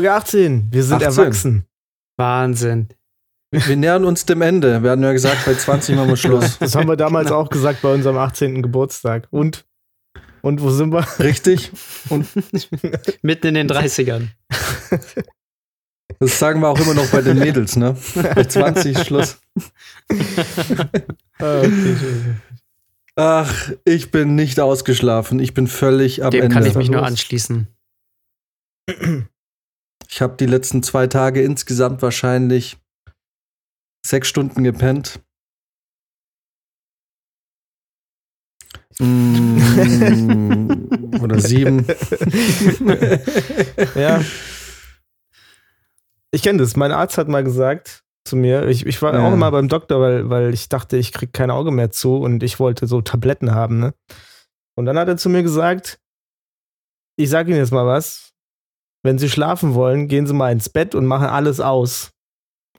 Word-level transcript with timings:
Folge 0.00 0.14
18. 0.14 0.68
Wir 0.72 0.82
sind 0.82 1.02
18. 1.04 1.08
erwachsen. 1.10 1.64
Wahnsinn. 2.16 2.88
Wir 3.50 3.76
nähern 3.76 4.06
uns 4.06 4.24
dem 4.24 4.40
Ende. 4.40 4.82
Wir 4.82 4.92
hatten 4.92 5.02
ja 5.02 5.12
gesagt, 5.12 5.44
bei 5.44 5.52
20 5.52 5.94
machen 5.94 6.08
wir 6.08 6.16
Schluss. 6.16 6.58
Das 6.58 6.74
haben 6.74 6.88
wir 6.88 6.96
damals 6.96 7.30
auch 7.30 7.50
gesagt 7.50 7.82
bei 7.82 7.92
unserem 7.92 8.16
18. 8.16 8.62
Geburtstag. 8.62 9.28
Und? 9.30 9.66
Und 10.40 10.62
wo 10.62 10.70
sind 10.70 10.90
wir? 10.94 11.06
Richtig? 11.18 11.70
Und 12.08 12.26
Mitten 13.22 13.48
in 13.48 13.54
den 13.54 13.68
30ern. 13.68 14.28
das 16.18 16.38
sagen 16.38 16.60
wir 16.60 16.68
auch 16.68 16.80
immer 16.80 16.94
noch 16.94 17.10
bei 17.10 17.20
den 17.20 17.38
Mädels, 17.38 17.76
ne? 17.76 17.94
Bei 18.34 18.44
20 18.44 19.00
Schluss. 19.00 19.38
Ah. 21.40 21.62
Ach, 23.16 23.70
ich 23.84 24.10
bin 24.10 24.34
nicht 24.34 24.60
ausgeschlafen. 24.60 25.40
Ich 25.40 25.52
bin 25.52 25.66
völlig 25.66 26.24
am 26.24 26.30
Dem 26.30 26.44
Ende. 26.44 26.54
kann 26.54 26.64
ich 26.64 26.74
mich 26.74 26.88
nur 26.88 27.02
anschließen. 27.02 27.68
Ich 30.10 30.20
habe 30.20 30.36
die 30.36 30.46
letzten 30.46 30.82
zwei 30.82 31.06
Tage 31.06 31.42
insgesamt 31.42 32.02
wahrscheinlich 32.02 32.76
sechs 34.04 34.28
Stunden 34.28 34.64
gepennt. 34.64 35.20
Mm, 39.50 41.22
Oder 41.22 41.40
sieben. 41.40 41.86
ja. 43.94 44.20
Ich 46.32 46.42
kenne 46.42 46.58
das. 46.58 46.76
Mein 46.76 46.92
Arzt 46.92 47.16
hat 47.18 47.28
mal 47.28 47.44
gesagt 47.44 48.02
zu 48.26 48.36
mir, 48.36 48.66
ich, 48.68 48.84
ich 48.86 49.00
war 49.02 49.14
Ja. 49.14 49.26
auch 49.26 49.32
immer 49.32 49.50
beim 49.50 49.68
Doktor, 49.68 50.00
weil, 50.00 50.28
weil 50.28 50.52
ich 50.52 50.68
dachte, 50.68 50.96
ich 50.96 51.12
krieg 51.12 51.32
kein 51.32 51.50
Auge 51.50 51.70
mehr 51.70 51.90
zu 51.90 52.16
und 52.16 52.42
ich 52.42 52.60
wollte 52.60 52.86
so 52.86 53.00
Tabletten 53.00 53.52
haben, 53.54 53.78
ne? 53.78 53.94
Und 54.76 54.84
dann 54.86 54.98
hat 54.98 55.08
er 55.08 55.16
zu 55.16 55.28
mir 55.30 55.42
gesagt, 55.42 55.98
ich 57.18 57.30
sage 57.30 57.50
Ihnen 57.50 57.58
jetzt 57.60 57.72
mal 57.72 57.86
was, 57.86 58.29
wenn 59.02 59.18
Sie 59.18 59.28
schlafen 59.30 59.74
wollen, 59.74 60.08
gehen 60.08 60.26
Sie 60.26 60.34
mal 60.34 60.52
ins 60.52 60.68
Bett 60.68 60.94
und 60.94 61.06
machen 61.06 61.26
alles 61.26 61.60
aus. 61.60 62.10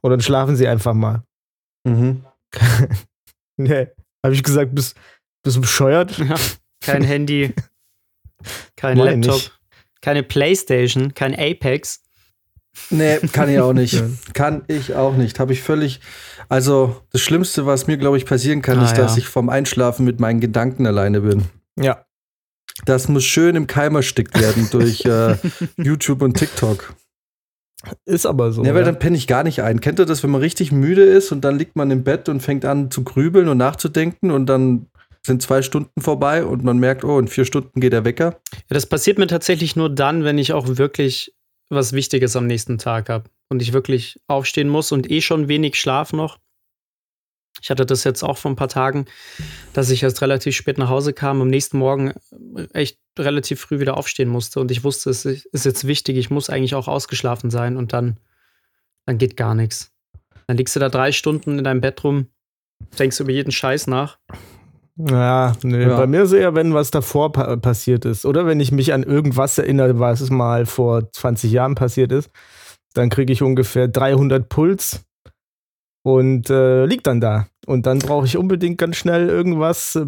Oder 0.03 0.17
dann 0.17 0.21
schlafen 0.23 0.55
Sie 0.55 0.67
einfach 0.67 0.93
mal. 0.93 1.23
Mhm. 1.83 2.23
Nee. 3.57 3.87
Habe 4.23 4.35
ich 4.35 4.43
gesagt, 4.43 4.75
bist, 4.75 4.95
bist 5.43 5.57
du 5.57 5.61
bescheuert? 5.61 6.17
Ja. 6.19 6.35
Kein 6.83 7.03
Handy, 7.03 7.53
kein 8.75 8.97
Moin 8.97 9.21
Laptop, 9.21 9.35
nicht. 9.35 9.59
keine 10.01 10.21
Playstation, 10.23 11.13
kein 11.15 11.33
Apex. 11.33 12.01
Nee, 12.91 13.17
kann 13.33 13.49
ich 13.49 13.59
auch 13.59 13.73
nicht. 13.73 14.01
Kann 14.33 14.63
ich 14.67 14.95
auch 14.95 15.15
nicht. 15.17 15.39
Habe 15.39 15.51
ich 15.53 15.61
völlig. 15.61 15.99
Also, 16.49 17.01
das 17.11 17.21
Schlimmste, 17.21 17.65
was 17.65 17.87
mir, 17.87 17.97
glaube 17.97 18.17
ich, 18.17 18.25
passieren 18.25 18.61
kann, 18.61 18.79
Ah, 18.79 18.85
ist, 18.85 18.97
dass 18.97 19.13
ja. 19.13 19.17
ich 19.17 19.27
vom 19.27 19.49
Einschlafen 19.49 20.05
mit 20.05 20.19
meinen 20.19 20.39
Gedanken 20.39 20.85
alleine 20.87 21.21
bin. 21.21 21.45
Ja. 21.77 22.05
Das 22.85 23.07
muss 23.07 23.23
schön 23.23 23.55
im 23.55 23.67
Keim 23.67 23.95
erstickt 23.95 24.39
werden 24.39 24.67
durch 24.71 25.05
äh, 25.05 25.35
YouTube 25.77 26.21
und 26.21 26.37
TikTok. 26.37 26.93
Ist 28.05 28.25
aber 28.25 28.51
so. 28.51 28.63
ja, 28.63 28.73
weil 28.73 28.81
ja. 28.81 28.85
dann 28.85 28.99
penne 28.99 29.17
ich 29.17 29.27
gar 29.27 29.43
nicht 29.43 29.63
ein. 29.63 29.81
Kennt 29.81 29.99
ihr 29.99 30.05
das, 30.05 30.21
wenn 30.23 30.29
man 30.29 30.41
richtig 30.41 30.71
müde 30.71 31.03
ist 31.03 31.31
und 31.31 31.41
dann 31.41 31.57
liegt 31.57 31.75
man 31.75 31.89
im 31.89 32.03
Bett 32.03 32.29
und 32.29 32.41
fängt 32.41 32.63
an 32.63 32.91
zu 32.91 33.03
grübeln 33.03 33.47
und 33.47 33.57
nachzudenken 33.57 34.29
und 34.29 34.45
dann 34.45 34.87
sind 35.25 35.41
zwei 35.41 35.61
Stunden 35.61 36.01
vorbei 36.01 36.45
und 36.45 36.63
man 36.63 36.79
merkt, 36.79 37.03
oh, 37.03 37.19
in 37.19 37.27
vier 37.27 37.45
Stunden 37.45 37.79
geht 37.79 37.93
der 37.93 38.05
Wecker. 38.05 38.39
Ja, 38.53 38.59
das 38.69 38.85
passiert 38.85 39.17
mir 39.17 39.27
tatsächlich 39.27 39.75
nur 39.75 39.89
dann, 39.89 40.23
wenn 40.23 40.37
ich 40.37 40.53
auch 40.53 40.77
wirklich 40.77 41.33
was 41.69 41.93
Wichtiges 41.93 42.35
am 42.35 42.47
nächsten 42.47 42.77
Tag 42.77 43.09
habe 43.09 43.29
und 43.49 43.61
ich 43.61 43.73
wirklich 43.73 44.19
aufstehen 44.27 44.69
muss 44.69 44.91
und 44.91 45.09
eh 45.09 45.21
schon 45.21 45.47
wenig 45.47 45.79
Schlaf 45.79 46.13
noch. 46.13 46.37
Ich 47.61 47.69
hatte 47.69 47.85
das 47.85 48.03
jetzt 48.03 48.23
auch 48.23 48.37
vor 48.37 48.51
ein 48.51 48.55
paar 48.55 48.69
Tagen, 48.69 49.05
dass 49.73 49.89
ich 49.89 50.03
erst 50.03 50.21
relativ 50.21 50.55
spät 50.55 50.77
nach 50.77 50.89
Hause 50.89 51.13
kam, 51.13 51.41
am 51.41 51.47
nächsten 51.49 51.77
Morgen 51.77 52.13
echt 52.73 52.97
relativ 53.19 53.59
früh 53.61 53.79
wieder 53.79 53.97
aufstehen 53.97 54.29
musste 54.29 54.59
und 54.59 54.71
ich 54.71 54.83
wusste, 54.83 55.09
es 55.09 55.25
ist 55.25 55.65
jetzt 55.65 55.85
wichtig, 55.85 56.17
ich 56.17 56.29
muss 56.29 56.49
eigentlich 56.49 56.75
auch 56.75 56.87
ausgeschlafen 56.87 57.49
sein 57.51 57.77
und 57.77 57.93
dann, 57.93 58.17
dann 59.05 59.17
geht 59.17 59.37
gar 59.37 59.53
nichts. 59.53 59.91
Dann 60.47 60.57
liegst 60.57 60.75
du 60.75 60.79
da 60.79 60.89
drei 60.89 61.11
Stunden 61.11 61.57
in 61.57 61.63
deinem 61.63 61.81
Bett 61.81 62.03
rum, 62.03 62.27
denkst 62.97 63.19
über 63.19 63.31
jeden 63.31 63.51
Scheiß 63.51 63.87
nach. 63.87 64.17
Ja, 64.97 65.55
nee, 65.63 65.83
Ja. 65.83 65.97
bei 65.97 66.07
mir 66.07 66.23
ist 66.23 66.33
eher, 66.33 66.53
wenn 66.55 66.73
was 66.73 66.91
davor 66.91 67.31
pa 67.31 67.55
passiert 67.57 68.05
ist. 68.05 68.25
Oder 68.25 68.45
wenn 68.45 68.59
ich 68.59 68.71
mich 68.71 68.93
an 68.93 69.03
irgendwas 69.03 69.57
erinnere, 69.57 69.99
was 69.99 70.29
mal 70.29 70.65
vor 70.65 71.11
20 71.11 71.51
Jahren 71.51 71.75
passiert 71.75 72.11
ist, 72.11 72.29
dann 72.93 73.09
kriege 73.09 73.31
ich 73.31 73.41
ungefähr 73.41 73.87
300 73.87 74.49
Puls 74.49 75.05
und 76.03 76.49
äh, 76.49 76.85
liegt 76.85 77.07
dann 77.07 77.21
da. 77.21 77.47
Und 77.65 77.85
dann 77.85 77.99
brauche 77.99 78.25
ich 78.25 78.37
unbedingt 78.37 78.77
ganz 78.77 78.97
schnell 78.97 79.29
irgendwas 79.29 79.95
äh, 79.95 80.07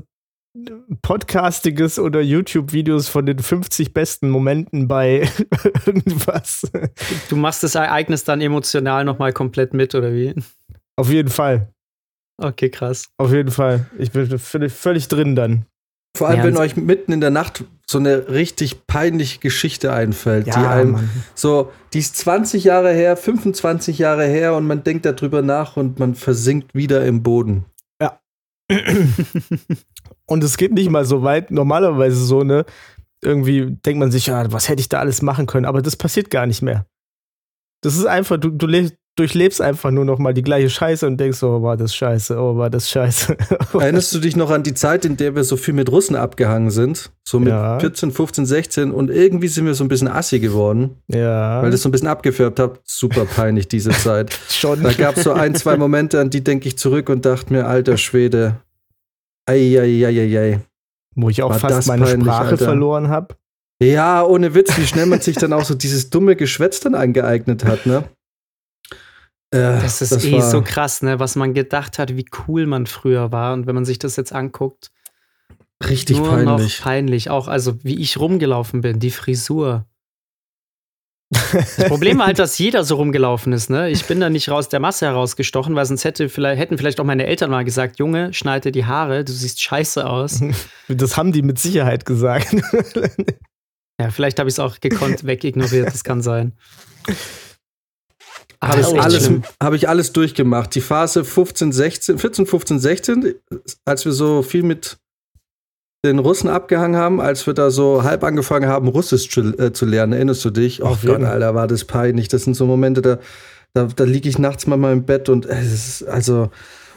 Podcastiges 1.01 1.97
oder 1.97 2.21
YouTube-Videos 2.21 3.09
von 3.09 3.25
den 3.25 3.39
50 3.39 3.93
besten 3.93 4.29
Momenten 4.29 4.87
bei 4.87 5.27
irgendwas. 5.85 6.69
Du 7.29 7.35
machst 7.35 7.63
das 7.63 7.75
Ereignis 7.75 8.23
dann 8.23 8.41
emotional 8.41 9.03
nochmal 9.03 9.33
komplett 9.33 9.73
mit, 9.73 9.95
oder 9.95 10.13
wie? 10.13 10.35
Auf 10.95 11.09
jeden 11.09 11.29
Fall. 11.29 11.69
Okay, 12.37 12.69
krass. 12.69 13.05
Auf 13.17 13.31
jeden 13.31 13.51
Fall. 13.51 13.87
Ich 13.97 14.11
bin 14.11 14.27
völlig, 14.39 14.73
völlig 14.73 15.07
drin 15.07 15.35
dann. 15.35 15.65
Vor 16.15 16.27
allem, 16.27 16.37
Ja, 16.39 16.43
wenn 16.45 16.57
euch 16.57 16.75
mitten 16.75 17.11
in 17.11 17.21
der 17.21 17.31
Nacht 17.31 17.63
so 17.93 17.97
eine 17.97 18.27
richtig 18.27 18.85
peinliche 18.85 19.39
Geschichte 19.39 19.93
einfällt, 19.93 20.47
die 20.47 20.51
einem 20.51 20.91
Mann. 20.91 21.09
so, 21.33 21.71
die 21.93 21.99
ist 21.99 22.17
20 22.17 22.65
Jahre 22.65 22.91
her, 22.91 23.15
25 23.15 23.97
Jahre 23.97 24.25
her 24.25 24.55
und 24.55 24.67
man 24.67 24.83
denkt 24.83 25.05
darüber 25.05 25.41
nach 25.41 25.77
und 25.77 25.99
man 25.99 26.15
versinkt 26.15 26.75
wieder 26.75 27.05
im 27.05 27.23
Boden. 27.23 27.65
Und 30.25 30.43
es 30.43 30.57
geht 30.57 30.73
nicht 30.73 30.89
mal 30.89 31.05
so 31.05 31.23
weit. 31.23 31.51
Normalerweise 31.51 32.23
so, 32.23 32.43
ne? 32.43 32.65
Irgendwie 33.21 33.71
denkt 33.85 33.99
man 33.99 34.11
sich, 34.11 34.27
ja, 34.27 34.51
was 34.51 34.69
hätte 34.69 34.81
ich 34.81 34.89
da 34.89 34.99
alles 34.99 35.21
machen 35.21 35.45
können? 35.45 35.65
Aber 35.65 35.81
das 35.81 35.95
passiert 35.95 36.29
gar 36.29 36.45
nicht 36.45 36.61
mehr. 36.61 36.85
Das 37.81 37.95
ist 37.95 38.05
einfach, 38.05 38.37
du, 38.37 38.49
du 38.49 38.67
lebst, 38.67 38.95
durchlebst 39.15 39.61
einfach 39.61 39.91
nur 39.91 40.05
noch 40.05 40.17
mal 40.17 40.33
die 40.33 40.41
gleiche 40.41 40.69
Scheiße 40.69 41.05
und 41.05 41.17
denkst, 41.19 41.43
oh, 41.43 41.61
war 41.61 41.77
das 41.77 41.93
scheiße, 41.95 42.35
oh, 42.37 42.57
war 42.57 42.69
das 42.69 42.89
scheiße. 42.89 43.37
Erinnerst 43.79 44.13
du 44.15 44.19
dich 44.19 44.35
noch 44.35 44.49
an 44.49 44.63
die 44.63 44.73
Zeit, 44.73 45.05
in 45.05 45.17
der 45.17 45.35
wir 45.35 45.43
so 45.43 45.55
viel 45.55 45.75
mit 45.75 45.91
Russen 45.91 46.15
abgehangen 46.15 46.71
sind? 46.71 47.11
So 47.23 47.39
mit 47.39 47.49
Ja. 47.49 47.79
14, 47.79 48.11
15, 48.11 48.45
16 48.45 48.91
und 48.91 49.11
irgendwie 49.11 49.47
sind 49.49 49.65
wir 49.65 49.75
so 49.75 49.83
ein 49.83 49.87
bisschen 49.87 50.07
assi 50.07 50.39
geworden, 50.39 50.97
ja, 51.07 51.61
weil 51.61 51.69
das 51.69 51.83
so 51.83 51.89
ein 51.89 51.91
bisschen 51.91 52.07
abgefärbt 52.07 52.59
hat. 52.59 52.79
Super 52.85 53.25
peinlich, 53.25 53.67
diese 53.67 53.89
Zeit. 53.91 54.37
schon. 54.49 54.81
Da 54.81 54.93
gab 54.93 55.17
es 55.17 55.23
so 55.23 55.31
ein, 55.33 55.53
zwei 55.55 55.77
Momente, 55.77 56.19
an 56.19 56.29
die 56.31 56.43
denke 56.43 56.67
ich 56.67 56.77
zurück 56.77 57.09
und 57.09 57.25
dachte 57.25 57.53
mir, 57.53 57.67
alter 57.67 57.97
Schwede. 57.97 58.55
Eieieiei. 59.47 60.61
Wo 61.15 61.29
ich 61.29 61.43
auch 61.43 61.51
war 61.51 61.59
fast 61.59 61.87
meine 61.87 62.05
peinlich, 62.05 62.23
Sprache 62.25 62.49
Alter. 62.51 62.65
verloren 62.65 63.09
habe. 63.09 63.35
Ja, 63.81 64.23
ohne 64.23 64.55
Witz, 64.55 64.77
wie 64.77 64.87
schnell 64.87 65.05
man 65.05 65.19
sich 65.21 65.35
dann 65.35 65.51
auch 65.53 65.65
so 65.65 65.75
dieses 65.75 66.09
dumme 66.09 66.35
Geschwätz 66.35 66.79
dann 66.79 66.95
angeeignet 66.95 67.65
hat, 67.65 67.85
ne? 67.85 68.05
Äh, 69.53 69.79
Das 69.81 70.01
ist 70.01 70.25
eh 70.25 70.33
war- 70.33 70.41
so 70.41 70.61
krass, 70.61 71.01
ne? 71.01 71.19
Was 71.19 71.35
man 71.35 71.53
gedacht 71.53 71.99
hat, 71.99 72.15
wie 72.17 72.25
cool 72.47 72.65
man 72.65 72.85
früher 72.87 73.31
war. 73.31 73.53
Und 73.53 73.67
wenn 73.67 73.75
man 73.75 73.85
sich 73.85 73.99
das 73.99 74.15
jetzt 74.15 74.33
anguckt, 74.33 74.91
richtig 75.87 76.17
nur 76.17 76.29
peinlich. 76.29 76.79
noch 76.79 76.83
peinlich. 76.83 77.29
Auch, 77.29 77.47
also 77.47 77.83
wie 77.83 77.99
ich 78.01 78.17
rumgelaufen 78.19 78.81
bin, 78.81 78.99
die 78.99 79.11
Frisur. 79.11 79.85
Das 81.31 81.87
Problem 81.87 82.19
war 82.19 82.27
halt, 82.27 82.37
dass 82.37 82.59
jeder 82.59 82.83
so 82.83 82.95
rumgelaufen 82.95 83.53
ist, 83.53 83.69
ne? 83.69 83.89
Ich 83.89 84.05
bin 84.05 84.19
da 84.19 84.29
nicht 84.29 84.49
raus 84.49 84.69
der 84.69 84.79
Masse 84.79 85.07
herausgestochen, 85.07 85.73
weil 85.75 85.85
sonst 85.85 86.03
hätte 86.03 86.29
vielleicht, 86.29 86.59
hätten 86.61 86.77
vielleicht 86.77 86.99
auch 86.99 87.05
meine 87.05 87.25
Eltern 87.25 87.49
mal 87.49 87.65
gesagt, 87.65 87.97
Junge, 87.97 88.33
schneide 88.33 88.71
die 88.71 88.85
Haare, 88.85 89.23
du 89.23 89.31
siehst 89.31 89.61
scheiße 89.61 90.07
aus. 90.07 90.41
Das 90.89 91.17
haben 91.17 91.31
die 91.31 91.41
mit 91.41 91.57
Sicherheit 91.59 92.05
gesagt. 92.05 92.55
Ja, 93.99 94.09
vielleicht 94.11 94.37
habe 94.39 94.49
ich 94.49 94.55
es 94.55 94.59
auch 94.59 94.79
gekonnt 94.79 95.25
wegignoriert, 95.25 95.87
das 95.87 96.03
kann 96.03 96.21
sein. 96.21 96.53
Habe 98.67 98.81
ich, 98.81 99.01
alles, 99.01 99.29
hab 99.61 99.73
ich 99.73 99.89
alles 99.89 100.11
durchgemacht. 100.13 100.73
Die 100.75 100.81
Phase 100.81 101.23
15, 101.23 101.71
16, 101.71 102.17
14, 102.17 102.45
15, 102.45 102.79
16, 102.79 103.35
als 103.85 104.05
wir 104.05 104.11
so 104.11 104.41
viel 104.41 104.63
mit 104.63 104.97
den 106.05 106.19
Russen 106.19 106.49
abgehangen 106.49 106.97
haben, 106.97 107.21
als 107.21 107.47
wir 107.47 107.53
da 107.53 107.71
so 107.71 108.03
halb 108.03 108.23
angefangen 108.23 108.67
haben, 108.67 108.87
Russisch 108.89 109.29
zu, 109.29 109.57
äh, 109.57 109.71
zu 109.71 109.85
lernen, 109.85 110.13
erinnerst 110.13 110.43
du 110.43 110.49
dich? 110.49 110.81
Oh 110.83 110.87
Auf 110.87 111.01
Gott. 111.01 111.23
Alter, 111.23 111.55
war 111.55 111.67
das 111.67 111.85
peinlich. 111.85 112.27
Das 112.27 112.43
sind 112.43 112.55
so 112.55 112.65
Momente, 112.65 113.01
da, 113.01 113.19
Da, 113.73 113.87
da 113.95 114.03
liege 114.03 114.29
ich 114.29 114.37
nachts 114.37 114.67
mal 114.67 114.91
im 114.91 115.05
Bett 115.05 115.29
und 115.29 115.45
es 115.45 115.73
ist 115.73 116.03
also. 116.03 116.49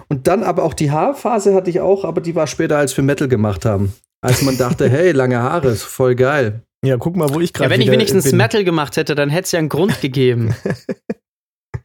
Und 0.08 0.26
dann 0.26 0.42
aber 0.44 0.62
auch 0.62 0.74
die 0.74 0.90
Haarphase 0.90 1.54
hatte 1.54 1.70
ich 1.70 1.80
auch, 1.80 2.04
aber 2.04 2.20
die 2.20 2.34
war 2.34 2.46
später, 2.46 2.78
als 2.78 2.96
wir 2.96 3.02
Metal 3.02 3.28
gemacht 3.28 3.64
haben. 3.64 3.92
Als 4.20 4.42
man 4.42 4.58
dachte, 4.58 4.88
hey, 4.90 5.12
lange 5.12 5.38
Haare, 5.38 5.68
ist 5.68 5.84
voll 5.84 6.14
geil. 6.14 6.62
Ja, 6.84 6.96
guck 6.98 7.16
mal, 7.16 7.32
wo 7.32 7.40
ich 7.40 7.52
gerade 7.52 7.70
Ja, 7.70 7.74
wenn 7.74 7.80
ich 7.80 7.90
wenigstens 7.90 8.24
bin. 8.24 8.36
Metal 8.36 8.62
gemacht 8.62 8.96
hätte, 8.96 9.14
dann 9.14 9.30
hätte 9.30 9.46
es 9.46 9.52
ja 9.52 9.58
einen 9.58 9.68
Grund 9.68 10.00
gegeben. 10.00 10.54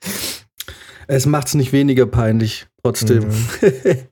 Es 1.08 1.26
macht's 1.26 1.56
nicht 1.56 1.74
weniger 1.74 2.06
peinlich, 2.06 2.68
trotzdem. 2.84 3.28
Mhm. 3.28 4.08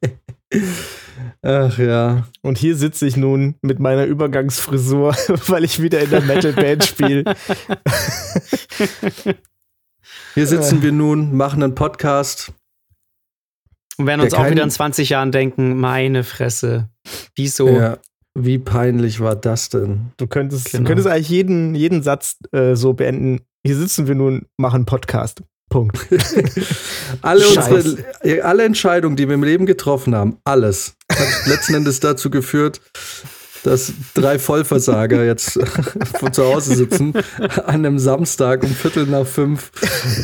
Ach 1.41 1.77
ja. 1.77 2.27
Und 2.41 2.57
hier 2.57 2.75
sitze 2.75 3.07
ich 3.07 3.15
nun 3.15 3.55
mit 3.61 3.79
meiner 3.79 4.03
Übergangsfrisur, 4.03 5.13
weil 5.47 5.63
ich 5.63 5.81
wieder 5.81 6.01
in 6.01 6.09
der 6.09 6.21
Metal-Band 6.21 6.83
spiele. 6.83 7.23
Hier 10.33 10.47
sitzen 10.47 10.81
wir 10.81 10.91
nun, 10.91 11.35
machen 11.35 11.63
einen 11.63 11.75
Podcast. 11.75 12.51
Und 13.97 14.07
werden 14.07 14.21
uns 14.21 14.33
auch 14.33 14.49
wieder 14.49 14.63
in 14.63 14.71
20 14.71 15.09
Jahren 15.09 15.31
denken, 15.31 15.77
meine 15.77 16.23
Fresse. 16.23 16.89
Wieso? 17.35 17.69
Ja. 17.69 17.97
Wie 18.37 18.57
peinlich 18.57 19.19
war 19.19 19.35
das 19.35 19.69
denn? 19.69 20.11
Du 20.17 20.27
könntest, 20.27 20.71
Genau. 20.71 20.83
du 20.83 20.87
könntest 20.87 21.07
eigentlich 21.07 21.29
jeden, 21.29 21.75
jeden 21.75 22.03
Satz 22.03 22.37
äh, 22.51 22.75
so 22.75 22.93
beenden. 22.93 23.41
Hier 23.65 23.75
sitzen 23.75 24.07
wir 24.07 24.15
nun, 24.15 24.45
machen 24.57 24.85
Podcast. 24.85 25.43
Punkt. 25.69 25.97
Alle, 27.21 27.47
unsere, 27.47 28.43
alle 28.43 28.63
Entscheidungen, 28.63 29.15
die 29.15 29.27
wir 29.27 29.35
im 29.35 29.43
Leben 29.43 29.65
getroffen 29.65 30.15
haben, 30.15 30.37
alles, 30.43 30.95
hat 31.11 31.27
letzten 31.45 31.75
Endes 31.75 31.99
dazu 31.99 32.29
geführt, 32.29 32.81
dass 33.63 33.93
drei 34.13 34.39
Vollversager 34.39 35.23
jetzt 35.25 35.59
von 36.19 36.33
zu 36.33 36.43
Hause 36.45 36.75
sitzen 36.75 37.13
an 37.65 37.85
einem 37.85 37.99
Samstag 37.99 38.63
um 38.63 38.69
Viertel 38.69 39.05
nach 39.05 39.27
fünf 39.27 39.71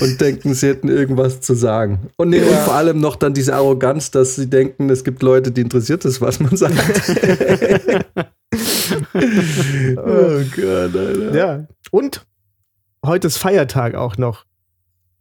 und 0.02 0.20
denken, 0.22 0.54
sie 0.54 0.68
hätten 0.68 0.88
irgendwas 0.88 1.42
zu 1.42 1.54
sagen. 1.54 2.08
Und, 2.16 2.30
nee, 2.30 2.42
und 2.42 2.56
vor 2.60 2.76
allem 2.76 3.00
noch 3.00 3.16
dann 3.18 3.34
diese 3.34 3.54
Arroganz, 3.56 4.12
dass 4.12 4.36
sie 4.36 4.50
denken, 4.50 4.90
es 4.90 5.04
gibt 5.04 5.22
Leute, 5.22 5.52
die 5.52 5.62
interessiert 5.62 6.06
ist, 6.06 6.22
was 6.22 6.40
man 6.40 6.56
sagt. 6.56 6.76
oh 9.98 10.42
Gott, 10.56 10.96
Alter. 10.96 11.36
ja. 11.36 11.68
Und 11.92 12.26
heute 13.06 13.28
ist 13.28 13.38
Feiertag 13.38 13.96
auch 13.96 14.18
noch. 14.18 14.46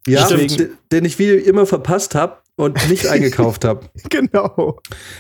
Ja, 0.07 0.29
den, 0.29 1.05
ich 1.05 1.19
wie 1.19 1.31
immer 1.31 1.67
verpasst 1.67 2.15
habe 2.15 2.37
und 2.57 2.89
nicht 2.91 3.07
eingekauft 3.09 3.65
habe. 3.65 3.87
Genau. 4.11 4.79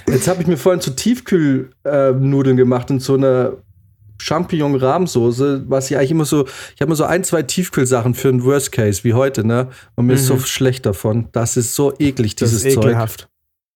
Jetzt 0.08 0.28
habe 0.28 0.42
ich 0.42 0.46
mir 0.46 0.56
vorhin 0.56 0.80
so 0.82 0.90
Tiefkühlnudeln 0.90 2.56
gemacht 2.56 2.90
in 2.90 3.00
so 3.00 3.14
einer 3.14 3.54
Champignon-Rahmsoße, 4.20 5.64
was 5.68 5.90
ich 5.90 5.96
eigentlich 5.96 6.10
immer 6.12 6.24
so, 6.24 6.44
ich 6.46 6.80
habe 6.80 6.84
immer 6.86 6.96
so 6.96 7.04
ein, 7.04 7.24
zwei 7.24 7.42
Tiefkühlsachen 7.42 8.14
für 8.14 8.28
einen 8.28 8.44
Worst 8.44 8.72
Case, 8.72 9.04
wie 9.04 9.14
heute, 9.14 9.44
ne? 9.46 9.68
Und 9.96 10.06
mir 10.06 10.14
ist 10.14 10.26
so 10.26 10.34
Mhm. 10.34 10.40
schlecht 10.40 10.86
davon. 10.86 11.28
Das 11.32 11.56
ist 11.56 11.74
so 11.74 11.92
eklig, 11.98 12.36
Das 12.36 12.50
dieses 12.50 12.64
ist 12.64 12.74
Zeug. 12.74 12.84
ekelhaft. 12.84 13.28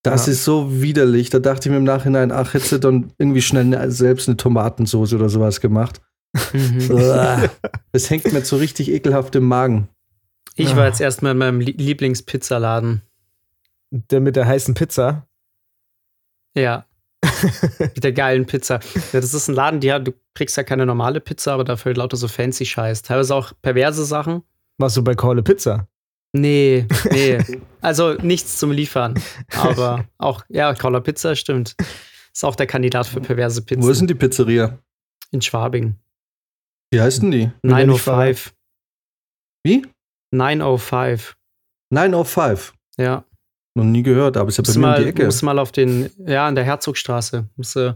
Das 0.04 0.26
Ja. 0.26 0.32
ist 0.32 0.44
so 0.44 0.81
widerlich. 0.81 1.31
Da 1.31 1.38
dachte 1.40 1.69
ich 1.69 1.70
mir 1.72 1.78
im 1.78 1.84
Nachhinein, 1.84 2.31
ach, 2.31 2.54
hättest 2.54 2.72
du 2.72 2.78
dann 2.78 3.12
irgendwie 3.19 3.43
schnell 3.43 3.64
ne, 3.64 3.90
selbst 3.90 4.28
eine 4.28 4.37
Tomatensoße 4.37 5.16
oder 5.16 5.28
sowas 5.28 5.61
gemacht. 5.61 6.00
Mhm. 6.52 7.49
Das 7.93 8.08
hängt 8.11 8.32
mir 8.32 8.44
so 8.44 8.56
richtig 8.56 8.90
ekelhaft 8.93 9.34
im 9.34 9.44
Magen. 9.44 9.88
Ich 10.58 10.76
war 10.76 10.87
jetzt 10.87 11.00
erstmal 11.00 11.32
in 11.32 11.38
meinem 11.38 11.60
Lie- 11.60 11.76
Lieblingspizzaladen. 11.76 13.02
Der 13.90 14.20
mit 14.20 14.37
der 14.37 14.46
heißen 14.46 14.75
Pizza. 14.75 15.26
Ja. 16.56 16.84
Mit 17.81 18.05
der 18.05 18.12
geilen 18.12 18.46
Pizza. 18.46 18.81
Ja, 19.12 19.20
das 19.20 19.34
ist 19.34 19.49
ein 19.49 19.55
Laden, 19.55 19.81
die 19.81 19.88
du 19.88 20.12
kriegst 20.34 20.56
ja 20.56 20.62
keine 20.62 20.87
normale 20.87 21.20
Pizza, 21.20 21.52
aber 21.52 21.64
dafür 21.64 21.94
lauter 21.94 22.16
so 22.16 22.28
fancy 22.28 22.64
Scheiß. 22.64 23.02
Teilweise 23.02 23.34
auch 23.34 23.52
perverse 23.60 24.05
Sachen. 24.05 24.43
Warst 24.78 24.96
du 24.96 25.02
bei 25.02 25.14
Corle 25.14 25.43
Pizza? 25.43 25.88
Nee, 26.32 26.87
nee. 27.11 27.38
Also 27.81 28.14
nichts 28.14 28.58
zum 28.58 28.70
Liefern. 28.70 29.20
Aber 29.56 30.04
auch, 30.19 30.44
ja, 30.49 30.75
Caller 30.75 31.00
Pizza 31.00 31.34
stimmt. 31.34 31.75
Ist 32.32 32.44
auch 32.44 32.54
der 32.56 32.66
Kandidat 32.66 33.06
für 33.06 33.20
perverse 33.20 33.62
Pizzen. 33.62 33.82
Wo 33.82 33.88
ist 33.90 33.99
denn 34.00 34.06
die 34.06 34.14
Pizzeria? 34.14 34.78
In 35.32 35.43
Schwabing. 35.43 35.96
Wie 36.93 37.00
heißt 37.00 37.22
denn 37.22 37.31
die? 37.32 37.50
Will 37.62 37.70
der 37.70 37.87
nicht 37.87 38.06
905. 38.06 38.54
Wie? 39.64 39.87
905. 40.30 41.36
905. 41.90 42.75
Ja. 42.98 43.25
Noch 43.75 43.84
nie 43.84 44.02
gehört, 44.02 44.36
aber 44.36 44.48
ist 44.48 44.58
ja 44.58 44.64
bei 44.64 44.70
mir 44.70 44.76
um 44.76 44.80
mal, 44.82 45.02
die 45.02 45.08
Ecke. 45.10 45.25
muss 45.25 45.42
mal 45.42 45.58
auf 45.58 45.72
den, 45.72 46.10
ja, 46.26 46.46
an 46.46 46.54
der 46.54 46.64
Herzogstraße. 46.64 47.48
Muss, 47.56 47.76
äh, 47.76 47.94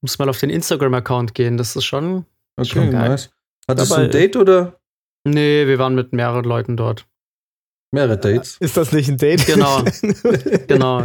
muss 0.00 0.18
mal 0.18 0.28
auf 0.28 0.38
den 0.38 0.50
Instagram-Account 0.50 1.34
gehen. 1.34 1.56
Das 1.56 1.74
ist 1.74 1.84
schon. 1.84 2.26
Okay, 2.56 2.68
Schon 2.68 2.90
geil. 2.90 3.08
nice. 3.10 3.30
Hattest 3.68 3.90
du 3.90 3.96
ein 3.96 4.10
Date 4.10 4.36
oder 4.36 4.78
Nee, 5.24 5.66
wir 5.66 5.78
waren 5.78 5.94
mit 5.94 6.12
mehreren 6.12 6.44
Leuten 6.44 6.76
dort. 6.76 7.06
mehrere 7.92 8.16
Dates? 8.18 8.56
Ist 8.60 8.76
das 8.76 8.92
nicht 8.92 9.08
ein 9.08 9.16
Date? 9.18 9.46
Genau. 9.46 9.82
Genau. 10.68 11.04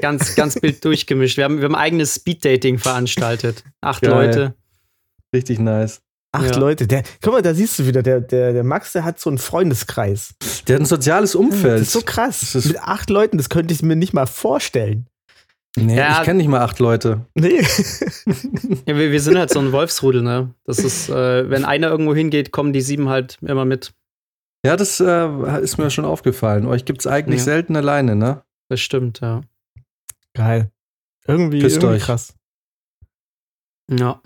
Ganz, 0.00 0.34
ganz 0.34 0.58
Bild 0.60 0.84
durchgemischt. 0.84 1.36
Wir 1.36 1.44
haben, 1.44 1.58
wir 1.58 1.64
haben 1.64 1.74
ein 1.76 1.80
eigenes 1.80 2.16
Speed-Dating 2.16 2.78
veranstaltet. 2.78 3.62
Acht 3.80 4.02
Geil. 4.02 4.10
Leute. 4.26 4.54
Richtig 5.34 5.60
nice. 5.60 6.02
Acht 6.32 6.54
Ja. 6.54 6.58
Leute. 6.58 6.86
Der, 6.86 7.02
guck 7.22 7.32
mal, 7.32 7.42
da 7.42 7.54
siehst 7.54 7.78
du 7.78 7.86
wieder, 7.86 8.02
der, 8.02 8.20
der, 8.20 8.52
der 8.52 8.62
Max, 8.64 8.92
der 8.92 9.04
hat 9.04 9.18
so 9.18 9.30
einen 9.30 9.38
Freundeskreis. 9.38 10.34
Der 10.68 10.76
hat 10.76 10.82
ein 10.82 10.86
soziales 10.86 11.34
Umfeld. 11.34 11.74
Das 11.80 11.88
ist 11.88 11.92
so 11.92 12.02
krass. 12.02 12.54
Ist- 12.54 12.66
Mit 12.66 12.78
acht 12.82 13.10
Leuten, 13.10 13.36
das 13.36 13.48
könnte 13.48 13.74
ich 13.74 13.82
mir 13.82 13.96
nicht 13.96 14.12
mal 14.14 14.26
vorstellen. 14.26 15.06
nee, 15.76 15.96
Ja. 15.96 16.18
Ich 16.18 16.24
kenne 16.24 16.36
nicht 16.38 16.48
mal 16.48 16.60
acht 16.60 16.78
Leute. 16.78 17.26
Nee. 17.34 17.62
Ja, 18.86 18.96
wir, 18.96 19.10
wir 19.12 19.20
sind 19.20 19.36
halt 19.38 19.50
so 19.50 19.58
ein 19.60 19.72
Wolfsrudel, 19.72 20.22
ne? 20.22 20.54
Das 20.64 20.78
ist, 20.78 21.08
äh, 21.10 21.50
wenn 21.50 21.64
einer 21.64 21.88
irgendwo 21.88 22.14
hingeht, 22.14 22.52
kommen 22.52 22.72
die 22.72 22.80
sieben 22.80 23.08
halt 23.08 23.36
immer 23.42 23.64
mit. 23.64 23.92
Ja, 24.64 24.76
das 24.76 25.00
äh, 25.00 25.60
ist 25.62 25.78
mir 25.78 25.90
schon 25.90 26.04
aufgefallen. 26.04 26.66
Euch 26.66 26.84
gibt 26.84 27.00
es 27.00 27.06
eigentlich 27.06 27.40
Ja. 27.40 27.44
selten 27.44 27.76
alleine, 27.76 28.14
ne? 28.16 28.42
Das 28.68 28.80
stimmt, 28.80 29.20
ja. 29.20 29.40
Geil. 30.34 30.70
Irgendwie, 31.26 31.60
Küsst 31.60 31.76
irgendwie 31.78 31.96
euch. 31.96 32.02
krass. 32.02 32.34
Ja. 33.90 34.20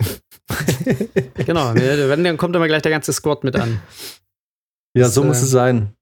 genau. 1.45 1.73
Wenn, 1.73 2.23
dann 2.23 2.37
kommt 2.37 2.55
immer 2.55 2.67
gleich 2.67 2.83
der 2.83 2.91
ganze 2.91 3.11
Squad 3.13 3.43
mit 3.43 3.55
an. 3.55 3.81
Ja, 4.95 5.05
Das, 5.05 5.13
so 5.13 5.23
muss 5.23 5.39
äh, 5.39 5.43
es 5.43 5.49
sein. 5.51 5.95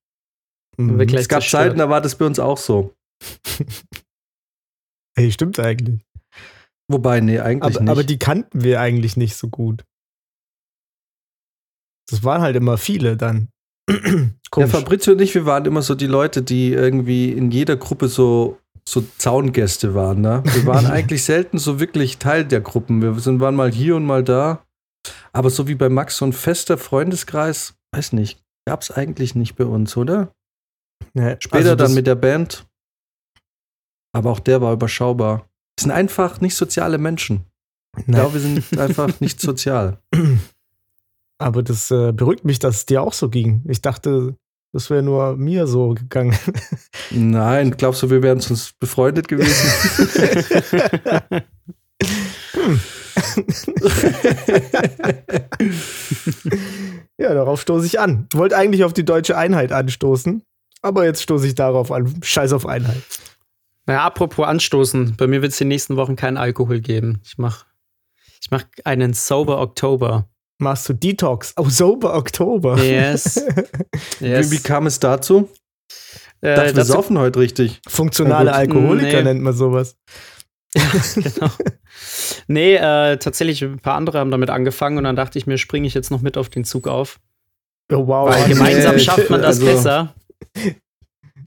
Wirklich. 0.78 1.22
Es 1.22 1.28
gab 1.28 1.42
zerstört. 1.42 1.64
Zeiten, 1.64 1.80
da 1.80 1.90
war 1.90 2.02
das 2.02 2.16
bei 2.16 2.26
uns 2.26 2.40
auch 2.40 2.58
so. 2.58 2.94
Hey, 5.16 5.32
stimmt 5.32 5.60
eigentlich. 5.60 6.02
Wobei, 6.88 7.20
nee, 7.20 7.40
eigentlich 7.40 7.76
Aber, 7.76 7.84
nicht. 7.84 7.92
aber 7.92 8.04
die 8.04 8.18
kannten 8.18 8.64
wir 8.64 8.82
eigentlich 8.82 9.16
nicht 9.16 9.36
so 9.36 9.48
gut. 9.48 9.86
Das 12.10 12.24
waren 12.24 12.42
halt 12.42 12.56
immer 12.56 12.80
viele 12.80 13.16
dann. 13.16 13.50
ja. 13.90 14.68
Fabrizio 14.68 15.14
und 15.14 15.22
ich, 15.22 15.36
wir 15.36 15.46
waren 15.46 15.66
immer 15.66 15.84
so 15.84 15.94
die 15.94 16.08
Leute, 16.08 16.42
die 16.42 16.74
irgendwie 16.74 17.32
in 17.32 17.52
jeder 17.52 17.78
Gruppe 17.78 18.08
so, 18.08 18.58
so 18.88 19.04
Zaungäste 19.18 19.96
waren. 19.96 20.22
Ne? 20.22 20.44
Wir 20.46 20.66
waren 20.66 20.86
eigentlich 20.92 21.24
selten 21.24 21.58
so 21.58 21.80
wirklich 21.80 22.18
Teil 22.18 22.46
der 22.46 22.62
Gruppen. 22.62 23.02
Wir 23.02 23.14
sind, 23.20 23.40
waren 23.40 23.56
mal 23.56 23.72
hier 23.72 23.96
und 23.96 24.06
mal 24.06 24.24
da. 24.24 24.64
Aber 25.32 25.50
so 25.50 25.68
wie 25.68 25.76
bei 25.76 25.90
Max, 25.90 26.18
so 26.18 26.26
ein 26.26 26.34
fester 26.34 26.78
Freundeskreis, 26.78 27.76
weiß 27.92 28.14
nicht, 28.14 28.44
gab 28.66 28.82
es 28.82 28.92
eigentlich 28.92 29.36
nicht 29.36 29.56
bei 29.56 29.66
uns, 29.66 29.98
oder? 29.98 30.34
Ja, 31.14 31.36
Später 31.40 31.72
also 31.72 31.76
dann 31.76 31.94
mit 31.94 32.08
der 32.08 32.16
Band. 32.16 32.66
Aber 34.16 34.32
auch 34.32 34.40
der 34.40 34.62
war 34.62 34.74
überschaubar. 34.74 35.50
Wir 35.78 35.84
sind 35.84 35.92
einfach 35.92 36.40
nicht 36.40 36.56
soziale 36.56 36.98
Menschen. 36.98 37.46
Ich 37.98 38.08
Nein. 38.08 38.22
glaube, 38.22 38.36
wir 38.36 38.42
sind 38.42 38.78
einfach 38.80 39.20
nicht 39.20 39.40
sozial. 39.40 40.00
Aber 41.40 41.64
das 41.64 41.92
äh, 41.92 42.12
beruhigt 42.14 42.46
mich, 42.46 42.60
dass 42.60 42.78
es 42.78 42.86
dir 42.86 43.02
auch 43.02 43.14
so 43.14 43.30
ging. 43.30 43.64
Ich 43.68 43.82
dachte, 43.82 44.36
das 44.74 44.90
wäre 44.90 45.04
nur 45.04 45.38
mir 45.38 45.68
so 45.68 45.90
gegangen. 45.90 46.38
Nein, 47.12 47.72
glaubst 47.78 48.04
du, 48.04 48.10
wir 48.10 48.22
wären 48.22 48.42
sonst 48.42 48.78
befreundet 48.80 49.28
gewesen? 49.30 49.70
ja, 57.18 57.34
darauf 57.34 57.62
stoße 57.62 57.86
ich 57.86 58.00
an. 58.00 58.28
Ich 58.32 58.38
wollte 58.38 58.58
eigentlich 58.58 58.84
auf 58.84 58.94
die 58.94 59.06
deutsche 59.06 59.38
Einheit 59.38 59.72
anstoßen, 59.72 60.44
aber 60.82 61.06
jetzt 61.06 61.22
stoße 61.22 61.48
ich 61.48 61.56
darauf 61.56 61.92
an. 61.92 62.22
Scheiß 62.22 62.52
auf 62.54 62.66
Einheit. 62.66 63.04
Naja, 63.86 64.04
apropos 64.04 64.48
anstoßen. 64.48 65.16
Bei 65.18 65.28
mir 65.28 65.42
wird 65.42 65.52
es 65.54 65.62
in 65.62 65.66
den 65.66 65.76
nächsten 65.76 65.96
Wochen 65.98 66.16
keinen 66.16 66.38
Alkohol 66.38 66.80
geben. 66.82 67.22
Ich 67.24 67.38
mache 67.38 67.66
ich 68.42 68.52
mach 68.52 68.66
einen 68.84 69.14
Sober 69.14 69.62
Oktober. 69.62 70.28
Machst 70.60 70.88
du 70.90 70.94
Detox? 70.94 71.54
Oh, 71.58 71.68
Sober 71.70 72.16
Oktober. 72.16 72.78
Yes. 72.82 73.44
yes. 74.20 74.52
Wie 74.52 74.60
kam 74.60 74.86
es 74.88 75.00
dazu? 75.00 75.50
äh, 76.42 76.56
Dachte, 76.56 76.76
wir 76.76 76.86
saufen 76.86 77.18
heute 77.18 77.40
richtig. 77.40 77.82
Funktionale. 77.88 78.54
Alkoholiker 78.54 79.18
Nee. 79.18 79.24
nennt 79.24 79.42
man 79.42 79.54
sowas. 79.54 79.96
genau. 81.16 81.50
Nee, 82.48 82.76
äh, 82.76 83.18
tatsächlich, 83.18 83.62
ein 83.64 83.80
paar 83.80 83.96
andere 83.96 84.20
haben 84.20 84.32
damit 84.32 84.50
angefangen 84.50 84.98
und 84.98 85.04
dann 85.04 85.16
dachte 85.16 85.38
ich 85.38 85.46
mir, 85.48 85.58
springe 85.58 85.88
ich 85.88 85.94
jetzt 85.94 86.12
noch 86.12 86.22
mit 86.22 86.38
auf 86.38 86.50
den 86.50 86.64
Zug 86.64 86.88
auf. 86.88 87.20
Oh, 87.92 88.08
wow. 88.08 88.30
Weil 88.30 88.44
Oh, 88.44 88.48
gemeinsam 88.48 88.96
nee, 88.96 89.02
schafft 89.02 89.30
man 89.30 89.42
das 89.42 89.60
also- 89.60 89.66
besser. 89.66 90.14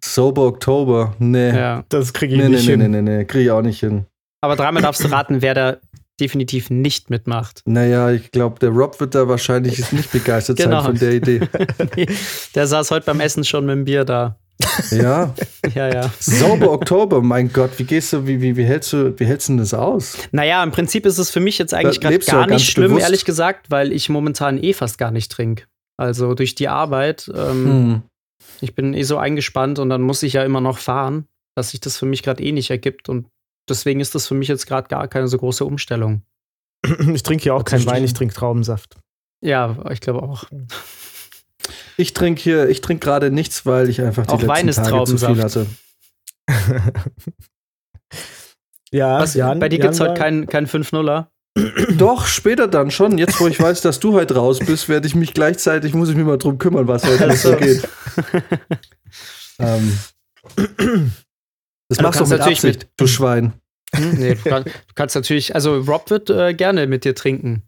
Sober 0.05 0.43
Oktober. 0.43 1.15
Nee. 1.19 1.57
Ja. 1.57 1.85
Das 1.89 2.13
kriege 2.13 2.35
ich 2.35 2.41
Nee, 2.41 2.49
nee, 2.49 2.57
nicht 2.57 2.67
nee, 2.67 2.73
hin. 2.77 2.91
nee, 2.91 3.03
nee, 3.03 3.17
nee. 3.19 3.25
Krieg 3.25 3.45
ich 3.47 3.51
auch 3.51 3.63
nicht 3.63 3.81
hin. 3.81 4.07
Aber 4.43 4.55
dreimal 4.55 4.83
darfst 4.83 5.03
du 5.03 5.09
raten, 5.11 5.43
wer 5.43 5.55
der 5.55 5.81
definitiv 6.21 6.71
nicht 6.71 7.11
mitmacht. 7.11 7.63
Naja, 7.67 8.11
ich 8.11 8.31
glaube, 8.31 8.59
der 8.59 8.71
Rob 8.71 8.99
wird 9.01 9.15
da 9.15 9.29
wahrscheinlich 9.29 9.93
nicht 9.93 10.11
begeistert 10.13 10.57
Genau. 10.59 10.83
sein 10.83 10.85
von 10.93 10.99
der 10.99 11.13
Idee. 11.13 11.41
Der 12.55 12.67
saß 12.67 12.91
heute 12.91 13.07
beim 13.07 13.21
Essen 13.21 13.45
schon 13.45 13.67
mit 13.67 13.75
dem 13.75 13.85
Bier 13.85 14.05
da. 14.05 14.39
Ja, 14.91 15.35
Ja, 15.75 15.89
ja. 15.93 16.11
sauber 16.19 16.73
Oktober, 16.73 17.21
mein 17.23 17.53
Gott, 17.53 17.71
wie 17.79 17.85
gehst 17.85 18.13
du, 18.13 18.27
wie, 18.27 18.41
wie, 18.41 18.57
wie 18.57 18.65
hältst 18.65 18.93
du, 18.93 19.19
wie 19.19 19.25
hältst 19.27 19.49
du 19.49 19.53
denn 19.53 19.59
das 19.59 19.75
aus? 19.75 20.17
Naja, 20.33 20.63
im 20.63 20.71
Prinzip 20.71 21.05
ist 21.07 21.19
es 21.19 21.31
für 21.31 21.41
mich 21.41 21.59
jetzt 21.59 21.75
eigentlich 21.75 22.01
Da 22.01 22.09
gerade 22.11 22.25
gar 22.25 22.47
nicht 22.47 22.71
schlimm, 22.71 22.89
bewusst. 22.93 23.05
ehrlich 23.05 23.25
gesagt, 23.27 23.71
weil 23.71 23.93
ich 23.93 24.09
momentan 24.09 24.63
eh 24.63 24.73
fast 24.73 24.97
gar 24.99 25.11
nicht 25.11 25.31
trinke. 25.31 25.65
Also 25.99 26.35
durch 26.35 26.55
die 26.55 26.69
Arbeit, 26.69 27.31
ähm, 27.35 27.65
Hm. 27.67 28.03
ich 28.61 28.75
bin 28.75 28.95
eh 28.95 29.03
so 29.03 29.19
eingespannt 29.19 29.79
und 29.79 29.91
dann 29.91 30.03
muss 30.03 30.23
ich 30.23 30.35
ja 30.35 30.43
immer 30.45 30.61
noch 30.63 30.79
fahren, 30.79 31.27
dass 31.55 31.71
sich 31.71 31.81
das 31.81 31.97
für 31.99 32.07
mich 32.07 32.23
gerade 32.23 32.43
eh 32.43 32.53
nicht 32.53 32.71
ergibt 32.71 33.09
und 33.09 33.27
deswegen 33.69 34.01
ist 34.01 34.15
das 34.15 34.27
für 34.27 34.35
mich 34.35 34.49
jetzt 34.49 34.67
gerade 34.67 34.89
gar 34.89 35.09
keine 35.09 35.29
so 35.29 35.39
große 35.39 35.65
Umstellung. 35.65 36.23
Ich 37.15 37.23
trinke 37.23 37.45
ja 37.45 37.55
auch 37.55 37.65
keinen. 37.65 37.87
Wein, 37.87 38.05
ich 38.05 38.15
trinke 38.15 38.35
Traubensaft. 38.35 38.97
Ja, 39.41 39.77
ich 39.91 40.01
glaube 40.01 40.23
auch. 40.23 40.45
Ich 41.97 42.13
trinke 42.13 42.41
hier, 42.41 42.69
ich 42.69 42.81
trinke 42.81 43.05
gerade 43.05 43.31
nichts, 43.31 43.65
weil 43.67 43.89
ich 43.89 44.01
einfach 44.01 44.25
die 44.27 44.33
Auch 44.33 44.37
letzten 44.37 44.49
Wein 44.49 44.69
ist 44.69 44.77
Tage 44.77 45.05
zu 45.05 45.17
viel 45.19 45.35
Traubensaft. 45.35 45.69
hatte. 46.49 46.93
ja, 48.93 49.19
Was, 49.19 49.35
Jan, 49.35 49.59
bei 49.59 49.69
dir 49.69 49.79
gibt 49.79 49.95
es 49.95 50.01
heute 50.01 50.15
keinen 50.15 50.47
kein 50.47 50.67
5-0er? 50.67 51.27
Doch, 51.97 52.27
später 52.27 52.69
dann 52.69 52.91
schon. 52.91 53.19
Jetzt, 53.19 53.41
wo 53.41 53.49
ich 53.49 53.59
weiß, 53.59 53.81
dass 53.81 53.99
du 53.99 54.13
heute 54.13 54.37
raus 54.37 54.59
bist, 54.61 54.89
werde 54.89 55.07
ich 55.09 55.15
mich 55.15 55.33
gleichzeitig, 55.35 55.95
muss 55.95 56.11
ich 56.11 56.17
mich 56.17 56.27
mal 56.27 56.37
drum 56.39 56.59
kümmern, 56.59 56.87
was 56.87 57.05
heute 57.05 57.25
alles 57.25 57.43
so 57.43 57.57
geht. 57.57 57.89
Ähm, 59.59 59.99
das 61.89 61.99
du 61.99 62.05
machst 62.05 62.17
du 62.21 62.25
kannst 62.25 62.31
mit 62.33 62.39
natürlich 62.41 62.59
Absicht, 62.59 62.81
mit- 62.81 62.91
du 62.97 63.07
Schwein. 63.07 63.53
Hm? 63.95 64.11
Nee, 64.19 64.35
du, 64.35 64.43
kann, 64.43 64.65
du 64.65 64.95
kannst 64.95 65.15
natürlich, 65.15 65.55
also 65.55 65.79
Rob 65.81 66.11
wird 66.11 66.29
äh, 66.31 66.55
gerne 66.55 66.87
mit 66.87 67.05
dir 67.05 67.15
trinken. 67.15 67.63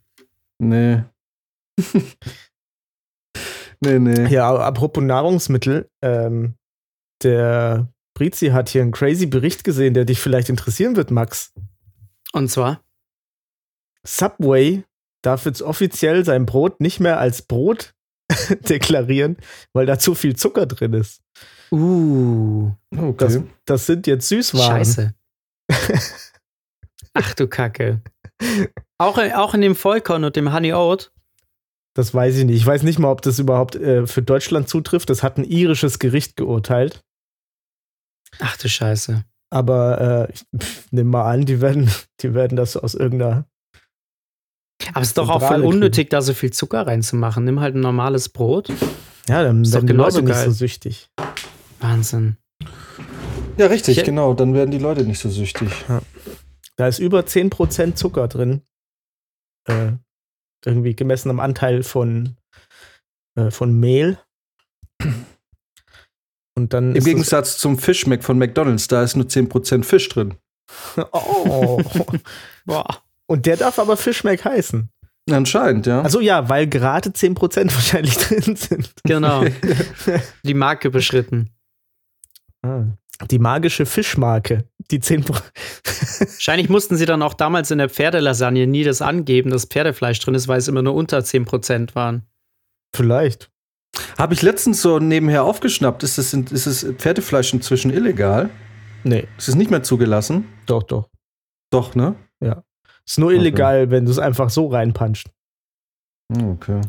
Nee. 0.59 1.03
nee, 3.81 3.99
nee. 3.99 4.27
Ja, 4.29 4.55
apropos 4.57 5.03
Nahrungsmittel, 5.03 5.89
ähm, 6.03 6.55
der 7.23 7.89
Brizi 8.15 8.49
hat 8.49 8.69
hier 8.69 8.83
einen 8.83 8.93
crazy 8.93 9.27
Bericht 9.27 9.65
gesehen, 9.65 9.95
der 9.95 10.05
dich 10.05 10.21
vielleicht 10.21 10.49
interessieren 10.49 10.97
wird, 10.97 11.11
Max. 11.11 11.53
Und 12.33 12.51
zwar? 12.51 12.83
Subway 14.07 14.85
darf 15.23 15.45
jetzt 15.45 15.63
offiziell 15.63 16.25
sein 16.25 16.47
Brot 16.47 16.81
nicht 16.81 17.01
mehr 17.01 17.21
als 17.21 17.43
Brot 17.43 17.95
deklarieren, 18.69 19.37
weil 19.73 19.87
da 19.87 19.99
zu 19.99 20.15
viel 20.15 20.37
Zucker 20.37 20.67
drin 20.67 20.95
ist. 20.95 21.23
Uh, 21.71 22.71
Okay. 22.97 23.17
Das, 23.19 23.41
das 23.67 23.87
sind 23.87 24.07
jetzt 24.07 24.29
Süßwaren. 24.29 24.85
scheiße. 24.85 25.15
Ach 27.15 27.35
du 27.35 27.47
Kacke. 27.47 28.01
Auch, 28.99 29.19
auch 29.19 29.55
in 29.55 29.61
dem 29.61 29.75
Vollkorn 29.77 30.25
und 30.25 30.37
dem 30.37 30.53
Honey 30.53 30.73
Oat. 30.73 31.13
Das 31.95 32.15
weiß 32.15 32.37
ich 32.37 32.45
nicht. 32.45 32.57
Ich 32.57 32.67
weiß 32.67 32.83
nicht 32.85 32.99
mal, 32.99 33.11
ob 33.11 33.23
das 33.23 33.39
überhaupt 33.39 33.77
äh, 33.77 34.07
für 34.07 34.23
Deutschland 34.23 34.69
zutrifft. 34.69 35.11
Das 35.11 35.23
hat 35.23 35.37
ein 35.37 35.45
irisches 35.45 35.99
Gericht 35.99 36.37
geurteilt. 36.37 37.05
Ach 38.39 38.57
du 38.57 38.69
Scheiße. 38.69 39.25
Aber 39.51 40.29
äh, 40.29 40.33
ich 40.33 40.47
nehme 40.91 41.11
mal 41.11 41.31
an, 41.31 41.45
die 41.45 41.61
werden, 41.61 41.91
die 42.21 42.35
werden 42.35 42.57
das 42.57 42.77
aus 42.77 42.95
irgendeiner. 42.95 43.47
Aber 44.93 45.03
es 45.03 45.09
ist 45.09 45.19
doch 45.19 45.29
auch 45.29 45.43
voll 45.43 45.65
unnötig, 45.65 46.09
da 46.11 46.23
so 46.23 46.33
viel 46.35 46.53
Zucker 46.53 46.87
reinzumachen. 46.87 47.45
Nimm 47.45 47.61
halt 47.61 47.75
ein 47.75 47.81
normales 47.81 48.29
Brot. 48.29 48.71
Ja, 49.29 49.43
dann 49.43 49.63
Ist 49.63 49.73
werden 49.75 49.87
die 49.87 49.93
genauso 49.93 50.21
Leute 50.21 50.31
nicht 50.31 50.45
so 50.45 50.51
süchtig. 50.53 51.11
Wahnsinn. 51.81 52.37
Ja, 53.57 53.67
richtig, 53.67 53.99
Ich- 53.99 54.05
genau. 54.05 54.35
Dann 54.35 54.55
werden 54.55 54.71
die 54.71 54.79
Leute 54.79 55.05
nicht 55.05 55.19
so 55.19 55.29
süchtig. 55.31 55.71
Da 56.77 56.87
ist 56.89 56.99
über 56.99 57.21
10% 57.27 57.97
Zucker 57.99 58.29
drin. 58.29 58.63
Äh, 59.67 59.93
irgendwie 60.65 60.95
gemessen 60.95 61.31
am 61.31 61.41
Anteil 61.41 61.83
von, 61.83 62.37
äh, 63.37 63.51
von 63.51 63.79
Mehl. 63.79 64.19
Und 66.57 66.73
dann 66.73 66.95
Im 66.97 67.05
Gegensatz 67.05 67.59
zum 67.59 67.79
Fischmeck 67.79 68.25
von 68.25 68.39
McDonalds, 68.39 68.89
da 68.89 69.03
ist 69.03 69.15
nur 69.17 69.27
10% 69.29 69.85
Fisch 69.85 70.09
drin. 70.09 70.35
Oh. 71.13 71.81
Boah. 72.67 73.03
Und 73.27 73.47
der 73.47 73.57
darf 73.57 73.79
aber 73.79 73.97
Fischmeck 73.97 74.45
heißen. 74.45 74.91
Anscheinend, 75.31 75.87
ja. 75.87 76.01
Also 76.03 76.21
ja, 76.21 76.49
weil 76.49 76.67
gerade 76.67 77.11
10% 77.11 77.37
wahrscheinlich 77.75 78.17
drin 78.17 78.57
sind. 78.57 78.93
Genau. 79.05 79.45
Die 80.43 80.55
Marke 80.55 80.91
beschritten. 80.91 81.51
Ah. 82.63 82.85
Die 83.31 83.39
magische 83.39 83.85
Fischmarke. 83.87 84.65
Die 84.91 85.01
10%. 85.01 85.29
Wahrscheinlich 86.21 86.69
mussten 86.69 86.97
sie 86.97 87.07
dann 87.07 87.23
auch 87.23 87.35
damals 87.35 87.71
in 87.71 87.79
der 87.79 87.89
Pferdelasagne 87.89 88.67
nie 88.67 88.85
das 88.85 89.03
angeben, 89.03 89.51
dass 89.51 89.65
Pferdefleisch 89.65 90.21
drin 90.21 90.35
ist, 90.35 90.47
weil 90.49 90.59
es 90.59 90.69
immer 90.69 90.83
nur 90.83 90.95
unter 90.95 91.19
10% 91.19 91.95
waren. 91.95 92.23
Vielleicht. 92.95 93.51
Habe 94.17 94.35
ich 94.35 94.43
letztens 94.43 94.81
so 94.83 94.99
nebenher 95.01 95.43
aufgeschnappt. 95.45 96.03
Ist 96.05 96.19
es, 96.19 96.33
ist 96.33 96.67
es 96.67 96.85
Pferdefleisch 96.99 97.53
inzwischen 97.53 97.93
illegal? 97.93 98.51
Nee, 99.05 99.27
Ist 99.37 99.49
es 99.49 99.55
nicht 99.55 99.71
mehr 99.71 99.83
zugelassen? 99.83 100.47
doch, 100.67 100.83
doch. 100.83 101.09
Doch, 101.71 101.95
ne? 101.95 102.15
Ist 103.07 103.19
nur 103.19 103.29
Okay. 103.31 103.39
illegal, 103.39 103.91
wenn 103.91 104.05
du 104.05 104.11
es 104.11 104.19
einfach 104.19 104.51
so 104.51 104.67
reinpanscht. 104.69 105.29
Hm, 106.33 106.51
Okay. 106.53 106.81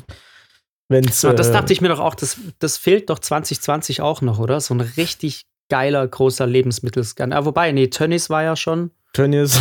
Wenn's, 0.90 1.24
Aber 1.24 1.36
das 1.36 1.50
äh, 1.50 1.54
dachte 1.54 1.72
ich 1.72 1.82
mir 1.82 1.88
doch 1.90 2.00
auch, 2.00 2.16
das, 2.16 2.38
das 2.60 2.78
fehlt 2.78 3.10
doch 3.10 3.20
2020 3.20 4.02
auch 4.02 4.22
noch, 4.22 4.40
oder? 4.40 4.60
So 4.60 4.74
ein 4.74 4.82
richtig 4.82 5.46
geiler, 5.70 6.08
großer 6.08 6.46
Lebensmittelscan. 6.48 7.34
Ah, 7.34 7.46
wobei, 7.46 7.72
nee, 7.72 7.88
Tönnies 7.88 8.30
war 8.30 8.44
ja 8.44 8.56
schon. 8.56 8.92
Tönnies, 9.14 9.60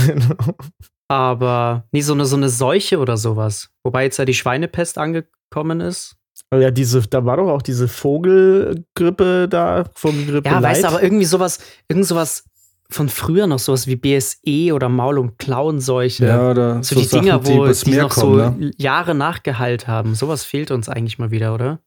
Aber 1.08 1.84
nie 1.92 2.02
so 2.02 2.12
eine, 2.12 2.26
so 2.26 2.36
eine 2.36 2.50
Seuche 2.50 2.98
oder 2.98 3.16
sowas. 3.16 3.70
Wobei 3.82 4.04
jetzt 4.04 4.18
ja 4.18 4.26
die 4.26 4.34
Schweinepest 4.34 4.98
angekommen 4.98 5.80
ist. 5.80 6.16
Aber 6.50 6.62
ja, 6.62 6.70
diese, 6.70 7.00
da 7.02 7.24
war 7.24 7.38
doch 7.38 7.48
auch 7.48 7.62
diese 7.62 7.88
Vogelgrippe 7.88 9.48
da, 9.48 9.84
Vogelgrippe 9.94 10.48
Ja, 10.48 10.62
weißt 10.62 10.82
Light. 10.82 10.92
du, 10.92 10.96
aber 10.96 11.02
irgendwie 11.02 11.24
sowas, 11.24 11.58
irgend 11.88 12.06
sowas 12.06 12.44
von 12.90 13.08
früher 13.08 13.46
noch, 13.46 13.58
sowas 13.58 13.86
wie 13.86 13.96
BSE 13.96 14.72
oder 14.74 14.88
Maul- 14.88 15.18
und 15.18 15.38
Klauenseuche. 15.38 16.26
Ja, 16.26 16.50
oder 16.50 16.82
so, 16.82 16.94
so, 16.94 17.00
die 17.00 17.06
Sachen, 17.06 17.24
Dinger, 17.24 17.38
die 17.40 17.52
wo 17.54 17.66
die 17.66 17.90
Meer 17.90 18.02
noch 18.04 18.10
kommen, 18.10 18.52
so 18.54 18.64
ne? 18.64 18.70
Jahre 18.76 19.14
nachgeheilt 19.14 19.88
haben. 19.88 20.14
Sowas 20.14 20.44
fehlt 20.44 20.70
uns 20.70 20.88
eigentlich 20.88 21.18
mal 21.18 21.30
wieder, 21.30 21.54
oder? 21.54 21.80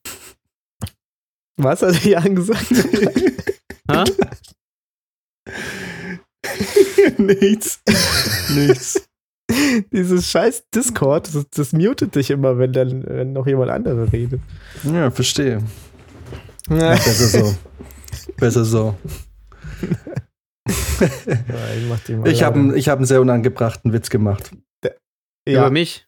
Was 1.58 1.82
hat 1.82 2.06
er 2.06 2.12
Jan 2.12 2.36
gesagt? 2.36 2.66
Ha? 3.92 4.04
Nichts. 7.18 7.82
Nichts. 8.56 9.08
Dieses 9.92 10.30
scheiß 10.32 10.64
Discord, 10.74 11.34
das, 11.36 11.50
das 11.50 11.74
mutet 11.74 12.16
dich 12.16 12.30
immer, 12.32 12.58
wenn 12.58 12.72
dann 12.74 13.04
wenn 13.06 13.34
noch 13.34 13.48
jemand 13.48 13.70
andere 13.70 14.12
redet. 14.12 14.40
Ja, 14.84 15.12
verstehe. 15.12 15.62
Besser 16.70 17.12
so. 17.44 17.56
Besser 18.38 18.66
so. 18.66 18.96
Ja, 21.26 22.26
ich 22.26 22.44
habe 22.44 22.60
einen 22.60 22.76
hab 22.80 22.98
einen 23.00 23.06
sehr 23.06 23.22
unangebrachten 23.22 23.92
Witz 23.92 24.12
gemacht. 24.12 24.52
ja, 25.48 25.62
Über 25.62 25.72
mich? 25.72 26.08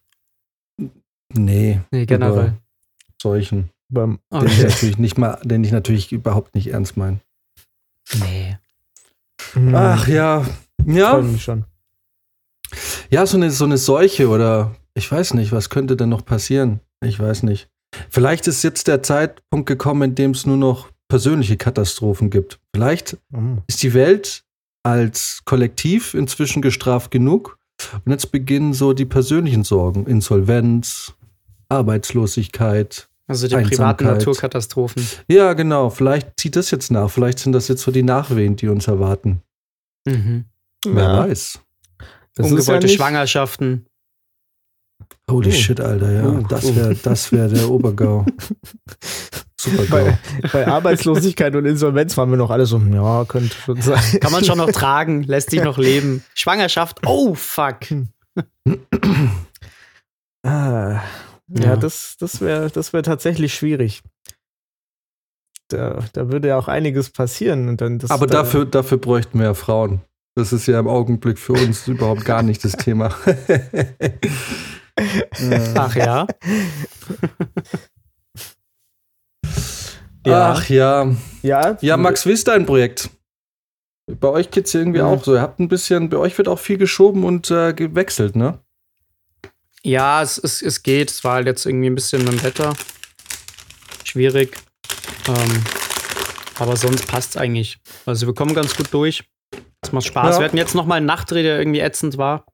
Nee, 1.34 1.80
Nee, 1.90 2.06
generell. 2.06 2.46
Über 2.48 2.54
solchen. 3.20 3.70
beim, 3.92 4.20
Den 4.32 4.46
ich 4.46 4.52
Okay. 4.60 4.62
natürlich 4.68 4.98
nicht 4.98 5.18
mal, 5.18 5.40
den 5.42 5.64
ich 5.64 5.72
natürlich 5.72 6.12
überhaupt 6.12 6.54
nicht 6.54 6.68
ernst 6.68 6.96
meine. 6.96 7.18
Nee. 8.20 8.56
Hm, 9.52 9.74
Ach 9.74 10.06
ja. 10.08 10.44
Ja, 10.86 11.20
mich 11.20 11.42
schon. 11.42 11.64
ja, 13.10 13.24
so 13.26 13.36
eine, 13.36 13.50
so 13.50 13.64
eine 13.64 13.78
Seuche 13.78 14.28
oder 14.28 14.74
ich 14.94 15.10
weiß 15.10 15.34
nicht, 15.34 15.52
was 15.52 15.70
könnte 15.70 15.96
denn 15.96 16.08
noch 16.08 16.24
passieren? 16.24 16.80
Ich 17.02 17.18
weiß 17.18 17.42
nicht. 17.44 17.68
Vielleicht 18.10 18.46
ist 18.48 18.62
jetzt 18.64 18.88
der 18.88 19.02
Zeitpunkt 19.02 19.66
gekommen, 19.66 20.10
in 20.10 20.14
dem 20.14 20.30
es 20.32 20.46
nur 20.46 20.56
noch 20.56 20.88
persönliche 21.08 21.56
Katastrophen 21.56 22.30
gibt. 22.30 22.58
Vielleicht 22.74 23.16
Hm. 23.32 23.62
ist 23.68 23.82
die 23.82 23.94
Welt 23.94 24.44
als 24.82 25.42
Kollektiv 25.44 26.14
inzwischen 26.14 26.60
gestraft 26.62 27.10
genug. 27.10 27.58
Und 28.04 28.12
jetzt 28.12 28.30
beginnen 28.32 28.72
so 28.74 28.92
die 28.92 29.04
persönlichen 29.04 29.64
Sorgen. 29.64 30.06
Insolvenz, 30.06 31.14
Arbeitslosigkeit. 31.68 33.08
Also 33.26 33.48
die 33.48 33.56
privaten. 33.56 34.04
Naturkatastrophen. 34.04 35.06
Ja, 35.28 35.54
genau. 35.54 35.88
Vielleicht 35.90 36.38
zieht 36.38 36.56
das 36.56 36.70
jetzt 36.70 36.90
nach. 36.90 37.10
Vielleicht 37.10 37.38
sind 37.38 37.52
das 37.52 37.68
jetzt 37.68 37.82
so 37.82 37.90
die 37.90 38.02
Nachwehen, 38.02 38.56
die 38.56 38.68
uns 38.68 38.86
erwarten. 38.86 39.42
Mhm. 40.06 40.44
Wer 40.86 41.02
Ja, 41.02 41.18
weiß. 41.28 41.60
das 42.34 42.46
ist 42.46 42.52
Ungewollte 42.52 42.86
ja 42.86 42.92
Schwangerschaften. 42.94 43.86
Holy 45.30 45.48
Oh. 45.48 45.52
shit, 45.52 45.80
Alter, 45.80 46.12
ja. 46.12 46.26
Oh, 46.26 46.44
Das 46.48 46.66
oh. 46.66 46.76
wäre 46.76 46.94
das 46.96 47.32
wär 47.32 47.48
der 47.48 47.70
Obergau. 47.70 48.26
Super. 49.58 49.84
Bei, 49.88 50.18
bei 50.52 50.66
Arbeitslosigkeit 50.66 51.56
und 51.56 51.64
Insolvenz 51.64 52.14
waren 52.18 52.28
wir 52.28 52.36
noch 52.36 52.50
alle 52.50 52.66
so, 52.66 52.78
ja, 52.78 53.24
könnte 53.24 53.54
schon 53.56 53.80
sein. 53.80 54.20
Kann 54.20 54.32
man 54.32 54.44
schon 54.44 54.58
noch 54.58 54.70
tragen, 54.70 55.22
lässt 55.22 55.48
sich 55.50 55.62
noch 55.62 55.78
leben. 55.78 56.22
Schwangerschaft, 56.34 57.00
oh 57.06 57.34
fuck. 57.34 57.78
Ah, 60.46 61.00
ja, 61.48 61.64
Ja. 61.70 61.76
das, 61.76 62.16
das 62.18 62.40
wäre 62.40 62.70
das 62.70 62.92
wär 62.92 63.02
tatsächlich 63.02 63.54
schwierig. 63.54 64.02
Da, 65.68 66.04
da 66.12 66.30
würde 66.30 66.48
ja 66.48 66.58
auch 66.58 66.68
einiges 66.68 67.10
passieren. 67.10 67.68
Und 67.68 67.80
dann 67.80 67.98
das, 67.98 68.10
Aber 68.10 68.26
da, 68.26 68.38
dafür, 68.42 68.64
dafür 68.66 68.98
bräuchten 68.98 69.38
wir 69.38 69.46
ja 69.46 69.54
Frauen. 69.54 70.02
Das 70.36 70.52
ist 70.52 70.66
ja 70.66 70.78
im 70.80 70.88
Augenblick 70.88 71.38
für 71.38 71.52
uns 71.54 71.86
überhaupt 71.88 72.24
gar 72.24 72.42
nicht 72.42 72.64
das 72.64 72.72
Thema. 72.72 73.14
Ach 75.76 75.96
ja. 75.96 76.26
Ja. 80.26 80.52
Ach 80.52 80.68
ja. 80.68 81.14
Ja, 81.42 81.76
Ja, 81.80 81.96
Max, 81.96 82.24
wie 82.26 82.32
ist 82.32 82.48
dein 82.48 82.64
Projekt? 82.66 83.10
Bei 84.20 84.28
euch 84.28 84.50
geht's 84.50 84.72
ja 84.72 84.80
irgendwie 84.80 85.00
Mhm. 85.00 85.06
auch 85.06 85.24
so. 85.24 85.34
Ihr 85.34 85.40
habt 85.42 85.60
ein 85.60 85.68
bisschen, 85.68 86.08
bei 86.08 86.16
euch 86.18 86.36
wird 86.38 86.48
auch 86.48 86.58
viel 86.58 86.78
geschoben 86.78 87.24
und 87.24 87.50
äh, 87.50 87.72
gewechselt, 87.74 88.36
ne? 88.36 88.58
Ja, 89.84 90.22
es, 90.22 90.38
es, 90.38 90.62
es 90.62 90.82
geht. 90.82 91.10
Es 91.10 91.24
war 91.24 91.34
halt 91.34 91.46
jetzt 91.46 91.66
irgendwie 91.66 91.88
ein 91.88 91.94
bisschen 91.94 92.24
mit 92.24 92.32
dem 92.32 92.42
Wetter. 92.42 92.74
Schwierig. 94.04 94.56
Ähm, 95.28 95.64
aber 96.58 96.76
sonst 96.76 97.06
passt 97.06 97.30
es 97.30 97.36
eigentlich. 97.36 97.78
Also 98.06 98.26
wir 98.26 98.34
kommen 98.34 98.54
ganz 98.54 98.76
gut 98.76 98.92
durch. 98.92 99.24
Es 99.82 99.92
macht 99.92 100.06
Spaß. 100.06 100.36
Ja. 100.36 100.40
Wir 100.40 100.46
hatten 100.46 100.56
jetzt 100.56 100.74
noch 100.74 100.86
mal 100.86 100.96
einen 100.96 101.06
Nachtdreh, 101.06 101.42
der 101.42 101.58
irgendwie 101.58 101.80
ätzend 101.80 102.16
war. 102.16 102.46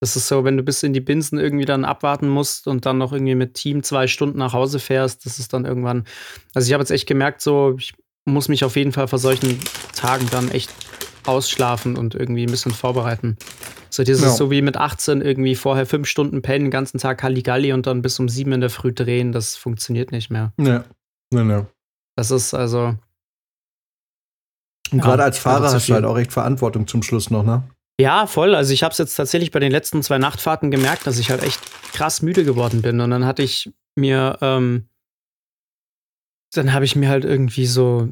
Das 0.00 0.16
ist 0.16 0.28
so, 0.28 0.44
wenn 0.44 0.56
du 0.56 0.62
bis 0.62 0.82
in 0.82 0.92
die 0.92 1.00
Binsen 1.00 1.38
irgendwie 1.38 1.64
dann 1.64 1.84
abwarten 1.84 2.28
musst 2.28 2.66
und 2.66 2.86
dann 2.86 2.98
noch 2.98 3.12
irgendwie 3.12 3.34
mit 3.34 3.54
Team 3.54 3.82
zwei 3.82 4.06
Stunden 4.06 4.38
nach 4.38 4.52
Hause 4.52 4.78
fährst, 4.78 5.26
das 5.26 5.38
ist 5.38 5.52
dann 5.52 5.64
irgendwann. 5.64 6.04
Also 6.54 6.66
ich 6.66 6.72
habe 6.72 6.82
jetzt 6.82 6.90
echt 6.90 7.08
gemerkt, 7.08 7.40
so, 7.40 7.76
ich 7.78 7.94
muss 8.24 8.48
mich 8.48 8.64
auf 8.64 8.76
jeden 8.76 8.92
Fall 8.92 9.08
vor 9.08 9.18
solchen 9.18 9.58
Tagen 9.94 10.28
dann 10.30 10.50
echt 10.50 10.72
ausschlafen 11.28 11.96
und 11.96 12.14
irgendwie 12.14 12.44
ein 12.44 12.50
bisschen 12.50 12.72
vorbereiten. 12.72 13.36
So 13.90 14.02
dieses 14.02 14.22
Ja. 14.22 14.30
so 14.30 14.50
wie 14.50 14.62
mit 14.62 14.76
18 14.76 15.20
irgendwie 15.20 15.54
vorher 15.54 15.86
fünf 15.86 16.08
Stunden 16.08 16.42
pennen, 16.42 16.66
den 16.66 16.70
ganzen 16.70 16.98
Tag 16.98 17.22
Halligalli 17.22 17.72
und 17.72 17.86
dann 17.86 18.02
bis 18.02 18.18
um 18.18 18.28
sieben 18.28 18.52
in 18.52 18.60
der 18.60 18.70
Früh 18.70 18.92
drehen, 18.92 19.32
das 19.32 19.56
funktioniert 19.56 20.12
nicht 20.12 20.30
mehr. 20.30 20.52
Ja. 20.58 20.84
Ne, 21.32 21.44
ne. 21.44 21.66
Das 22.16 22.30
ist 22.30 22.54
also, 22.54 22.94
Und 24.90 24.98
Ja, 24.98 25.04
gerade 25.04 25.22
als 25.24 25.38
Fahrer 25.38 25.70
hast 25.72 25.88
du 25.88 25.94
halt 25.94 26.04
auch 26.04 26.18
echt 26.18 26.32
Verantwortung 26.32 26.86
zum 26.86 27.02
Schluss 27.02 27.30
noch, 27.30 27.44
ne? 27.44 27.62
Ja, 28.00 28.26
voll. 28.26 28.54
Also 28.54 28.72
ich 28.72 28.82
habe 28.84 28.92
es 28.92 28.98
jetzt 28.98 29.16
tatsächlich 29.16 29.50
bei 29.50 29.58
den 29.58 29.72
letzten 29.72 30.02
zwei 30.02 30.18
Nachtfahrten 30.18 30.70
gemerkt, 30.70 31.06
dass 31.06 31.18
ich 31.18 31.30
halt 31.30 31.42
echt 31.42 31.60
krass 31.92 32.22
müde 32.22 32.44
geworden 32.44 32.80
bin. 32.80 33.00
Und 33.00 33.10
dann 33.10 33.26
hatte 33.26 33.42
ich 33.42 33.70
mir, 33.96 34.38
ähm, 34.40 34.88
dann 36.54 36.72
habe 36.72 36.84
ich 36.84 36.94
mir 36.96 37.08
halt 37.08 37.24
irgendwie 37.24 37.66
so 37.66 38.08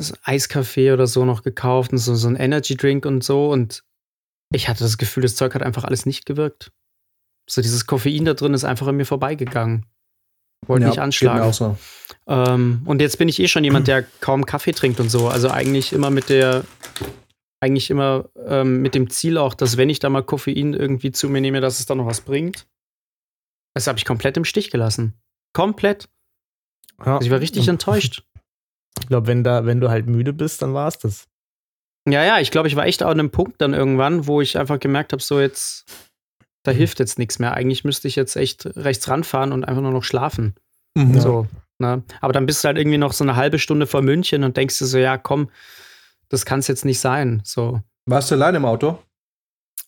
so 0.00 0.14
Eiskaffee 0.22 0.92
oder 0.92 1.06
so 1.06 1.24
noch 1.24 1.42
gekauft 1.42 1.92
und 1.92 1.98
so, 1.98 2.14
so 2.14 2.28
ein 2.28 2.36
Energy 2.36 2.76
Drink 2.76 3.06
und 3.06 3.24
so. 3.24 3.50
Und 3.50 3.82
ich 4.52 4.68
hatte 4.68 4.84
das 4.84 4.98
Gefühl, 4.98 5.22
das 5.22 5.36
Zeug 5.36 5.54
hat 5.54 5.62
einfach 5.62 5.84
alles 5.84 6.06
nicht 6.06 6.26
gewirkt. 6.26 6.72
So 7.48 7.62
dieses 7.62 7.86
Koffein 7.86 8.24
da 8.24 8.34
drin 8.34 8.54
ist 8.54 8.64
einfach 8.64 8.86
an 8.86 8.96
mir 8.96 9.06
vorbeigegangen. 9.06 9.86
Wollte 10.66 10.84
nicht 10.84 10.92
geht 10.92 10.98
mir 10.98 11.04
anschlagen. 11.04 11.52
so. 11.52 11.76
Ähm, 12.26 12.82
und 12.84 13.00
jetzt 13.00 13.18
bin 13.18 13.28
ich 13.28 13.40
eh 13.40 13.48
schon 13.48 13.64
jemand, 13.64 13.88
der 13.88 14.02
kaum 14.02 14.46
Kaffee 14.46 14.72
trinkt 14.72 15.00
und 15.00 15.08
so. 15.08 15.28
Also 15.28 15.48
eigentlich 15.48 15.92
immer 15.92 16.10
mit 16.10 16.28
der, 16.28 16.64
eigentlich 17.60 17.90
immer 17.90 18.28
ähm, 18.46 18.82
mit 18.82 18.94
dem 18.94 19.10
Ziel 19.10 19.38
auch, 19.38 19.54
dass 19.54 19.76
wenn 19.76 19.90
ich 19.90 19.98
da 19.98 20.10
mal 20.10 20.22
Koffein 20.22 20.74
irgendwie 20.74 21.12
zu 21.12 21.28
mir 21.28 21.40
nehme, 21.40 21.60
dass 21.60 21.80
es 21.80 21.86
dann 21.86 21.98
noch 21.98 22.06
was 22.06 22.20
bringt. 22.20 22.66
Das 23.74 23.86
habe 23.86 23.98
ich 23.98 24.04
komplett 24.04 24.36
im 24.36 24.44
Stich 24.44 24.70
gelassen. 24.70 25.14
Komplett. 25.52 26.08
Ja. 26.98 27.16
Also 27.16 27.26
ich 27.26 27.30
war 27.30 27.40
richtig 27.40 27.66
enttäuscht. 27.68 28.24
Ich 29.00 29.08
glaube, 29.08 29.26
wenn, 29.26 29.44
da, 29.44 29.66
wenn 29.66 29.80
du 29.80 29.90
halt 29.90 30.06
müde 30.06 30.32
bist, 30.32 30.62
dann 30.62 30.74
war 30.74 30.88
es 30.88 30.98
das. 30.98 31.26
Ja, 32.08 32.24
ja, 32.24 32.40
ich 32.40 32.50
glaube, 32.50 32.68
ich 32.68 32.76
war 32.76 32.86
echt 32.86 33.02
an 33.02 33.10
einem 33.10 33.30
Punkt 33.30 33.60
dann 33.60 33.74
irgendwann, 33.74 34.26
wo 34.26 34.40
ich 34.40 34.58
einfach 34.58 34.78
gemerkt 34.78 35.12
habe, 35.12 35.22
so 35.22 35.40
jetzt, 35.40 35.84
da 36.62 36.70
hilft 36.70 36.98
jetzt 36.98 37.18
nichts 37.18 37.38
mehr. 37.38 37.54
Eigentlich 37.54 37.84
müsste 37.84 38.08
ich 38.08 38.16
jetzt 38.16 38.36
echt 38.36 38.66
rechts 38.76 39.08
ranfahren 39.08 39.52
und 39.52 39.64
einfach 39.64 39.82
nur 39.82 39.92
noch 39.92 40.04
schlafen. 40.04 40.54
Mhm. 40.94 41.20
So, 41.20 41.46
ne? 41.78 42.02
Aber 42.20 42.32
dann 42.32 42.46
bist 42.46 42.64
du 42.64 42.68
halt 42.68 42.78
irgendwie 42.78 42.98
noch 42.98 43.12
so 43.12 43.24
eine 43.24 43.36
halbe 43.36 43.58
Stunde 43.58 43.86
vor 43.86 44.02
München 44.02 44.44
und 44.44 44.56
denkst 44.56 44.78
dir 44.78 44.86
so, 44.86 44.98
ja, 44.98 45.18
komm, 45.18 45.50
das 46.28 46.46
kann 46.46 46.60
es 46.60 46.68
jetzt 46.68 46.84
nicht 46.84 47.00
sein. 47.00 47.42
So. 47.44 47.80
Warst 48.06 48.30
du 48.30 48.34
allein 48.34 48.54
im 48.54 48.64
Auto? 48.64 48.98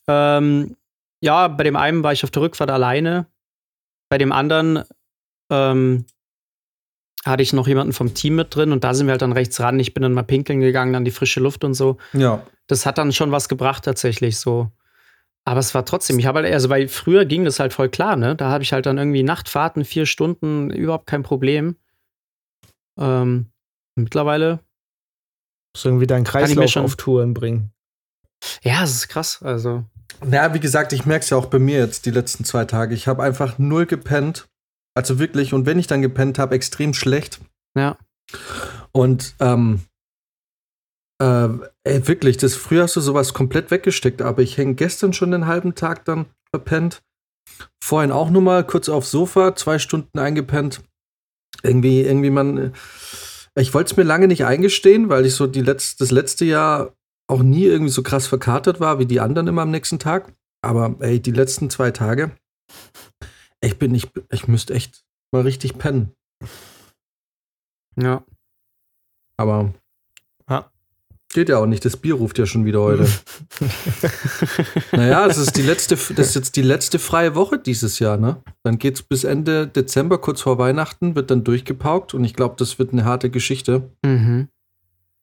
Ähm, 0.07 0.75
ja, 1.21 1.47
bei 1.47 1.63
dem 1.63 1.75
einen 1.75 2.03
war 2.03 2.13
ich 2.13 2.23
auf 2.23 2.31
der 2.31 2.41
Rückfahrt 2.41 2.69
alleine. 2.69 3.27
Bei 4.09 4.17
dem 4.17 4.31
anderen 4.31 4.83
ähm, 5.49 6.05
hatte 7.25 7.43
ich 7.43 7.53
noch 7.53 7.67
jemanden 7.67 7.93
vom 7.93 8.13
Team 8.13 8.35
mit 8.35 8.55
drin 8.55 8.71
und 8.71 8.83
da 8.83 8.93
sind 8.93 9.07
wir 9.07 9.11
halt 9.11 9.21
dann 9.21 9.31
rechts 9.31 9.59
ran. 9.59 9.79
Ich 9.79 9.93
bin 9.93 10.01
dann 10.03 10.13
mal 10.13 10.23
pinkeln 10.23 10.59
gegangen, 10.59 10.93
dann 10.93 11.05
die 11.05 11.11
frische 11.11 11.39
Luft 11.39 11.63
und 11.63 11.73
so. 11.73 11.97
Ja. 12.13 12.45
Das 12.67 12.85
hat 12.85 12.97
dann 12.97 13.11
schon 13.13 13.31
was 13.31 13.47
gebracht 13.49 13.85
tatsächlich 13.85 14.37
so. 14.37 14.71
Aber 15.45 15.59
es 15.59 15.73
war 15.75 15.85
trotzdem, 15.85 16.19
ich 16.19 16.25
habe 16.25 16.39
halt, 16.39 16.53
also 16.53 16.69
weil 16.69 16.87
früher 16.87 17.25
ging 17.25 17.43
das 17.43 17.59
halt 17.59 17.73
voll 17.73 17.89
klar, 17.89 18.15
ne? 18.15 18.35
Da 18.35 18.49
habe 18.49 18.63
ich 18.63 18.71
halt 18.73 18.85
dann 18.85 18.97
irgendwie 18.97 19.23
Nachtfahrten, 19.23 19.83
vier 19.83 20.05
Stunden, 20.05 20.69
überhaupt 20.69 21.05
kein 21.07 21.23
Problem. 21.23 21.75
Ähm, 22.99 23.47
mittlerweile, 23.95 24.59
Musst 25.75 25.85
irgendwie 25.85 26.07
deinen 26.07 26.23
Kreislauf 26.23 26.69
schon- 26.69 26.85
auf 26.85 26.95
Touren 26.95 27.33
bringen. 27.33 27.71
ja, 28.61 28.83
es 28.83 28.91
ist 28.91 29.07
krass. 29.07 29.41
Also, 29.41 29.83
Naja, 30.23 30.53
wie 30.53 30.59
gesagt, 30.59 30.93
ich 30.93 31.05
merke 31.05 31.23
es 31.23 31.29
ja 31.31 31.37
auch 31.37 31.47
bei 31.47 31.59
mir 31.59 31.79
jetzt 31.79 32.05
die 32.05 32.11
letzten 32.11 32.45
zwei 32.45 32.65
Tage. 32.65 32.93
Ich 32.93 33.07
habe 33.07 33.23
einfach 33.23 33.57
null 33.57 33.85
gepennt. 33.85 34.47
Also 34.95 35.19
wirklich, 35.19 35.53
und 35.53 35.65
wenn 35.65 35.79
ich 35.79 35.87
dann 35.87 36.01
gepennt 36.01 36.39
habe, 36.39 36.55
extrem 36.55 36.93
schlecht. 36.93 37.39
ja. 37.77 37.97
Und 38.91 39.35
ähm, 39.39 39.81
äh, 41.21 41.49
ey, 41.83 42.07
wirklich, 42.07 42.37
das 42.37 42.55
früher 42.55 42.83
hast 42.83 42.95
du 42.95 43.01
sowas 43.01 43.33
komplett 43.33 43.71
weggesteckt, 43.71 44.21
aber 44.21 44.41
ich 44.41 44.57
hänge 44.57 44.75
gestern 44.75 45.13
schon 45.13 45.31
den 45.31 45.47
halben 45.47 45.75
Tag 45.75 46.05
dann 46.05 46.27
verpennt. 46.51 47.01
Vorhin 47.83 48.11
auch 48.11 48.29
nur 48.29 48.41
mal 48.41 48.65
kurz 48.65 48.89
aufs 48.89 49.11
Sofa, 49.11 49.55
zwei 49.55 49.79
Stunden 49.79 50.17
eingepennt. 50.17 50.81
Irgendwie, 51.61 52.01
irgendwie 52.01 52.29
man. 52.29 52.57
äh, 52.57 52.71
Ich 53.55 53.73
wollte 53.73 53.91
es 53.91 53.97
mir 53.97 54.03
lange 54.03 54.27
nicht 54.27 54.45
eingestehen, 54.45 55.09
weil 55.09 55.25
ich 55.25 55.35
so 55.35 55.47
die 55.47 55.61
letz 55.61 55.95
das 55.95 56.11
letzte 56.11 56.45
Jahr 56.45 56.93
auch 57.29 57.43
nie 57.43 57.65
irgendwie 57.65 57.91
so 57.91 58.03
krass 58.03 58.27
verkatert 58.27 58.79
war 58.79 58.99
wie 58.99 59.05
die 59.05 59.19
anderen 59.19 59.47
immer 59.47 59.61
am 59.63 59.71
nächsten 59.71 59.99
Tag. 59.99 60.33
Aber 60.63 60.95
ey, 60.99 61.19
die 61.19 61.31
letzten 61.31 61.69
zwei 61.69 61.91
Tage, 61.91 62.31
ich 63.63 63.77
bin 63.79 63.91
nicht, 63.91 64.11
ich 64.31 64.47
müsste 64.47 64.73
echt 64.73 65.03
mal 65.31 65.41
richtig 65.41 65.77
pennen. 65.77 66.11
Ja. 67.99 68.23
Aber 69.37 69.73
Ja. 70.49 70.69
geht 71.33 71.49
ja 71.49 71.57
auch 71.59 71.65
nicht. 71.65 71.83
Das 71.85 71.97
Bier 71.97 72.15
ruft 72.15 72.37
ja 72.37 72.45
schon 72.45 72.65
wieder 72.65 72.81
heute. 72.81 73.07
naja, 74.91 75.27
das 75.27 75.37
ist 75.37 75.57
die 75.57 75.61
letzte, 75.61 75.95
das 75.95 76.27
ist 76.29 76.35
jetzt 76.35 76.55
die 76.55 76.61
letzte 76.61 76.99
freie 76.99 77.35
Woche 77.35 77.57
dieses 77.57 77.99
Jahr, 77.99 78.17
ne? 78.17 78.41
Dann 78.63 78.77
geht's 78.79 79.01
bis 79.01 79.23
Ende 79.23 79.67
Dezember, 79.67 80.17
kurz 80.19 80.41
vor 80.41 80.57
Weihnachten, 80.57 81.15
wird 81.15 81.31
dann 81.31 81.43
durchgepaukt 81.43 82.13
und 82.13 82.23
ich 82.23 82.33
glaube, 82.33 82.55
das 82.57 82.79
wird 82.79 82.93
eine 82.93 83.05
harte 83.05 83.29
Geschichte. 83.29 83.89
Mhm. 84.03 84.49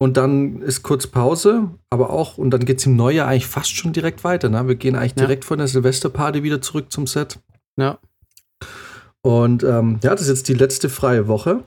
Und 0.03 0.17
dann 0.17 0.63
ist 0.63 0.83
kurz 0.83 1.07
Pause, 1.07 1.71
aber 1.91 2.11
auch, 2.11 2.39
und 2.39 2.51
dann 2.53 2.65
geht's 2.65 2.87
im 2.87 2.97
Neujahr 2.97 3.29
eigentlich 3.29 3.47
fast 3.47 3.77
schon 3.77 3.93
direkt 3.93 4.25
weiter, 4.25 4.49
ne? 4.49 4.67
Wir 4.67 4.75
gehen 4.77 4.97
eigentlich 4.97 5.11
Ja. 5.13 5.27
direkt 5.27 5.45
von 5.45 5.59
der 5.59 5.69
Silvesterparty 5.69 6.43
wieder 6.43 6.63
zurück 6.63 6.91
zum 6.91 7.07
Set. 7.07 7.39
Ja. 7.77 7.99
Und 9.23 9.63
ähm, 9.63 10.01
ja, 10.03 10.11
das 10.11 10.23
ist 10.23 10.29
jetzt 10.29 10.49
die 10.49 10.55
letzte 10.55 10.89
freie 10.89 11.29
Woche. 11.29 11.67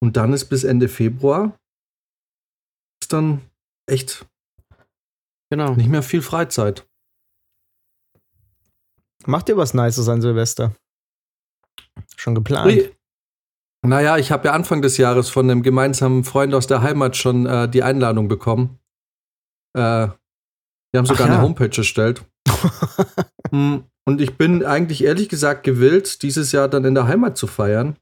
Und 0.00 0.16
dann 0.16 0.32
ist 0.32 0.46
bis 0.46 0.64
Ende 0.64 0.88
Februar 0.88 1.58
ist 3.02 3.12
dann 3.12 3.42
echt 3.86 4.26
Genau. 5.50 5.74
nicht 5.74 5.88
mehr 5.88 6.02
viel 6.02 6.22
Freizeit. 6.22 6.86
Macht 9.26 9.48
ihr 9.48 9.56
was 9.56 9.74
Nices 9.74 10.08
an 10.08 10.20
Silvester? 10.20 10.74
Schon 12.16 12.34
geplant? 12.34 12.66
Ui. 12.66 12.94
Naja, 13.86 14.16
ich 14.16 14.32
habe 14.32 14.48
ja 14.48 14.54
Anfang 14.54 14.80
des 14.80 14.96
Jahres 14.96 15.28
von 15.28 15.48
einem 15.50 15.62
gemeinsamen 15.62 16.24
Freund 16.24 16.54
aus 16.54 16.66
der 16.66 16.80
Heimat 16.82 17.16
schon 17.16 17.46
äh, 17.46 17.68
die 17.68 17.82
Einladung 17.82 18.28
bekommen. 18.28 18.78
Äh, 19.74 20.08
wir 20.90 20.98
haben 20.98 21.06
sogar 21.06 21.26
Ach 21.26 21.30
ja. 21.30 21.34
eine 21.34 21.42
Homepage 21.42 21.76
erstellt. 21.76 22.24
Hm, 23.50 23.84
Und 24.06 24.20
ich 24.20 24.36
bin 24.36 24.64
eigentlich 24.64 25.04
ehrlich 25.04 25.28
gesagt 25.28 25.64
gewillt, 25.64 26.22
dieses 26.22 26.52
Jahr 26.52 26.68
dann 26.68 26.84
in 26.84 26.94
der 26.94 27.06
Heimat 27.06 27.36
zu 27.36 27.46
feiern. 27.46 27.96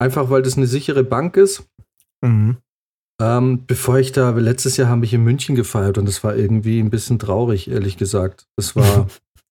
Einfach 0.00 0.30
weil 0.30 0.42
das 0.42 0.56
eine 0.56 0.66
sichere 0.66 1.04
Bank 1.04 1.36
ist. 1.36 1.68
Mhm. 2.24 2.56
Ähm, 3.20 3.64
bevor 3.66 3.98
ich 3.98 4.10
da, 4.10 4.30
letztes 4.30 4.76
Jahr 4.76 4.88
habe 4.88 5.04
ich 5.04 5.14
in 5.14 5.22
München 5.22 5.54
gefeiert 5.54 5.98
und 5.98 6.06
das 6.06 6.24
war 6.24 6.34
irgendwie 6.34 6.80
ein 6.80 6.90
bisschen 6.90 7.20
traurig, 7.20 7.70
ehrlich 7.70 7.96
gesagt. 7.96 8.48
Das 8.56 8.74
war, 8.74 9.06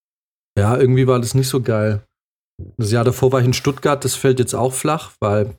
ja, 0.57 0.77
irgendwie 0.77 1.07
war 1.07 1.19
das 1.19 1.33
nicht 1.33 1.47
so 1.47 1.61
geil. 1.61 2.03
Das 2.77 2.91
Jahr 2.91 3.05
davor 3.05 3.31
war 3.31 3.39
ich 3.39 3.45
in 3.45 3.53
Stuttgart, 3.53 4.03
das 4.03 4.15
fällt 4.15 4.39
jetzt 4.39 4.53
auch 4.53 4.73
flach, 4.73 5.13
weil 5.21 5.55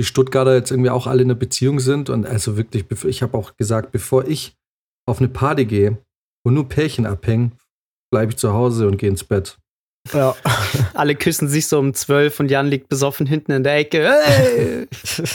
die 0.00 0.04
Stuttgarter 0.04 0.54
jetzt 0.54 0.70
irgendwie 0.70 0.90
auch 0.90 1.06
alle 1.06 1.22
in 1.22 1.30
einer 1.30 1.38
Beziehung 1.38 1.78
sind 1.78 2.10
und 2.10 2.26
also 2.26 2.56
wirklich, 2.56 2.84
ich 3.04 3.22
habe 3.22 3.38
auch 3.38 3.56
gesagt, 3.56 3.92
bevor 3.92 4.26
ich 4.26 4.56
auf 5.06 5.18
eine 5.18 5.28
Party 5.28 5.66
gehe, 5.66 5.98
wo 6.44 6.50
nur 6.50 6.68
Pärchen 6.68 7.06
abhängen, 7.06 7.52
bleibe 8.10 8.32
ich 8.32 8.38
zu 8.38 8.52
Hause 8.52 8.86
und 8.86 8.98
gehe 8.98 9.08
ins 9.08 9.24
Bett. 9.24 9.58
Ja. 10.12 10.34
Alle 10.94 11.14
küssen 11.14 11.48
sich 11.48 11.66
so 11.68 11.78
um 11.78 11.94
zwölf 11.94 12.40
und 12.40 12.50
Jan 12.50 12.68
liegt 12.68 12.88
besoffen 12.88 13.26
hinten 13.26 13.52
in 13.52 13.64
der 13.64 13.76
Ecke. 13.76 14.12
Hey! 14.24 14.88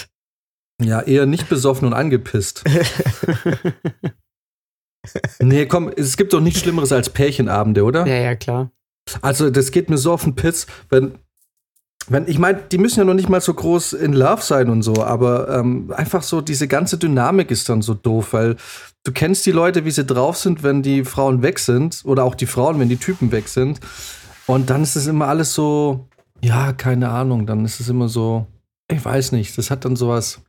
Ja, 0.83 0.99
eher 0.99 1.25
nicht 1.25 1.47
besoffen 1.47 1.87
und 1.87 1.93
angepisst. 1.93 2.63
Nee, 5.39 5.67
komm, 5.67 5.91
es 5.95 6.17
gibt 6.17 6.33
doch 6.33 6.41
nichts 6.41 6.61
Schlimmeres 6.61 6.91
als 6.91 7.11
Pärchenabende, 7.11 7.83
oder? 7.83 8.07
ja, 8.07 8.15
ja, 8.15 8.35
klar. 8.35 8.71
Also, 9.21 9.51
das 9.51 9.69
geht 9.69 9.87
mir 9.87 9.99
so 9.99 10.11
auf 10.11 10.23
den 10.23 10.33
Piss, 10.33 10.65
wenn 10.89 11.19
wenn, 12.07 12.27
ich 12.27 12.37
meine, 12.37 12.61
die 12.71 12.77
müssen 12.77 12.99
ja 12.99 13.05
noch 13.05 13.13
nicht 13.15 13.29
mal 13.29 13.41
so 13.41 13.53
groß 13.53 13.93
in 13.93 14.13
Love 14.13 14.41
sein 14.41 14.69
und 14.69 14.83
so, 14.83 15.03
aber 15.03 15.49
ähm, 15.49 15.91
einfach 15.95 16.21
so 16.21 16.41
diese 16.41 16.67
ganze 16.67 16.97
Dynamik 16.97 17.49
ist 17.49 17.67
dann 17.67 17.81
so 17.81 17.93
doof, 17.95 18.33
weil 18.33 18.57
du 19.05 19.11
kennst 19.13 19.45
die 19.45 19.51
Leute, 19.51 19.85
wie 19.85 19.91
sie 19.91 20.03
drauf 20.03 20.35
sind, 20.35 20.63
wenn 20.63 20.81
die 20.83 21.05
Frauen 21.05 21.41
weg 21.41 21.59
sind 21.59 22.01
oder 22.03 22.25
auch 22.25 22.35
die 22.35 22.47
Frauen, 22.47 22.79
wenn 22.79 22.89
die 22.89 22.97
Typen 22.97 23.31
weg 23.31 23.47
sind. 23.47 23.79
Und 24.47 24.69
dann 24.69 24.83
ist 24.83 24.95
es 24.97 25.07
immer 25.07 25.27
alles 25.27 25.53
so, 25.53 26.09
ja, 26.41 26.73
keine 26.73 27.09
Ahnung, 27.09 27.45
dann 27.45 27.63
ist 27.63 27.79
es 27.79 27.87
immer 27.87 28.09
so, 28.09 28.45
ich 28.91 29.03
weiß 29.03 29.31
nicht, 29.31 29.57
das 29.57 29.71
hat 29.71 29.85
dann 29.85 29.95
sowas. 29.95 30.41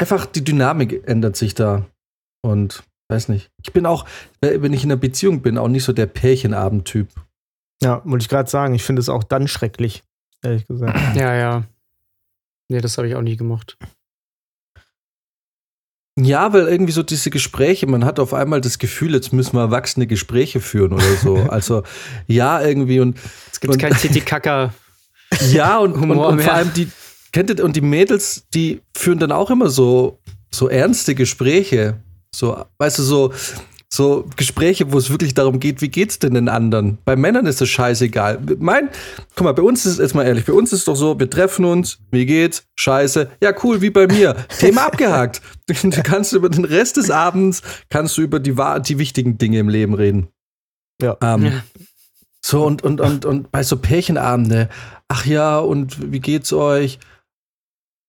Einfach 0.00 0.26
die 0.26 0.44
Dynamik 0.44 1.08
ändert 1.08 1.36
sich 1.36 1.54
da. 1.54 1.86
Und 2.42 2.84
weiß 3.08 3.28
nicht. 3.28 3.50
Ich 3.62 3.72
bin 3.72 3.86
auch, 3.86 4.06
äh, 4.40 4.60
wenn 4.60 4.72
ich 4.72 4.84
in 4.84 4.92
einer 4.92 5.00
Beziehung 5.00 5.42
bin, 5.42 5.58
auch 5.58 5.68
nicht 5.68 5.84
so 5.84 5.92
der 5.92 6.06
Pärchenabend-Typ. 6.06 7.08
Ja, 7.82 8.02
wollte 8.04 8.22
ich 8.22 8.28
gerade 8.28 8.50
sagen, 8.50 8.74
ich 8.74 8.82
finde 8.82 9.00
es 9.00 9.08
auch 9.08 9.24
dann 9.24 9.48
schrecklich, 9.48 10.04
ehrlich 10.42 10.66
gesagt. 10.66 11.16
Ja, 11.16 11.34
ja. 11.34 11.64
Nee, 12.68 12.80
das 12.80 12.98
habe 12.98 13.08
ich 13.08 13.16
auch 13.16 13.22
nie 13.22 13.36
gemocht. 13.36 13.76
Ja, 16.20 16.52
weil 16.52 16.66
irgendwie 16.66 16.92
so 16.92 17.02
diese 17.02 17.30
Gespräche, 17.30 17.86
man 17.86 18.04
hat 18.04 18.18
auf 18.18 18.34
einmal 18.34 18.60
das 18.60 18.78
Gefühl, 18.78 19.14
jetzt 19.14 19.32
müssen 19.32 19.54
wir 19.54 19.60
erwachsene 19.60 20.06
Gespräche 20.06 20.60
führen 20.60 20.92
oder 20.92 21.16
so. 21.22 21.36
Also, 21.48 21.82
ja, 22.26 22.60
irgendwie 22.62 23.00
und. 23.00 23.16
Es 23.50 23.60
gibt 23.60 23.78
kein 23.78 23.94
Titikacker. 23.94 24.72
Ja, 25.52 25.78
und, 25.78 25.92
und, 25.92 26.00
Humor 26.00 26.28
und 26.28 26.36
mehr. 26.36 26.46
vor 26.46 26.54
allem 26.54 26.72
die, 26.72 26.88
kennt 27.32 27.50
ihr, 27.50 27.62
und 27.62 27.76
die 27.76 27.82
Mädels, 27.82 28.44
die 28.54 28.80
führen 28.96 29.18
dann 29.18 29.30
auch 29.30 29.50
immer 29.50 29.68
so, 29.68 30.20
so 30.50 30.70
ernste 30.70 31.14
Gespräche. 31.14 32.00
So, 32.34 32.64
weißt 32.78 32.98
du, 32.98 33.02
so, 33.02 33.32
so 33.90 34.28
Gespräche, 34.36 34.92
wo 34.92 34.98
es 34.98 35.08
wirklich 35.10 35.32
darum 35.32 35.60
geht, 35.60 35.80
wie 35.80 35.88
geht's 35.88 36.18
denn 36.18 36.34
den 36.34 36.48
anderen? 36.50 36.98
Bei 37.06 37.16
Männern 37.16 37.46
ist 37.46 37.60
das 37.60 37.70
scheißegal. 37.70 38.38
Mein, 38.58 38.90
guck 39.34 39.44
mal, 39.44 39.52
bei 39.54 39.62
uns 39.62 39.86
ist, 39.86 39.98
jetzt 39.98 40.14
mal 40.14 40.26
ehrlich, 40.26 40.44
bei 40.44 40.52
uns 40.52 40.72
ist 40.72 40.80
es 40.80 40.84
doch 40.84 40.94
so, 40.94 41.18
wir 41.18 41.30
treffen 41.30 41.64
uns, 41.64 41.98
wie 42.10 42.26
geht's? 42.26 42.64
Scheiße. 42.76 43.30
Ja, 43.42 43.52
cool, 43.62 43.80
wie 43.80 43.88
bei 43.90 44.06
mir. 44.06 44.36
Thema 44.58 44.86
abgehakt. 44.86 45.40
Du, 45.66 45.74
du 45.88 46.02
kannst 46.02 46.34
über 46.34 46.50
den 46.50 46.66
Rest 46.66 46.98
des 46.98 47.10
Abends, 47.10 47.62
kannst 47.88 48.18
du 48.18 48.22
über 48.22 48.40
die, 48.40 48.54
die 48.86 48.98
wichtigen 48.98 49.38
Dinge 49.38 49.58
im 49.58 49.70
Leben 49.70 49.94
reden. 49.94 50.28
Ja. 51.00 51.16
Ähm, 51.22 51.44
Ja. 51.46 51.64
so, 52.44 52.66
und, 52.66 52.82
und, 52.82 53.00
und, 53.00 53.24
und 53.24 53.50
bei 53.50 53.62
so 53.62 53.78
Pärchenabende, 53.78 54.68
ach 55.08 55.24
ja, 55.24 55.58
und 55.58 56.12
wie 56.12 56.20
geht's 56.20 56.52
euch? 56.52 56.98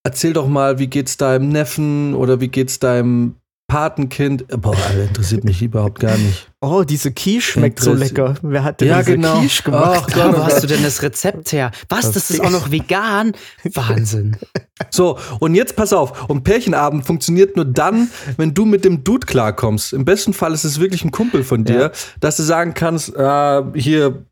Erzähl 0.04 0.34
doch 0.34 0.48
mal, 0.48 0.78
wie 0.80 0.88
geht's 0.88 1.16
deinem 1.18 1.50
Neffen 1.50 2.16
oder 2.16 2.42
wie 2.42 2.48
geht's 2.50 2.80
deinem 2.80 3.36
Patenkind? 3.70 4.46
Boah, 4.62 4.76
interessiert 5.02 5.46
mich 5.46 5.62
überhaupt 5.62 6.02
gar 6.02 6.18
nicht. 6.18 6.50
Oh, 6.60 6.84
diese 6.84 7.14
Quiche 7.14 7.40
schmeckt 7.40 7.80
so 7.80 7.94
lecker. 7.94 8.36
Wer 8.42 8.66
hat 8.66 8.82
denn 8.82 8.90
Ja, 8.90 8.98
diese 9.00 9.12
genau. 9.14 9.40
Quiche 9.40 9.64
gemacht? 9.64 10.02
Ach 10.10 10.14
Gott, 10.14 10.36
wo 10.38 10.44
hast 10.44 10.62
du 10.62 10.68
denn 10.68 10.84
das 10.84 11.02
Rezept 11.02 11.54
her? 11.54 11.72
Was, 11.88 12.12
das 12.12 12.30
ist 12.32 12.42
auch 12.42 12.50
noch 12.50 12.70
vegan? 12.72 13.32
Wahnsinn. 13.74 14.36
So, 14.90 15.18
und 15.40 15.56
jetzt 15.56 15.78
pass 15.78 15.94
auf. 15.94 16.28
Und 16.30 16.44
Pärchenabend 16.44 17.06
funktioniert 17.06 17.56
nur 17.56 17.64
dann, 17.64 18.10
wenn 18.36 18.54
du 18.54 18.66
mit 18.66 18.84
dem 18.84 19.06
Dude 19.06 19.26
klarkommst. 19.26 19.94
Im 19.94 20.04
besten 20.04 20.34
Fall 20.34 20.54
ist 20.54 20.66
es 20.66 20.80
wirklich 20.82 21.06
ein 21.06 21.12
Kumpel 21.12 21.46
von 21.46 21.64
dir, 21.64 21.80
Ja. 21.80 21.92
dass 22.20 22.36
du 22.36 22.44
sagen 22.44 22.74
kannst, 22.74 23.16
äh, 23.16 23.62
hier, 23.76 24.26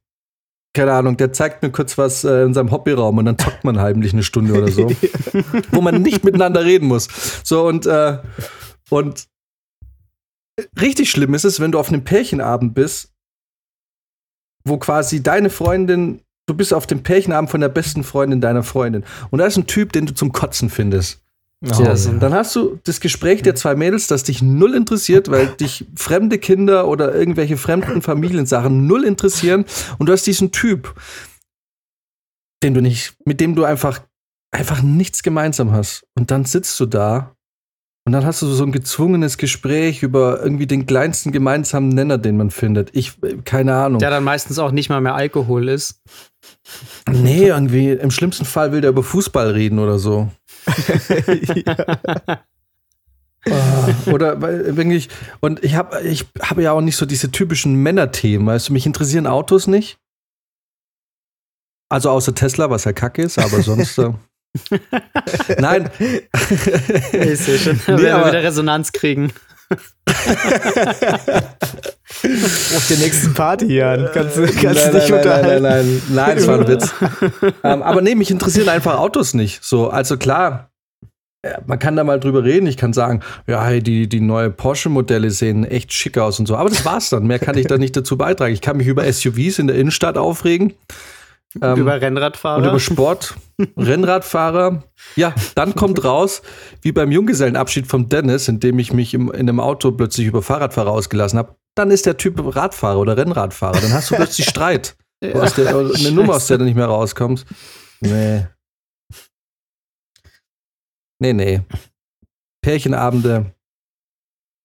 keine 0.74 0.94
Ahnung, 0.94 1.16
der 1.18 1.32
zeigt 1.32 1.64
mir 1.64 1.72
kurz 1.72 1.98
was 1.98 2.24
äh, 2.24 2.44
in 2.44 2.54
seinem 2.54 2.72
Hobbyraum 2.72 3.18
und 3.20 3.26
dann 3.26 3.38
zockt 3.38 3.64
man 3.64 3.80
heimlich 3.80 4.12
eine 4.14 4.24
Stunde 4.24 4.54
oder 4.54 4.70
so, 4.72 4.92
wo 5.72 5.82
man 5.82 6.02
nicht 6.02 6.24
miteinander 6.24 6.66
reden 6.66 6.88
muss. 6.88 7.08
So, 7.44 7.66
und, 7.68 7.86
äh, 7.86 8.18
und 8.90 9.28
richtig 10.80 11.10
schlimm 11.12 11.34
ist 11.34 11.46
es, 11.46 11.60
wenn 11.60 11.72
du 11.72 11.80
auf 11.80 11.90
einem 11.90 12.04
Pärchenabend 12.04 12.74
bist, 12.74 13.12
wo 14.66 14.78
quasi 14.78 15.22
deine 15.24 15.50
Freundin, 15.50 16.22
du 16.48 16.54
bist 16.56 16.74
auf 16.74 16.88
dem 16.88 17.04
Pärchenabend 17.04 17.50
von 17.52 17.62
der 17.62 17.70
besten 17.70 18.04
Freundin 18.04 18.42
deiner 18.42 18.64
Freundin. 18.64 19.04
Und 19.30 19.40
da 19.40 19.46
ist 19.46 19.58
ein 19.58 19.68
Typ, 19.68 19.94
den 19.94 20.06
du 20.06 20.14
zum 20.14 20.32
Kotzen 20.32 20.70
findest. 20.70 21.22
Oh, 21.66 21.96
so- 21.96 22.14
dann 22.20 22.34
hast 22.34 22.56
du 22.56 22.80
das 22.84 23.00
Gespräch 23.00 23.42
der 23.42 23.56
zwei 23.56 23.76
Mädels, 23.76 24.08
das 24.08 24.24
dich 24.24 24.42
null 24.42 24.76
interessiert, 24.76 25.30
weil 25.32 25.48
dich 25.60 25.86
fremde 25.96 26.38
Kinder 26.38 26.88
oder 26.88 27.16
irgendwelche 27.16 27.58
fremden 27.58 28.02
Familiensachen 28.02 28.86
null 28.88 29.04
interessieren. 29.06 29.66
Und 29.98 30.08
du 30.08 30.14
hast 30.14 30.28
diesen 30.28 30.52
Typ, 30.52 30.94
den 32.64 32.74
du 32.74 32.82
nicht, 32.82 33.16
mit 33.26 33.40
dem 33.42 33.56
du 33.56 33.64
einfach, 33.64 34.02
einfach 34.52 34.82
nichts 34.82 35.24
gemeinsam 35.24 35.72
hast. 35.72 36.06
Und 36.16 36.30
dann 36.32 36.46
sitzt 36.46 36.80
du 36.80 36.86
da 36.86 37.36
und 38.08 38.14
dann 38.14 38.26
hast 38.26 38.42
du 38.42 38.48
so 38.48 38.64
ein 38.64 38.72
gezwungenes 38.72 39.38
Gespräch 39.38 40.02
über 40.02 40.42
irgendwie 40.42 40.66
den 40.66 40.86
kleinsten 40.86 41.34
gemeinsamen 41.34 41.90
Nenner, 41.90 42.18
den 42.18 42.38
man 42.38 42.52
findet. 42.52 42.90
Ich, 42.96 43.22
äh, 43.22 43.36
keine 43.44 43.76
Ahnung. 43.76 44.00
Der 44.00 44.10
dann 44.10 44.24
meistens 44.24 44.60
auch 44.60 44.72
nicht 44.72 44.88
mal 44.88 45.02
mehr 45.02 45.14
Alkohol 45.14 45.68
ist. 45.68 46.02
Nee, 47.12 47.48
irgendwie, 47.48 47.92
im 47.92 48.10
schlimmsten 48.10 48.46
Fall 48.46 48.72
will 48.72 48.80
der 48.80 48.92
über 48.92 49.04
Fußball 49.04 49.50
reden 49.52 49.78
oder 49.80 50.00
so. 50.00 50.32
Ah, 53.50 53.88
Oder 54.12 54.42
weil, 54.42 54.76
wirklich, 54.76 55.08
und 55.40 55.64
ich 55.64 55.76
habe 55.76 56.02
ich 56.02 56.26
habe 56.42 56.64
ja 56.64 56.74
auch 56.74 56.82
nicht 56.82 56.98
so 56.98 57.06
diese 57.06 57.32
typischen 57.32 57.76
Männerthemen, 57.76 58.46
weißt 58.46 58.68
du, 58.68 58.74
mich 58.74 58.86
interessieren 58.86 59.26
Autos 59.26 59.68
nicht. 59.68 60.00
Also 61.88 62.10
außer 62.10 62.36
Tesla, 62.36 62.70
was 62.70 62.84
ja 62.84 62.92
kacke 62.92 63.22
ist, 63.22 63.40
aber 63.40 63.62
sonst. 63.62 64.02
Nein. 65.60 65.90
Ich 67.12 67.40
sehe 67.40 67.58
schon, 67.58 67.76
Nee, 67.88 68.04
wenn 68.04 68.04
wir 68.04 68.28
wieder 68.28 68.44
Resonanz 68.44 68.92
kriegen. 68.92 69.32
Auf 72.24 72.88
der 72.90 72.98
nächsten 72.98 73.34
Party, 73.34 73.66
Jan. 73.76 74.10
Kannst 74.14 74.38
du 74.38 74.46
kannst 74.46 74.64
nein, 74.64 74.94
dich 74.94 74.94
nein, 74.94 74.94
nein, 74.94 75.14
unterhalten. 75.14 75.50
nein, 75.50 75.62
nein, 75.62 75.62
nein, 75.62 76.02
nein, 76.10 76.36
das 76.38 76.48
war 76.48 76.60
ein 76.60 76.68
Witz. 76.68 76.94
ähm, 77.64 77.84
aber 77.84 78.02
nee, 78.02 78.16
mich 78.16 78.32
interessieren 78.32 78.70
einfach 78.70 78.98
Autos 78.98 79.34
nicht. 79.34 79.64
So, 79.64 79.90
also 79.90 80.18
klar, 80.18 80.70
äh, 81.42 81.58
man 81.66 81.80
kann 81.80 81.96
da 81.96 82.04
mal 82.04 82.20
drüber 82.20 82.44
reden. 82.44 82.68
Ich 82.68 82.78
kann 82.78 82.94
sagen, 82.94 83.22
ja, 83.46 83.64
hey, 83.64 83.82
die, 83.82 84.08
die 84.08 84.22
neue 84.22 84.50
Porsche-Modelle 84.50 85.32
sehen 85.32 85.64
echt 85.66 85.94
schick 85.94 86.18
aus 86.18 86.40
und 86.40 86.48
so. 86.48 86.56
Aber 86.56 86.70
das 86.70 86.86
war's 86.86 87.10
dann. 87.10 87.28
Mehr 87.28 87.40
kann 87.40 87.58
ich 87.58 87.68
da 87.68 87.78
nicht 87.78 87.96
dazu 87.96 88.18
beitragen. 88.18 88.54
Ich 88.54 88.62
kann 88.62 88.78
mich 88.78 88.88
über 88.88 89.12
SUVs 89.12 89.60
in 89.60 89.68
der 89.68 89.76
Innenstadt 89.76 90.18
aufregen. 90.18 90.74
Ähm, 91.62 91.78
über 91.80 92.02
Rennradfahrer. 92.02 92.58
und 92.62 92.70
über 92.70 92.80
Sport, 92.80 93.36
Rennradfahrer. 93.78 94.84
Ja, 95.16 95.34
dann 95.56 95.76
kommt 95.76 96.04
raus, 96.04 96.42
wie 96.82 96.92
beim 96.92 97.12
Junggesellenabschied 97.12 97.88
von 97.88 98.10
Dennis, 98.10 98.48
in 98.48 98.60
dem 98.60 98.78
ich 98.80 98.94
mich 98.94 99.14
im, 99.14 99.32
in 99.32 99.42
einem 99.42 99.60
Auto 99.60 99.92
plötzlich 99.92 100.28
über 100.28 100.44
Fahrradfahrer 100.44 100.92
ausgelassen 100.92 101.40
habe. 101.40 101.56
Dann 101.76 101.90
ist 101.92 102.06
der 102.06 102.18
Typ 102.18 102.36
Radfahrer 102.56 103.00
oder 103.00 103.18
Rennradfahrer. 103.18 103.80
Dann 103.80 103.94
hast 103.94 104.12
du 104.12 104.16
plötzlich 104.16 104.48
Streit. 104.50 104.98
Aus 105.34 105.56
der, 105.56 105.70
eine 105.76 106.12
Nummer, 106.12 106.36
aus 106.36 106.48
der 106.48 106.60
du 106.60 106.66
nicht 106.66 106.76
mehr 106.76 106.86
rauskommst. 106.86 107.48
Nee. 108.02 108.46
Nee, 111.20 111.34
nee. 111.34 111.62
Pärchenabende. 112.62 113.54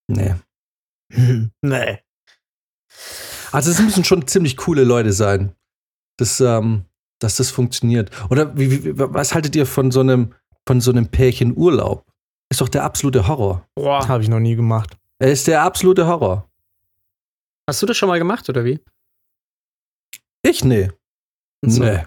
Nee. 0.07 0.35
Nee. 1.61 1.99
Also 3.51 3.69
es 3.69 3.79
müssen 3.79 4.03
schon 4.03 4.25
ziemlich 4.25 4.57
coole 4.57 4.83
Leute 4.83 5.13
sein, 5.13 5.55
dass, 6.17 6.39
ähm, 6.41 6.85
dass 7.19 7.37
das 7.37 7.51
funktioniert. 7.51 8.11
Oder 8.29 8.57
wie, 8.57 8.83
wie, 8.85 8.91
was 8.95 9.33
haltet 9.33 9.55
ihr 9.55 9.65
von 9.65 9.91
so 9.91 10.01
einem, 10.01 10.33
von 10.67 10.81
so 10.81 10.91
einem 10.91 11.07
Pärchenurlaub? 11.07 12.05
Ist 12.49 12.61
doch 12.61 12.69
der 12.69 12.83
absolute 12.83 13.27
Horror. 13.27 13.67
Boah. 13.75 14.07
Habe 14.07 14.23
ich 14.23 14.29
noch 14.29 14.39
nie 14.39 14.55
gemacht. 14.55 14.97
Er 15.19 15.31
ist 15.31 15.47
der 15.47 15.63
absolute 15.63 16.05
Horror. 16.05 16.49
Hast 17.67 17.81
du 17.81 17.85
das 17.85 17.97
schon 17.97 18.09
mal 18.09 18.19
gemacht, 18.19 18.49
oder 18.49 18.65
wie? 18.65 18.79
Ich? 20.43 20.63
Nee. 20.63 20.91
So. 21.61 21.83
Nee. 21.83 22.03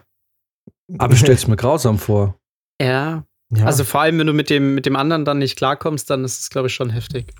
Aber 0.98 1.14
ich 1.14 1.20
stell's 1.20 1.46
mir 1.46 1.56
grausam 1.56 1.98
vor. 1.98 2.38
Ja. 2.80 3.24
Ja. 3.50 3.64
Also 3.64 3.84
vor 3.84 4.00
allem, 4.00 4.18
wenn 4.18 4.26
du 4.26 4.32
mit 4.32 4.50
dem, 4.50 4.74
mit 4.74 4.86
dem 4.86 4.96
anderen 4.96 5.24
dann 5.24 5.38
nicht 5.38 5.56
klarkommst, 5.56 6.10
dann 6.10 6.24
ist 6.24 6.40
es, 6.40 6.50
glaube 6.50 6.68
ich, 6.68 6.74
schon 6.74 6.90
heftig. 6.90 7.32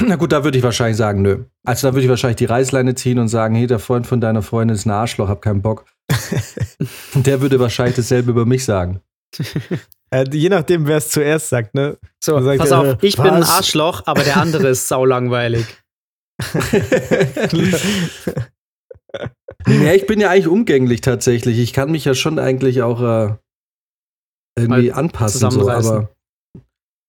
Na 0.00 0.16
gut, 0.16 0.32
da 0.32 0.44
würde 0.44 0.58
ich 0.58 0.64
wahrscheinlich 0.64 0.96
sagen, 0.96 1.22
nö. 1.22 1.44
Also 1.64 1.86
da 1.86 1.94
würde 1.94 2.04
ich 2.04 2.10
wahrscheinlich 2.10 2.36
die 2.36 2.46
Reißleine 2.46 2.94
ziehen 2.94 3.18
und 3.18 3.28
sagen, 3.28 3.54
hey, 3.54 3.66
der 3.66 3.78
Freund 3.78 4.06
von 4.06 4.20
deiner 4.20 4.42
Freundin 4.42 4.74
ist 4.74 4.86
ein 4.86 4.90
Arschloch, 4.90 5.28
hab 5.28 5.42
keinen 5.42 5.62
Bock. 5.62 5.84
und 7.14 7.26
der 7.26 7.40
würde 7.40 7.60
wahrscheinlich 7.60 7.96
dasselbe 7.96 8.30
über 8.30 8.46
mich 8.46 8.64
sagen. 8.64 9.00
äh, 10.10 10.24
je 10.30 10.48
nachdem, 10.48 10.86
wer 10.86 10.98
es 10.98 11.08
zuerst 11.08 11.48
sagt, 11.48 11.74
ne? 11.74 11.98
So, 12.22 12.40
sagt 12.40 12.58
pass 12.58 12.70
er, 12.70 12.80
auf, 12.80 13.02
ich 13.02 13.16
bin 13.16 13.26
ein 13.26 13.42
was? 13.42 13.50
Arschloch, 13.50 14.02
aber 14.06 14.22
der 14.22 14.36
andere 14.38 14.68
ist 14.68 14.88
saulangweilig. 14.88 15.66
Nee, 19.66 19.94
ich 19.94 20.06
bin 20.06 20.20
ja 20.20 20.30
eigentlich 20.30 20.48
umgänglich 20.48 21.00
tatsächlich. 21.02 21.58
Ich 21.58 21.72
kann 21.72 21.90
mich 21.90 22.04
ja 22.04 22.14
schon 22.14 22.38
eigentlich 22.38 22.82
auch 22.82 23.00
äh, 23.00 23.34
irgendwie 24.56 24.90
Mal 24.90 24.98
anpassen. 24.98 25.50
So, 25.50 25.70
aber 25.70 26.10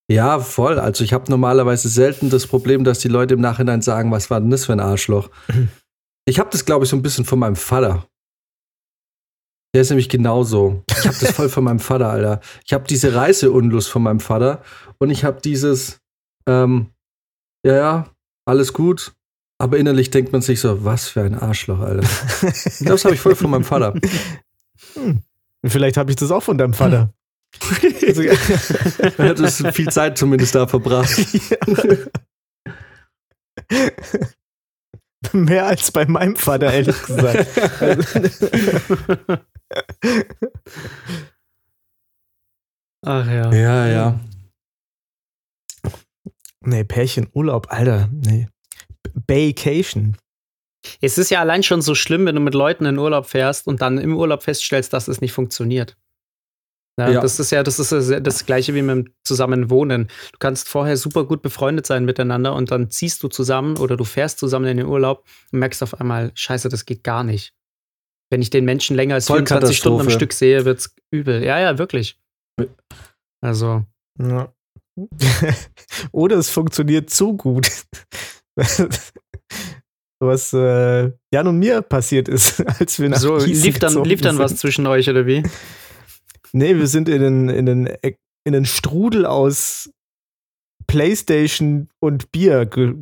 ja, 0.09 0.39
voll. 0.39 0.79
Also 0.79 1.03
ich 1.03 1.13
habe 1.13 1.29
normalerweise 1.31 1.89
selten 1.89 2.29
das 2.29 2.47
Problem, 2.47 2.83
dass 2.83 2.99
die 2.99 3.07
Leute 3.07 3.33
im 3.35 3.41
Nachhinein 3.41 3.81
sagen, 3.81 4.11
was 4.11 4.29
war 4.29 4.39
denn 4.39 4.49
das 4.49 4.65
für 4.65 4.73
ein 4.73 4.79
Arschloch? 4.79 5.29
Ich 6.25 6.39
habe 6.39 6.49
das, 6.51 6.65
glaube 6.65 6.85
ich, 6.85 6.89
so 6.89 6.95
ein 6.95 7.01
bisschen 7.01 7.25
von 7.25 7.39
meinem 7.39 7.55
Vater. 7.55 8.07
Der 9.73 9.81
ist 9.81 9.89
nämlich 9.89 10.09
genauso. 10.09 10.83
Ich 10.89 11.05
habe 11.05 11.17
das 11.19 11.31
voll 11.31 11.49
von 11.49 11.63
meinem 11.63 11.79
Vater, 11.79 12.09
Alter. 12.09 12.41
Ich 12.65 12.73
habe 12.73 12.85
diese 12.87 13.15
Reiseunlust 13.15 13.89
von 13.89 14.03
meinem 14.03 14.19
Vater 14.19 14.61
und 14.99 15.09
ich 15.09 15.23
habe 15.23 15.41
dieses, 15.41 15.99
ähm, 16.47 16.91
ja, 17.65 17.75
ja, 17.75 18.09
alles 18.45 18.73
gut, 18.73 19.13
Aber 19.63 19.77
innerlich 19.77 20.09
denkt 20.09 20.33
man 20.33 20.41
sich 20.41 20.59
so, 20.59 20.83
was 20.83 21.07
für 21.07 21.21
ein 21.21 21.35
Arschloch, 21.35 21.79
Alter. 21.79 22.07
das 22.81 23.05
habe 23.05 23.15
ich 23.15 23.21
voll 23.21 23.35
von 23.35 23.49
meinem 23.49 23.63
Vater. 23.63 23.93
Hm. 24.95 25.21
Vielleicht 25.65 25.95
habe 25.95 26.11
ich 26.11 26.17
das 26.17 26.31
auch 26.31 26.43
von 26.43 26.57
deinem 26.57 26.73
Vater. 26.73 27.13
Also, 27.61 28.21
er 28.23 28.37
hat 29.17 29.39
es 29.39 29.63
viel 29.73 29.89
Zeit 29.89 30.17
zumindest 30.17 30.55
da 30.55 30.67
verbracht. 30.67 31.09
Mehr 35.31 35.67
als 35.67 35.91
bei 35.91 36.05
meinem 36.05 36.35
Vater, 36.35 36.73
ehrlich 36.73 37.01
gesagt. 37.01 37.47
Ach 43.05 43.27
ja. 43.27 43.53
Ja, 43.53 43.87
ja. 43.87 44.19
nee, 46.61 46.83
Pärchenurlaub, 46.83 47.67
Alter, 47.69 48.09
nee. 48.11 48.47
Vacation. 49.27 50.17
Es 51.01 51.17
ist 51.17 51.31
ja 51.31 51.39
allein 51.39 51.63
schon 51.63 51.81
so 51.81 51.95
schlimm, 51.95 52.25
wenn 52.25 52.35
du 52.35 52.41
mit 52.41 52.53
Leuten 52.53 52.85
in 52.85 52.97
Urlaub 52.97 53.25
fährst 53.25 53.67
und 53.67 53.81
dann 53.81 53.97
im 53.97 54.15
Urlaub 54.15 54.43
feststellst, 54.43 54.93
dass 54.93 55.07
es 55.07 55.21
nicht 55.21 55.31
funktioniert. 55.33 55.97
Ja, 56.99 57.09
Ja. 57.09 57.21
Das 57.21 57.39
ist 57.39 57.51
ja 57.51 57.63
das, 57.63 57.79
ist 57.79 57.91
ja 58.09 58.19
das 58.19 58.45
gleiche 58.45 58.75
wie 58.75 58.81
mit 58.81 58.95
dem 58.95 59.13
Zusammenwohnen. 59.23 60.07
Du 60.31 60.37
kannst 60.39 60.69
vorher 60.69 60.95
super 60.97 61.25
gut 61.25 61.41
befreundet 61.41 61.87
sein 61.87 62.05
miteinander 62.05 62.53
und 62.53 62.71
dann 62.71 62.91
ziehst 62.91 63.23
du 63.23 63.27
zusammen 63.29 63.77
oder 63.77 63.97
du 63.97 64.03
fährst 64.03 64.39
zusammen 64.39 64.65
in 64.67 64.77
den 64.77 64.85
Urlaub 64.85 65.25
und 65.51 65.59
merkst 65.59 65.81
auf 65.81 65.99
einmal, 65.99 66.31
scheiße, 66.35 66.69
das 66.69 66.85
geht 66.85 67.03
gar 67.03 67.23
nicht. 67.23 67.53
Wenn 68.29 68.41
ich 68.41 68.49
den 68.49 68.65
Menschen 68.65 68.95
länger 68.95 69.15
als 69.15 69.27
24 69.27 69.77
Stunden 69.77 70.01
am. 70.01 70.09
Stück 70.09 70.33
sehe, 70.33 70.65
wird's 70.65 70.95
übel. 71.11 71.43
Ja, 71.43 71.59
ja, 71.59 71.77
wirklich. 71.77 72.19
Also, 73.41 73.85
Ja. 74.19 74.53
Oder 76.11 76.37
es 76.37 76.49
funktioniert 76.49 77.09
zu 77.09 77.35
gut. 77.35 77.67
Was 80.19 80.53
äh, 80.53 81.11
Jan 81.33 81.47
und 81.47 81.59
mir 81.59 81.81
passiert 81.81 82.29
ist, 82.29 82.61
als 82.79 82.99
wir 82.99 83.09
nach 83.09 83.17
so 83.17 83.37
lief 83.37 83.79
dann, 83.79 84.03
lief 84.03 84.21
dann 84.21 84.37
was 84.37 84.55
zwischen 84.55 84.87
euch 84.87 85.09
oder 85.09 85.25
wie? 85.25 85.43
Nee, 86.55 86.77
wir 86.77 86.87
sind 86.87 87.09
in 87.09 87.21
den, 87.21 87.49
in 87.49 87.65
den, 87.65 87.85
in 88.45 88.53
den 88.53 88.65
Strudel 88.65 89.25
aus 89.25 89.89
Playstation 90.87 91.89
und 91.99 92.31
Bier 92.31 92.65
ge 92.65 92.95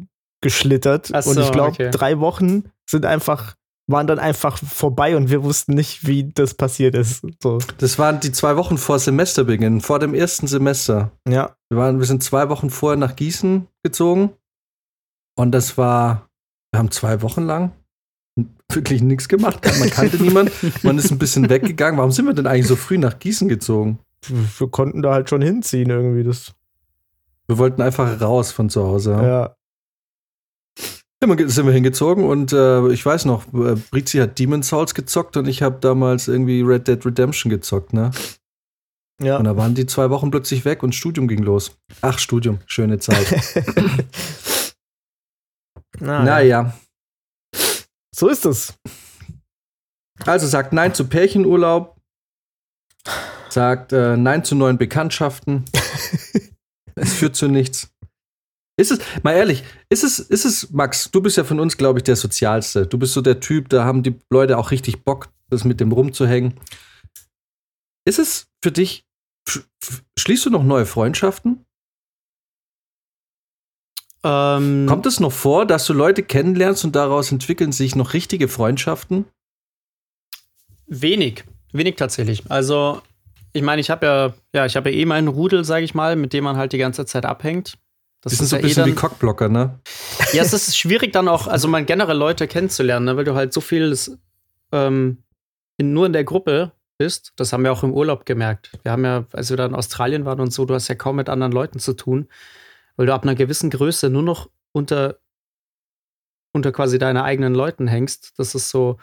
geschlittert. 0.44 1.12
Ach 1.14 1.26
und 1.28 1.36
so, 1.36 1.42
ich 1.42 1.52
glaube, 1.52 1.72
okay. 1.72 1.92
drei 1.92 2.20
Wochen 2.20 2.64
sind 2.90 3.06
einfach, 3.06 3.56
waren 3.88 4.08
dann 4.08 4.18
einfach 4.18 4.58
vorbei 4.58 5.16
und 5.16 5.30
wir 5.30 5.44
wussten 5.44 5.76
nicht, 5.76 6.08
wie 6.08 6.32
das 6.34 6.56
passiert 6.56 6.96
ist. 6.96 7.24
So, 7.44 7.60
Das 7.78 8.00
waren 8.00 8.20
die 8.22 8.32
zwei 8.32 8.56
Wochen 8.56 8.80
vor 8.80 8.98
Semesterbeginn, 8.98 9.82
vor 9.82 10.00
dem 10.00 10.16
ersten 10.16 10.48
Semester. 10.48 11.12
ja. 11.28 11.56
Wir, 11.70 11.78
waren, 11.78 12.00
wir 12.00 12.08
sind 12.08 12.24
zwei 12.24 12.50
Wochen 12.50 12.72
vorher 12.72 12.98
nach 12.98 13.16
Gießen 13.16 13.68
gezogen. 13.84 14.32
Und 15.38 15.52
das 15.52 15.78
war, 15.78 16.28
wir 16.74 16.80
haben 16.80 16.92
zwei 16.92 17.22
Wochen 17.22 17.44
lang 17.44 17.72
wirklich 18.76 19.02
nichts 19.02 19.28
gemacht. 19.28 19.60
Man 19.80 19.90
kannte 19.90 20.22
niemanden. 20.22 20.52
Man 20.84 20.98
ist 20.98 21.12
ein 21.12 21.18
bisschen 21.18 21.50
weggegangen. 21.50 21.98
Warum 21.98 22.12
sind 22.12 22.26
wir 22.26 22.34
denn 22.34 22.48
eigentlich 22.48 22.68
so 22.68 22.76
früh 22.76 22.98
nach 22.98 23.20
Gießen 23.20 23.48
gezogen? 23.48 24.00
Wir 24.28 24.68
konnten 24.70 25.02
da 25.02 25.14
halt 25.14 25.30
schon 25.30 25.42
hinziehen 25.42 25.90
irgendwie. 25.90 26.24
Das, 26.24 26.54
Wir 27.48 27.58
wollten 27.58 27.82
einfach 27.82 28.22
raus 28.22 28.52
von 28.52 28.70
zu 28.70 28.84
Hause. 28.84 29.12
ja. 29.12 29.56
Immer 31.24 31.38
sind 31.50 31.68
wir 31.68 31.74
hingezogen 31.74 32.24
und 32.24 32.52
äh, 32.52 32.88
ich 32.90 33.06
weiß 33.06 33.26
noch, 33.26 33.46
äh, 33.54 33.76
Brizi 33.92 34.18
hat 34.18 34.40
Demon's 34.40 34.70
Souls 34.70 34.96
gezockt 34.96 35.38
und 35.38 35.48
ich 35.48 35.62
habe 35.62 35.78
damals 35.80 36.28
irgendwie 36.28 36.62
Red 36.62 36.88
Dead 36.88 37.06
Redemption 37.06 37.52
gezockt, 37.52 37.94
ne? 37.94 38.10
Ja. 39.22 39.38
Und 39.38 39.44
da 39.44 39.56
waren 39.56 39.76
die 39.76 39.86
zwei 39.86 40.10
Wochen 40.10 40.32
plötzlich 40.32 40.66
weg 40.66 40.82
und 40.82 40.96
Studium 40.96 41.28
ging 41.28 41.44
los. 41.44 41.78
Ach, 42.02 42.18
Studium, 42.18 42.58
schöne 42.66 42.98
Zeit. 42.98 43.28
Na, 46.00 46.24
naja, 46.24 46.74
So 48.14 48.28
ist 48.28 48.46
es. 48.46 48.74
also 50.26 50.48
sagt 50.48 50.74
Nein 50.74 50.94
zu 50.94 51.08
Pärchenurlaub, 51.08 51.98
sagt 53.50 53.94
äh, 53.94 54.18
Nein 54.18 54.44
zu 54.44 54.56
neuen 54.56 54.78
Bekanntschaften. 54.78 55.66
es 56.96 57.14
führt 57.14 57.36
zu 57.36 57.48
nichts. 57.48 57.90
Ist 58.80 58.92
es, 58.92 59.00
mal 59.24 59.34
ehrlich, 59.34 59.64
ist 59.90 60.04
es, 60.04 60.20
ist 60.20 60.46
es, 60.46 60.72
Max, 60.72 61.12
du 61.12 61.22
bist 61.22 61.38
ja 61.38 61.44
von 61.44 61.60
uns, 61.60 61.78
glaube 61.78 62.00
ich, 62.00 62.04
der 62.04 62.16
Sozialste. 62.16 62.88
Du 62.88 62.98
bist 62.98 63.14
so 63.14 63.22
der 63.22 63.40
Typ, 63.40 63.70
da 63.70 63.84
haben 63.86 64.02
die 64.02 64.20
Leute 64.32 64.58
auch 64.58 64.72
richtig 64.72 65.04
Bock, 65.04 65.30
das 65.50 65.64
mit 65.66 65.80
dem 65.80 65.92
rumzuhängen. 65.92 66.60
Ist 68.08 68.18
es 68.18 68.48
für 68.64 68.72
dich, 68.72 69.06
sch 69.48 69.60
sch- 69.84 70.02
schließt 70.18 70.46
du 70.46 70.50
noch 70.50 70.64
neue 70.64 70.86
Freundschaften? 70.86 71.66
Ähm, 74.24 74.86
Kommt 74.88 75.06
es 75.06 75.20
noch 75.20 75.32
vor, 75.32 75.66
dass 75.66 75.86
du 75.86 75.94
Leute 75.94 76.24
kennenlernst 76.24 76.86
und 76.86 76.96
daraus 76.96 77.32
entwickeln 77.32 77.72
sich 77.72 77.96
noch 77.96 78.14
richtige 78.14 78.48
Freundschaften? 78.48 79.26
Wenig, 80.88 81.44
wenig 81.72 81.96
tatsächlich. 81.96 82.44
Also, 82.50 83.02
ich 83.54 83.64
meine, 83.64 83.82
ich 83.82 83.90
habe 83.90 84.06
ja, 84.06 84.34
ja, 84.54 84.66
ich 84.66 84.76
habe 84.76 84.92
ja 84.92 84.98
eh 84.98 85.06
meinen 85.06 85.28
Rudel, 85.28 85.64
sage 85.64 85.86
ich 85.86 85.96
mal, 85.96 86.16
mit 86.16 86.34
dem 86.34 86.44
man 86.44 86.58
halt 86.58 86.74
die 86.74 86.78
ganze 86.78 87.06
Zeit 87.06 87.26
abhängt. 87.26 87.78
Das 88.22 88.34
sind 88.34 88.48
so 88.48 88.56
ein 88.56 88.62
ja 88.62 88.66
eh 88.66 88.70
bisschen 88.70 88.86
wie 88.86 88.90
dann, 88.92 88.98
Cockblocker, 88.98 89.50
ne? 89.50 89.80
ja, 90.34 90.44
es 90.44 90.54
ist 90.54 90.78
schwierig 90.78 91.12
dann 91.12 91.28
auch, 91.28 91.48
also 91.48 91.68
mal 91.68 91.84
generell 91.84 92.18
Leute 92.18 92.48
kennenzulernen, 92.48 93.06
ne, 93.06 93.18
weil 93.18 93.24
du 93.24 93.34
halt 93.34 93.52
so 93.52 93.62
viel 93.62 93.98
ähm, 94.72 95.24
in, 95.78 95.94
nur 95.94 96.06
in 96.06 96.14
der 96.14 96.24
Gruppe 96.24 96.72
bist. 97.00 97.34
Das 97.36 97.52
haben 97.52 97.64
wir 97.64 97.72
auch 97.72 97.84
im 97.84 97.94
Urlaub 97.94 98.26
gemerkt. 98.28 98.72
Wir 98.84 98.92
haben 98.92 99.04
ja, 99.04 99.26
als 99.34 99.50
wir 99.50 99.58
da 99.58 99.66
in 99.66 99.74
Australien 99.74 100.26
waren 100.26 100.40
und 100.40 100.54
so, 100.54 100.66
du 100.66 100.76
hast 100.76 100.88
ja 100.88 100.94
kaum 100.94 101.16
mit 101.16 101.30
anderen 101.30 101.52
Leuten 101.52 101.80
zu 101.80 101.94
tun, 101.94 102.28
weil 102.96 103.06
du 103.06 103.14
ab 103.14 103.24
einer 103.24 103.36
gewissen 103.36 103.70
Größe 103.70 104.10
nur 104.10 104.24
noch 104.24 104.50
unter, 104.74 105.20
unter 106.54 106.72
quasi 106.72 106.98
deine 106.98 107.24
eigenen 107.24 107.54
Leuten 107.54 107.88
hängst. 107.88 108.34
Das 108.38 108.56
ist 108.56 108.70
so 108.70 108.98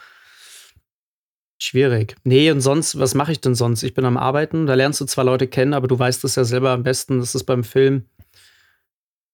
schwierig. 1.60 2.16
Nee, 2.24 2.50
und 2.50 2.60
sonst, 2.60 2.98
was 2.98 3.14
mache 3.14 3.32
ich 3.32 3.40
denn 3.40 3.54
sonst? 3.54 3.82
Ich 3.82 3.94
bin 3.94 4.04
am 4.04 4.16
Arbeiten, 4.16 4.66
da 4.66 4.74
lernst 4.74 5.00
du 5.00 5.04
zwar 5.04 5.24
Leute 5.24 5.48
kennen, 5.48 5.74
aber 5.74 5.88
du 5.88 5.98
weißt 5.98 6.24
es 6.24 6.36
ja 6.36 6.44
selber 6.44 6.70
am 6.70 6.82
besten, 6.82 7.18
das 7.18 7.34
ist 7.34 7.44
beim 7.44 7.64
Film 7.64 8.08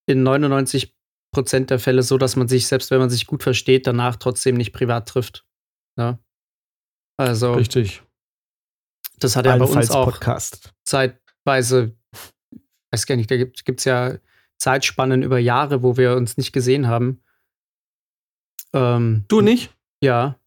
in 0.06 0.22
99 0.22 0.94
Prozent 1.32 1.70
der 1.70 1.78
Fälle 1.78 2.02
so, 2.02 2.16
dass 2.16 2.36
man 2.36 2.48
sich, 2.48 2.66
selbst 2.66 2.90
wenn 2.90 3.00
man 3.00 3.10
sich 3.10 3.26
gut 3.26 3.42
versteht, 3.42 3.86
danach 3.86 4.16
trotzdem 4.16 4.56
nicht 4.56 4.72
privat 4.72 5.08
trifft. 5.08 5.44
Ja. 5.98 6.18
Also, 7.16 7.54
Richtig. 7.54 8.02
das 9.18 9.36
hat 9.36 9.46
ja 9.46 9.56
bei 9.56 9.64
uns 9.64 9.90
auch 9.90 10.06
Podcast. 10.06 10.72
zeitweise, 10.84 11.96
weiß 12.90 13.06
gar 13.06 13.16
nicht, 13.16 13.30
da 13.30 13.36
gibt 13.36 13.78
es 13.78 13.84
ja 13.84 14.16
Zeitspannen 14.64 15.22
über 15.22 15.38
Jahre, 15.38 15.82
wo 15.82 15.98
wir 15.98 16.16
uns 16.16 16.38
nicht 16.38 16.52
gesehen 16.52 16.88
haben. 16.88 17.20
Ähm, 18.72 19.24
Du 19.28 19.42
nicht? 19.42 19.70
ja, 20.02 20.38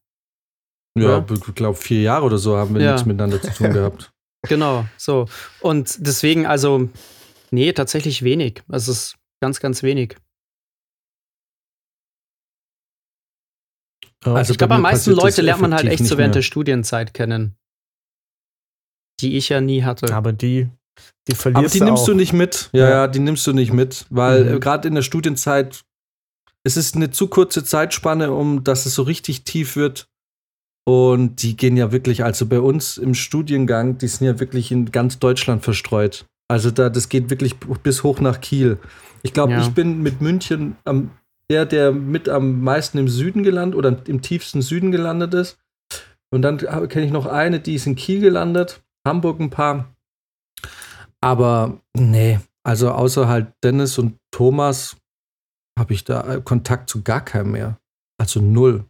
Ja, 0.97 1.19
Ja. 1.19 1.25
ich 1.31 1.53
glaube, 1.55 1.77
vier 1.77 2.01
Jahre 2.01 2.25
oder 2.25 2.39
so 2.39 2.57
haben 2.57 2.73
wir 2.73 2.81
Ja. 2.81 2.93
nichts 2.93 3.05
miteinander 3.05 3.39
zu 3.39 3.51
tun 3.53 3.71
gehabt. 3.73 4.11
genau, 4.49 4.85
so. 4.97 5.27
Und 5.61 5.95
deswegen, 5.99 6.47
also, 6.47 6.89
nee, 7.51 7.71
tatsächlich 7.73 8.23
wenig. 8.23 8.63
Also, 8.67 8.91
es 8.91 8.97
ist 9.09 9.17
ganz, 9.39 9.59
ganz 9.59 9.83
wenig. 9.83 10.17
Also 14.23 14.51
ich 14.51 14.57
glaube, 14.57 14.69
bei 14.69 14.75
am 14.77 14.81
meisten 14.81 15.11
Leute 15.11 15.41
lernt 15.43 15.61
man 15.61 15.73
halt 15.75 15.85
echt 15.87 16.03
so 16.03 16.17
während 16.17 16.31
mehr. 16.31 16.39
der 16.39 16.41
Studienzeit 16.41 17.13
kennen. 17.13 17.55
Die 19.21 19.37
ich 19.37 19.49
ja 19.49 19.61
nie 19.61 19.83
hatte. 19.83 20.13
Aber 20.13 20.33
die, 20.33 20.69
die 21.27 21.35
verlierst 21.35 21.65
Aber 21.65 21.69
die 21.73 21.81
nimmst 21.83 22.03
auch. 22.03 22.07
du 22.07 22.13
nicht 22.15 22.33
mit. 22.33 22.69
Ja, 22.73 22.89
Ja. 22.89 23.07
die 23.07 23.19
nimmst 23.19 23.45
du 23.47 23.53
nicht 23.53 23.73
mit, 23.73 24.05
weil 24.09 24.45
Mhm. 24.45 24.55
äh, 24.55 24.59
gerade 24.59 24.87
in 24.87 24.95
der 24.95 25.01
Studienzeit, 25.01 25.81
es 26.63 26.77
ist 26.77 26.95
eine 26.95 27.11
zu 27.11 27.27
kurze 27.27 27.63
Zeitspanne, 27.63 28.31
um 28.31 28.63
dass 28.63 28.85
es 28.85 28.95
so 28.95 29.03
richtig 29.03 29.43
tief 29.43 29.75
wird. 29.75 30.07
Und 30.85 31.43
die 31.43 31.57
gehen 31.57 31.75
ja 31.75 31.91
wirklich, 31.91 32.23
also 32.23 32.45
bei 32.45 32.59
uns 32.61 32.97
im 32.97 33.13
Studiengang, 33.13 33.97
die 33.97 34.07
sind 34.07 34.25
ja 34.25 34.39
wirklich 34.39 34.71
in 34.71 34.91
ganz 34.91 35.19
Deutschland 35.19 35.63
verstreut. 35.63 36.25
Also 36.49 36.71
da, 36.71 36.89
das 36.89 37.09
geht 37.09 37.29
wirklich 37.29 37.57
bis 37.83 38.03
hoch 38.03 38.21
nach 38.21 38.39
Kiel. 38.39 38.77
Ich 39.21 39.33
glaube, 39.33 39.51
Ja. 39.51 39.61
ich 39.61 39.69
bin 39.71 40.01
mit 40.01 40.21
München 40.21 40.77
am, 40.85 41.11
der, 41.51 41.65
der 41.65 41.91
mit 41.91 42.29
am 42.29 42.61
meisten 42.63 42.97
im 42.99 43.09
Süden 43.09 43.43
gelandet 43.43 43.77
oder 43.77 43.97
im 44.07 44.21
tiefsten 44.21 44.61
Süden 44.61 44.91
gelandet 44.91 45.33
ist. 45.33 45.57
Und 46.29 46.41
dann 46.41 46.57
kenne 46.57 47.05
ich 47.05 47.11
noch 47.11 47.25
eine, 47.25 47.59
die 47.59 47.75
ist 47.75 47.85
in 47.87 47.95
Kiel 47.97 48.21
gelandet, 48.21 48.81
Hamburg 49.05 49.39
ein 49.41 49.49
paar. 49.49 49.93
Aber 51.21 51.81
nee, 51.95 52.39
also 52.63 52.91
außer 52.91 53.27
halt 53.27 53.53
Dennis 53.63 53.97
und 53.97 54.17
Thomas 54.31 54.97
habe 55.79 55.93
ich 55.93 56.03
da 56.03 56.35
äh, 56.35 56.41
Kontakt 56.41 56.89
zu 56.89 57.03
gar 57.03 57.23
keinem 57.23 57.51
mehr. 57.51 57.79
Also 58.19 58.41
null. 58.41 58.85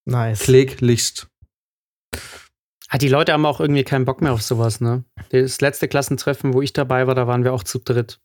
Nice. 0.09 0.41
Kläglichst. 0.41 1.29
Ah, 2.89 2.99
die 2.99 3.09
Leute 3.09 3.33
haben 3.33 3.45
auch 3.45 3.59
irgendwie 3.61 3.83
keinen 3.83 4.05
Bock 4.05 4.21
mehr 4.23 4.33
auf 4.33 4.43
sowas, 4.43 4.81
ne? 4.81 5.05
Das 5.31 5.61
letzte 5.61 5.89
Klassentreffen, 5.89 6.55
wo 6.55 6.63
ich 6.63 6.73
dabei 6.73 7.09
war, 7.09 7.17
da 7.17 7.27
waren 7.27 7.43
wir 7.43 7.53
auch 7.53 7.65
zu 7.65 7.81
dritt. 7.81 8.21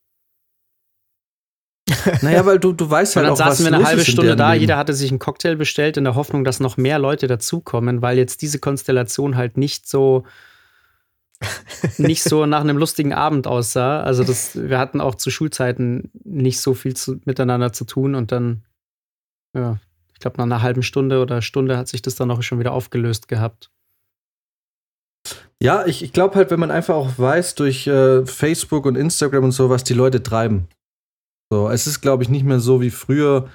Naja, 2.22 2.46
weil 2.46 2.60
du, 2.60 2.74
du 2.74 2.90
weißt 2.90 3.16
Und 3.16 3.24
halt 3.24 3.28
dann 3.28 3.34
auch, 3.34 3.50
was 3.50 3.58
saßen 3.58 3.72
wir 3.72 3.78
eine 3.78 3.86
halbe 3.86 4.06
Stunde 4.06 4.36
da, 4.36 4.52
Leben. 4.52 4.62
jeder 4.62 4.78
hatte 4.78 4.94
sich 4.94 5.10
einen 5.10 5.20
Cocktail 5.20 5.56
bestellt 5.56 5.98
in 5.98 6.04
der 6.04 6.16
Hoffnung, 6.16 6.44
dass 6.44 6.60
noch 6.60 6.78
mehr 6.78 7.00
Leute 7.00 7.28
dazukommen, 7.28 8.02
weil 8.02 8.18
jetzt 8.18 8.42
diese 8.42 8.60
Konstellation 8.60 9.36
halt 9.36 9.58
nicht 9.58 9.88
so 9.88 10.26
nicht 11.98 12.24
so 12.24 12.46
nach 12.46 12.62
einem 12.62 12.78
lustigen 12.78 13.14
Abend 13.14 13.48
aussah. 13.48 14.02
Also 14.02 14.24
das, 14.24 14.56
wir 14.56 14.78
hatten 14.78 15.02
auch 15.02 15.16
zu 15.16 15.32
Schulzeiten 15.32 16.12
nicht 16.24 16.60
so 16.62 16.74
viel 16.74 16.96
zu, 16.96 17.20
miteinander 17.26 17.74
zu 17.74 17.86
tun 17.86 18.16
und 18.16 18.32
dann, 18.32 18.64
ja, 19.56 19.80
ich 20.14 20.20
glaube, 20.20 20.38
nach 20.38 20.44
einer 20.44 20.62
halben 20.62 20.84
Stunde 20.84 21.20
oder 21.20 21.42
Stunde 21.42 21.78
hat 21.78 21.88
sich 21.88 22.02
das 22.02 22.16
dann 22.16 22.30
auch 22.30 22.44
schon 22.44 22.60
wieder 22.60 22.74
aufgelöst 22.74 23.28
gehabt. 23.28 23.72
Ja, 25.60 25.86
ich, 25.86 26.04
ich 26.04 26.14
glaube 26.14 26.36
halt, 26.36 26.52
wenn 26.52 26.60
man 26.60 26.72
einfach 26.72 26.96
auch 26.96 27.18
weiß 27.18 27.56
durch 27.56 27.88
äh, 27.88 28.26
Facebook 28.26 28.86
und 28.86 28.96
Instagram 28.96 29.46
und 29.46 29.52
so, 29.52 29.70
was 29.70 29.84
die 29.84 29.94
Leute 29.94 30.24
treiben. 30.24 30.68
So, 31.52 31.70
es 31.70 31.86
ist, 31.86 32.00
glaube 32.00 32.24
ich, 32.24 32.30
nicht 32.30 32.46
mehr 32.46 32.62
so 32.62 32.80
wie 32.80 32.92
früher, 32.92 33.50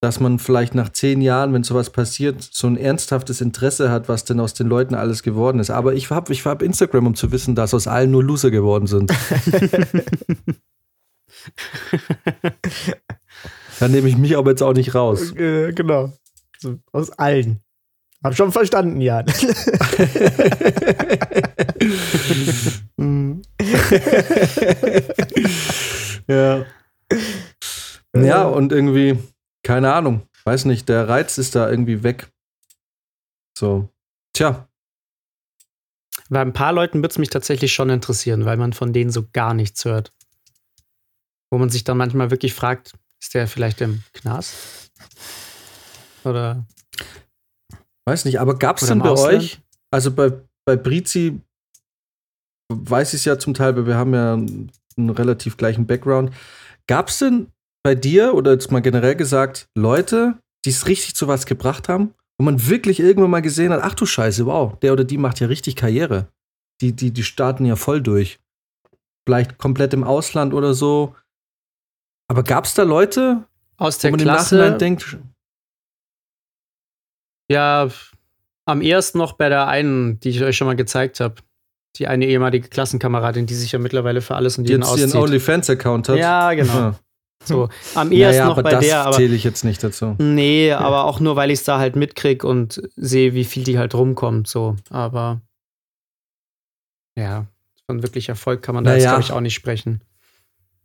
dass 0.00 0.20
man 0.20 0.38
vielleicht 0.38 0.76
nach 0.76 0.90
zehn 0.90 1.20
Jahren, 1.20 1.52
wenn 1.52 1.64
sowas 1.64 1.90
passiert, 1.90 2.40
so 2.40 2.68
ein 2.68 2.76
ernsthaftes 2.76 3.40
Interesse 3.40 3.90
hat, 3.90 4.08
was 4.08 4.24
denn 4.24 4.38
aus 4.38 4.54
den 4.54 4.68
Leuten 4.68 4.94
alles 4.94 5.24
geworden 5.24 5.58
ist. 5.58 5.70
Aber 5.70 5.94
ich 5.94 6.08
habe 6.10 6.32
ich 6.32 6.46
hab 6.46 6.62
Instagram, 6.62 7.08
um 7.08 7.16
zu 7.16 7.32
wissen, 7.32 7.56
dass 7.56 7.74
aus 7.74 7.88
allen 7.88 8.12
nur 8.12 8.22
Loser 8.22 8.52
geworden 8.52 8.86
sind. 8.86 9.10
da 13.80 13.88
nehme 13.88 14.08
ich 14.08 14.16
mich 14.16 14.36
aber 14.36 14.50
jetzt 14.50 14.62
auch 14.62 14.74
nicht 14.74 14.94
raus. 14.94 15.32
Äh, 15.34 15.72
genau. 15.72 16.12
So, 16.60 16.78
aus 16.92 17.10
allen. 17.10 17.58
Hab 18.22 18.36
schon 18.36 18.52
verstanden, 18.52 19.00
Jan. 19.00 19.26
Mhm. 22.96 23.42
ja. 26.28 26.64
Ja, 28.14 28.44
und 28.44 28.72
irgendwie, 28.72 29.18
keine 29.62 29.92
Ahnung, 29.94 30.22
weiß 30.44 30.66
nicht, 30.66 30.88
der 30.88 31.08
Reiz 31.08 31.38
ist 31.38 31.54
da 31.54 31.70
irgendwie 31.70 32.02
weg. 32.02 32.28
So. 33.58 33.88
Tja, 34.34 34.68
Bei 36.28 36.40
ein 36.40 36.52
paar 36.52 36.72
Leuten 36.72 37.02
wird 37.02 37.12
es 37.12 37.18
mich 37.18 37.30
tatsächlich 37.30 37.72
schon 37.72 37.90
interessieren, 37.90 38.44
weil 38.44 38.56
man 38.56 38.72
von 38.72 38.92
denen 38.92 39.10
so 39.10 39.24
gar 39.32 39.54
nichts 39.54 39.84
hört. 39.84 40.12
Wo 41.50 41.58
man 41.58 41.68
sich 41.70 41.84
dann 41.84 41.98
manchmal 41.98 42.30
wirklich 42.30 42.54
fragt, 42.54 42.94
ist 43.20 43.34
der 43.34 43.46
vielleicht 43.46 43.80
im 43.80 44.02
Knast? 44.14 44.90
Oder 46.24 46.66
weiß 48.06 48.24
nicht, 48.24 48.40
aber 48.40 48.58
gab 48.58 48.78
es 48.78 48.88
denn 48.88 49.00
bei 49.00 49.10
Ausland? 49.10 49.42
euch, 49.42 49.60
also 49.90 50.10
bei, 50.12 50.32
bei 50.64 50.76
Brizi 50.76 51.40
weiß 52.72 53.12
ich 53.14 53.20
es 53.20 53.24
ja 53.26 53.38
zum 53.38 53.54
Teil, 53.54 53.76
weil 53.76 53.86
wir 53.86 53.96
haben 53.96 54.14
ja 54.14 54.32
einen 54.34 55.10
relativ 55.10 55.56
gleichen 55.56 55.86
Background. 55.86 56.32
Gab 56.86 57.08
es 57.08 57.18
denn 57.18 57.48
bei 57.82 57.94
dir 57.94 58.34
oder 58.34 58.52
jetzt 58.52 58.70
mal 58.70 58.80
generell 58.80 59.16
gesagt, 59.16 59.68
Leute, 59.74 60.38
die 60.64 60.70
es 60.70 60.86
richtig 60.86 61.14
zu 61.14 61.28
was 61.28 61.46
gebracht 61.46 61.88
haben, 61.88 62.14
wo 62.38 62.44
man 62.44 62.66
wirklich 62.68 63.00
irgendwann 63.00 63.30
mal 63.30 63.42
gesehen 63.42 63.72
hat, 63.72 63.80
ach 63.82 63.94
du 63.94 64.06
Scheiße, 64.06 64.46
wow, 64.46 64.78
der 64.80 64.92
oder 64.92 65.04
die 65.04 65.18
macht 65.18 65.40
ja 65.40 65.46
richtig 65.46 65.76
Karriere. 65.76 66.28
Die, 66.80 66.92
die, 66.92 67.12
die 67.12 67.24
starten 67.24 67.64
ja 67.64 67.76
voll 67.76 68.00
durch. 68.00 68.40
Vielleicht 69.26 69.58
komplett 69.58 69.94
im 69.94 70.04
Ausland 70.04 70.52
oder 70.52 70.74
so. 70.74 71.14
Aber 72.28 72.42
gab 72.42 72.64
es 72.64 72.74
da 72.74 72.82
Leute, 72.82 73.46
aus 73.76 73.98
wo 73.98 74.02
der 74.02 74.10
man 74.12 74.20
im 74.20 74.24
Klasse? 74.24 74.56
Nachhinein 74.56 74.78
denkt, 74.78 75.18
Ja, 77.50 77.88
am 78.64 78.80
ehesten 78.80 79.18
noch 79.18 79.34
bei 79.34 79.48
der 79.48 79.68
einen, 79.68 80.18
die 80.20 80.30
ich 80.30 80.42
euch 80.42 80.56
schon 80.56 80.66
mal 80.66 80.76
gezeigt 80.76 81.20
habe. 81.20 81.36
Die 81.96 82.06
eine 82.08 82.26
ehemalige 82.26 82.68
Klassenkameradin, 82.68 83.46
die 83.46 83.54
sich 83.54 83.72
ja 83.72 83.78
mittlerweile 83.78 84.22
für 84.22 84.34
alles 84.34 84.56
und 84.58 84.68
jeden 84.68 84.82
jetzt 84.82 84.96
ihren 84.96 85.10
auszieht. 85.10 85.20
OnlyFans-Account 85.20 86.08
hat? 86.08 86.16
Ja, 86.16 86.54
genau. 86.54 86.72
Ja. 86.72 86.94
So, 87.44 87.68
am 87.96 88.12
ehesten 88.12 88.30
Naja, 88.36 88.44
noch 88.46 88.52
aber 88.52 88.62
bei 88.62 88.70
das 88.70 88.84
der, 88.84 89.00
aber 89.04 89.16
zähle 89.16 89.34
ich 89.34 89.42
jetzt 89.44 89.64
nicht 89.64 89.82
dazu. 89.82 90.14
nee, 90.18 90.70
aber 90.72 91.04
auch 91.04 91.18
nur, 91.18 91.34
weil 91.36 91.50
ich 91.50 91.58
es 91.58 91.64
da 91.64 91.78
halt 91.78 91.96
mitkrieg 91.96 92.44
und 92.44 92.80
sehe, 92.96 93.34
wie 93.34 93.44
viel 93.44 93.64
die 93.64 93.78
halt 93.78 93.94
rumkommt. 93.96 94.46
So, 94.46 94.76
aber 94.90 95.40
ja, 97.18 97.46
von 97.86 98.02
wirklich 98.02 98.28
Erfolg 98.28 98.62
kann 98.62 98.74
man 98.74 98.84
da 98.84 98.92
jetzt, 98.94 99.02
Naja. 99.04 99.10
glaube 99.16 99.24
ich, 99.24 99.32
auch 99.32 99.40
nicht 99.40 99.54
sprechen. 99.54 100.00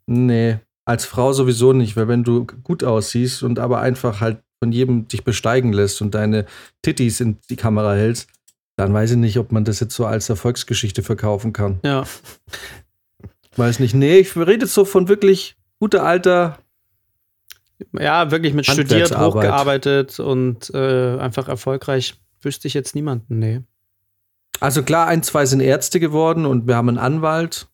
Nee, 0.08 0.58
als 0.86 1.06
Frau 1.06 1.32
sowieso 1.34 1.74
nicht, 1.74 1.96
weil 1.96 2.08
wenn 2.08 2.24
du 2.24 2.46
gut 2.63 2.84
aussiehst 2.84 3.43
und 3.43 3.60
aber 3.60 3.80
einfach 3.82 4.20
halt 4.22 4.39
von 4.62 4.72
jedem 4.72 5.08
dich 5.08 5.24
besteigen 5.24 5.72
lässt 5.74 6.02
und 6.02 6.15
deine 6.15 6.46
Titties 6.82 7.20
in 7.22 7.38
die 7.50 7.56
Kamera 7.56 7.93
hältst, 7.93 8.30
dann 8.78 8.94
weiß 8.94 9.12
ich 9.12 9.18
nicht, 9.18 9.38
ob 9.40 9.52
man 9.52 9.66
das 9.66 9.80
jetzt 9.80 9.96
so 9.96 10.06
als 10.06 10.30
Erfolgsgeschichte 10.30 11.02
verkaufen 11.02 11.52
kann. 11.52 11.80
Ja. 11.84 12.06
Weiß 13.58 13.80
nicht. 13.80 13.96
Nee, 13.96 14.20
ich 14.20 14.38
rede 14.38 14.66
jetzt 14.66 14.74
so 14.76 14.86
von 14.86 15.08
wirklich 15.08 15.58
guter 15.80 16.04
Alter. 16.04 16.60
Ja, 18.00 18.30
wirklich 18.30 18.54
mit 18.54 18.68
studiert, 18.68 19.18
hochgearbeitet 19.18 20.20
und 20.20 20.70
äh, 20.74 21.18
einfach 21.18 21.48
erfolgreich. 21.48 22.16
Wüsste 22.42 22.68
ich 22.68 22.76
jetzt 22.76 22.94
niemanden, 22.94 23.40
nee. 23.40 23.62
Also 24.60 24.84
klar, 24.84 25.08
ein, 25.08 25.24
zwei 25.24 25.46
sind 25.48 25.60
Ärzte 25.60 26.00
geworden 26.00 26.46
und 26.46 26.68
wir 26.68 26.76
haben 26.76 26.90
einen 26.90 27.00
Anwalt, 27.00 27.68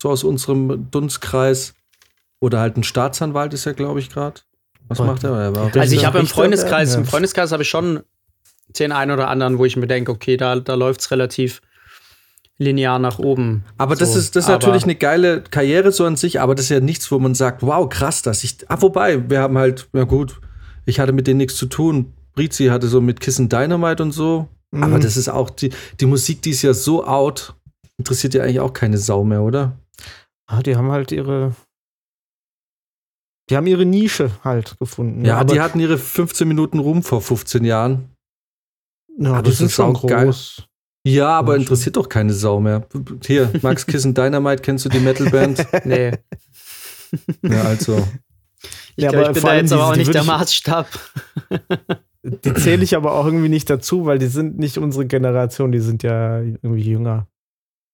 so 0.00 0.08
aus 0.08 0.22
unserem 0.22 0.88
Dunstkreis. 0.90 1.74
Oder 2.40 2.60
halt 2.60 2.76
ein 2.76 2.84
Staatsanwalt 2.84 3.54
ist 3.54 3.66
er, 3.66 3.74
glaube 3.74 4.00
ich, 4.00 4.08
gerade. 4.08 4.40
Was 4.88 4.98
macht 4.98 5.24
er? 5.24 5.32
er 5.32 5.80
Also 5.80 5.94
ich 5.94 6.06
habe 6.06 6.18
im 6.18 6.26
Freundeskreis, 6.26 6.94
im. 6.94 7.06
Freundeskreis 7.06 7.52
habe 7.52 7.62
ich 7.62 7.68
schon 7.68 8.02
den 8.68 8.92
einen 8.92 9.10
oder 9.10 9.28
anderen, 9.28 9.58
wo 9.58 9.64
ich 9.64 9.76
mir 9.76 9.86
denke, 9.86 10.12
okay, 10.12 10.36
da, 10.36 10.56
da 10.56 10.74
läuft 10.74 11.00
es 11.00 11.10
relativ 11.10 11.60
linear 12.58 12.98
nach 12.98 13.18
oben. 13.18 13.64
Aber 13.78 13.96
das 13.96 14.12
So, 14.12 14.18
ist, 14.18 14.36
das 14.36 14.44
ist 14.44 14.50
aber- 14.50 14.58
natürlich 14.58 14.84
eine 14.84 14.94
geile 14.94 15.42
Karriere 15.42 15.90
so 15.92 16.04
an 16.04 16.16
sich, 16.16 16.40
aber 16.40 16.54
das 16.54 16.66
ist 16.66 16.70
ja 16.70 16.80
nichts, 16.80 17.10
wo 17.10 17.18
man 17.18 17.34
sagt, 17.34 17.62
wow, 17.62 17.88
krass, 17.88 18.22
dass 18.22 18.44
ich. 18.44 18.58
Ah, 18.70 18.80
wobei, 18.80 19.28
wir 19.28 19.40
haben 19.40 19.58
halt, 19.58 19.88
na 19.92 20.04
gut, 20.04 20.40
ich 20.86 21.00
hatte 21.00 21.12
mit 21.12 21.26
denen 21.26 21.38
nichts 21.38 21.56
zu 21.56 21.66
tun. 21.66 22.12
Brizi 22.34 22.66
hatte 22.66 22.88
so 22.88 23.00
mit 23.00 23.20
Kissen 23.20 23.48
Dynamite 23.48 24.02
und 24.02 24.12
so. 24.12 24.48
Mhm. 24.70 24.82
Aber 24.84 24.98
das 24.98 25.16
ist 25.16 25.28
auch, 25.28 25.50
die, 25.50 25.70
die 26.00 26.06
Musik, 26.06 26.40
die 26.42 26.50
ist 26.50 26.62
ja 26.62 26.72
so 26.72 27.04
out, 27.06 27.54
interessiert 27.98 28.34
ja 28.34 28.42
eigentlich 28.42 28.60
auch 28.60 28.72
keine 28.72 28.96
Sau 28.98 29.22
mehr, 29.24 29.42
oder? 29.42 29.76
Ah, 30.46 30.62
die 30.62 30.76
haben 30.76 30.90
halt 30.90 31.12
ihre. 31.12 31.54
Die 33.50 33.56
haben 33.56 33.66
ihre 33.66 33.84
Nische 33.84 34.30
halt 34.44 34.76
gefunden. 34.78 35.24
Ja, 35.24 35.38
aber 35.38 35.52
die 35.52 35.60
hatten 35.60 35.80
ihre 35.80 35.98
15 35.98 36.46
Minuten 36.46 36.78
Ruhm 36.78 37.02
vor 37.02 37.20
15 37.20 37.64
Jahren. 37.64 38.08
Ja, 39.18 39.32
aber 39.32 39.42
die 39.42 39.50
das 39.50 39.58
sind 39.58 39.66
ist 39.66 39.72
schon 39.74 39.96
auch 39.96 40.06
geil. 40.06 40.26
groß. 40.26 40.62
Ja, 41.04 41.28
aber 41.30 41.54
Ja, 41.54 41.60
interessiert 41.60 41.96
doch 41.96 42.08
keine 42.08 42.32
Sau 42.32 42.60
mehr. 42.60 42.86
Hier, 43.26 43.50
Max 43.62 43.86
Kissen 43.86 44.14
Dynamite, 44.14 44.62
kennst 44.62 44.84
du 44.84 44.88
die 44.88 45.00
Metalband? 45.00 45.66
Nee. 45.84 46.12
ja, 47.42 47.62
also. 47.62 48.06
Ich, 48.96 49.04
Ja, 49.04 49.10
glaub, 49.10 49.24
aber 49.26 49.30
ich 49.30 49.34
bin 49.34 49.42
da 49.44 49.54
jetzt 49.56 49.72
aber 49.72 49.86
auch 49.88 49.96
nicht 49.96 50.14
der 50.14 50.24
Maßstab. 50.24 50.86
Die 52.22 52.54
zähle 52.54 52.84
ich 52.84 52.94
aber 52.96 53.12
auch 53.14 53.26
irgendwie 53.26 53.48
nicht 53.48 53.68
dazu, 53.68 54.06
weil 54.06 54.18
die 54.18 54.28
sind 54.28 54.58
nicht 54.58 54.78
unsere 54.78 55.06
Generation, 55.06 55.72
die 55.72 55.80
sind 55.80 56.02
ja 56.04 56.38
irgendwie 56.40 56.82
jünger. 56.90 57.26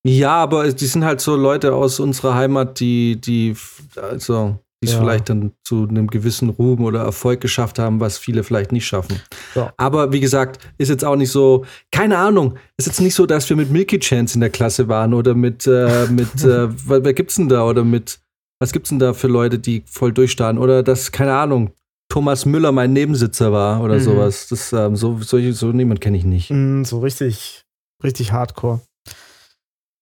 Ja, 0.04 0.32
aber 0.36 0.70
die 0.72 0.86
sind 0.86 1.04
halt 1.04 1.20
so 1.20 1.34
Leute 1.34 1.74
aus 1.74 1.98
unserer 1.98 2.34
Heimat, 2.34 2.78
die, 2.78 3.18
die, 3.20 3.56
also, 4.00 4.58
die 4.82 4.86
es 4.88 4.94
Ja. 4.94 5.00
vielleicht 5.00 5.28
dann 5.28 5.52
zu 5.64 5.86
einem 5.88 6.06
gewissen 6.06 6.50
Ruhm 6.50 6.84
oder 6.84 7.00
Erfolg 7.00 7.40
geschafft 7.40 7.78
haben, 7.78 7.98
was 8.00 8.16
viele 8.18 8.44
vielleicht 8.44 8.70
nicht 8.72 8.86
schaffen. 8.86 9.20
Ja. 9.54 9.72
Aber 9.76 10.12
wie 10.12 10.20
gesagt, 10.20 10.60
ist 10.78 10.88
jetzt 10.88 11.04
auch 11.04 11.16
nicht 11.16 11.30
so, 11.32 11.64
keine 11.90 12.18
Ahnung, 12.18 12.54
ist 12.76 12.86
jetzt 12.86 13.00
nicht 13.00 13.14
so, 13.14 13.26
dass 13.26 13.48
wir 13.48 13.56
mit 13.56 13.70
Milky 13.70 13.98
Chance 13.98 14.34
in 14.34 14.40
der 14.40 14.50
Klasse 14.50 14.86
waren 14.88 15.14
oder 15.14 15.34
mit, 15.34 15.66
äh, 15.66 16.06
mit, 16.10 16.44
äh, 16.44 16.68
wer, 16.88 17.12
gibt's 17.14 17.34
denn 17.36 17.48
da 17.48 17.64
oder 17.64 17.82
mit, 17.84 18.20
was 18.60 18.72
gibt's 18.72 18.90
denn 18.90 18.98
da 19.00 19.12
für 19.14 19.28
Leute, 19.28 19.58
die 19.58 19.82
voll 19.86 20.12
durchstarten 20.12 20.58
oder 20.60 20.82
dass, 20.82 21.10
keine 21.12 21.34
Ahnung, 21.34 21.72
Thomas 22.10 22.46
Müller 22.46 22.72
mein 22.72 22.92
Nebensitzer 22.94 23.52
war 23.52 23.82
oder 23.82 23.96
Mhm. 23.96 24.00
sowas. 24.00 24.48
Das, 24.48 24.72
ähm, 24.72 24.96
so, 24.96 25.18
solche, 25.20 25.52
so 25.52 25.72
niemand 25.72 26.00
kenne 26.00 26.16
ich 26.16 26.24
nicht. 26.24 26.50
Mm, 26.50 26.84
so 26.84 27.00
richtig, 27.00 27.64
richtig 28.02 28.32
hardcore. 28.32 28.80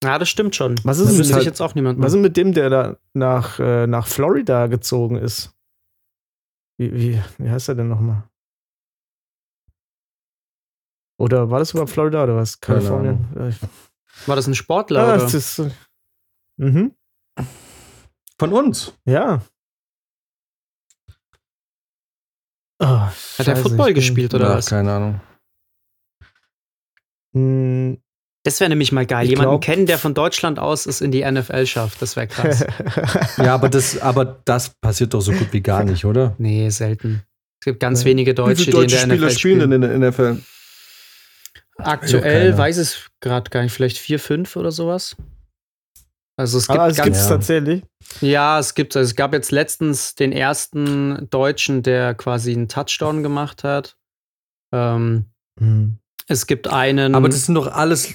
Ja, 0.04 0.18
das 0.18 0.28
stimmt 0.28 0.54
schon. 0.54 0.74
Was 0.84 0.98
das 0.98 1.10
ist, 1.10 1.18
wüsste 1.18 1.34
halt, 1.34 1.42
ich 1.42 1.46
jetzt 1.46 1.60
auch 1.60 1.74
niemand. 1.74 2.00
was 2.00 2.12
ist 2.12 2.20
mit 2.20 2.36
dem, 2.36 2.52
der 2.52 2.70
da 2.70 2.96
nach, 3.14 3.58
äh, 3.58 3.86
nach 3.86 4.06
Florida 4.06 4.66
gezogen 4.66 5.16
ist? 5.16 5.52
Wie, 6.78 6.92
wie, 6.92 7.22
wie 7.38 7.50
heißt 7.50 7.68
er 7.70 7.74
denn 7.74 7.88
nochmal? 7.88 8.28
Oder 11.18 11.50
war 11.50 11.60
das 11.60 11.70
überhaupt 11.70 11.90
Florida 11.90 12.22
oder 12.24 12.36
was? 12.36 12.60
Kalifornien? 12.60 13.26
Ich- 13.48 14.28
War 14.28 14.36
das 14.36 14.46
ein 14.46 14.54
Sportler? 14.54 15.00
Ah, 15.00 15.14
oder? 15.14 15.22
das 15.24 15.34
ist. 15.34 15.58
äh, 15.60 15.70
Mhm. 16.58 16.94
Von 18.38 18.52
uns. 18.52 18.94
Ja. 19.06 19.42
Oh, 22.78 22.86
Hat 23.38 23.46
er 23.48 23.56
Football 23.56 23.94
gespielt 23.94 24.34
oder 24.34 24.50
Ja, 24.50 24.54
was? 24.56 24.66
keine 24.66 24.92
Ahnung. 24.92 25.20
Mm, 27.32 27.94
Das 28.46 28.60
wäre 28.60 28.68
nämlich 28.68 28.92
mal 28.92 29.04
geil. 29.06 29.24
Ich 29.24 29.30
Jemanden 29.30 29.50
glaub- 29.50 29.60
kennen, 29.64 29.86
der 29.86 29.98
von 29.98 30.14
Deutschland 30.14 30.60
aus 30.60 30.86
es 30.86 31.00
in 31.00 31.10
die 31.10 31.28
NFL 31.28 31.66
schafft. 31.66 32.00
Das 32.00 32.14
wäre 32.14 32.28
krass. 32.28 32.64
Ja, 33.38 33.54
aber 33.54 33.68
das, 33.68 33.98
aber 34.00 34.40
das 34.44 34.70
passiert 34.80 35.14
doch 35.14 35.20
so 35.20 35.32
gut 35.32 35.52
wie 35.52 35.60
gar 35.62 35.82
nicht, 35.82 36.04
oder? 36.04 36.34
nee, 36.38 36.68
selten. 36.70 37.22
Es 37.60 37.64
gibt 37.64 37.80
ganz 37.80 38.02
Ja. 38.02 38.06
wenige 38.06 38.34
Deutsche, 38.34 38.70
die 38.70 38.76
in 38.82 38.86
der 38.88 39.06
NFL 39.08 39.30
spielen. 39.30 39.72
in 39.72 39.80
der 39.80 39.98
NFL? 39.98 40.40
Aktuell 41.78 42.50
keine. 42.50 42.58
weiß 42.58 42.76
es 42.78 43.08
gerade 43.20 43.50
gar 43.50 43.62
nicht. 43.62 43.72
Vielleicht 43.72 43.98
vier, 43.98 44.20
fünf 44.20 44.54
oder 44.54 44.70
sowas. 44.70 45.16
Also 46.38 46.58
es 46.58 46.68
gibt 46.68 46.78
Aber 46.78 46.88
es 46.88 46.96
ganz, 46.96 47.04
gibt 47.04 47.16
es 47.16 47.22
Ja. 47.24 47.28
tatsächlich. 47.30 47.82
Ja, 48.20 48.58
es 48.60 48.74
gibt, 48.74 48.94
also 48.96 49.08
es 49.08 49.16
gab 49.16 49.32
jetzt 49.32 49.50
letztens 49.50 50.14
den 50.14 50.30
ersten 50.32 51.28
Deutschen, 51.30 51.82
der 51.82 52.14
quasi 52.14 52.52
einen 52.52 52.68
Touchdown 52.68 53.22
gemacht 53.22 53.64
hat. 53.64 53.96
Ähm, 54.72 55.24
es 56.28 56.46
gibt 56.46 56.68
einen, 56.68 57.14
Aber 57.14 57.28
das 57.28 57.46
sind 57.46 57.54
doch 57.56 57.66
alles. 57.66 58.14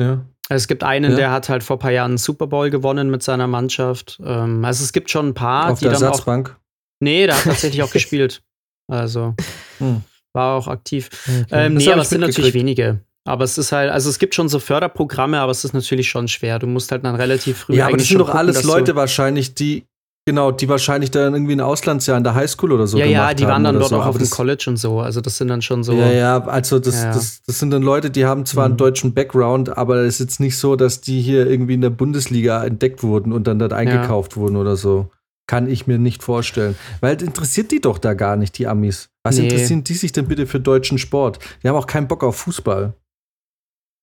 Ja. 0.00 0.24
es 0.48 0.68
gibt 0.68 0.84
einen, 0.84 1.12
Ja. 1.12 1.16
der 1.16 1.30
hat 1.30 1.48
halt 1.48 1.62
vor 1.62 1.76
ein 1.76 1.78
paar 1.80 1.90
Jahren 1.92 2.12
einen 2.12 2.18
Super 2.18 2.46
Bowl 2.46 2.70
gewonnen 2.70 3.10
mit 3.10 3.22
seiner 3.22 3.46
Mannschaft. 3.46 4.20
Ähm, 4.24 4.64
also 4.64 4.82
es 4.84 4.92
gibt 4.92 5.10
schon 5.10 5.28
ein 5.28 5.34
paar, 5.34 5.70
Auf 5.70 5.78
die 5.78 5.84
der 5.84 5.92
dann 5.94 6.02
auch. 6.04 6.06
Ersatzbank. 6.12 6.56
Nee, 7.00 7.26
der 7.26 7.36
hat 7.36 7.44
tatsächlich 7.44 7.82
auch 7.82 7.90
gespielt. 7.92 8.42
Also 8.90 9.34
Hm. 9.78 10.02
war 10.34 10.56
auch 10.56 10.68
aktiv. 10.68 11.08
Okay. 11.26 11.44
Ähm, 11.50 11.74
nee, 11.74 11.90
aber 11.92 12.02
es 12.02 12.10
sind 12.10 12.20
natürlich 12.20 12.54
wenige. 12.54 13.00
Aber 13.24 13.44
es 13.44 13.56
ist 13.56 13.70
halt, 13.70 13.90
also 13.92 14.10
es 14.10 14.18
gibt 14.18 14.34
schon 14.34 14.48
so 14.48 14.58
Förderprogramme, 14.58 15.38
aber 15.40 15.52
es 15.52 15.64
ist 15.64 15.74
natürlich 15.74 16.08
schon 16.08 16.26
schwer. 16.26 16.58
Du 16.58 16.66
musst 16.66 16.90
halt 16.90 17.04
dann 17.04 17.14
relativ 17.14 17.58
früh 17.58 17.76
Ja, 17.76 17.86
aber 17.86 17.96
das 17.96 18.08
sind 18.08 18.18
doch 18.18 18.34
alles 18.34 18.64
Leute 18.64 18.96
wahrscheinlich, 18.96 19.54
die. 19.54 19.86
Genau, 20.24 20.52
die 20.52 20.68
wahrscheinlich 20.68 21.10
dann 21.10 21.32
irgendwie 21.34 21.54
ein 21.54 21.60
Auslandsjahr 21.60 22.16
in 22.16 22.22
der 22.22 22.34
Highschool 22.36 22.70
oder 22.70 22.86
so 22.86 22.96
ja, 22.96 23.06
ja, 23.06 23.18
gemacht 23.22 23.40
die 23.40 23.46
waren 23.46 23.64
dann 23.64 23.74
dort 23.76 23.88
so. 23.88 23.96
auch 24.00 24.06
auf 24.06 24.18
dem 24.18 24.30
College 24.30 24.66
und 24.68 24.76
so. 24.76 25.00
Also 25.00 25.20
das 25.20 25.36
sind 25.36 25.48
dann 25.48 25.62
schon 25.62 25.82
so. 25.82 25.94
Ja, 25.94 26.12
ja, 26.12 26.44
also 26.44 26.78
das, 26.78 27.02
Ja. 27.02 27.12
Das, 27.12 27.42
das 27.42 27.58
sind 27.58 27.70
dann 27.72 27.82
Leute, 27.82 28.08
die 28.10 28.24
haben 28.24 28.46
zwar 28.46 28.66
einen 28.66 28.74
Mhm. 28.74 28.78
deutschen 28.78 29.14
Background, 29.14 29.76
aber 29.76 29.96
es 29.96 30.14
ist 30.14 30.20
jetzt 30.20 30.38
nicht 30.40 30.56
so, 30.58 30.76
dass 30.76 31.00
die 31.00 31.20
hier 31.20 31.48
irgendwie 31.50 31.74
in 31.74 31.80
der 31.80 31.90
Bundesliga 31.90 32.64
entdeckt 32.64 33.02
wurden 33.02 33.32
und 33.32 33.48
dann 33.48 33.58
dort 33.58 33.72
eingekauft 33.72 34.36
wurden 34.36 34.54
oder 34.56 34.76
so. 34.76 35.10
Kann 35.48 35.68
ich 35.68 35.88
mir 35.88 35.98
nicht 35.98 36.22
vorstellen. 36.22 36.76
Weil 37.00 37.16
es 37.16 37.22
interessiert 37.24 37.72
die 37.72 37.80
doch 37.80 37.98
da 37.98 38.14
gar 38.14 38.36
nicht, 38.36 38.56
die 38.58 38.68
Amis. 38.68 39.08
Was 39.24 39.38
Nee. 39.38 39.48
interessieren 39.48 39.82
die 39.82 39.94
sich 39.94 40.12
denn 40.12 40.28
bitte 40.28 40.46
für 40.46 40.60
deutschen 40.60 40.98
Sport? 40.98 41.40
Die 41.64 41.68
haben 41.68 41.74
auch 41.74 41.88
keinen 41.88 42.06
Bock 42.06 42.22
auf 42.22 42.36
Fußball. 42.36 42.94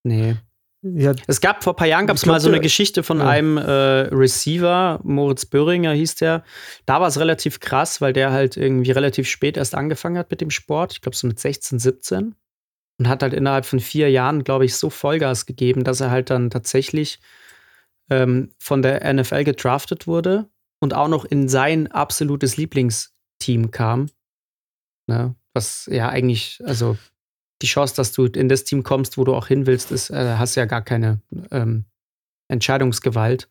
Nee. 0.03 0.35
Ja, 0.81 1.13
Es 1.27 1.41
gab 1.41 1.63
vor 1.63 1.73
ein 1.73 1.75
paar 1.75 1.87
Jahren 1.87 2.07
gab 2.07 2.15
es 2.15 2.25
mal 2.25 2.39
so 2.39 2.47
eine 2.47 2.61
Geschichte 2.61 3.03
von 3.03 3.19
ja. 3.19 3.27
einem 3.27 3.57
äh, 3.57 3.61
Receiver, 3.61 5.01
Moritz 5.03 5.45
Böhringer 5.45 5.91
hieß 5.91 6.15
der. 6.15 6.43
Da 6.85 7.01
war 7.01 7.07
es 7.07 7.19
relativ 7.19 7.59
krass, 7.59 7.99
weil 7.99 8.13
der 8.13 8.31
halt 8.31 8.55
irgendwie 8.55 8.91
relativ 8.91 9.27
spät 9.27 9.57
erst 9.57 9.75
angefangen 9.75 10.17
hat 10.17 10.31
mit 10.31 10.39
dem 10.39 10.51
Sport. 10.51 10.93
Ich 10.93 11.01
glaube 11.01 11.17
so 11.17 11.27
mit 11.27 11.37
16, 11.39 11.79
17. 11.79 12.35
Und 12.97 13.07
hat 13.07 13.23
halt 13.23 13.33
innerhalb 13.33 13.65
von 13.65 13.79
vier 13.79 14.09
Jahren, 14.09 14.43
glaube 14.43 14.65
ich, 14.65 14.75
so 14.75 14.89
Vollgas 14.89 15.45
gegeben, 15.45 15.83
dass 15.83 15.99
er 15.99 16.11
halt 16.11 16.29
dann 16.29 16.49
tatsächlich 16.49 17.19
ähm, 18.09 18.53
von 18.57 18.81
der 18.81 19.13
NFL 19.13 19.43
gedraftet 19.43 20.07
wurde 20.07 20.49
und 20.79 20.93
auch 20.93 21.07
noch 21.09 21.25
in 21.25 21.49
sein 21.49 21.91
absolutes 21.91 22.57
Lieblingsteam 22.57 23.71
kam. 23.71 24.07
Ne? 25.07 25.35
Was 25.53 25.89
ja 25.91 26.09
eigentlich, 26.09 26.61
also 26.65 26.97
die 27.61 27.67
Chance, 27.67 27.95
dass 27.95 28.11
du 28.11 28.25
in 28.25 28.49
das 28.49 28.63
Team 28.63 28.83
kommst, 28.83 29.17
wo 29.17 29.23
du 29.23 29.35
auch 29.35 29.47
hin 29.47 29.65
willst, 29.65 29.91
ist, 29.91 30.09
äh, 30.09 30.35
hast 30.37 30.55
ja 30.55 30.65
gar 30.65 30.81
keine 30.81 31.21
ähm, 31.51 31.85
Entscheidungsgewalt. 32.47 33.49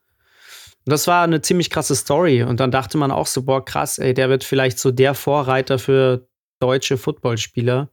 Und 0.87 0.91
das 0.93 1.07
war 1.07 1.23
eine 1.25 1.43
ziemlich 1.43 1.69
krasse 1.71 1.95
Story. 1.95 2.43
Und 2.43 2.61
dann 2.61 2.71
dachte 2.71 2.97
man 2.99 3.11
auch 3.11 3.27
so, 3.27 3.43
boah, 3.43 3.65
krass, 3.65 3.99
ey, 3.99 4.15
der 4.15 4.29
wird 4.31 4.45
vielleicht 4.45 4.79
so 4.79 4.91
der 4.91 5.15
Vorreiter 5.15 5.79
für 5.79 6.27
deutsche 6.61 6.97
Footballspieler. 6.97 7.91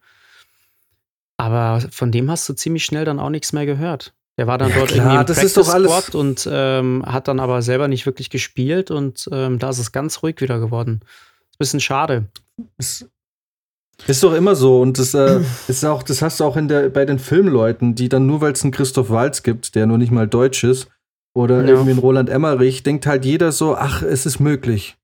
Aber 1.38 1.82
von 1.91 2.11
dem 2.11 2.32
hast 2.32 2.47
du 2.47 2.53
ziemlich 2.53 2.86
schnell 2.86 3.05
dann 3.05 3.20
auch 3.20 3.30
nichts 3.30 3.51
mehr 3.53 3.66
gehört. 3.66 4.13
Der 4.38 4.47
war 4.47 4.57
dann 4.57 4.70
Ja, 4.70 4.76
dort 4.78 4.89
klar, 4.89 5.05
irgendwie 5.05 5.20
im 5.22 5.26
das 5.28 5.43
ist 5.43 5.57
doch 5.57 5.70
alles- 5.70 5.91
Practice 5.91 6.16
und 6.16 6.49
ähm, 6.51 7.03
hat 7.05 7.28
dann 7.28 7.39
aber 7.39 7.61
selber 7.61 7.88
nicht 7.88 8.05
wirklich 8.05 8.30
gespielt 8.30 8.91
und 8.91 9.30
ähm, 9.32 9.59
da 9.59 9.70
ist 9.70 9.80
es 9.80 9.91
ganz 9.91 10.24
ruhig 10.24 10.41
wieder 10.41 10.59
geworden. 10.59 11.01
Ist 11.03 11.55
ein 11.55 11.57
bisschen 11.59 11.80
schade. 11.80 12.26
Ist, 12.78 13.09
ist 14.07 14.23
doch 14.23 14.33
immer 14.33 14.55
so. 14.55 14.81
Und 14.81 14.99
das, 14.99 15.13
äh, 15.13 15.39
ist 15.67 15.83
auch, 15.85 16.03
das 16.03 16.21
hast 16.21 16.39
du 16.39 16.43
auch 16.43 16.57
in 16.57 16.67
der, 16.67 16.89
bei 16.89 17.05
den 17.05 17.19
Filmleuten, 17.19 17.95
die 17.95 18.09
dann 18.09 18.25
nur, 18.25 18.41
weil 18.41 18.51
es 18.53 18.63
einen 18.63 18.71
Christoph 18.71 19.09
Walz 19.09 19.43
gibt, 19.43 19.75
der 19.75 19.85
nur 19.85 19.97
nicht 19.97 20.11
mal 20.11 20.27
deutsch 20.27 20.63
ist, 20.63 20.87
oder 21.33 21.61
Ja. 21.63 21.69
irgendwie 21.69 21.91
einen 21.91 21.99
Roland 21.99 22.29
Emmerich, 22.29 22.83
denkt 22.83 23.05
halt 23.07 23.25
jeder 23.25 23.51
so, 23.51 23.75
ach, 23.75 24.01
es 24.03 24.25
ist 24.25 24.39
möglich. 24.39 24.95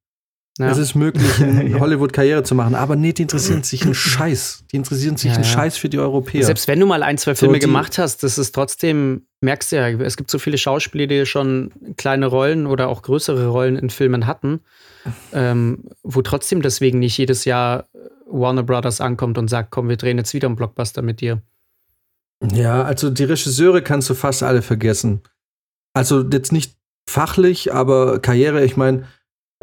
Ja. 0.59 0.69
Es 0.69 0.77
ist 0.77 0.95
möglich, 0.95 1.23
in 1.39 1.71
Ja. 1.71 1.79
Hollywood 1.79 2.11
Karriere 2.13 2.43
zu 2.43 2.55
machen. 2.55 2.75
Aber 2.75 2.95
nee, 2.97 3.13
die 3.13 3.21
interessieren 3.23 3.63
sich 3.63 3.83
einen 3.83 3.93
Scheiß. 3.95 4.65
Die 4.71 4.75
interessieren 4.75 5.15
sich 5.17 5.29
Ja, 5.31 5.35
einen. 5.35 5.43
Scheiß 5.45 5.77
für 5.77 5.87
die 5.89 5.97
Europäer. 5.97 6.43
Selbst 6.45 6.67
wenn 6.67 6.79
du 6.79 6.85
mal 6.85 7.03
ein, 7.03 7.17
zwei 7.17 7.33
So, 7.33 7.39
Filme 7.45 7.55
die- 7.59 7.65
gemacht 7.65 7.97
hast, 7.97 8.21
das 8.23 8.37
ist 8.37 8.53
trotzdem, 8.53 9.23
merkst 9.39 9.71
du 9.71 9.77
ja, 9.77 9.87
es 9.87 10.17
gibt 10.17 10.29
so 10.29 10.39
viele 10.39 10.57
Schauspieler, 10.57 11.07
die 11.07 11.25
schon 11.25 11.71
kleine 11.97 12.25
Rollen 12.27 12.67
oder 12.67 12.89
auch 12.89 13.01
größere 13.01 13.47
Rollen 13.47 13.77
in 13.77 13.89
Filmen 13.89 14.27
hatten, 14.27 14.59
ähm, 15.33 15.85
wo 16.03 16.21
trotzdem 16.21 16.61
deswegen 16.61 16.99
nicht 16.99 17.17
jedes 17.17 17.45
Jahr 17.45 17.85
Warner 18.32 18.63
Brothers 18.63 19.01
ankommt 19.01 19.38
und 19.38 19.49
sagt, 19.49 19.71
komm, 19.71 19.89
wir 19.89 19.97
drehen 19.97 20.17
jetzt 20.17 20.34
wieder 20.34 20.47
einen 20.47 20.55
Blockbuster 20.55 21.01
mit 21.01 21.21
dir. 21.21 21.41
Ja, 22.43 22.84
also 22.84 23.09
die 23.09 23.23
Regisseure 23.23 23.82
kannst 23.82 24.09
du 24.09 24.13
fast 24.13 24.43
alle 24.43 24.61
vergessen. 24.61 25.21
Also 25.93 26.21
jetzt 26.21 26.51
nicht 26.51 26.75
fachlich, 27.07 27.73
aber 27.73 28.19
Karriere, 28.19 28.63
ich 28.63 28.77
meine, 28.77 29.05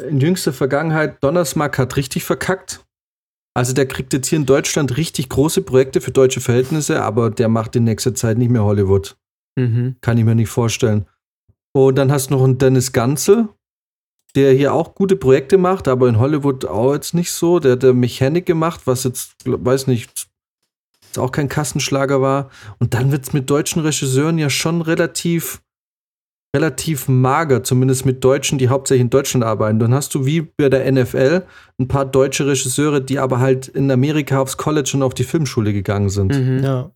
in 0.01 0.19
jüngster 0.19 0.53
Vergangenheit, 0.53 1.23
Donnersmarck 1.23 1.77
hat 1.77 1.97
richtig 1.97 2.23
verkackt. 2.23 2.85
Also 3.53 3.73
der 3.73 3.87
kriegt 3.87 4.13
jetzt 4.13 4.27
hier 4.27 4.39
in 4.39 4.45
Deutschland 4.45 4.95
richtig 4.95 5.27
große 5.27 5.61
Projekte 5.63 5.99
für 5.99 6.11
deutsche 6.11 6.39
Verhältnisse, 6.39 7.01
aber 7.01 7.29
der 7.29 7.49
macht 7.49 7.75
in 7.75 7.83
nächster 7.83 8.15
Zeit 8.15 8.37
nicht 8.37 8.51
mehr 8.51 8.63
Hollywood. 8.63 9.17
Mhm. 9.57 9.97
Kann 10.01 10.17
ich 10.17 10.23
mir 10.23 10.35
nicht 10.35 10.49
vorstellen. 10.49 11.05
Und 11.73 11.95
dann 11.95 12.11
hast 12.11 12.29
du 12.29 12.35
noch 12.35 12.43
einen 12.43 12.57
Dennis 12.57 12.93
Ganze, 12.93 13.49
der 14.35 14.53
hier 14.53 14.73
auch 14.73 14.95
gute 14.95 15.15
Projekte 15.15 15.57
macht, 15.57 15.87
aber 15.87 16.07
in 16.07 16.19
Hollywood 16.19 16.65
auch 16.65 16.93
jetzt 16.93 17.13
nicht 17.13 17.31
so. 17.31 17.59
Der 17.59 17.73
hat 17.73 17.83
der 17.83 17.93
Mechanik 17.93 18.45
gemacht, 18.45 18.81
was 18.85 19.03
jetzt, 19.03 19.35
weiß 19.45 19.87
nicht, 19.87 20.27
jetzt 21.03 21.19
auch 21.19 21.31
kein 21.31 21.49
Kassenschlager 21.49 22.21
war. 22.21 22.49
Und 22.79 22.93
dann 22.93 23.11
wird 23.11 23.23
es 23.23 23.33
mit 23.33 23.49
deutschen 23.49 23.81
Regisseuren 23.81 24.37
ja 24.37 24.49
schon 24.49 24.81
relativ, 24.81 25.61
relativ 26.55 27.07
mager, 27.07 27.63
zumindest 27.63 28.05
mit 28.05 28.23
Deutschen, 28.23 28.59
die 28.59 28.69
hauptsächlich 28.69 29.01
in 29.01 29.09
Deutschland 29.09 29.43
arbeiten. 29.43 29.79
Dann 29.79 29.93
hast 29.93 30.13
du 30.13 30.25
wie 30.25 30.41
bei 30.41 30.69
der 30.69 30.91
NFL 30.91 31.43
ein 31.79 31.87
paar 31.87 32.05
deutsche 32.05 32.45
Regisseure, 32.45 33.01
die 33.01 33.19
aber 33.19 33.39
halt 33.39 33.67
in 33.67 33.89
Amerika 33.89 34.39
aufs 34.39 34.57
College 34.57 34.91
und 34.93 35.03
auf 35.03 35.15
die 35.15 35.23
Filmschule 35.23 35.73
gegangen 35.73 36.09
sind. 36.09 36.35
Mhm. 36.35 36.63
ja. 36.63 36.91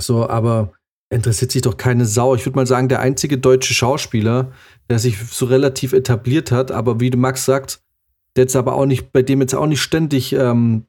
So, 0.00 0.28
aber 0.28 0.72
interessiert 1.10 1.52
sich 1.52 1.62
doch 1.62 1.76
keine 1.76 2.06
Sau. 2.06 2.34
Ich 2.34 2.46
würde 2.46 2.56
mal 2.56 2.66
sagen, 2.66 2.88
der 2.88 3.00
einzige 3.00 3.36
deutsche 3.36 3.74
Schauspieler, 3.74 4.52
der 4.88 4.98
sich 4.98 5.18
so 5.18 5.46
relativ 5.46 5.92
etabliert 5.92 6.52
hat, 6.52 6.70
aber 6.70 7.00
wie 7.00 7.10
Max 7.10 7.44
sagt, 7.44 7.82
der 8.36 8.44
jetzt 8.44 8.56
aber 8.56 8.74
auch 8.74 8.86
nicht, 8.86 9.12
bei 9.12 9.22
dem 9.22 9.40
jetzt 9.40 9.54
auch 9.54 9.66
nicht 9.66 9.82
ständig 9.82 10.32
ähm, 10.32 10.86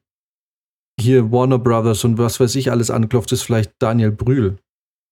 hier 0.98 1.32
Warner 1.32 1.58
Brothers 1.58 2.04
und 2.04 2.18
was 2.18 2.38
weiß 2.38 2.54
ich 2.54 2.70
alles 2.70 2.90
anklopft, 2.90 3.32
ist 3.32 3.42
vielleicht 3.42 3.72
Daniel 3.80 4.12
Brühl. 4.12 4.58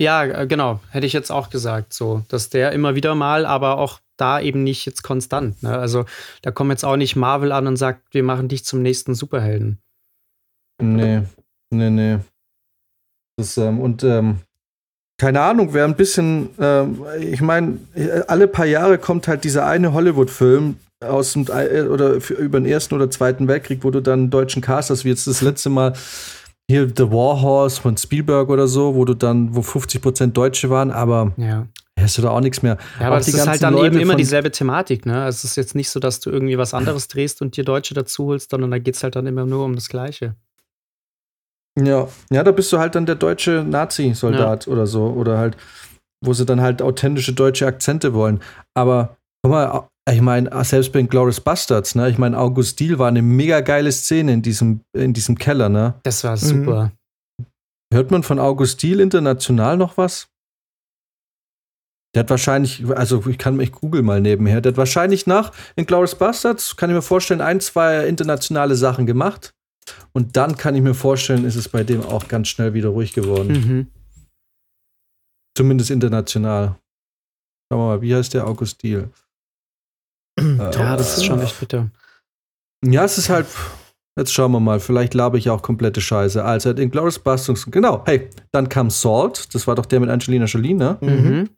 Ja, 0.01 0.25
äh, 0.25 0.47
genau, 0.47 0.81
hätte 0.91 1.07
ich 1.07 1.13
jetzt 1.13 1.31
auch 1.31 1.51
gesagt, 1.51 1.93
so, 1.93 2.23
dass 2.29 2.49
der 2.49 2.73
immer 2.73 2.95
wieder 2.95 3.15
mal, 3.15 3.45
aber 3.45 3.79
auch 3.79 4.01
da 4.17 4.41
eben 4.41 4.63
nicht 4.63 4.87
jetzt 4.87 5.03
konstant. 5.03 5.63
Ne? 5.63 5.77
Also 5.77 6.05
da 6.43 6.51
kommt 6.51 6.71
jetzt 6.71 6.85
auch 6.85 6.97
nicht 6.97 7.17
Marvel 7.17 7.53
an 7.53 7.67
und 7.67 7.77
sagt, 7.77 8.15
wir 8.15 8.23
machen 8.23 8.49
dich 8.49 8.65
zum 8.65 8.83
nächsten 8.83 9.15
Superhelden. 9.15 9.81
Nee, 10.81 11.23
nee, 11.71 11.91
nee. 11.91 12.19
Das, 13.37 13.59
ähm, 13.59 13.81
und 13.81 14.05
ähm, 14.05 14.41
keine 15.21 15.43
Ahnung, 15.43 15.75
wer 15.75 15.85
ein 15.85 15.97
bisschen, 15.97 16.49
ähm, 16.59 17.03
ich 17.21 17.43
meine, 17.43 17.77
alle 18.27 18.49
paar 18.49 18.65
Jahre 18.65 18.97
kommt 18.97 19.29
halt 19.29 19.45
dieser 19.45 19.67
eine 19.67 19.93
Hollywood-Film 19.93 20.77
aus 21.05 21.35
dem 21.35 21.45
äh, 21.55 21.83
oder 21.83 22.23
für, 22.23 22.35
über 22.35 22.59
den 22.59 22.65
Ersten 22.65 22.95
oder 22.95 23.11
Zweiten 23.11 23.47
Weltkrieg, 23.47 23.85
wo 23.85 23.91
du 23.91 24.01
dann 24.01 24.21
einen 24.21 24.31
deutschen 24.31 24.63
Cast 24.63 24.89
hast, 24.89 25.05
wie 25.05 25.11
jetzt 25.11 25.27
das 25.27 25.43
letzte 25.43 25.69
Mal 25.69 25.93
hier 26.71 26.89
The 26.89 27.11
War 27.11 27.43
Horse 27.43 27.83
von 27.83 27.99
Spielberg 27.99 28.49
oder 28.49 28.67
so, 28.67 28.95
wo 28.95 29.05
du 29.05 29.13
dann, 29.13 29.55
wo 29.55 29.61
50% 29.61 30.29
Deutsche 30.33 30.71
waren, 30.71 30.91
aber 30.91 31.33
Ja. 31.37 31.67
hast 32.01 32.17
du 32.17 32.23
da 32.23 32.31
auch 32.31 32.41
nichts 32.41 32.63
mehr. 32.63 32.79
Ja, 32.99 33.09
aber 33.09 33.17
Auch 33.17 33.19
das 33.19 33.27
die 33.27 33.33
ist 33.33 33.47
halt 33.47 33.63
dann 33.63 33.75
Leute 33.75 33.97
eben 33.97 34.01
immer 34.01 34.15
dieselbe 34.15 34.51
Thematik, 34.51 35.05
ne? 35.05 35.27
Es 35.29 35.45
ist 35.45 35.55
jetzt 35.55 35.75
nicht 35.75 35.91
so, 35.91 36.01
dass 36.01 36.21
du 36.21 36.31
irgendwie 36.31 36.57
was 36.57 36.73
anderes 36.73 37.09
drehst 37.09 37.43
und 37.43 37.59
dir 37.59 37.65
Deutsche 37.65 37.93
dazu 37.93 38.25
holst, 38.29 38.53
sondern 38.53 38.71
da 38.71 38.79
geht 38.79 38.95
es 38.95 39.03
halt 39.03 39.17
dann 39.17 39.27
immer 39.27 39.45
nur 39.45 39.67
um 39.67 39.75
das 39.75 39.91
Gleiche. 39.91 40.35
Ja, 41.87 42.09
ja, 42.31 42.43
da 42.43 42.53
bist 42.53 42.73
du 42.73 42.79
halt 42.79 42.95
dann 42.95 43.07
der 43.07 43.15
deutsche 43.15 43.65
Nazi-Soldat 43.69 44.69
oder 44.69 44.87
so. 44.87 45.07
Oder 45.07 45.39
halt, 45.39 45.57
wo 46.25 46.33
sie 46.33 46.47
dann 46.47 46.61
halt 46.61 46.83
authentische 46.83 47.33
deutsche 47.33 47.67
Akzente 47.67 48.15
wollen. 48.15 48.41
Aber 48.75 49.17
guck 49.43 49.53
mal, 49.53 49.89
ich 50.11 50.21
meine, 50.21 50.65
selbst 50.65 50.93
bei 50.93 51.03
Glorious 51.03 51.41
Bastards, 51.41 51.95
ne? 51.95 52.09
Ich 52.11 52.19
meine, 52.19 52.39
August 52.39 52.81
Diel 52.81 52.99
war 52.99 53.09
eine 53.09 53.23
mega 53.23 53.61
geile 53.61 53.93
Szene 53.93 54.33
in 54.33 54.43
diesem, 54.43 54.81
in 54.93 55.13
diesem 55.13 55.39
Keller, 55.39 55.69
ne? 55.69 55.95
Das 56.03 56.25
war 56.25 56.37
super. 56.37 56.93
Hört 57.93 58.11
man 58.11 58.23
von 58.23 58.39
August 58.39 58.83
Diel 58.83 59.01
international 59.01 59.77
noch 59.77 59.97
was? 59.97 60.29
Der 62.15 62.25
hat 62.25 62.31
wahrscheinlich, 62.31 62.85
also 62.91 63.25
ich 63.29 63.39
kann 63.39 63.57
mich 63.57 63.71
Google 63.71 64.03
mal 64.03 64.21
nebenher, 64.21 64.61
der 64.61 64.73
hat 64.73 64.79
wahrscheinlich 64.79 65.29
nach 65.29 65.53
Inglourious 65.77 66.17
Bastards, 66.17 66.77
kann 66.77 66.91
ich 66.91 66.97
mir 66.97 67.03
vorstellen, 67.03 67.41
ein, 67.41 67.61
zwei 67.61 68.07
internationale 68.07 68.75
Sachen 68.75 69.07
gemacht. 69.07 69.55
Und 70.13 70.37
dann 70.37 70.57
kann 70.57 70.75
ich 70.75 70.83
mir 70.83 70.95
vorstellen, 70.95 71.45
ist 71.45 71.57
es 71.57 71.69
bei 71.69 71.85
dem 71.85 72.03
auch 72.03 72.29
ganz 72.29 72.49
schnell 72.49 72.75
wieder 72.75 72.91
ruhig 72.91 73.13
geworden. 73.13 73.53
Mhm. 73.53 73.87
Zumindest 75.57 75.91
international. 75.91 76.77
Schauen 77.71 77.81
wir 77.81 77.87
mal, 77.87 78.03
wie 78.03 78.15
heißt 78.15 78.35
der 78.35 78.47
August 78.47 78.83
Diel? 78.83 79.11
Ja, 80.39 80.97
das 80.97 81.19
ist 81.19 81.25
schon 81.25 81.41
echt 81.41 81.61
bitter. 81.61 81.91
Ja, 82.85 83.05
es 83.05 83.19
ist 83.19 83.29
halt, 83.29 83.47
Jetzt 84.21 84.35
schauen 84.35 84.53
wir 84.53 84.61
mal, 84.61 84.81
vielleicht 84.81 85.15
labe 85.15 85.39
ich 85.39 85.49
auch 85.49 85.63
komplette 85.63 86.01
Scheiße. 86.01 86.45
Also, 86.45 86.71
in 86.71 86.91
Glorious 86.91 87.19
Bastards, 87.19 87.71
genau. 87.71 88.03
Hey, 88.07 88.29
dann 88.51 88.69
kam 88.69 88.91
Salt, 88.91 89.55
das 89.55 89.67
war 89.67 89.77
doch 89.77 89.87
der 89.87 90.01
mit 90.01 90.11
Angelina 90.11 90.47
Jolie, 90.47 90.75
ne? 90.75 90.99
Mhm. 91.01 91.49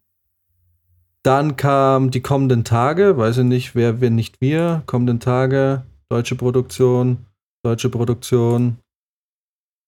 Dann 1.24 1.57
kam 1.57 2.11
die 2.11 2.20
kommenden 2.20 2.62
Tage, 2.62 3.16
weiß 3.16 3.39
ich 3.39 3.45
nicht, 3.45 3.74
wer, 3.74 4.01
wer 4.01 4.11
nicht 4.11 4.41
wir. 4.41 4.83
Kommenden 4.87 5.18
Tage, 5.18 5.85
deutsche 6.09 6.37
Produktion, 6.37 7.26
deutsche 7.65 7.89
Produktion. 7.89 8.79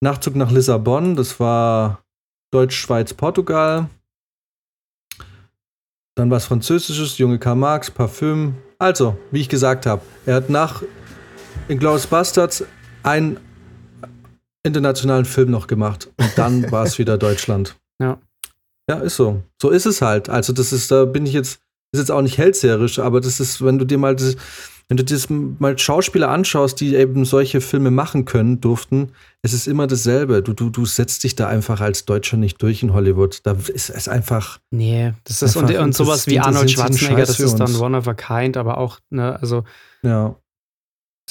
Nachtzug 0.00 0.36
nach 0.36 0.50
Lissabon, 0.50 1.16
das 1.16 1.40
war 1.40 2.04
Deutsch, 2.52 2.76
Schweiz, 2.76 3.14
Portugal. 3.14 3.88
Dann 6.16 6.30
was 6.30 6.44
Französisches, 6.44 7.18
Junge 7.18 7.38
Karl 7.38 7.56
Marx, 7.56 7.90
Parfüm. 7.90 8.54
Also, 8.78 9.18
wie 9.30 9.40
ich 9.40 9.48
gesagt 9.48 9.86
habe, 9.86 10.02
er 10.26 10.36
hat 10.36 10.50
nach 10.50 10.82
Inglourious 11.68 12.06
Bastards 12.06 12.64
einen 13.02 13.38
internationalen 14.62 15.24
Film 15.24 15.50
noch 15.50 15.66
gemacht. 15.66 16.08
Und 16.16 16.32
dann 16.36 16.70
war 16.70 16.84
es 16.84 16.98
wieder 16.98 17.18
Deutschland. 17.18 17.76
Ja. 18.00 18.20
Ja, 18.88 18.98
ist 18.98 19.16
so. 19.16 19.42
So 19.60 19.70
ist 19.70 19.86
es 19.86 20.02
halt. 20.02 20.28
Also, 20.28 20.52
das 20.52 20.72
ist, 20.72 20.90
da 20.90 21.06
bin 21.06 21.26
ich 21.26 21.32
jetzt, 21.32 21.60
ist 21.92 22.00
jetzt 22.00 22.10
auch 22.10 22.22
nicht 22.22 22.38
hellseherisch, 22.38 22.98
aber 22.98 23.20
das 23.20 23.40
ist, 23.40 23.64
wenn 23.64 23.78
du 23.78 23.84
dir 23.84 23.98
mal 23.98 24.14
das, 24.14 24.36
wenn 24.88 24.96
du 24.96 25.04
dir 25.04 25.14
das 25.14 25.28
mal 25.30 25.78
Schauspieler 25.78 26.28
anschaust, 26.28 26.80
die 26.80 26.94
eben 26.94 27.24
solche 27.24 27.60
Filme 27.60 27.90
machen 27.90 28.24
können, 28.26 28.60
durften, 28.60 29.12
es 29.42 29.52
ist 29.52 29.66
immer 29.66 29.86
dasselbe. 29.86 30.42
Du, 30.42 30.52
du, 30.52 30.70
du 30.70 30.84
setzt 30.84 31.24
dich 31.24 31.34
da 31.36 31.48
einfach 31.48 31.80
als 31.80 32.04
Deutscher 32.04 32.36
nicht 32.36 32.60
durch 32.62 32.82
in 32.82 32.92
Hollywood. 32.92 33.40
Da 33.44 33.52
ist 33.72 33.88
es 33.90 34.08
einfach. 34.08 34.58
Nee, 34.70 35.14
das 35.24 35.42
ist 35.42 35.56
und, 35.56 35.66
Einfach, 35.70 35.82
und 35.82 35.94
sowas 35.94 36.24
das- 36.24 36.26
wie 36.26 36.38
Arnold 36.40 36.70
Schwarzenegger, 36.70 37.24
das 37.24 37.40
ist 37.40 37.56
dann 37.56 37.74
one 37.76 37.96
of 37.96 38.06
a 38.08 38.14
kind, 38.14 38.56
aber 38.56 38.78
auch, 38.78 39.00
ne, 39.10 39.38
also 39.40 39.64
Ja. 40.02 40.36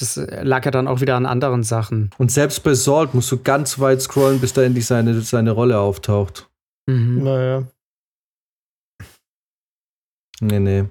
das 0.00 0.16
lag 0.42 0.64
ja 0.64 0.70
dann 0.72 0.88
auch 0.88 1.00
wieder 1.00 1.14
an 1.16 1.24
anderen 1.26 1.62
Sachen. 1.62 2.10
Und 2.18 2.32
selbst 2.32 2.62
bei 2.64 2.74
Salt 2.74 3.14
musst 3.14 3.30
du 3.30 3.40
ganz 3.42 3.78
weit 3.78 4.02
scrollen, 4.02 4.40
bis 4.40 4.52
da 4.52 4.62
endlich 4.62 4.86
seine, 4.86 5.20
seine 5.20 5.52
Rolle 5.52 5.78
auftaucht. 5.78 6.48
Mhm. 6.86 7.22
Naja. 7.22 7.62
Nee, 10.40 10.58
nee. 10.58 10.84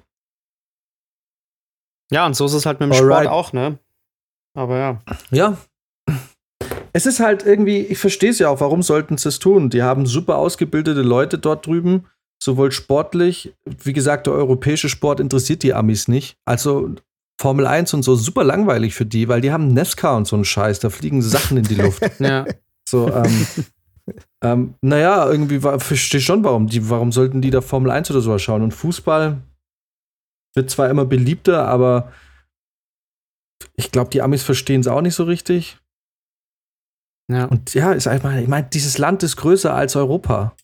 Ja, 2.10 2.26
und 2.26 2.34
so 2.34 2.46
ist 2.46 2.52
es 2.54 2.66
halt 2.66 2.80
mit 2.80 2.90
dem 2.90 2.92
Alright. 2.92 3.24
Sport 3.24 3.34
auch, 3.34 3.52
ne? 3.52 3.78
Aber 4.56 4.78
ja. 4.78 5.02
Ja. 5.30 5.56
Es 6.92 7.06
ist 7.06 7.18
halt 7.18 7.44
irgendwie, 7.44 7.78
ich 7.80 7.98
verstehe 7.98 8.30
es 8.30 8.38
ja 8.38 8.48
auch, 8.48 8.60
warum 8.60 8.82
sollten 8.82 9.16
sie 9.18 9.28
es 9.28 9.40
tun? 9.40 9.68
Die 9.68 9.82
haben 9.82 10.06
super 10.06 10.36
ausgebildete 10.36 11.02
Leute 11.02 11.38
dort 11.38 11.66
drüben, 11.66 12.06
sowohl 12.40 12.70
sportlich, 12.70 13.52
wie 13.64 13.92
gesagt, 13.92 14.26
der 14.28 14.34
europäische 14.34 14.88
Sport 14.88 15.18
interessiert 15.18 15.64
die 15.64 15.74
Amis 15.74 16.06
nicht. 16.06 16.36
Also 16.44 16.94
Formel 17.40 17.66
1 17.66 17.94
und 17.94 18.04
so 18.04 18.14
super 18.14 18.44
langweilig 18.44 18.94
für 18.94 19.06
die, 19.06 19.28
weil 19.28 19.40
die 19.40 19.50
haben 19.50 19.74
NASCAR 19.74 20.16
und 20.16 20.28
so 20.28 20.36
einen 20.36 20.44
Scheiß, 20.44 20.78
da 20.78 20.88
fliegen 20.88 21.20
Sachen 21.20 21.56
in 21.56 21.64
die 21.64 21.74
Luft. 21.74 22.02
Ja, 22.20 22.46
So, 22.88 23.12
ähm, 23.12 23.46
ähm, 24.42 24.74
naja, 24.82 25.28
irgendwie 25.28 25.58
verstehe 25.58 26.20
schon, 26.20 26.44
warum 26.44 26.68
die, 26.68 26.88
warum 26.90 27.10
sollten 27.10 27.40
die 27.40 27.50
da 27.50 27.60
Formel 27.60 27.90
1 27.90 28.10
oder 28.10 28.20
sowas 28.20 28.42
schauen? 28.42 28.62
Und 28.62 28.72
Fußball 28.72 29.38
wird 30.54 30.70
zwar 30.70 30.88
immer 30.90 31.04
beliebter, 31.04 31.66
aber 31.66 32.12
ich 33.76 33.90
glaube, 33.90 34.10
die 34.10 34.22
Amis 34.22 34.42
verstehen 34.42 34.80
es 34.80 34.86
auch 34.86 35.00
nicht 35.00 35.14
so 35.14 35.24
richtig. 35.24 35.78
ja. 37.30 37.46
Und 37.46 37.74
ja, 37.74 37.92
ist 37.92 38.06
einfach, 38.06 38.34
ich 38.36 38.48
meine, 38.48 38.68
dieses 38.68 38.98
Land 38.98 39.22
ist 39.22 39.36
größer 39.36 39.74
als 39.74 39.96
Europa. 39.96 40.54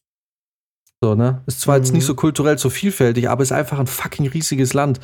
So, 1.03 1.14
ne? 1.14 1.43
Ist 1.47 1.62
zwar 1.62 1.78
jetzt 1.78 1.88
Mhm. 1.91 1.97
nicht 1.97 2.05
so 2.05 2.14
kulturell 2.14 2.59
so 2.59 2.68
vielfältig, 2.68 3.28
aber 3.30 3.43
ist 3.43 3.53
einfach 3.53 3.78
ein 3.78 3.86
fucking 3.86 4.28
riesiges 4.28 4.74
Land. 4.74 5.01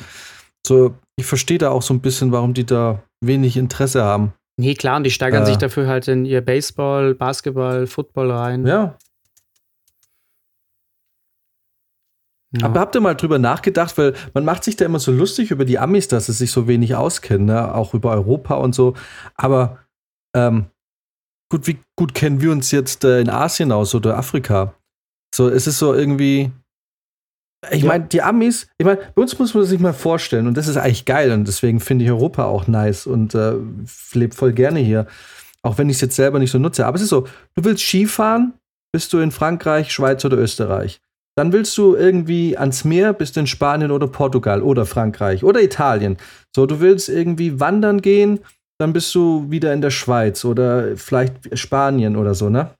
So, 0.65 0.95
ich 1.19 1.25
verstehe 1.25 1.57
da 1.57 1.69
auch 1.71 1.81
so 1.81 1.93
ein 1.93 2.01
bisschen, 2.01 2.31
warum 2.31 2.53
die 2.53 2.65
da 2.65 3.01
wenig 3.21 3.57
Interesse 3.57 4.03
haben. 4.03 4.33
Nee, 4.59 4.75
klar, 4.75 4.97
und 4.97 5.03
die 5.03 5.11
steigern 5.11 5.43
Äh. 5.43 5.45
sich 5.47 5.57
dafür 5.57 5.87
halt 5.87 6.07
in 6.07 6.25
ihr 6.25 6.41
Baseball, 6.41 7.15
Basketball, 7.15 7.87
Football 7.87 8.31
rein. 8.31 8.65
Ja, 8.67 8.95
Ja. 12.55 12.65
Aber 12.67 12.79
habt 12.79 12.95
ihr 12.95 13.01
mal 13.01 13.15
drüber 13.15 13.39
nachgedacht, 13.39 13.97
weil 13.97 14.13
man 14.33 14.45
macht 14.45 14.63
sich 14.63 14.75
da 14.77 14.85
immer 14.85 14.99
so 14.99 15.11
lustig 15.11 15.51
über 15.51 15.65
die 15.65 15.79
Amis, 15.79 16.07
dass 16.07 16.27
sie 16.27 16.33
sich 16.33 16.51
so 16.51 16.67
wenig 16.67 16.95
auskennen, 16.95 17.45
ne? 17.47 17.73
auch 17.75 17.93
über 17.93 18.11
Europa 18.11 18.55
und 18.55 18.73
so. 18.73 18.93
Aber 19.35 19.79
ähm, 20.33 20.67
gut, 21.51 21.67
wie 21.67 21.77
gut 21.97 22.13
kennen 22.13 22.39
wir 22.41 22.51
uns 22.51 22.71
jetzt 22.71 23.03
äh, 23.03 23.19
in 23.19 23.29
Asien 23.29 23.71
aus 23.71 23.93
oder 23.95 24.17
Afrika? 24.17 24.73
So, 25.35 25.49
es 25.49 25.67
ist 25.67 25.77
so 25.79 25.93
irgendwie. 25.93 26.51
Ich 27.71 27.81
Ja. 27.81 27.89
meine, 27.89 28.05
die 28.05 28.21
Amis, 28.21 28.67
ich 28.77 28.85
meine, 28.85 29.01
bei 29.15 29.21
uns 29.21 29.37
muss 29.39 29.53
man 29.53 29.65
sich 29.65 29.79
mal 29.79 29.91
vorstellen, 29.93 30.47
und 30.47 30.55
das 30.55 30.67
ist 30.67 30.77
eigentlich 30.77 31.05
geil, 31.05 31.31
und 31.31 31.45
deswegen 31.47 31.79
finde 31.79 32.05
ich 32.05 32.11
Europa 32.11 32.45
auch 32.45 32.67
nice 32.67 33.07
und 33.07 33.33
äh, 33.35 33.55
lebe 34.13 34.35
voll 34.35 34.53
gerne 34.53 34.79
hier. 34.79 35.07
Auch 35.63 35.77
wenn 35.77 35.89
ich 35.89 35.97
es 35.97 36.01
jetzt 36.01 36.15
selber 36.15 36.39
nicht 36.39 36.51
so 36.51 36.59
nutze. 36.59 36.85
Aber 36.85 36.95
es 36.95 37.01
ist 37.01 37.09
so, 37.09 37.21
du 37.55 37.63
willst 37.65 37.83
Skifahren, 37.83 38.53
bist 38.93 39.11
du 39.11 39.17
in 39.19 39.31
Frankreich, 39.31 39.91
Schweiz 39.91 40.23
oder 40.23 40.37
Österreich. 40.37 41.01
Dann 41.37 41.53
willst 41.53 41.77
du 41.77 41.95
irgendwie 41.95 42.57
ans 42.57 42.83
Meer, 42.83 43.13
bist 43.13 43.37
in 43.37 43.45
Spanien 43.45 43.91
oder 43.91 44.07
Portugal 44.07 44.63
oder 44.63 44.87
Frankreich 44.87 45.43
oder 45.43 45.61
Italien. 45.61 46.17
So, 46.55 46.65
du 46.65 46.79
willst 46.79 47.09
irgendwie 47.09 47.59
wandern 47.59 48.01
gehen, 48.01 48.39
dann 48.79 48.91
bist 48.91 49.13
du 49.13 49.49
wieder 49.51 49.71
in 49.71 49.81
der 49.81 49.91
Schweiz 49.91 50.43
oder 50.45 50.97
vielleicht 50.97 51.57
Spanien 51.57 52.15
oder 52.15 52.33
so, 52.33 52.49
ne? 52.49 52.71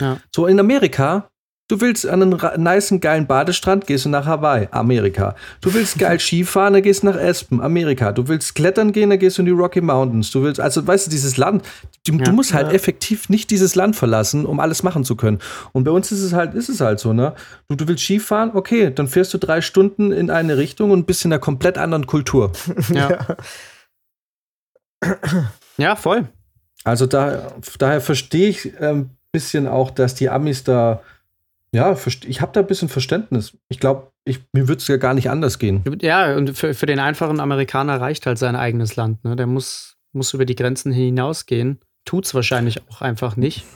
Ja. 0.00 0.18
So 0.34 0.46
in 0.46 0.58
Amerika, 0.58 1.28
du 1.68 1.80
willst 1.80 2.06
an 2.06 2.22
einen 2.22 2.62
nicen, 2.62 3.00
geilen 3.00 3.26
Badestrand, 3.26 3.86
gehst 3.86 4.04
du 4.04 4.08
nach 4.08 4.24
Hawaii, 4.26 4.68
Amerika. 4.70 5.34
Du 5.60 5.74
willst 5.74 5.98
geil 5.98 6.20
Skifahren, 6.20 6.74
dann 6.74 6.82
gehst 6.82 7.02
du 7.02 7.06
nach 7.06 7.16
Aspen, 7.16 7.60
Amerika. 7.60 8.12
Du 8.12 8.28
willst 8.28 8.54
klettern 8.54 8.92
gehen, 8.92 9.10
dann 9.10 9.18
gehst 9.18 9.38
du 9.38 9.42
in 9.42 9.46
die 9.46 9.52
Rocky 9.52 9.80
Mountains. 9.80 10.30
Du 10.30 10.42
willst, 10.42 10.60
also 10.60 10.86
weißt 10.86 11.06
du, 11.06 11.10
dieses 11.10 11.36
Land, 11.36 11.64
du, 12.06 12.12
Ja. 12.14 12.24
du 12.24 12.32
musst 12.32 12.54
halt 12.54 12.68
Ja. 12.68 12.72
effektiv 12.74 13.28
nicht 13.28 13.50
dieses 13.50 13.74
Land 13.74 13.96
verlassen, 13.96 14.46
um 14.46 14.60
alles 14.60 14.82
machen 14.82 15.04
zu 15.04 15.16
können. 15.16 15.38
Und 15.72 15.84
bei 15.84 15.90
uns 15.90 16.12
ist 16.12 16.22
es 16.22 16.32
halt, 16.32 16.54
ist 16.54 16.68
es 16.68 16.80
halt 16.80 17.00
so, 17.00 17.12
ne? 17.12 17.34
Du, 17.68 17.74
du 17.74 17.88
willst 17.88 18.04
Skifahren, 18.04 18.52
okay, 18.54 18.92
dann 18.94 19.08
fährst 19.08 19.34
du 19.34 19.38
drei 19.38 19.60
Stunden 19.60 20.12
in 20.12 20.30
eine 20.30 20.56
Richtung 20.58 20.90
und 20.92 21.06
bist 21.06 21.24
in 21.24 21.32
einer 21.32 21.40
komplett 21.40 21.78
anderen 21.78 22.06
Kultur. 22.06 22.52
Ja. 22.94 23.18
ja, 25.76 25.96
voll. 25.96 26.26
Also 26.84 27.06
da, 27.06 27.52
daher 27.78 28.00
verstehe 28.00 28.48
ich 28.48 28.80
ein 28.80 29.10
bisschen 29.32 29.66
auch, 29.66 29.90
dass 29.90 30.14
die 30.14 30.28
Amis 30.30 30.64
da, 30.64 31.00
ja, 31.76 31.94
ich 32.26 32.40
habe 32.40 32.52
da 32.52 32.60
ein 32.60 32.66
bisschen 32.66 32.88
Verständnis. 32.88 33.54
Ich 33.68 33.80
glaube, 33.80 34.10
ich, 34.24 34.40
mir 34.54 34.66
würde 34.66 34.80
es 34.80 34.88
ja 34.88 34.96
gar 34.96 35.12
nicht 35.12 35.28
anders 35.28 35.58
gehen. 35.58 35.84
Ja, 36.00 36.34
und 36.34 36.56
für, 36.56 36.72
für 36.72 36.86
den 36.86 36.98
einfachen 36.98 37.38
Amerikaner 37.38 38.00
reicht 38.00 38.24
halt 38.24 38.38
sein 38.38 38.56
eigenes 38.56 38.96
Land. 38.96 39.22
Ne? 39.24 39.36
Der 39.36 39.46
muss, 39.46 39.98
muss 40.14 40.32
über 40.32 40.46
die 40.46 40.54
Grenzen 40.54 40.90
hinausgehen. 40.90 41.80
Tut's 42.06 42.34
wahrscheinlich 42.34 42.80
auch 42.88 43.02
einfach 43.02 43.36
nicht. 43.36 43.66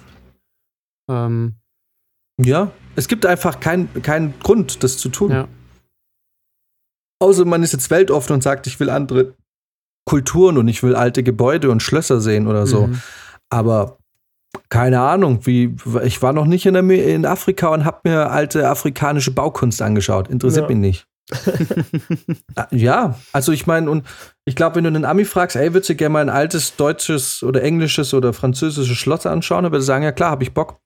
Ähm, 1.10 1.56
Ja, 2.40 2.70
es 2.96 3.06
gibt 3.06 3.26
einfach 3.26 3.60
keinen 3.60 3.92
keinen 4.02 4.32
Grund, 4.40 4.82
das 4.82 4.96
zu 4.96 5.10
tun. 5.10 5.30
ja. 5.30 5.48
Außer 7.22 7.44
man 7.44 7.62
ist 7.62 7.72
jetzt 7.74 7.90
weltoffen 7.90 8.32
und 8.32 8.42
sagt, 8.42 8.66
ich 8.66 8.80
will 8.80 8.88
andere 8.88 9.34
Kulturen 10.06 10.56
und 10.56 10.68
ich 10.68 10.82
will 10.82 10.94
alte 10.96 11.22
Gebäude 11.22 11.70
und 11.70 11.82
Schlösser 11.82 12.18
sehen 12.22 12.46
oder 12.46 12.66
so. 12.66 12.86
Mhm. 12.86 13.02
Aber 13.50 13.98
keine 14.68 15.00
Ahnung, 15.00 15.40
wie 15.46 15.76
ich 16.04 16.22
war 16.22 16.32
noch 16.32 16.46
nicht 16.46 16.66
in, 16.66 16.76
Amer- 16.76 17.02
in 17.04 17.24
Afrika 17.26 17.68
und 17.68 17.84
habe 17.84 18.00
mir 18.08 18.30
alte 18.30 18.68
afrikanische 18.68 19.30
Baukunst 19.30 19.80
angeschaut. 19.82 20.28
Interessiert 20.28 20.68
Ja. 20.68 20.76
mich 20.76 20.78
nicht. 20.78 21.06
Ah, 22.56 22.66
Ja, 22.72 23.14
also 23.32 23.52
ich 23.52 23.66
meine, 23.66 23.90
und 23.90 24.04
ich 24.44 24.56
glaube, 24.56 24.76
wenn 24.76 24.84
du 24.84 24.88
einen 24.88 25.04
Ami 25.04 25.24
fragst, 25.24 25.56
ey, 25.56 25.72
würdest 25.72 25.90
du 25.90 25.94
gerne 25.94 26.12
mal 26.12 26.22
ein 26.22 26.28
altes 26.28 26.76
deutsches 26.76 27.42
oder 27.42 27.62
englisches 27.62 28.12
oder 28.14 28.32
französisches 28.32 28.96
Schloss 28.98 29.26
anschauen, 29.26 29.62
dann 29.64 29.72
würde 29.72 29.82
er 29.82 29.86
sagen, 29.86 30.04
ja 30.04 30.12
klar, 30.12 30.30
habe 30.30 30.42
ich 30.42 30.52
Bock. 30.54 30.78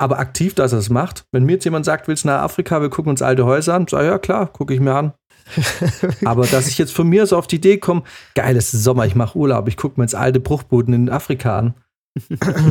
Aber 0.00 0.18
aktiv, 0.18 0.54
dass 0.54 0.72
er 0.72 0.80
es 0.80 0.90
macht. 0.90 1.24
Wenn 1.30 1.44
mir 1.44 1.52
jetzt 1.52 1.64
jemand 1.64 1.84
sagt, 1.84 2.08
willst 2.08 2.24
du 2.24 2.28
nach 2.28 2.42
Afrika, 2.42 2.82
wir 2.82 2.90
gucken 2.90 3.10
uns 3.10 3.22
alte 3.22 3.44
Häuser 3.44 3.74
an, 3.74 3.86
sag 3.88 4.00
ich, 4.02 4.06
ja 4.08 4.18
klar, 4.18 4.48
gucke 4.48 4.74
ich 4.74 4.80
mir 4.80 4.94
an. 4.94 5.12
Aber 6.24 6.46
dass 6.46 6.66
ich 6.66 6.78
jetzt 6.78 6.92
von 6.92 7.08
mir 7.08 7.26
so 7.26 7.36
auf 7.36 7.46
die 7.46 7.56
Idee 7.56 7.76
komme, 7.78 8.02
geil, 8.34 8.56
es 8.56 8.74
ist 8.74 8.82
Sommer, 8.82 9.06
ich 9.06 9.14
mache 9.14 9.38
Urlaub, 9.38 9.68
ich 9.68 9.76
gucke 9.76 10.00
mir 10.00 10.04
jetzt 10.04 10.16
alte 10.16 10.40
Bruchbuden 10.40 10.94
in 10.94 11.10
Afrika 11.10 11.58
an. 11.58 11.74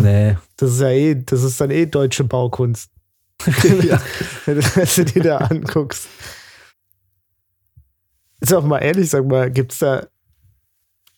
Nee. 0.02 0.38
Das 0.58 0.72
ist 0.72 0.82
ja 0.82 0.90
eh, 0.90 1.16
das 1.16 1.44
ist 1.44 1.60
dann 1.60 1.72
eh 1.72 1.86
deutsche 1.86 2.24
Baukunst. 2.24 2.92
ja. 3.84 4.02
wenn 4.46 4.60
du 4.96 5.06
dir 5.06 5.24
da 5.24 5.38
anguckst. 5.38 6.08
Sag 8.42 8.64
mal 8.66 8.80
ehrlich, 8.80 9.10
sag 9.10 9.26
mal, 9.26 9.50
gibt's 9.52 9.80
da, 9.80 10.08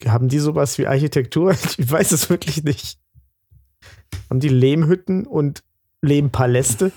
haben 0.06 0.28
die 0.28 0.40
sowas 0.40 0.78
wie 0.78 0.88
Architektur? 0.88 1.56
Ich 1.78 1.92
weiß 1.92 2.12
es 2.12 2.30
wirklich 2.30 2.64
nicht. 2.64 3.00
Haben 4.30 4.40
die 4.40 4.50
Lehmhütten 4.50 5.26
und 5.26 5.64
Lehmpaläste? 6.02 6.92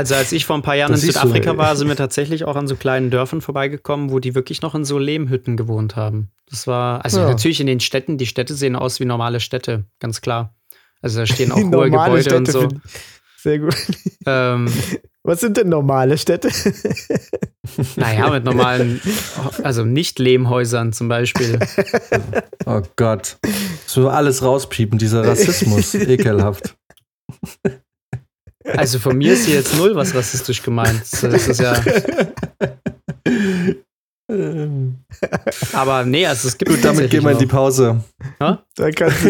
Also 0.00 0.14
als 0.14 0.32
ich 0.32 0.46
vor 0.46 0.56
ein 0.56 0.62
paar 0.62 0.76
Jahren 0.76 0.92
Das 0.92 1.02
in 1.04 1.08
Südafrika 1.12 1.50
ey. 1.50 1.58
war, 1.58 1.76
sind 1.76 1.86
wir 1.88 1.94
tatsächlich 1.94 2.44
auch 2.46 2.56
an 2.56 2.66
so 2.66 2.74
kleinen 2.74 3.10
Dörfern 3.10 3.42
vorbeigekommen, 3.42 4.10
wo 4.10 4.18
die 4.18 4.34
wirklich 4.34 4.62
noch 4.62 4.74
in 4.74 4.86
so 4.86 4.98
Lehmhütten 4.98 5.58
gewohnt 5.58 5.94
haben. 5.94 6.30
Das 6.48 6.66
war, 6.66 7.04
also 7.04 7.20
Ja. 7.20 7.28
natürlich 7.28 7.60
in 7.60 7.66
den 7.66 7.80
Städten, 7.80 8.16
die 8.16 8.24
Städte 8.26 8.54
sehen 8.54 8.76
aus 8.76 8.98
wie 8.98 9.04
normale 9.04 9.40
Städte, 9.40 9.84
ganz 9.98 10.22
klar. 10.22 10.54
Also 11.02 11.18
da 11.20 11.26
stehen 11.26 11.52
auch 11.52 11.56
Die 11.56 11.64
hohe 11.64 11.90
Gebäude 11.90 12.34
und 12.34 12.48
Städte 12.48 12.50
so. 12.52 12.60
find- 12.62 12.80
Sehr 13.42 13.58
gut. 13.58 13.76
Ähm, 14.24 14.72
Was 15.22 15.40
sind 15.40 15.58
denn 15.58 15.68
normale 15.68 16.16
Städte? 16.16 16.48
naja, 17.96 18.30
mit 18.30 18.44
normalen, 18.44 19.02
also 19.62 19.84
nicht 19.84 20.18
Lehmhäusern 20.18 20.94
zum 20.94 21.08
Beispiel. 21.08 21.58
Oh 22.64 22.80
Gott. 22.96 23.36
So 23.84 24.08
alles 24.08 24.42
rauspiepen, 24.42 24.98
dieser 24.98 25.26
Rassismus, 25.26 25.94
ekelhaft. 25.94 26.74
Also 28.76 28.98
von 28.98 29.16
mir 29.18 29.32
ist 29.32 29.46
hier 29.46 29.56
jetzt 29.56 29.76
null 29.76 29.94
was 29.94 30.14
rassistisch 30.14 30.62
gemeint. 30.62 31.02
Das 31.22 31.48
ist 31.48 31.60
ja. 31.60 31.74
Aber 35.72 36.04
nee, 36.04 36.26
also 36.26 36.48
es 36.48 36.56
gibt. 36.56 36.70
Gut, 36.70 36.84
damit 36.84 37.10
gehen 37.10 37.24
wir 37.24 37.32
in 37.32 37.38
die. 37.38 37.46
Pause. 37.46 38.02
Ja? 38.40 38.64
Da 38.76 38.90
kannst 38.90 39.24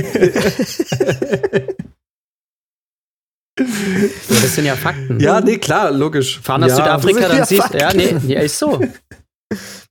Das 3.57 4.55
sind 4.55 4.65
ja 4.65 4.77
Fakten. 4.77 5.21
Ja, 5.21 5.41
nee, 5.41 5.59
klar, 5.59 5.91
logisch. 5.91 6.41
Fahr 6.41 6.59
nach 6.59 6.69
ja, 6.69 6.77
Südafrika, 6.77 7.29
dann 7.29 7.39
ja 7.39 7.47
siehst 7.47 7.63
Fakten. 7.63 7.79
ja, 7.79 7.93
nee, 7.95 8.15
nee, 8.23 8.45
ist 8.45 8.59
so. 8.59 8.81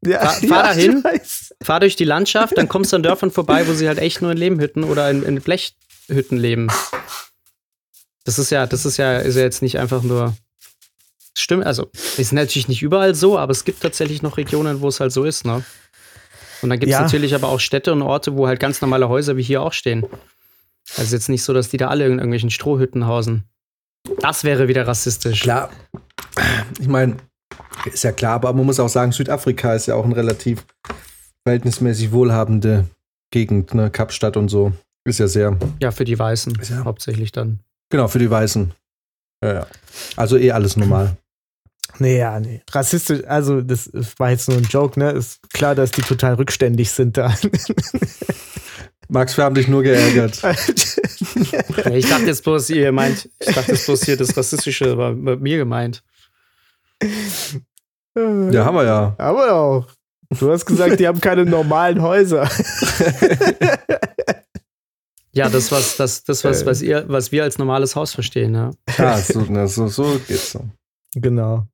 ja, 0.06 0.20
Fahr- 0.20 0.48
fahr 0.48 0.64
dahin. 0.64 0.98
ich 1.00 1.04
weiß. 1.04 1.56
Fahr 1.62 1.80
durch 1.80 1.96
die 1.96 2.06
Landschaft, 2.06 2.58
dann 2.58 2.68
kommst 2.70 2.92
du 2.92 2.96
an 2.96 3.04
Dörfern 3.04 3.32
vorbei, 3.32 3.68
wo 3.68 3.74
sie 3.74 3.88
halt 3.88 4.00
echt 4.00 4.22
nur 4.22 4.32
in 4.32 4.38
Lehmhütten 4.38 4.84
oder 4.84 5.10
in, 5.12 5.24
in 5.24 5.42
Blechhütten 5.42 6.38
leben. 6.38 6.68
Das 8.30 8.38
ist 8.38 8.52
ja, 8.52 8.68
das 8.68 8.86
ist 8.86 8.98
ja, 8.98 9.18
ist 9.18 9.38
ja 9.38 9.42
jetzt 9.42 9.64
nicht 9.64 9.80
einfach 9.80 10.04
nur. 10.04 10.36
Stimmt, 11.36 11.66
also 11.66 11.90
ist 12.18 12.32
natürlich 12.32 12.68
nicht 12.68 12.84
überall 12.84 13.16
so, 13.16 13.40
aber 13.40 13.50
es 13.52 13.66
gibt 13.66 13.82
tatsächlich 13.82 14.22
noch 14.22 14.38
Regionen, 14.38 14.82
wo 14.82 14.88
es 14.88 15.00
halt 15.00 15.12
so 15.12 15.24
ist, 15.24 15.46
ne? 15.46 15.64
Und 16.62 16.70
dann 16.70 16.80
gibt 16.80 16.92
es 16.92 16.98
Ja. 17.00 17.02
natürlich 17.02 17.34
aber 17.34 17.48
auch 17.48 17.60
Städte 17.60 17.92
und 17.92 18.04
Orte, 18.04 18.38
wo 18.38 18.46
halt 18.46 18.60
ganz 18.60 18.82
normale 18.82 19.10
Häuser 19.10 19.36
wie 19.36 19.42
hier 19.42 19.64
auch 19.64 19.74
stehen. 19.74 20.06
Also 20.96 21.16
jetzt 21.16 21.28
nicht 21.28 21.42
so, 21.44 21.54
dass 21.54 21.70
die 21.70 21.78
da 21.78 21.88
alle 21.88 22.06
in 22.06 22.14
irgendwelchen 22.20 22.52
Strohhütten 22.52 23.08
hausen. 23.08 23.46
Das 24.20 24.44
wäre 24.44 24.68
wieder 24.68 24.86
rassistisch. 24.86 25.42
Klar. 25.42 25.72
Ich 26.80 26.88
meine, 26.88 27.18
ist 27.92 28.04
ja 28.04 28.12
klar, 28.12 28.36
aber 28.36 28.54
man 28.54 28.68
muss 28.68 28.80
auch 28.80 28.90
sagen, 28.90 29.12
Südafrika 29.12 29.74
ist 29.74 29.88
ja 29.88 29.96
auch 29.96 30.06
eine 30.06 30.16
relativ 30.16 30.64
verhältnismäßig 31.48 32.12
wohlhabende 32.12 32.86
Gegend, 33.32 33.74
ne? 33.74 33.90
Kapstadt 33.90 34.38
und 34.38 34.50
so. 34.50 34.72
Ist 35.04 35.18
ja 35.20 35.28
sehr, 35.28 35.58
Ja, 35.82 35.90
für 35.90 36.06
die 36.06 36.20
Weißen 36.20 36.60
Ja. 36.70 36.84
hauptsächlich 36.84 37.32
dann. 37.32 37.62
Genau, 37.90 38.08
für 38.08 38.20
die 38.20 38.30
Weißen. 38.30 38.74
Ja, 39.44 39.54
ja. 39.54 39.68
Also 40.16 40.38
eh 40.38 40.52
alles 40.52 40.78
normal. 40.78 41.18
Nee, 41.98 42.20
ja, 42.20 42.40
nee. 42.40 42.62
Rassistisch, 42.72 43.26
also 43.28 43.62
das 43.62 43.90
war 44.18 44.30
jetzt 44.30 44.48
nur 44.48 44.58
ein 44.58 44.64
Joke, 44.64 44.98
ne? 44.98 45.12
Ist 45.12 45.42
klar, 45.52 45.76
dass 45.76 45.92
die 45.92 46.02
total 46.02 46.36
rückständig 46.36 46.92
sind 46.92 47.18
da. 47.18 47.36
Max, 49.10 49.36
wir 49.36 49.44
haben 49.44 49.56
dich 49.56 49.68
nur 49.68 49.84
geärgert. 49.84 50.42
Ich 51.92 52.08
dachte 52.08 52.26
jetzt 52.26 52.44
bloß, 52.44 52.70
ihr 52.70 52.92
meint, 52.92 53.30
ich 53.40 53.54
dachte 53.54 53.72
jetzt 53.72 53.86
bloß 53.86 54.04
hier, 54.04 54.16
das 54.18 54.36
Rassistische 54.38 54.98
war 54.98 55.14
bei 55.14 55.36
mir 55.36 55.58
gemeint. 55.58 56.04
Ja, 58.16 58.66
haben 58.66 58.76
wir 58.76 58.84
ja. 58.86 59.16
Aber 59.18 59.54
auch. 59.54 59.88
Du 60.40 60.52
hast 60.52 60.66
gesagt, 60.66 61.00
die 61.00 61.08
haben 61.08 61.20
keine 61.20 61.46
normalen 61.46 62.02
Häuser. 62.02 62.48
Ja, 65.34 65.50
das, 65.50 65.72
was, 65.72 65.98
das, 65.98 66.24
das 66.24 66.44
was, 66.44 66.64
Äh. 66.64 66.66
was, 66.66 66.82
ihr, 66.82 67.06
was 67.08 67.32
wir 67.32 67.44
als 67.44 67.58
normales 67.58 67.96
Haus 67.96 68.14
verstehen, 68.14 68.56
ja. 68.56 68.72
Ja, 68.98 69.18
so, 69.18 69.42
ne, 69.42 69.68
so, 69.68 69.88
so 69.88 70.20
geht's 70.28 70.52
so. 70.52 70.66
Genau. 71.16 71.68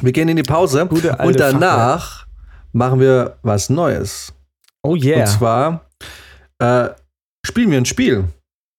Wir 0.00 0.12
gehen 0.12 0.28
in 0.28 0.36
die 0.36 0.42
Pause 0.42 0.86
Gute 0.86 1.16
und 1.16 1.38
danach 1.38 2.26
machen 2.72 3.00
wir 3.00 3.38
was 3.42 3.70
Neues. 3.70 4.32
Oh 4.82 4.96
yeah. 4.96 5.20
Und 5.20 5.26
zwar 5.28 5.90
äh, 6.58 6.90
spielen 7.46 7.70
wir 7.70 7.78
ein 7.78 7.86
Spiel, 7.86 8.24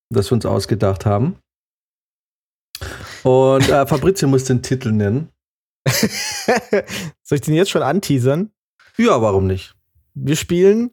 das 0.09 0.29
wir 0.29 0.35
uns 0.35 0.45
ausgedacht 0.45 1.05
haben. 1.05 1.37
Und 3.23 3.69
äh, 3.69 3.87
Fabrizio 3.87 4.27
muss 4.27 4.43
den 4.43 4.61
Titel 4.61 4.91
nennen. 4.91 5.29
Soll 5.87 7.37
ich 7.37 7.41
den 7.41 7.53
jetzt 7.53 7.71
schon 7.71 7.81
anteasern? 7.81 8.51
Ja, 8.97 9.21
warum 9.21 9.47
nicht? 9.47 9.75
Wir 10.13 10.35
spielen. 10.35 10.91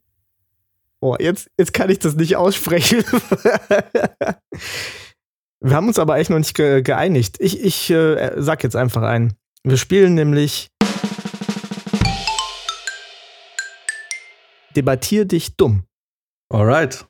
Oh, 1.02 1.16
jetzt, 1.18 1.50
jetzt 1.58 1.74
kann 1.74 1.90
ich 1.90 1.98
das 1.98 2.14
nicht 2.14 2.36
aussprechen. 2.36 3.02
Wir 5.60 5.74
haben 5.74 5.88
uns 5.88 5.98
aber 5.98 6.14
eigentlich 6.14 6.30
noch 6.30 6.38
nicht 6.38 6.54
ge 6.54 6.80
geeinigt. 6.82 7.38
Ich, 7.40 7.60
ich 7.60 7.90
äh, 7.90 8.34
sag 8.36 8.62
jetzt 8.62 8.76
einfach 8.76 9.02
ein. 9.02 9.34
Wir 9.64 9.78
spielen 9.78 10.14
nämlich 10.14 10.68
Debattier 14.76 15.24
dich 15.24 15.56
dumm. 15.56 15.82
Alright. 16.52 17.04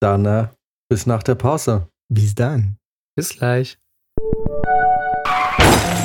Dann 0.00 0.24
äh, 0.24 0.48
bis 0.88 1.04
nach 1.04 1.22
der 1.22 1.34
Pause. 1.34 1.88
Bis 2.10 2.34
dann. 2.34 2.78
Bis 3.14 3.36
gleich. 3.36 3.78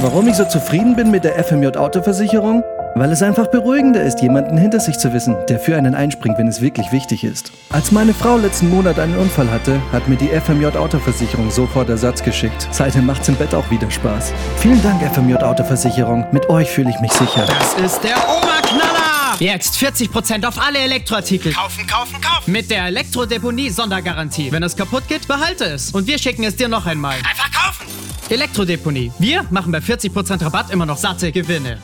Warum 0.01 0.27
ich 0.27 0.35
so 0.35 0.43
zufrieden 0.45 0.97
bin 0.97 1.09
mit 1.09 1.23
der 1.23 1.41
FMJ 1.41 1.77
Autoversicherung? 1.77 2.63
Weil 2.93 3.11
es 3.11 3.23
einfach 3.23 3.47
beruhigender 3.47 4.03
ist, 4.03 4.21
jemanden 4.21 4.57
hinter 4.57 4.79
sich 4.79 4.97
zu 4.97 5.13
wissen, 5.13 5.35
der 5.47 5.59
für 5.59 5.77
einen 5.77 5.95
einspringt, 5.95 6.37
wenn 6.37 6.47
es 6.47 6.61
wirklich 6.61 6.91
wichtig 6.91 7.23
ist. 7.23 7.51
Als 7.69 7.91
meine 7.91 8.13
Frau 8.13 8.37
letzten 8.37 8.69
Monat 8.69 8.99
einen 8.99 9.17
Unfall 9.17 9.49
hatte, 9.49 9.81
hat 9.93 10.09
mir 10.09 10.17
die 10.17 10.27
FMJ 10.27 10.77
Autoversicherung 10.77 11.49
sofort 11.51 11.89
Ersatz 11.89 12.21
geschickt. 12.21 12.67
Seitdem 12.71 13.05
macht's 13.05 13.29
im 13.29 13.35
Bett 13.35 13.55
auch 13.55 13.69
wieder 13.71 13.89
Spaß. 13.89 14.33
Vielen 14.57 14.81
Dank, 14.83 15.01
FMJ 15.13 15.35
Autoversicherung. 15.35 16.25
Mit 16.33 16.49
euch 16.49 16.69
fühle 16.69 16.89
ich 16.89 16.99
mich 16.99 17.13
sicher. 17.13 17.45
Das 17.45 17.73
ist 17.75 18.03
der 18.03 18.17
Oberknaller! 18.17 19.37
Jetzt 19.39 19.75
40% 19.75 20.45
auf 20.45 20.59
alle 20.59 20.79
Elektroartikel. 20.79 21.53
Kaufen, 21.53 21.87
kaufen, 21.87 22.19
kaufen! 22.19 22.51
Mit 22.51 22.69
der 22.69 22.85
Elektrodeponie-Sondergarantie. 22.87 24.51
Wenn 24.51 24.63
es 24.63 24.75
kaputt 24.75 25.07
geht, 25.07 25.27
behalte 25.27 25.63
es. 25.63 25.91
Und 25.91 26.07
wir 26.07 26.19
schicken 26.19 26.43
es 26.43 26.57
dir 26.57 26.67
noch 26.67 26.85
einmal. 26.85 27.15
Einfach 27.17 27.51
kaufen! 27.51 27.87
Elektrodeponie. 28.29 29.11
Wir 29.17 29.45
machen 29.49 29.71
bei 29.71 29.79
40% 29.79 30.43
Rabatt 30.43 30.71
immer 30.71 30.85
noch 30.85 30.97
satte 30.97 31.31
Gewinne. 31.31 31.79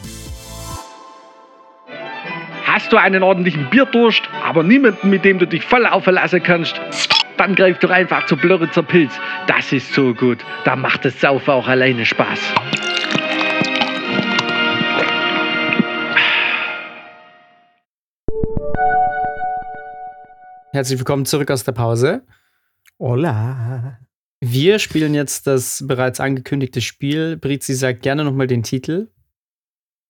Hast 2.77 2.93
du 2.93 2.97
einen 2.97 3.23
ordentlichen 3.23 3.71
Bierdurst, 3.71 4.21
aber 4.43 4.61
niemanden, 4.61 5.09
mit 5.09 5.25
dem 5.25 5.39
du 5.39 5.47
dich 5.47 5.65
voll 5.65 5.87
aufverlassen 5.87 6.43
kannst? 6.43 6.79
Dann 7.35 7.55
greif 7.55 7.79
doch 7.79 7.89
einfach 7.89 8.27
zu 8.27 8.37
Blöritzer 8.37 8.83
Pilz. 8.83 9.19
Das 9.47 9.73
ist 9.73 9.95
so 9.95 10.13
gut. 10.13 10.45
Da 10.63 10.75
macht 10.75 11.03
das 11.03 11.19
Saufen 11.19 11.49
auch 11.49 11.67
alleine 11.67 12.05
Spaß. 12.05 12.39
Herzlich 20.71 20.99
willkommen 20.99 21.25
zurück 21.25 21.49
aus 21.49 21.63
der 21.63 21.71
Pause. 21.71 22.27
Hola. 22.99 23.97
Wir 24.39 24.77
spielen 24.77 25.15
jetzt 25.15 25.47
das 25.47 25.83
bereits 25.87 26.19
angekündigte 26.19 26.81
Spiel. 26.81 27.37
Brizi 27.37 27.73
sagt 27.73 28.03
gerne 28.03 28.23
nochmal 28.23 28.45
den 28.45 28.61
Titel. 28.61 29.07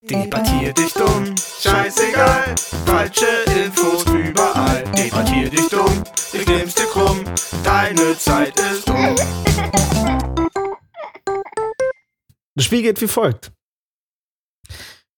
Debattier 0.02 0.72
dich 0.72 0.92
dumm, 0.92 1.34
scheißegal. 1.36 2.54
Falsche 2.86 3.26
Infos 3.64 4.04
überall. 4.04 4.84
Debattier 4.92 5.50
dich 5.50 5.68
dumm, 5.68 6.04
ich 6.32 6.46
nehm's 6.46 6.76
dir 6.76 6.86
krumm. 6.86 7.24
Deine 7.64 8.16
Zeit 8.16 8.56
ist 8.60 8.88
um. 8.88 9.16
Das 12.54 12.64
Spiel 12.64 12.82
geht 12.82 13.00
wie 13.00 13.08
folgt. 13.08 13.52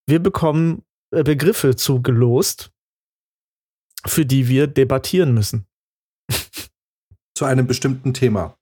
Wir 0.07 0.19
bekommen 0.19 0.83
äh, 1.11 1.25
Begriffe 1.25 1.77
zugelost, 1.77 2.73
für 4.07 4.25
die 4.25 4.49
wir 4.49 4.67
debattieren 4.67 5.35
müssen. 5.35 5.67
Zu 7.37 7.45
einem 7.45 7.67
bestimmten 7.67 8.15
Thema. 8.15 8.57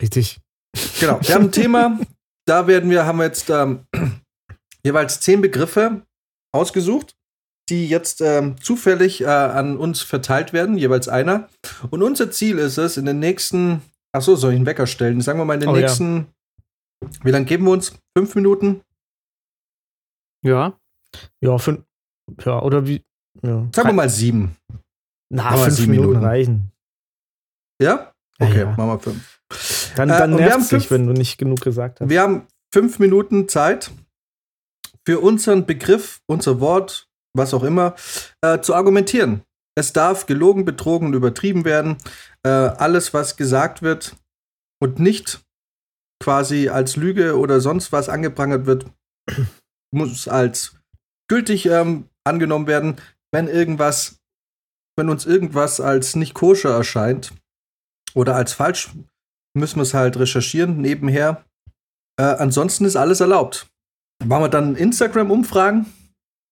Richtig. 0.00 0.40
Genau. 1.00 1.20
Wir 1.20 1.34
haben 1.34 1.44
ein 1.44 1.52
Thema, 1.52 2.00
da 2.46 2.66
werden 2.66 2.88
wir, 2.88 3.04
haben 3.04 3.18
wir 3.18 3.26
jetzt 3.26 3.50
ähm, 3.50 3.86
jeweils 4.88 5.20
zehn 5.20 5.40
Begriffe 5.40 6.02
ausgesucht, 6.52 7.14
die 7.68 7.86
jetzt 7.88 8.20
ähm, 8.22 8.56
zufällig 8.60 9.20
äh, 9.20 9.26
an 9.26 9.76
uns 9.76 10.00
verteilt 10.00 10.52
werden, 10.54 10.78
jeweils 10.78 11.08
einer. 11.08 11.48
Und 11.90 12.02
unser 12.02 12.30
Ziel 12.30 12.58
ist 12.58 12.78
es, 12.78 12.96
in 12.96 13.04
den 13.04 13.18
nächsten, 13.18 13.82
ach 14.12 14.22
so, 14.22 14.34
soll 14.36 14.52
ich 14.52 14.56
einen 14.56 14.66
Wecker 14.66 14.86
stellen? 14.86 15.20
Sagen 15.20 15.38
wir 15.38 15.44
mal 15.44 15.54
in 15.54 15.60
den 15.60 15.68
Oh 15.68 15.74
ja. 15.76 15.82
nächsten, 15.82 16.26
wie 17.22 17.30
lange 17.30 17.44
geben 17.44 17.64
wir 17.66 17.72
uns? 17.72 17.92
Fünf 18.16 18.34
Minuten? 18.34 18.80
Ja. 20.42 20.78
Ja, 21.42 21.58
fünf. 21.58 21.84
Ja, 22.44 22.62
oder 22.62 22.86
wie? 22.86 23.04
Ja. 23.42 23.68
Sagen 23.74 23.88
wir 23.90 23.92
mal 23.92 24.08
sieben. 24.10 24.56
Na, 25.30 25.56
fünf 25.56 25.74
sieben 25.76 25.90
Minuten, 25.90 26.08
Minuten. 26.10 26.24
reichen. 26.26 26.72
Ja? 27.82 28.12
Ja, 28.40 28.46
Okay, 28.46 28.60
ja. 28.60 28.66
machen 28.76 28.88
wir 28.88 28.98
fünf. 28.98 29.40
Dann, 29.96 30.08
Äh, 30.10 30.18
dann 30.18 30.32
haben 30.32 30.36
nervt 30.36 30.62
sich, 30.64 30.88
fünf- 30.88 30.90
wenn 30.90 31.06
du 31.06 31.12
nicht 31.12 31.38
genug 31.38 31.60
gesagt 31.60 32.00
hast. 32.00 32.08
Wir 32.08 32.22
haben 32.22 32.46
fünf 32.72 32.98
Minuten 32.98 33.48
Zeit 33.48 33.90
für 35.08 35.20
unseren 35.20 35.64
Begriff, 35.64 36.20
unser 36.26 36.60
Wort, 36.60 37.08
was 37.34 37.54
auch 37.54 37.62
immer, 37.62 37.96
äh, 38.42 38.60
zu 38.60 38.74
argumentieren. 38.74 39.40
Es 39.74 39.94
darf 39.94 40.26
gelogen, 40.26 40.66
betrogen 40.66 41.08
und 41.08 41.14
übertrieben 41.14 41.64
werden. 41.64 41.96
Äh, 42.42 42.50
alles, 42.50 43.14
was 43.14 43.38
gesagt 43.38 43.80
wird 43.80 44.16
und 44.82 44.98
nicht 44.98 45.40
quasi 46.22 46.68
als 46.68 46.96
Lüge 46.96 47.38
oder 47.38 47.62
sonst 47.62 47.90
was 47.90 48.10
angeprangert 48.10 48.66
wird, 48.66 48.84
muss 49.94 50.28
als 50.28 50.76
gültig 51.26 51.64
ähm, 51.64 52.10
angenommen 52.24 52.66
werden. 52.66 52.96
Wenn 53.32 53.48
irgendwas, 53.48 54.20
wenn 54.98 55.08
uns 55.08 55.24
irgendwas 55.24 55.80
als 55.80 56.16
nicht 56.16 56.34
koscher 56.34 56.76
erscheint 56.76 57.32
oder 58.14 58.36
als 58.36 58.52
falsch, 58.52 58.90
müssen 59.56 59.76
wir 59.76 59.84
es 59.84 59.94
halt 59.94 60.18
recherchieren 60.18 60.82
nebenher. 60.82 61.46
Äh, 62.20 62.24
ansonsten 62.24 62.84
ist 62.84 62.96
alles 62.96 63.20
erlaubt. 63.20 63.70
Machen 64.24 64.42
wir 64.44 64.48
dann 64.48 64.76
Instagram-Umfragen? 64.76 65.86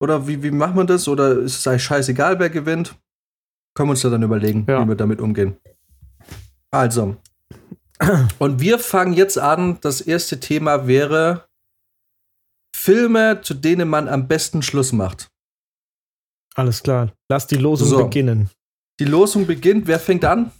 Oder 0.00 0.26
wie, 0.28 0.42
wie 0.42 0.50
macht 0.50 0.74
man 0.74 0.86
das? 0.86 1.08
Oder 1.08 1.38
ist 1.40 1.56
es 1.58 1.66
eigentlich 1.66 1.84
scheißegal, 1.84 2.38
wer 2.38 2.50
gewinnt? 2.50 2.94
können 3.74 3.88
wir 3.88 3.92
uns 3.92 4.00
da 4.00 4.08
dann 4.08 4.22
überlegen, 4.22 4.64
Ja. 4.66 4.82
wie 4.82 4.88
wir 4.88 4.94
damit 4.94 5.20
umgehen. 5.20 5.56
Also. 6.70 7.16
Und 8.38 8.60
wir 8.60 8.78
fangen 8.78 9.12
jetzt 9.12 9.38
an. 9.38 9.78
Das 9.82 10.00
erste 10.00 10.40
Thema 10.40 10.86
wäre 10.86 11.46
Filme, 12.74 13.40
zu 13.42 13.52
denen 13.52 13.88
man 13.90 14.08
am 14.08 14.28
besten 14.28 14.62
Schluss 14.62 14.92
macht. 14.92 15.30
Alles 16.54 16.82
klar. 16.82 17.12
Lass 17.30 17.46
die 17.46 17.56
Losung 17.56 17.88
So. 17.88 18.04
beginnen. 18.04 18.48
Die 18.98 19.04
Losung 19.04 19.46
beginnt. 19.46 19.86
Wer 19.86 20.00
fängt 20.00 20.24
an? 20.24 20.52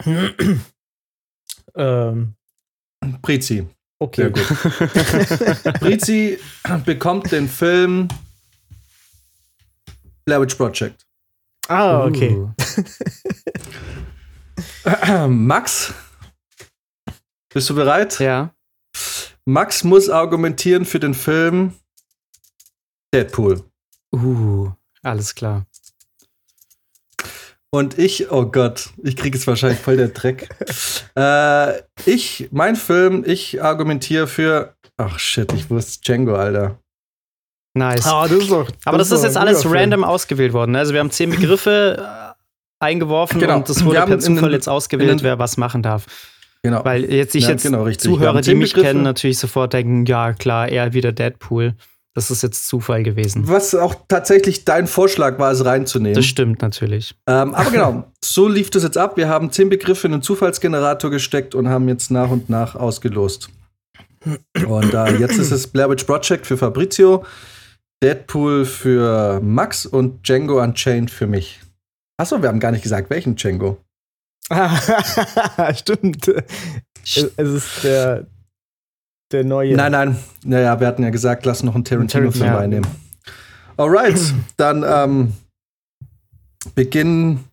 ähm, 1.74 2.34
Prizi. 3.20 3.68
Okay. 3.98 4.22
Sehr 4.22 4.30
gut. 4.30 5.74
Prizi 5.80 6.38
bekommt 6.84 7.32
den 7.32 7.48
Film 7.48 8.08
Blair 10.24 10.40
Witch 10.40 10.54
Project. 10.56 11.06
Ah, 11.68 12.04
okay. 12.04 12.30
Uh. 12.30 12.52
Max, 15.28 15.92
bist 17.52 17.70
du 17.70 17.74
bereit? 17.74 18.18
Ja. 18.18 18.54
Max 19.44 19.84
muss 19.84 20.08
argumentieren 20.08 20.84
für 20.84 21.00
den 21.00 21.14
Film 21.14 21.74
Deadpool. 23.14 23.64
Uh, 24.12 24.72
alles 25.02 25.34
klar. 25.34 25.66
Und 27.70 27.98
ich, 27.98 28.30
oh 28.30 28.46
Gott, 28.46 28.90
ich 29.02 29.16
kriege 29.16 29.36
jetzt 29.36 29.46
wahrscheinlich 29.46 29.80
voll 29.80 29.96
der 29.96 30.08
Dreck. 30.08 30.48
äh, 31.16 31.80
ich, 32.06 32.48
mein 32.52 32.76
Film, 32.76 33.24
ich 33.26 33.62
argumentiere 33.62 34.26
für. 34.26 34.74
Ach 34.96 35.18
shit, 35.18 35.52
ich 35.52 35.68
wusste 35.68 36.00
Django, 36.00 36.34
Alter. 36.36 36.78
Nice. 37.74 38.06
Ah, 38.06 38.26
das 38.26 38.38
ist 38.38 38.50
doch, 38.50 38.70
Aber 38.86 38.96
das, 38.96 39.10
ist 39.10 39.22
jetzt 39.22 39.36
alles 39.36 39.62
Film. 39.62 39.74
random 39.74 40.04
ausgewählt 40.04 40.54
worden. 40.54 40.72
ne? 40.72 40.78
Also 40.78 40.94
wir 40.94 41.00
haben 41.00 41.10
zehn 41.10 41.28
Begriffe 41.38 41.96
äh, 41.98 42.84
eingeworfen 42.84 43.38
Genau. 43.40 43.56
und 43.56 43.68
das 43.68 43.84
wurde 43.84 44.00
per 44.06 44.18
Zufall 44.18 44.52
jetzt 44.52 44.68
ausgewählt, 44.68 45.22
wer 45.22 45.38
was 45.38 45.58
machen 45.58 45.82
darf. 45.82 46.06
Genau. 46.62 46.82
Weil 46.84 47.04
jetzt 47.12 47.34
ich 47.34 47.44
Ja, 47.44 47.50
jetzt 47.50 47.64
genau, 47.64 47.88
Zuhörer, 47.90 48.40
die 48.40 48.54
mich 48.54 48.72
Begriffe. 48.72 48.92
kennen, 48.92 49.02
natürlich 49.02 49.38
sofort 49.38 49.74
denken, 49.74 50.06
ja 50.06 50.32
klar, 50.32 50.68
er 50.68 50.94
wieder 50.94 51.12
Deadpool. 51.12 51.74
Das 52.16 52.30
ist 52.30 52.42
jetzt 52.42 52.66
Zufall 52.66 53.02
gewesen. 53.02 53.46
Was 53.46 53.74
auch 53.74 53.94
tatsächlich 54.08 54.64
dein 54.64 54.86
Vorschlag 54.86 55.38
war, 55.38 55.52
es 55.52 55.66
reinzunehmen. 55.66 56.14
Das 56.14 56.24
stimmt 56.24 56.62
natürlich. 56.62 57.14
Ähm, 57.26 57.54
aber 57.54 57.70
genau, 57.70 58.04
so 58.24 58.48
lief 58.48 58.70
das 58.70 58.84
jetzt 58.84 58.96
ab. 58.96 59.18
Wir 59.18 59.28
haben 59.28 59.50
zehn 59.50 59.68
Begriffe 59.68 60.06
in 60.06 60.14
einen 60.14 60.22
Zufallsgenerator 60.22 61.10
gesteckt 61.10 61.54
und 61.54 61.68
haben 61.68 61.86
jetzt 61.88 62.10
nach 62.10 62.30
und 62.30 62.48
nach 62.48 62.74
ausgelost. 62.74 63.50
Und 64.66 64.94
äh, 64.94 65.16
jetzt 65.16 65.36
ist 65.36 65.50
es 65.50 65.66
Blair 65.66 65.90
Witch 65.90 66.04
Project 66.04 66.46
für 66.46 66.56
Fabrizio, 66.56 67.22
Deadpool 68.02 68.64
für 68.64 69.38
Max 69.42 69.84
und 69.84 70.26
Django 70.26 70.62
Unchained 70.62 71.10
für 71.10 71.26
mich. 71.26 71.60
Achso, 72.16 72.40
wir 72.40 72.48
haben 72.48 72.60
gar 72.60 72.72
nicht 72.72 72.82
gesagt, 72.82 73.10
welchen 73.10 73.36
Django. 73.36 73.76
Stimmt. 75.74 76.28
Es 77.04 77.30
es 77.36 77.48
ist 77.50 77.84
der, 77.84 78.26
der 79.32 79.44
neue. 79.44 79.74
Nein, 79.76 79.92
nein. 79.92 80.16
Naja, 80.44 80.78
wir 80.80 80.86
hatten 80.86 81.02
ja 81.02 81.10
gesagt, 81.10 81.46
lass 81.46 81.62
noch 81.62 81.74
einen 81.74 81.84
Tarantino-Film 81.84 82.44
Ja. 82.46 82.56
reinnehmen. 82.58 82.88
Alright, 83.76 84.18
dann 84.56 84.84
ähm, 84.86 85.32
beginnen, 86.74 87.44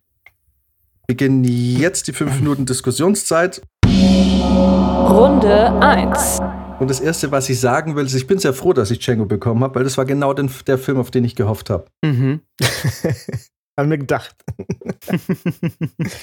beginnen 1.06 1.44
jetzt 1.44 2.06
die 2.06 2.12
fünf 2.12 2.38
Minuten 2.40 2.64
Diskussionszeit. 2.66 3.60
Runde 3.86 5.72
1. 5.82 6.40
Und 6.80 6.88
das 6.90 7.00
Erste, 7.00 7.30
was 7.30 7.48
ich 7.48 7.60
sagen 7.60 7.94
will, 7.94 8.04
ist, 8.06 8.14
ich 8.14 8.26
bin 8.26 8.38
sehr 8.38 8.52
froh, 8.54 8.72
dass 8.72 8.90
ich 8.90 8.98
Django 8.98 9.26
bekommen 9.26 9.62
habe, 9.62 9.76
weil 9.76 9.84
das 9.84 9.96
war 9.98 10.04
genau 10.04 10.32
den, 10.34 10.50
der 10.66 10.78
Film, 10.78 10.98
auf 10.98 11.10
den 11.10 11.24
ich 11.24 11.36
gehofft 11.36 11.70
habe. 11.70 11.86
Mhm. 12.04 12.40
Haben 13.78 13.90
wir 13.90 13.98
gedacht. 13.98 14.34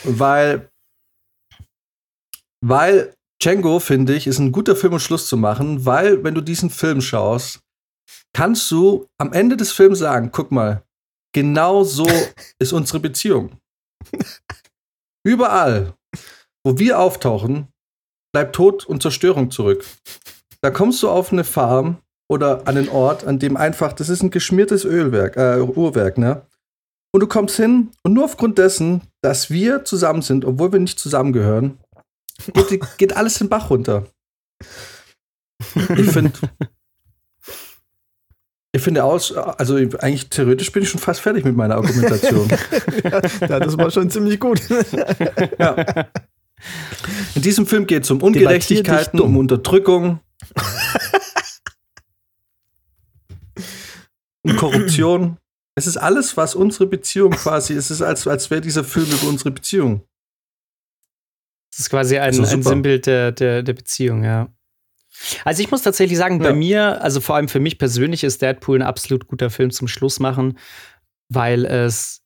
Weil, 0.03 0.69
weil 2.61 3.13
Django, 3.41 3.79
finde 3.79 4.13
ich, 4.13 4.27
ist 4.27 4.37
ein 4.37 4.51
guter 4.51 4.75
Film, 4.75 4.93
um 4.93 4.99
Schluss 4.99 5.25
zu 5.25 5.35
machen, 5.35 5.83
weil, 5.83 6.23
wenn 6.23 6.35
du 6.35 6.41
diesen 6.41 6.69
Film 6.69 7.01
schaust, 7.01 7.59
kannst 8.33 8.69
du 8.69 9.07
am 9.17 9.33
Ende 9.33 9.57
des 9.57 9.71
Films 9.71 9.99
sagen, 9.99 10.29
guck 10.31 10.51
mal, 10.51 10.83
genau 11.33 11.83
so 11.83 12.07
ist 12.59 12.71
unsere 12.71 12.99
Beziehung. 12.99 13.57
Überall, 15.25 15.93
wo 16.63 16.77
wir 16.77 16.99
auftauchen, 16.99 17.67
bleibt 18.31 18.55
Tod 18.55 18.85
und 18.85 19.01
Zerstörung 19.01 19.49
zurück. 19.49 19.85
Da 20.61 20.69
kommst 20.69 21.01
du 21.01 21.09
auf 21.09 21.31
eine 21.31 21.43
Farm 21.43 21.97
oder 22.29 22.67
an 22.67 22.77
einen 22.77 22.89
Ort, 22.89 23.25
an 23.25 23.39
dem 23.39 23.57
einfach, 23.57 23.93
das 23.93 24.09
ist 24.09 24.21
ein 24.21 24.29
geschmiertes 24.29 24.85
Ölwerk, 24.85 25.35
äh, 25.35 25.59
Uhrwerk, 25.59 26.17
ne? 26.17 26.43
Und 27.13 27.21
du 27.21 27.27
kommst 27.27 27.57
hin 27.57 27.89
und 28.03 28.13
nur 28.13 28.23
aufgrund 28.23 28.57
dessen, 28.57 29.01
dass 29.21 29.49
wir 29.49 29.83
zusammen 29.83 30.21
sind, 30.21 30.45
obwohl 30.45 30.71
wir 30.71 30.79
nicht 30.79 30.97
zusammengehören, 30.97 31.77
geht, 32.47 32.97
geht 32.97 33.15
alles 33.15 33.35
den 33.35 33.49
Bach 33.49 33.69
runter. 33.69 34.07
Ich 35.75 36.09
finde, 36.11 36.31
ich 38.73 38.81
finde 38.81 39.03
aus, 39.03 39.33
also 39.33 39.75
eigentlich 39.75 40.29
theoretisch 40.29 40.71
bin 40.71 40.83
ich 40.83 40.89
schon 40.89 41.01
fast 41.01 41.19
fertig 41.19 41.43
mit 41.43 41.55
meiner 41.55 41.75
Argumentation. 41.75 42.49
ja, 43.41 43.59
das 43.59 43.77
war 43.77 43.91
schon 43.91 44.09
ziemlich 44.09 44.39
gut. 44.39 44.61
ja. 45.59 46.07
In 47.35 47.41
diesem 47.41 47.65
Film 47.65 47.85
geht 47.85 48.03
es 48.03 48.11
um 48.11 48.21
Ungerechtigkeiten, 48.21 49.19
um 49.19 49.35
Unterdrückung, 49.37 50.21
um 54.43 54.55
Korruption. 54.55 55.37
Es 55.75 55.87
ist 55.87 55.97
alles, 55.97 56.37
was 56.37 56.55
unsere 56.55 56.87
Beziehung 56.87 57.31
quasi, 57.31 57.73
es 57.73 57.91
ist, 57.91 58.01
als, 58.01 58.27
als 58.27 58.49
wäre 58.51 58.61
dieser 58.61 58.83
Film 58.83 59.07
über 59.07 59.27
unsere 59.27 59.51
Beziehung. 59.51 60.03
Das 61.71 61.79
ist 61.79 61.89
quasi 61.89 62.17
ein, 62.19 62.33
So, 62.33 62.43
ein. 62.43 62.61
Sinnbild 62.61 63.05
der, 63.05 63.31
der, 63.31 63.63
der 63.63 63.73
Beziehung, 63.73 64.23
ja. 64.23 64.49
Also 65.45 65.61
ich 65.61 65.71
muss 65.71 65.81
tatsächlich 65.83 66.17
sagen, 66.17 66.39
bei 66.39 66.49
Ja. 66.49 66.53
mir, 66.53 67.01
also 67.01 67.21
vor 67.21 67.35
allem 67.35 67.47
für 67.47 67.59
mich 67.59 67.77
persönlich, 67.77 68.23
ist 68.23 68.41
Deadpool 68.41 68.79
ein 68.79 68.87
absolut 68.87 69.27
guter 69.27 69.49
Film 69.49 69.71
zum 69.71 69.87
Schluss 69.87 70.19
machen, 70.19 70.57
weil 71.29 71.65
es 71.65 72.21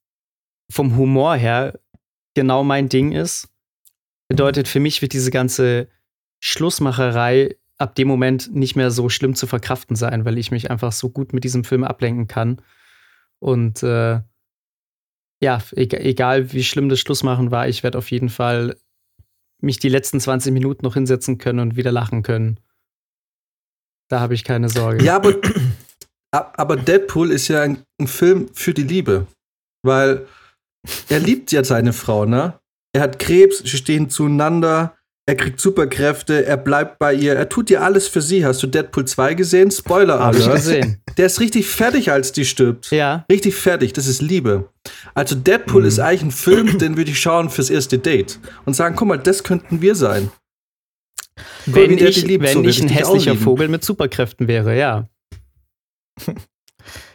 vom 0.71 0.95
Humor 0.97 1.35
her 1.35 1.79
genau 2.33 2.63
mein 2.63 2.89
Ding 2.89 3.11
ist. 3.11 3.49
Bedeutet, 4.27 4.67
für 4.67 4.79
mich 4.79 5.01
wird 5.01 5.13
diese 5.13 5.29
ganze 5.31 5.87
Schlussmacherei 6.39 7.55
ab 7.77 7.95
dem 7.95 8.07
Moment 8.07 8.53
nicht 8.55 8.75
mehr 8.75 8.89
so 8.89 9.09
schlimm 9.09 9.35
zu 9.35 9.47
verkraften 9.47 9.95
sein, 9.95 10.25
weil 10.25 10.37
ich 10.37 10.49
mich 10.51 10.71
einfach 10.71 10.91
so 10.91 11.09
gut 11.09 11.33
mit 11.33 11.43
diesem 11.43 11.63
Film 11.63 11.83
ablenken 11.83 12.27
kann. 12.27 12.61
Und 13.39 13.83
äh, 13.83 14.21
ja, 15.41 15.61
egal, 15.73 16.01
egal 16.01 16.53
wie 16.53 16.63
schlimm 16.63 16.89
das 16.89 16.99
Schlussmachen 16.99 17.51
war, 17.51 17.67
ich 17.67 17.83
werde 17.83 17.97
auf 17.97 18.09
jeden 18.09 18.29
Fall 18.29 18.77
mich 19.61 19.79
die 19.79 19.89
letzten 19.89 20.19
20 20.19 20.53
Minuten 20.53 20.85
noch 20.85 20.93
hinsetzen 20.93 21.37
können 21.37 21.59
und 21.59 21.75
wieder 21.75 21.91
lachen 21.91 22.23
können. 22.23 22.59
Da 24.09 24.19
habe 24.19 24.33
ich 24.33 24.43
keine 24.43 24.69
Sorge. 24.69 25.03
Ja, 25.03 25.15
aber, 25.15 25.35
aber 26.31 26.77
Deadpool 26.77 27.31
ist 27.31 27.47
ja 27.47 27.61
ein, 27.61 27.83
ein 27.99 28.07
Film 28.07 28.49
für 28.53 28.73
die 28.73 28.83
Liebe. 28.83 29.27
Weil 29.83 30.27
er 31.09 31.19
liebt 31.19 31.51
ja 31.51 31.63
seine 31.63 31.93
Frau, 31.93 32.25
ne? 32.25 32.59
Er 32.93 33.01
hat 33.01 33.19
Krebs, 33.19 33.59
sie 33.59 33.77
stehen 33.77 34.09
zueinander, 34.09 34.95
er 35.27 35.35
kriegt 35.35 35.59
Superkräfte, 35.59 36.45
er 36.45 36.57
bleibt 36.57 36.99
bei 36.99 37.13
ihr, 37.13 37.33
er 37.33 37.49
tut 37.49 37.69
ja 37.71 37.79
alles 37.81 38.07
für 38.07 38.21
sie. 38.21 38.45
Hast 38.45 38.61
du 38.61 38.67
Deadpool 38.67 39.05
2 39.05 39.33
gesehen? 39.33 39.71
Spoiler, 39.71 40.19
Habe 40.19 40.37
ich 40.37 40.49
gesehen. 40.51 41.01
Der 41.17 41.25
ist 41.25 41.39
richtig 41.39 41.67
fertig, 41.67 42.11
als 42.11 42.31
die 42.31 42.45
stirbt. 42.45 42.91
Ja, 42.91 43.25
Richtig 43.31 43.55
fertig, 43.55 43.93
das 43.93 44.05
ist 44.05 44.21
Liebe. 44.21 44.69
Also 45.15 45.35
Deadpool 45.35 45.81
Mhm. 45.81 45.87
ist 45.87 45.99
eigentlich 45.99 46.21
ein 46.23 46.31
Film, 46.31 46.77
den 46.77 46.95
würde 46.97 47.09
ich 47.11 47.19
schauen 47.19 47.49
fürs 47.49 47.69
erste 47.71 47.97
Date. 47.97 48.39
Und 48.65 48.75
sagen, 48.75 48.95
guck 48.95 49.07
mal, 49.07 49.17
das 49.17 49.43
könnten 49.43 49.81
wir 49.81 49.95
sein. 49.95 50.29
wenn 51.65 51.91
wie 51.91 51.95
der 51.95 52.09
ich, 52.09 52.23
liebt, 52.25 52.43
wenn 52.43 52.53
so 52.53 52.63
ich 52.63 52.81
ein 52.81 52.87
hässlicher 52.89 53.11
auslieben. 53.31 53.39
Vogel 53.39 53.67
mit 53.67 53.83
Superkräften 53.83 54.47
wäre, 54.47 54.77
ja. 54.77 55.07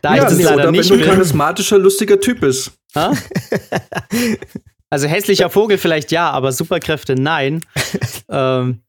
Da 0.03 0.17
ja, 0.17 0.23
ich 0.23 0.29
das 0.31 0.37
nee, 0.37 0.43
leider 0.43 0.55
oder 0.57 0.65
wenn 0.65 0.73
nicht 0.73 0.91
du 0.91 0.95
ein 0.95 1.03
charismatischer, 1.03 1.79
lustiger 1.79 2.19
Typ 2.19 2.41
bist. 2.41 2.73
Ha? 2.97 3.13
Also 4.93 5.07
hässlicher 5.07 5.51
Vogel 5.51 5.79
vielleicht 5.79 6.11
ja, 6.11 6.31
aber 6.31 6.51
Superkräfte 6.53 7.15
nein. 7.15 7.61
ähm, 8.29 8.81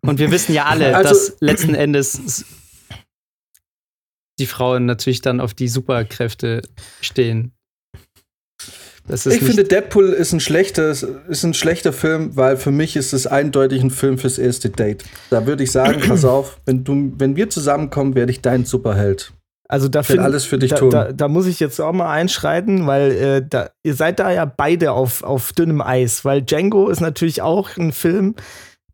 und 0.00 0.18
wir 0.18 0.30
wissen 0.30 0.54
ja 0.54 0.64
alle, 0.64 0.96
Also- 0.96 1.10
dass 1.10 1.36
letzten 1.40 1.74
Endes 1.74 2.44
die 4.38 4.46
Frauen 4.46 4.86
natürlich 4.86 5.20
dann 5.20 5.40
auf 5.40 5.54
die 5.54 5.68
Superkräfte 5.68 6.62
stehen. 7.00 7.52
Ich 9.06 9.20
finde, 9.20 9.64
Deadpool 9.64 10.14
ist 10.14 10.32
ein, 10.32 10.40
schlechter, 10.40 10.90
ist 10.90 11.44
ein 11.44 11.52
schlechter 11.52 11.92
Film, 11.92 12.36
weil 12.36 12.56
für 12.56 12.70
mich 12.70 12.96
ist 12.96 13.12
es 13.12 13.26
eindeutig 13.26 13.82
ein 13.82 13.90
Film 13.90 14.16
fürs 14.16 14.38
erste 14.38 14.70
Date. 14.70 15.04
Da 15.28 15.46
würde 15.46 15.62
ich 15.62 15.70
sagen, 15.72 16.00
pass 16.00 16.24
auf, 16.24 16.58
wenn, 16.64 16.84
du, 16.84 17.12
wenn 17.18 17.36
wir 17.36 17.50
zusammenkommen, 17.50 18.14
werde 18.14 18.32
ich 18.32 18.40
dein 18.40 18.64
Superheld. 18.64 19.34
Also 19.68 19.88
da 19.88 20.00
Ich 20.00 20.08
will 20.10 20.16
find- 20.16 20.24
alles 20.24 20.44
für 20.44 20.58
dich 20.58 20.70
da, 20.70 20.76
tun. 20.76 20.90
Da, 20.90 21.12
da 21.12 21.28
muss 21.28 21.46
ich 21.46 21.58
jetzt 21.60 21.80
auch 21.80 21.92
mal 21.92 22.10
einschreiten, 22.10 22.86
weil 22.86 23.12
äh, 23.12 23.46
da, 23.48 23.70
ihr 23.82 23.94
seid 23.94 24.18
da 24.18 24.30
ja 24.30 24.44
beide 24.44 24.92
auf, 24.92 25.22
auf 25.22 25.52
dünnem 25.52 25.80
Eis, 25.80 26.24
weil 26.24 26.42
Django 26.42 26.88
ist 26.88 27.00
natürlich 27.00 27.40
auch 27.42 27.76
ein 27.76 27.92
Film, 27.92 28.34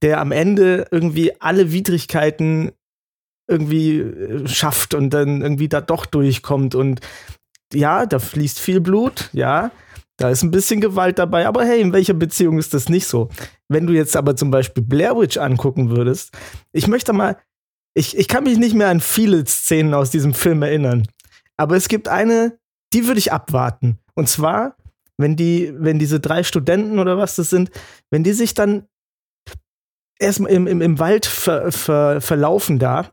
der 0.03 0.21
am 0.21 0.33
Ende 0.33 0.87
irgendwie 0.91 1.33
alle 1.41 1.73
Widrigkeiten 1.73 2.71
irgendwie 3.49 3.99
äh, 3.99 4.47
schafft 4.47 4.95
und 4.95 5.11
dann 5.11 5.43
irgendwie 5.43 5.69
da 5.69 5.81
doch 5.81 6.07
durchkommt 6.07 6.75
und 6.75 7.01
ja, 7.75 8.07
da 8.07 8.19
fließt 8.19 8.59
viel 8.61 8.81
Blut, 8.81 9.29
ja, 9.33 9.71
da 10.17 10.29
ist 10.31 10.43
ein 10.43 10.51
bisschen 10.51 10.81
Gewalt 10.81 11.19
dabei, 11.19 11.47
aber 11.47 11.65
hey, 11.65 11.81
in 11.81 11.93
welcher 11.93 12.15
Beziehung 12.15 12.59
ist 12.59 12.75
das 12.75 12.89
nicht 12.89 13.07
so? 13.07 13.29
Wenn 13.69 13.87
du 13.87 13.93
jetzt 13.93 14.17
aber 14.17 14.37
zum 14.37 14.51
Beispiel 14.51 14.83
Blair 14.85 15.17
Witch 15.17 15.37
angucken 15.39 15.91
würdest, 15.91 16.33
ich 16.73 16.87
möchte 16.89 17.13
mal, 17.13 17.37
ich, 17.95 18.17
ich 18.17 18.29
kann 18.29 18.45
mich 18.45 18.59
nicht 18.59 18.75
mehr 18.75 18.89
an 18.89 19.01
viele 19.01 19.45
Szenen 19.47 19.95
aus 19.95 20.11
diesem 20.11 20.35
Film 20.35 20.63
erinnern, 20.63 21.07
aber 21.57 21.77
es 21.77 21.89
gibt 21.89 22.09
eine, 22.09 22.59
die 22.93 23.07
würde 23.07 23.19
ich 23.19 23.33
abwarten. 23.33 23.99
Und 24.15 24.29
zwar, 24.29 24.77
wenn 25.19 25.37
die, 25.37 25.73
wenn 25.77 25.99
diese 25.99 26.21
drei 26.21 26.43
Studenten 26.43 26.99
oder 26.99 27.19
was 27.19 27.37
das 27.37 27.51
sind, 27.51 27.71
wenn 28.11 28.25
die 28.25 28.33
sich 28.33 28.55
dann 28.55 28.87
erstmal 30.19 30.53
im, 30.53 30.67
im, 30.67 30.81
im 30.81 30.99
Wald 30.99 31.27
ver, 31.27 31.73
ver, 31.73 32.21
verlaufen 32.21 32.79
da, 32.79 33.11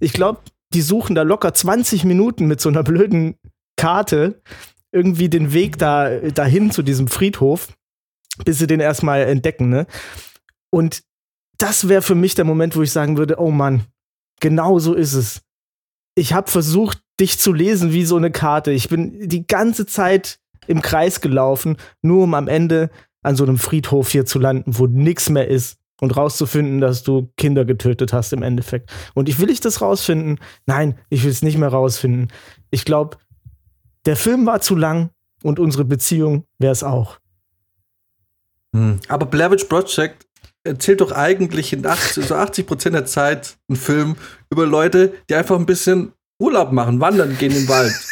ich 0.00 0.12
glaube, 0.12 0.40
die 0.72 0.82
suchen 0.82 1.14
da 1.14 1.22
locker 1.22 1.52
20 1.52 2.04
Minuten 2.04 2.46
mit 2.46 2.60
so 2.60 2.68
einer 2.68 2.82
blöden 2.82 3.36
Karte 3.76 4.40
irgendwie 4.92 5.28
den 5.28 5.52
Weg 5.52 5.78
da 5.78 6.18
dahin 6.18 6.70
zu 6.70 6.82
diesem 6.82 7.08
Friedhof, 7.08 7.68
bis 8.44 8.58
sie 8.58 8.66
den 8.66 8.80
erstmal 8.80 9.22
entdecken, 9.22 9.68
ne? 9.68 9.86
Und 10.72 11.02
das 11.58 11.88
wäre 11.88 12.02
für 12.02 12.14
mich 12.14 12.34
der 12.34 12.44
Moment, 12.44 12.76
wo 12.76 12.82
ich 12.82 12.92
sagen 12.92 13.16
würde, 13.18 13.38
oh 13.38 13.50
Mann, 13.50 13.84
genau 14.40 14.78
so 14.78 14.94
ist 14.94 15.14
es. 15.14 15.42
Ich 16.14 16.32
habe 16.32 16.50
versucht, 16.50 17.00
dich 17.20 17.38
zu 17.38 17.52
lesen 17.52 17.92
wie 17.92 18.04
so 18.04 18.16
eine 18.16 18.30
Karte. 18.30 18.72
Ich 18.72 18.88
bin 18.88 19.28
die 19.28 19.46
ganze 19.46 19.86
Zeit 19.86 20.40
im 20.66 20.82
Kreis 20.82 21.20
gelaufen, 21.20 21.76
nur 22.02 22.24
um 22.24 22.34
am 22.34 22.48
Ende 22.48 22.90
an 23.22 23.36
so 23.36 23.44
einem 23.44 23.58
Friedhof 23.58 24.10
hier 24.10 24.26
zu 24.26 24.38
landen, 24.38 24.78
wo 24.78 24.86
nichts 24.86 25.28
mehr 25.28 25.48
ist 25.48 25.78
und 26.00 26.16
rauszufinden, 26.16 26.80
dass 26.80 27.02
du 27.02 27.30
Kinder 27.36 27.64
getötet 27.64 28.12
hast 28.12 28.32
im 28.32 28.42
Endeffekt. 28.42 28.90
Und 29.14 29.28
ich 29.28 29.38
will 29.38 29.50
ich 29.50 29.60
das 29.60 29.82
rausfinden? 29.82 30.38
Nein, 30.66 30.98
ich 31.10 31.22
will 31.22 31.30
es 31.30 31.42
nicht 31.42 31.58
mehr 31.58 31.68
rausfinden. 31.68 32.28
Ich 32.70 32.84
glaube, 32.84 33.18
der 34.06 34.16
Film 34.16 34.46
war 34.46 34.60
zu 34.60 34.74
lang 34.74 35.10
und 35.42 35.58
unsere 35.58 35.84
Beziehung 35.84 36.46
wäre 36.58 36.72
es 36.72 36.82
auch. 36.82 37.18
Hm. 38.74 39.00
Aber 39.08 39.26
Blair 39.26 39.50
Witch 39.50 39.64
Project 39.64 40.26
erzählt 40.64 41.00
doch 41.00 41.12
eigentlich 41.12 41.72
in 41.72 41.86
80, 41.86 42.26
so 42.26 42.34
80 42.34 42.66
Prozent 42.66 42.94
der 42.94 43.06
Zeit 43.06 43.56
einen 43.68 43.76
Film 43.76 44.16
über 44.50 44.66
Leute, 44.66 45.14
die 45.28 45.34
einfach 45.34 45.58
ein 45.58 45.66
bisschen 45.66 46.12
Urlaub 46.40 46.72
machen, 46.72 47.00
wandern, 47.00 47.36
gehen 47.38 47.52
den 47.52 47.68
Wald. 47.68 47.92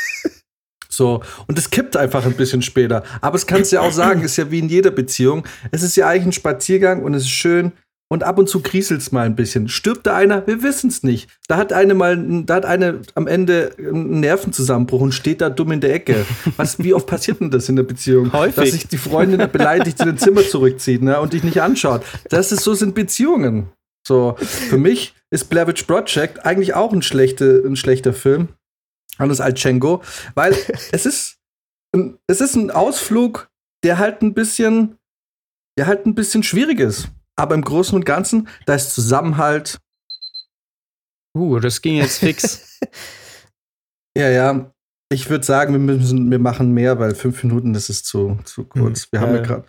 So, 0.91 1.23
und 1.47 1.57
es 1.57 1.71
kippt 1.71 1.97
einfach 1.97 2.25
ein 2.25 2.33
bisschen 2.33 2.61
später. 2.61 3.05
Aber 3.21 3.37
es 3.37 3.47
kannst 3.47 3.71
du 3.71 3.77
ja 3.77 3.83
auch 3.83 3.93
sagen, 3.93 4.23
ist 4.23 4.37
ja 4.37 4.51
wie 4.51 4.59
in 4.59 4.69
jeder 4.69 4.91
Beziehung. 4.91 5.47
Es 5.71 5.83
ist 5.83 5.97
ja 5.97 6.09
eigentlich 6.09 6.27
ein 6.27 6.33
Spaziergang 6.33 7.05
und 7.05 7.15
es 7.15 7.23
ist 7.23 7.31
schön. 7.31 7.73
Und 8.11 8.23
ab 8.23 8.39
und 8.39 8.49
zu 8.49 8.61
kriselt 8.61 9.03
es 9.03 9.13
mal 9.13 9.27
ein 9.27 9.37
bisschen. 9.37 9.69
Stirbt 9.69 10.07
da 10.07 10.17
einer? 10.17 10.47
Wir 10.47 10.63
wissen 10.63 10.89
es 10.89 11.03
nicht. 11.03 11.29
Da 11.47 11.59
hat 11.59 11.75
eine 11.75 11.93
mal, 11.93 12.17
da 12.45 12.55
hat 12.55 12.65
eine 12.65 13.03
am 13.15 13.27
Ende 13.27 13.73
einen 13.79 14.21
Nervenzusammenbruch 14.21 15.03
und 15.03 15.13
steht 15.13 15.43
da 15.43 15.51
dumm 15.51 15.73
in 15.73 15.83
der 15.83 15.93
Ecke. 15.93 16.25
Was, 16.57 16.79
wie 16.83 16.95
oft 16.95 17.07
passiert 17.07 17.41
denn 17.41 17.51
das 17.51 17.69
in 17.69 17.77
der 17.77 17.83
Beziehung? 17.83 18.33
Häufig. 18.33 18.55
Dass 18.57 18.71
sich 18.71 18.89
die 18.89 18.97
Freundin 18.97 19.51
beleidigt 19.53 20.01
in 20.01 20.09
ein 20.09 20.19
Zimmer 20.19 20.43
zurückzieht 20.43 21.03
ne, 21.03 21.21
und 21.21 21.35
dich 21.35 21.45
nicht 21.45 21.61
anschaut. 21.61 22.03
Das 22.31 22.51
ist 22.51 22.65
so 22.65 22.73
sind 22.73 22.95
Beziehungen. 22.95 23.69
So, 24.07 24.37
für 24.39 24.79
mich 24.79 25.15
ist 25.31 25.51
Blair 25.51 25.67
Witch 25.67 25.83
Project 25.83 26.47
eigentlich 26.47 26.75
auch 26.75 26.95
ein, 26.95 27.03
schlechte, 27.03 27.63
ein 27.67 27.77
schlechter 27.77 28.15
Film. 28.15 28.49
Anders 29.19 29.41
als 29.41 29.61
Chengo, 29.61 30.03
weil 30.35 30.57
es 30.93 31.05
ist, 31.05 31.39
ein, 31.93 32.19
es 32.27 32.41
ist 32.41 32.55
ein 32.55 32.71
Ausflug, 32.71 33.51
der 33.83 33.99
halt 33.99 34.23
ein 34.23 34.33
bisschen, 34.33 34.97
der 35.77 35.87
halt 35.87 36.07
ein 36.07 36.15
bisschen 36.15 36.43
schwierig 36.43 36.81
ist. 36.81 37.09
Aber 37.39 37.55
im 37.55 37.63
Großen 37.63 37.95
und 37.95 38.05
Ganzen, 38.05 38.49
da 38.67 38.75
ist 38.75 38.93
Zusammenhalt. 38.95 39.79
Uh, 41.37 41.61
das 41.61 41.81
ging 41.81 41.97
jetzt 41.97 42.19
fix. 42.19 42.81
ja, 44.17 44.29
ja. 44.29 44.73
Ich 45.11 45.31
würde 45.31 45.45
sagen, 45.45 45.73
wir 45.73 45.79
müssen, 45.79 46.31
wir 46.31 46.39
machen 46.41 46.73
mehr, 46.73 46.99
weil 46.99 47.15
fünf 47.15 47.43
Minuten, 47.45 47.73
das 47.73 47.89
ist 47.89 48.07
zu, 48.07 48.39
zu 48.45 48.65
kurz. 48.65 49.11
Wir 49.13 49.21
haben 49.21 49.35
ja 49.35 49.41
gerade. 49.41 49.65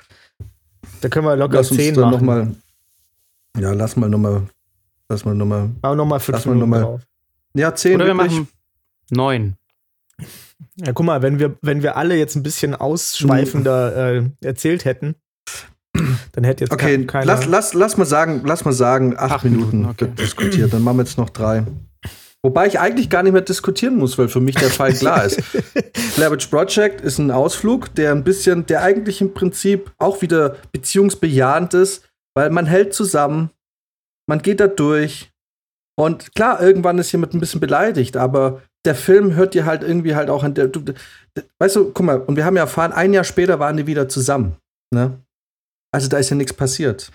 Da 1.01 1.09
können 1.09 1.26
wir 1.28 1.36
locker 1.36 1.57
Lass 1.57 1.72
uns 1.72 1.80
zehn 1.80 1.95
machen. 1.95 2.11
noch 2.11 2.22
mal, 2.22 2.55
Ja, 3.57 3.72
lass 3.74 3.95
mal 3.95 4.09
nochmal. 4.09 4.47
Lass 5.07 5.24
mal 5.24 5.36
nochmal. 5.36 5.70
Aber 5.82 5.95
nochmal 5.95 6.20
fünf 6.20 6.38
Lass 6.38 6.45
mal 6.45 6.53
Minuten 6.55 6.72
noch 6.72 6.78
mal- 6.78 6.84
drauf. 6.84 7.01
Ja, 7.53 7.74
zehn. 7.76 7.95
Oder 7.95 8.07
wir 8.07 8.17
wirklich. 8.17 8.32
machen 8.34 8.47
neun. 9.11 9.55
Ja, 10.76 10.91
guck 10.91 11.05
mal, 11.05 11.22
wenn 11.22 11.39
wir, 11.39 11.57
wenn 11.61 11.84
wir 11.84 11.95
alle 11.97 12.15
jetzt 12.17 12.36
ein 12.36 12.43
bisschen 12.43 12.76
ausschweifender 12.76 13.95
äh, 14.17 14.30
erzählt 14.41 14.86
hätten, 14.86 15.15
dann 16.33 16.43
hätte 16.43 16.63
jetzt 16.65 16.73
Okay, 16.73 16.97
ke- 16.99 17.05
keiner. 17.05 17.25
lass, 17.25 17.45
lass, 17.45 17.73
lass 17.73 17.97
mal 17.97 18.05
sagen, 18.05 18.41
lass 18.45 18.65
mal 18.65 18.71
sagen, 18.73 19.15
acht, 19.17 19.31
Acht 19.31 19.43
Minuten, 19.43 19.79
Minuten, 19.81 19.89
okay. 19.91 20.11
diskutiert. 20.17 20.73
Dann 20.73 20.81
machen 20.83 20.97
wir 20.97 21.03
jetzt 21.03 21.17
noch 21.17 21.29
drei. 21.29 21.63
Wobei 22.41 22.67
ich 22.67 22.79
eigentlich 22.79 23.09
gar 23.09 23.21
nicht 23.23 23.33
mehr 23.33 23.41
diskutieren 23.41 23.97
muss, 23.97 24.17
weil 24.17 24.29
für 24.29 24.39
mich 24.39 24.55
der 24.55 24.69
Fall 24.69 24.93
klar 24.93 25.25
ist. 25.25 25.41
Witch 26.17 26.47
Project 26.47 27.01
ist 27.01 27.17
ein 27.17 27.31
Ausflug, 27.31 27.93
der 27.95 28.11
ein 28.13 28.23
bisschen, 28.23 28.65
der 28.65 28.81
eigentlich 28.81 29.19
im 29.19 29.33
Prinzip 29.33 29.91
auch 29.97 30.21
wieder 30.21 30.55
beziehungsbejahend 30.71 31.73
ist, 31.73 32.05
weil 32.35 32.49
man 32.49 32.65
hält 32.65 32.93
zusammen, 32.93 33.49
man 34.27 34.41
geht 34.41 34.59
da 34.61 34.67
durch. 34.67 35.31
Und 35.97 36.33
klar, 36.33 36.61
irgendwann 36.61 36.97
ist 36.97 37.11
jemand 37.11 37.33
ein 37.33 37.41
bisschen 37.41 37.59
beleidigt, 37.59 38.15
aber 38.15 38.61
der 38.85 38.95
Film 38.95 39.35
hört 39.35 39.53
dir 39.53 39.65
halt 39.65 39.83
irgendwie 39.83 40.15
halt 40.15 40.29
auch 40.29 40.43
an 40.43 40.53
der. 40.53 40.67
Du, 40.69 40.81
weißt 41.59 41.75
du, 41.75 41.91
guck 41.91 42.05
mal, 42.05 42.19
und 42.21 42.37
wir 42.37 42.45
haben 42.45 42.55
ja 42.55 42.63
erfahren, 42.63 42.93
ein 42.93 43.11
Jahr 43.11 43.25
später 43.25 43.59
waren 43.59 43.75
die 43.75 43.85
wieder 43.87 44.07
zusammen. 44.07 44.55
Ne? 44.93 45.19
Also 45.91 46.07
da 46.07 46.17
ist 46.17 46.29
ja 46.29 46.35
nichts 46.35 46.53
passiert. 46.53 47.11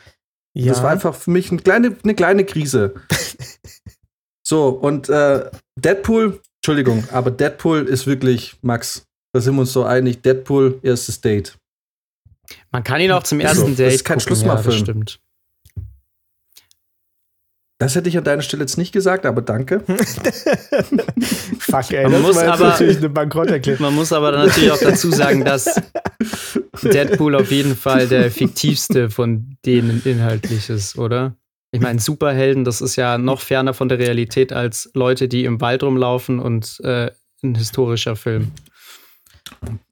ja, 0.56 0.72
Das 0.72 0.82
war 0.82 0.90
einfach 0.90 1.14
für 1.14 1.30
mich 1.30 1.50
eine 1.50 1.60
kleine, 1.62 1.96
eine 2.02 2.14
kleine 2.14 2.44
Krise. 2.44 2.94
so, 4.46 4.68
und 4.68 5.08
äh, 5.08 5.50
Deadpool, 5.78 6.40
Entschuldigung, 6.60 7.06
aber 7.12 7.30
Deadpool 7.30 7.86
ist 7.88 8.06
wirklich, 8.06 8.56
Max, 8.62 9.04
da 9.32 9.40
sind 9.40 9.54
wir 9.54 9.60
uns 9.62 9.72
so 9.72 9.84
einig, 9.84 10.22
Deadpool, 10.22 10.80
erstes 10.82 11.20
Date. 11.20 11.56
Man 12.70 12.84
kann 12.84 13.00
ihn 13.00 13.10
auch 13.12 13.22
zum 13.22 13.38
So, 13.40 13.44
ersten 13.46 13.68
das 13.68 13.76
Date 13.76 13.94
ist 13.94 14.04
kein 14.04 14.18
ja, 14.18 14.24
Schlussmachfilm. 14.24 14.70
das 14.74 14.80
stimmt. 14.80 15.20
Das 17.78 17.94
hätte 17.96 18.08
ich 18.08 18.16
an 18.16 18.24
deiner 18.24 18.42
Stelle 18.42 18.62
jetzt 18.62 18.78
nicht 18.78 18.92
gesagt, 18.92 19.26
aber 19.26 19.42
danke. 19.42 19.80
Fuck, 21.58 21.90
ey, 21.90 22.04
Man 22.04 22.12
das 22.12 22.22
muss 22.22 22.36
war 22.36 22.52
aber- 22.54 22.68
natürlich 22.68 22.98
eine 22.98 23.08
Bankrotterklärung. 23.08 23.82
Man 23.82 23.94
muss 23.94 24.12
aber 24.12 24.30
dann 24.32 24.46
natürlich 24.46 24.70
auch 24.70 24.78
dazu 24.78 25.10
sagen, 25.10 25.44
dass 25.44 25.66
Deadpool 26.82 27.34
auf 27.34 27.50
jeden 27.50 27.76
Fall 27.76 28.08
der 28.08 28.30
fiktivste 28.30 29.10
von 29.10 29.56
denen 29.64 30.02
inhaltlich 30.04 30.68
ist, 30.70 30.96
oder? 30.98 31.36
Ich 31.72 31.80
meine, 31.80 31.98
Superhelden, 32.00 32.64
das 32.64 32.80
ist 32.80 32.94
ja 32.96 33.18
noch 33.18 33.40
ferner 33.40 33.74
von 33.74 33.88
der 33.88 33.98
Realität 33.98 34.52
als 34.52 34.90
Leute, 34.94 35.26
die 35.28 35.44
im 35.44 35.60
Wald 35.60 35.82
rumlaufen 35.82 36.38
und 36.38 36.78
äh, 36.84 37.10
ein 37.42 37.54
historischer 37.56 38.14
Film. 38.14 38.52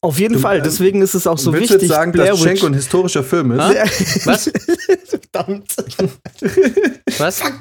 Auf 0.01 0.19
jeden 0.19 0.35
Du, 0.35 0.41
Fall, 0.41 0.59
ähm, 0.59 0.63
deswegen 0.65 1.03
ist 1.03 1.15
es 1.15 1.27
auch 1.27 1.39
so 1.39 1.53
Willst 1.53 1.71
wichtig. 1.71 1.83
jetzt 1.89 1.91
sagen, 1.97 2.13
Blair 2.13 2.31
dass 2.31 2.41
Schenko 2.41 2.67
ein 2.67 2.75
historischer 2.75 3.23
Film 3.25 3.53
ist? 3.53 3.61
Ah? 3.61 3.71
Was? 4.25 4.51
Verdammt. 5.09 5.75
Was? 7.19 7.43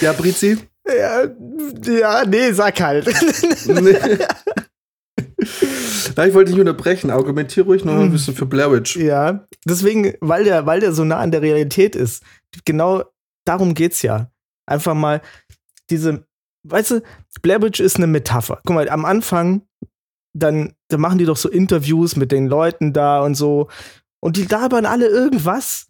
Ja, 0.00 0.12
Brizi? 0.12 0.58
Ja, 0.86 1.28
ja, 1.84 2.24
nee, 2.26 2.52
sag 2.52 2.80
halt. 2.80 3.06
Nee. 3.66 3.96
Nein, 6.16 6.28
ich 6.28 6.34
wollte 6.34 6.52
dich 6.52 6.60
unterbrechen. 6.60 7.10
Argumentier 7.10 7.64
ruhig 7.64 7.84
noch 7.84 7.94
ein 7.94 8.10
bisschen 8.10 8.34
für 8.34 8.46
Blair 8.46 8.70
Witch. 8.72 8.96
ja, 8.96 9.46
deswegen, 9.64 10.14
weil 10.20 10.44
der, 10.44 10.66
weil 10.66 10.80
der 10.80 10.92
so 10.92 11.04
nah 11.04 11.18
an 11.18 11.30
der 11.30 11.42
Realität 11.42 11.96
ist. 11.96 12.22
Genau 12.64 13.04
darum 13.44 13.74
geht's 13.74 14.02
ja. 14.02 14.30
Einfach 14.66 14.94
mal 14.94 15.20
diese, 15.90 16.26
weißt 16.64 16.90
du, 16.92 17.02
Blair 17.42 17.62
Witch 17.62 17.80
ist 17.80 17.96
eine 17.96 18.06
Metapher. 18.06 18.60
Guck 18.64 18.74
mal, 18.74 18.88
am 18.88 19.04
Anfang, 19.04 19.62
dann, 20.34 20.74
dann 20.88 21.00
machen 21.00 21.18
die 21.18 21.24
doch 21.24 21.36
so 21.36 21.48
Interviews 21.48 22.16
mit 22.16 22.32
den 22.32 22.46
Leuten 22.46 22.92
da 22.92 23.20
und 23.20 23.34
so. 23.34 23.68
Und 24.20 24.36
die 24.36 24.44
labern 24.44 24.86
alle 24.86 25.08
irgendwas. 25.08 25.88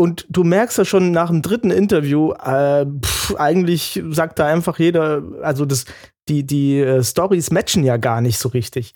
Und 0.00 0.24
du 0.30 0.44
merkst 0.44 0.78
ja 0.78 0.86
schon 0.86 1.10
nach 1.10 1.28
dem 1.28 1.42
dritten 1.42 1.70
Interview, 1.70 2.32
äh, 2.32 2.86
pff, 2.86 3.34
eigentlich 3.36 4.02
sagt 4.08 4.38
da 4.38 4.46
einfach 4.46 4.78
jeder, 4.78 5.22
also 5.42 5.66
das, 5.66 5.84
die, 6.26 6.46
die 6.46 6.80
äh, 6.80 7.04
Stories 7.04 7.50
matchen 7.50 7.84
ja 7.84 7.98
gar 7.98 8.22
nicht 8.22 8.38
so 8.38 8.48
richtig. 8.48 8.94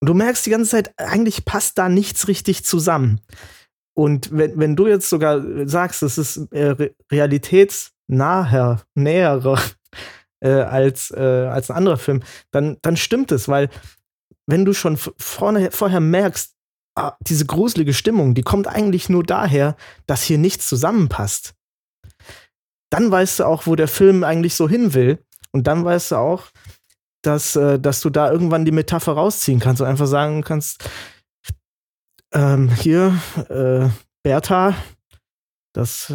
Und 0.00 0.08
du 0.08 0.14
merkst 0.14 0.46
die 0.46 0.50
ganze 0.50 0.70
Zeit, 0.70 0.94
eigentlich 0.96 1.44
passt 1.44 1.76
da 1.76 1.90
nichts 1.90 2.26
richtig 2.26 2.64
zusammen. 2.64 3.20
Und 3.92 4.34
wenn, 4.34 4.58
wenn 4.58 4.76
du 4.76 4.86
jetzt 4.86 5.10
sogar 5.10 5.42
sagst, 5.68 6.02
es 6.02 6.16
ist 6.16 6.50
äh, 6.52 6.68
re 6.68 6.94
realitätsnaher, 7.12 8.80
näherer 8.94 9.60
äh, 10.40 10.48
als, 10.52 11.10
äh, 11.10 11.48
als 11.52 11.70
ein 11.70 11.76
anderer 11.76 11.98
Film, 11.98 12.22
dann, 12.50 12.78
dann 12.80 12.96
stimmt 12.96 13.30
es, 13.30 13.46
weil 13.46 13.68
wenn 14.46 14.64
du 14.64 14.72
schon 14.72 14.96
vorne, 14.96 15.70
vorher 15.70 16.00
merkst, 16.00 16.56
diese 17.20 17.46
gruselige 17.46 17.94
Stimmung, 17.94 18.34
die 18.34 18.42
kommt 18.42 18.66
eigentlich 18.66 19.08
nur 19.08 19.22
daher, 19.22 19.76
dass 20.06 20.22
hier 20.22 20.38
nichts 20.38 20.66
zusammenpasst. 20.68 21.54
Dann 22.90 23.10
weißt 23.10 23.40
du 23.40 23.44
auch, 23.44 23.66
wo 23.66 23.76
der 23.76 23.88
Film 23.88 24.24
eigentlich 24.24 24.54
so 24.54 24.68
hin 24.68 24.94
will. 24.94 25.18
Und 25.52 25.66
dann 25.66 25.84
weißt 25.84 26.12
du 26.12 26.16
auch, 26.16 26.46
dass, 27.22 27.56
äh, 27.56 27.78
dass 27.78 28.00
du 28.00 28.10
da 28.10 28.30
irgendwann 28.30 28.64
die 28.64 28.72
Metapher 28.72 29.12
rausziehen 29.12 29.60
kannst 29.60 29.82
und 29.82 29.88
einfach 29.88 30.06
sagen 30.06 30.42
kannst, 30.42 30.88
ähm, 32.32 32.68
hier, 32.70 33.20
äh, 33.48 33.88
Bertha, 34.22 34.74
das, 35.74 36.12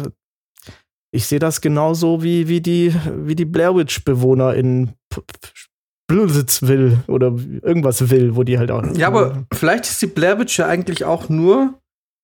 ich 1.14 1.26
sehe 1.26 1.38
das 1.38 1.60
genauso 1.60 2.22
wie, 2.22 2.48
wie 2.48 2.60
die, 2.60 2.94
wie 3.26 3.36
die 3.36 3.44
Blair 3.44 3.74
Witch-Bewohner 3.74 4.54
in 4.54 4.94
P- 5.10 5.20
P- 5.20 5.65
Blizzardsville 6.08 7.02
oder 7.08 7.34
irgendwas 7.62 8.10
will, 8.10 8.36
wo 8.36 8.44
die 8.44 8.58
halt 8.58 8.70
auch. 8.70 8.84
Ja, 8.94 9.08
aber 9.08 9.44
vielleicht 9.52 9.86
ist 9.86 10.00
die 10.02 10.06
Blair 10.06 10.38
Witch 10.38 10.58
ja 10.58 10.66
eigentlich 10.66 11.04
auch 11.04 11.28
nur 11.28 11.74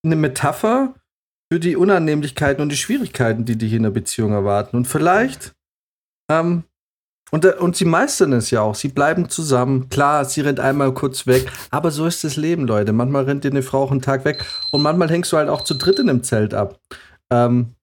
eine 0.05 0.15
Metapher 0.15 0.95
für 1.51 1.59
die 1.59 1.75
Unannehmlichkeiten 1.75 2.61
und 2.61 2.69
die 2.69 2.77
Schwierigkeiten, 2.77 3.45
die 3.45 3.57
dich 3.57 3.73
in 3.73 3.83
der 3.83 3.89
Beziehung 3.91 4.31
erwarten. 4.31 4.77
Und 4.77 4.85
vielleicht, 4.85 5.53
ähm, 6.31 6.63
und, 7.31 7.45
äh, 7.45 7.55
und 7.55 7.75
sie 7.75 7.85
meistern 7.85 8.31
es 8.33 8.51
ja 8.51 8.61
auch. 8.61 8.75
Sie 8.75 8.89
bleiben 8.89 9.29
zusammen. 9.29 9.89
Klar, 9.89 10.25
sie 10.25 10.41
rennt 10.41 10.59
einmal 10.59 10.93
kurz 10.93 11.25
weg. 11.25 11.51
Aber 11.71 11.91
so 11.91 12.05
ist 12.05 12.23
das 12.23 12.35
Leben, 12.35 12.67
Leute. 12.67 12.93
Manchmal 12.93 13.23
rennt 13.23 13.43
dir 13.43 13.51
eine 13.51 13.63
Frau 13.63 13.83
auch 13.83 13.91
einen 13.91 14.01
Tag 14.01 14.23
weg. 14.23 14.45
Und 14.71 14.81
manchmal 14.81 15.09
hängst 15.09 15.31
du 15.31 15.37
halt 15.37 15.49
auch 15.49 15.63
zu 15.63 15.73
dritt 15.73 15.99
in 15.99 16.09
einem 16.09 16.23
Zelt 16.23 16.53
ab. 16.53 16.79
Ähm, 17.31 17.73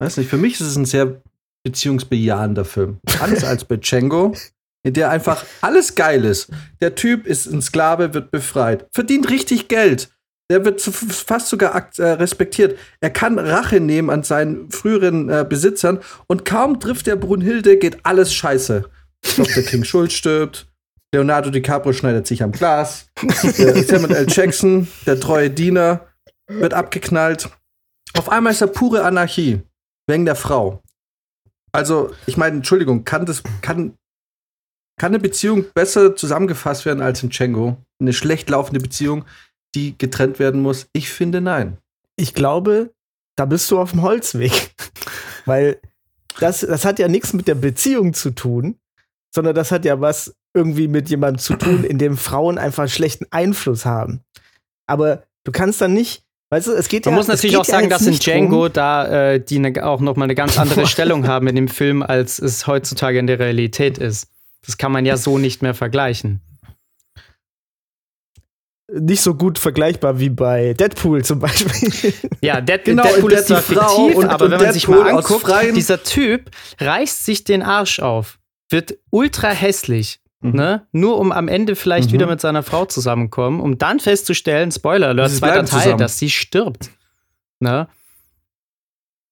weiß 0.00 0.16
nicht, 0.16 0.30
für 0.30 0.38
mich 0.38 0.54
ist 0.54 0.66
es 0.66 0.76
ein 0.76 0.86
sehr 0.86 1.20
beziehungsbejahender 1.64 2.64
Film. 2.64 2.98
Anders 3.20 3.44
als 3.44 3.64
bei 3.64 3.76
Django, 3.76 4.34
in 4.82 4.94
der 4.94 5.10
einfach 5.10 5.44
alles 5.60 5.94
geil 5.94 6.24
ist. 6.24 6.48
Der 6.80 6.94
Typ 6.94 7.26
ist 7.26 7.46
ein 7.46 7.62
Sklave, 7.62 8.14
wird 8.14 8.30
befreit, 8.30 8.86
verdient 8.92 9.30
richtig 9.30 9.68
Geld. 9.68 10.10
Der 10.50 10.64
wird 10.64 10.80
fast 10.80 11.48
sogar 11.48 11.90
äh, 11.98 12.02
respektiert. 12.02 12.76
Er 13.00 13.10
kann 13.10 13.38
Rache 13.38 13.78
nehmen 13.78 14.10
an 14.10 14.24
seinen 14.24 14.70
früheren 14.70 15.28
äh, 15.28 15.46
Besitzern 15.48 16.00
und 16.26 16.44
kaum 16.44 16.80
trifft 16.80 17.06
der 17.06 17.14
Brunhilde, 17.16 17.76
geht 17.78 18.04
alles 18.04 18.34
scheiße. 18.34 18.84
Dr. 19.36 19.62
King 19.62 19.84
Schulz 19.84 20.12
stirbt. 20.12 20.66
Leonardo 21.14 21.50
DiCaprio 21.50 21.92
schneidet 21.92 22.26
sich 22.26 22.42
am 22.42 22.52
Glas. 22.52 23.06
Samuel 23.16 24.14
L. 24.14 24.26
Jackson, 24.28 24.88
der 25.06 25.18
treue 25.18 25.50
Diener, 25.50 26.06
wird 26.48 26.74
abgeknallt. 26.74 27.48
Auf 28.16 28.28
einmal 28.28 28.52
ist 28.52 28.60
er 28.60 28.68
pure 28.68 29.04
Anarchie. 29.04 29.62
Wegen 30.06 30.24
der 30.24 30.36
Frau. 30.36 30.82
Also, 31.72 32.10
ich 32.26 32.36
meine, 32.36 32.56
Entschuldigung, 32.56 33.04
kann 33.04 33.26
das, 33.26 33.42
kann, 33.62 33.94
kann 35.00 35.12
eine 35.12 35.18
Beziehung 35.18 35.64
besser 35.72 36.14
zusammengefasst 36.14 36.84
werden 36.84 37.00
als 37.00 37.22
in 37.22 37.30
Django? 37.30 37.78
Eine 38.02 38.12
schlecht 38.12 38.50
laufende 38.50 38.80
Beziehung, 38.80 39.24
die 39.74 39.96
getrennt 39.96 40.38
werden 40.38 40.60
muss? 40.60 40.88
Ich 40.92 41.08
finde 41.08 41.40
nein. 41.40 41.78
ich 42.16 42.34
glaube, 42.34 42.90
da 43.34 43.46
bist 43.46 43.70
du 43.70 43.78
auf 43.78 43.92
dem 43.92 44.02
Holzweg. 44.02 44.52
Weil 45.46 45.80
das, 46.38 46.60
das 46.60 46.84
hat 46.84 46.98
ja 46.98 47.08
nichts 47.08 47.32
mit 47.32 47.48
der 47.48 47.54
Beziehung 47.54 48.12
zu 48.12 48.30
tun, 48.32 48.76
sondern 49.34 49.54
das 49.54 49.72
hat 49.72 49.86
ja 49.86 50.02
was 50.02 50.34
irgendwie 50.52 50.86
mit 50.86 51.08
jemandem 51.08 51.38
zu 51.38 51.54
tun, 51.56 51.82
in 51.82 51.96
dem 51.96 52.18
Frauen 52.18 52.58
einfach 52.58 52.86
schlechten 52.90 53.24
Einfluss 53.30 53.86
haben. 53.86 54.20
Aber 54.86 55.22
du 55.44 55.52
kannst 55.52 55.80
dann 55.80 55.94
nicht, 55.94 56.24
weißt 56.50 56.66
du, 56.66 56.72
es 56.72 56.88
geht 56.88 57.06
Man 57.06 57.14
ja 57.14 57.16
muss 57.16 57.24
es 57.24 57.36
natürlich 57.36 57.56
auch 57.56 57.64
ja 57.64 57.72
sagen, 57.72 57.88
jetzt 57.88 58.00
dass 58.02 58.06
in 58.06 58.18
Django 58.18 58.64
drum- 58.64 58.72
da 58.74 59.32
äh, 59.32 59.40
die 59.42 59.60
ne, 59.60 59.82
auch 59.82 60.00
noch 60.00 60.16
mal 60.16 60.24
eine 60.24 60.34
ganz 60.34 60.58
andere 60.58 60.86
Stellung 60.86 61.26
haben 61.26 61.46
in 61.46 61.56
dem 61.56 61.68
Film, 61.68 62.02
als 62.02 62.38
es 62.38 62.66
heutzutage 62.66 63.18
in 63.18 63.26
der 63.26 63.38
Realität 63.38 63.96
ist. 63.96 64.29
Das 64.66 64.76
kann 64.76 64.92
man 64.92 65.06
ja 65.06 65.16
so 65.16 65.38
nicht 65.38 65.62
mehr 65.62 65.74
vergleichen. 65.74 66.40
nicht 68.92 69.20
so 69.22 69.34
gut 69.34 69.58
vergleichbar 69.60 70.18
wie 70.18 70.30
bei 70.30 70.74
Deadpool 70.74 71.24
zum 71.24 71.38
Beispiel. 71.38 72.12
Ja, 72.40 72.60
Dead 72.60 72.82
Genau, 72.84 73.04
Deadpool 73.04 73.32
ist 73.32 73.46
zwar 73.46 73.62
Frau 73.62 74.06
fiktiv, 74.06 74.16
und- 74.18 74.28
aber 74.28 74.46
und 74.46 74.50
wenn 74.50 74.60
man 74.62 74.72
sich 74.72 74.86
Deadpool 74.86 75.04
mal 75.04 75.16
anguckt, 75.16 75.76
dieser 75.76 76.02
Typ 76.02 76.50
reißt 76.80 77.24
sich 77.24 77.44
den 77.44 77.62
Arsch 77.62 78.00
auf, 78.00 78.40
wird 78.68 78.98
ultra 79.10 79.50
hässlich, 79.50 80.20
Mhm. 80.40 80.52
ne? 80.56 80.86
Nur 80.90 81.18
um 81.18 81.30
am 81.30 81.46
Ende 81.46 81.76
vielleicht 81.76 82.08
Mhm. 82.08 82.14
wieder 82.14 82.26
mit 82.26 82.40
seiner 82.40 82.64
Frau 82.64 82.84
zusammenkommen, 82.84 83.60
um 83.60 83.78
dann 83.78 84.00
festzustellen, 84.00 84.72
Spoiler 84.72 85.08
Alert, 85.08 85.30
zweiter 85.30 85.64
Teil, 85.64 85.82
zusammen. 85.82 85.98
dass 85.98 86.18
sie 86.18 86.30
stirbt. 86.30 86.90
Ne? 87.60 87.88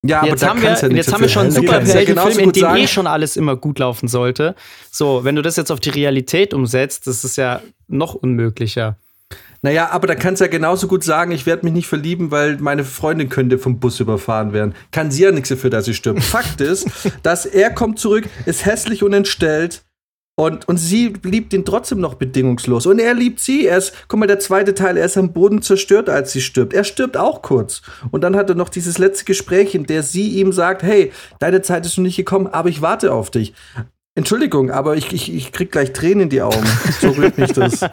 Ja, 0.02 0.24
jetzt 0.24 0.46
haben 0.46 0.62
wir, 0.62 0.74
ja 0.74 0.88
jetzt 0.88 1.12
haben 1.12 1.22
wir 1.22 1.28
schon 1.28 1.46
einen 1.46 1.54
kannst 1.54 1.92
ja 1.92 2.00
Superheldenfilm, 2.02 2.38
in 2.38 2.52
dem 2.52 2.60
sagen, 2.60 2.78
eh 2.78 2.86
schon 2.86 3.06
alles 3.06 3.36
immer 3.36 3.56
gut 3.56 3.80
laufen 3.80 4.06
sollte. 4.06 4.54
So, 4.92 5.24
wenn 5.24 5.34
du 5.34 5.42
das 5.42 5.56
jetzt 5.56 5.72
auf 5.72 5.80
die 5.80 5.90
Realität 5.90 6.54
umsetzt, 6.54 7.06
das 7.08 7.24
ist 7.24 7.36
ja 7.36 7.60
noch 7.88 8.14
unmöglicher. 8.14 8.96
Naja, 9.60 9.90
aber 9.90 10.06
da 10.06 10.14
kannst 10.14 10.40
du 10.40 10.44
ja 10.44 10.50
genauso 10.50 10.86
gut 10.86 11.02
sagen, 11.02 11.32
ich 11.32 11.44
werde 11.44 11.64
mich 11.64 11.72
nicht 11.72 11.88
verlieben, 11.88 12.30
weil 12.30 12.58
meine 12.58 12.84
Freundin 12.84 13.28
könnte 13.28 13.58
vom 13.58 13.80
Bus 13.80 13.98
überfahren 13.98 14.52
werden. 14.52 14.74
Kann 14.92 15.10
sie 15.10 15.24
ja 15.24 15.32
nichts 15.32 15.48
dafür, 15.48 15.70
dass 15.70 15.86
sie 15.86 15.94
stirbt. 15.94 16.22
Fakt 16.22 16.60
ist, 16.60 16.86
dass 17.24 17.44
er 17.44 17.70
kommt 17.70 17.98
zurück, 17.98 18.28
ist 18.46 18.64
hässlich 18.66 19.02
und 19.02 19.12
entstellt 19.12 19.82
und, 20.38 20.68
und 20.68 20.76
sie 20.76 21.14
liebt 21.24 21.52
ihn 21.52 21.64
trotzdem 21.64 21.98
noch 21.98 22.14
bedingungslos. 22.14 22.86
Und 22.86 23.00
er 23.00 23.12
liebt 23.12 23.40
sie. 23.40 23.66
Er 23.66 23.78
ist, 23.78 23.92
guck 24.06 24.20
mal, 24.20 24.26
der 24.26 24.38
zweite 24.38 24.72
Teil, 24.72 24.96
er 24.96 25.06
ist 25.06 25.18
am 25.18 25.32
Boden 25.32 25.62
zerstört, 25.62 26.08
als 26.08 26.30
sie 26.30 26.40
stirbt. 26.40 26.74
Er 26.74 26.84
stirbt 26.84 27.16
auch 27.16 27.42
kurz. 27.42 27.82
Und 28.12 28.20
dann 28.20 28.36
hat 28.36 28.48
er 28.48 28.54
noch 28.54 28.68
dieses 28.68 28.98
letzte 28.98 29.24
Gespräch, 29.24 29.74
in 29.74 29.86
der 29.86 30.04
sie 30.04 30.28
ihm 30.38 30.52
sagt, 30.52 30.84
hey, 30.84 31.10
deine 31.40 31.60
Zeit 31.62 31.84
ist 31.86 31.98
noch 31.98 32.04
nicht 32.04 32.14
gekommen, 32.14 32.46
aber 32.46 32.68
ich 32.68 32.80
warte 32.82 33.12
auf 33.12 33.32
dich. 33.32 33.52
Entschuldigung, 34.14 34.70
aber 34.70 34.96
ich, 34.96 35.12
ich, 35.12 35.34
ich 35.34 35.50
krieg 35.50 35.72
gleich 35.72 35.92
Tränen 35.92 36.20
in 36.20 36.28
die 36.28 36.42
Augen. 36.42 36.64
So 37.00 37.08
rührt 37.10 37.36
mich 37.36 37.50
das. 37.52 37.84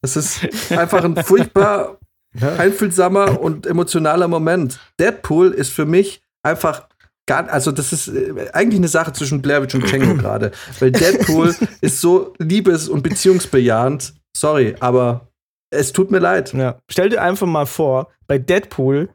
Das 0.00 0.16
ist 0.16 0.46
einfach 0.70 1.02
ein 1.02 1.16
furchtbar 1.16 1.98
einfühlsamer 2.40 3.40
und 3.40 3.66
emotionaler 3.66 4.28
Moment. 4.28 4.78
Deadpool 5.00 5.50
ist 5.50 5.72
für 5.72 5.84
mich 5.84 6.22
einfach 6.44 6.86
gar, 7.28 7.48
also 7.48 7.70
das 7.70 7.92
ist 7.92 8.08
äh, 8.08 8.50
eigentlich 8.52 8.80
eine 8.80 8.88
Sache 8.88 9.12
zwischen 9.12 9.40
Blair 9.40 9.62
Witch 9.62 9.76
und 9.76 9.88
Django 9.88 10.14
gerade, 10.20 10.50
weil 10.80 10.90
Deadpool 10.90 11.54
ist 11.80 12.00
so 12.00 12.34
liebes- 12.38 12.88
und 12.88 13.02
beziehungsbejahend. 13.02 14.14
Sorry, 14.36 14.74
aber 14.80 15.28
es 15.70 15.92
tut 15.92 16.10
mir 16.10 16.18
leid. 16.18 16.52
Ja. 16.54 16.80
Stell 16.90 17.10
dir 17.10 17.22
einfach 17.22 17.46
mal 17.46 17.66
vor, 17.66 18.08
bei 18.26 18.38
Deadpool, 18.38 19.10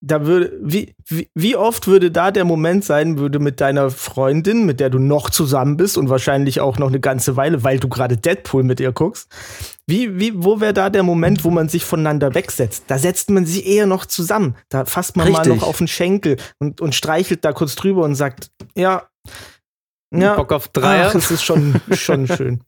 da 0.00 0.26
würde, 0.26 0.52
wie, 0.60 0.94
wie, 1.06 1.28
wie 1.34 1.56
oft 1.56 1.86
würde 1.86 2.10
da 2.10 2.30
der 2.30 2.44
Moment 2.44 2.84
sein, 2.84 3.18
würde 3.18 3.38
mit 3.38 3.60
deiner 3.60 3.90
Freundin, 3.90 4.66
mit 4.66 4.78
der 4.78 4.90
du 4.90 4.98
noch 4.98 5.30
zusammen 5.30 5.76
bist 5.76 5.96
und 5.98 6.10
wahrscheinlich 6.10 6.60
auch 6.60 6.78
noch 6.78 6.88
eine 6.88 7.00
ganze 7.00 7.36
Weile, 7.36 7.64
weil 7.64 7.78
du 7.78 7.88
gerade 7.88 8.16
Deadpool 8.16 8.62
mit 8.62 8.78
ihr 8.78 8.92
guckst, 8.92 9.28
wie, 9.86 10.18
wie, 10.18 10.32
wo 10.34 10.60
wäre 10.60 10.72
da 10.72 10.90
der 10.90 11.04
Moment, 11.04 11.44
wo 11.44 11.50
man 11.50 11.68
sich 11.68 11.84
voneinander 11.84 12.34
wegsetzt? 12.34 12.84
Da 12.88 12.98
setzt 12.98 13.30
man 13.30 13.46
sich 13.46 13.66
eher 13.66 13.86
noch 13.86 14.04
zusammen. 14.06 14.56
Da 14.68 14.84
fasst 14.84 15.16
man 15.16 15.30
mal 15.30 15.38
Richtig. 15.38 15.60
noch 15.60 15.66
auf 15.66 15.78
den 15.78 15.88
Schenkel 15.88 16.38
und, 16.58 16.80
und 16.80 16.94
streichelt 16.94 17.44
da 17.44 17.52
kurz 17.52 17.76
drüber 17.76 18.02
und 18.02 18.16
sagt, 18.16 18.50
ja, 18.76 19.04
ja, 20.14 20.34
Bock 20.34 20.52
auf 20.52 20.68
Dreier. 20.68 21.08
ach, 21.10 21.14
es 21.16 21.30
ist 21.30 21.42
schon, 21.42 21.80
schon 21.92 22.26
schön. 22.36 22.60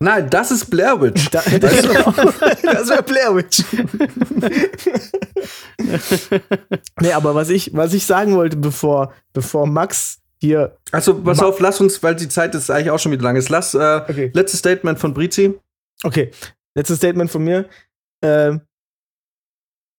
Nein, 0.00 0.30
das 0.30 0.50
ist 0.50 0.70
Blair 0.70 1.00
Witch. 1.00 1.28
Da, 1.30 1.42
das 1.60 1.82
das 2.62 2.88
wäre 2.88 3.02
Blair 3.02 3.36
Witch. 3.36 3.62
nee, 7.00 7.12
aber 7.12 7.34
was 7.34 7.50
ich, 7.50 7.74
was 7.74 7.92
ich 7.92 8.06
sagen 8.06 8.34
wollte, 8.34 8.56
bevor, 8.56 9.12
bevor 9.34 9.66
Max 9.66 10.20
hier. 10.46 10.76
Also, 10.92 11.22
pass 11.22 11.40
auf, 11.40 11.60
lass 11.60 11.80
uns, 11.80 12.02
weil 12.02 12.14
die 12.16 12.28
Zeit 12.28 12.54
ist 12.54 12.70
eigentlich 12.70 12.90
auch 12.90 12.98
schon 12.98 13.12
wieder 13.12 13.22
lang 13.22 13.36
ist. 13.36 13.48
Lass, 13.48 13.74
äh, 13.74 14.00
Okay. 14.08 14.30
letztes 14.34 14.60
Statement 14.60 14.98
von 14.98 15.12
Brizi. 15.14 15.54
Okay, 16.02 16.30
letztes 16.74 16.98
Statement 16.98 17.30
von 17.30 17.44
mir. 17.44 17.68
Ähm, 18.22 18.62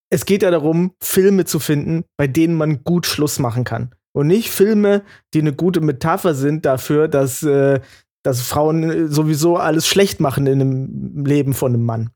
es 0.10 0.26
geht 0.26 0.42
ja 0.42 0.52
darum, 0.52 0.94
Filme 1.02 1.46
zu 1.46 1.60
finden, 1.60 2.06
bei 2.18 2.28
denen 2.28 2.56
man 2.56 2.84
gut 2.84 3.06
Schluss 3.06 3.40
machen 3.40 3.64
kann. 3.64 3.94
Und 4.16 4.28
nicht 4.28 4.50
Filme, 4.50 5.04
die 5.34 5.42
eine 5.42 5.54
gute 5.54 5.82
Metapher 5.82 6.34
sind 6.34 6.66
dafür, 6.66 7.08
dass, 7.08 7.44
äh, 7.44 7.82
dass 8.24 8.42
Frauen 8.42 8.84
äh, 8.90 9.08
sowieso 9.08 9.58
alles 9.58 9.88
schlecht 9.88 10.20
machen 10.20 10.48
in 10.48 10.62
einem 10.62 11.26
Leben 11.26 11.54
von 11.54 11.74
einem 11.74 11.84
Mann. 11.84 12.10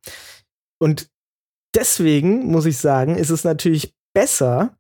Und 0.80 1.10
deswegen 1.76 2.48
muss 2.48 2.66
ich 2.66 2.78
sagen, 2.78 3.18
ist 3.18 3.30
es 3.30 3.44
natürlich 3.44 3.94
besser, 4.16 4.76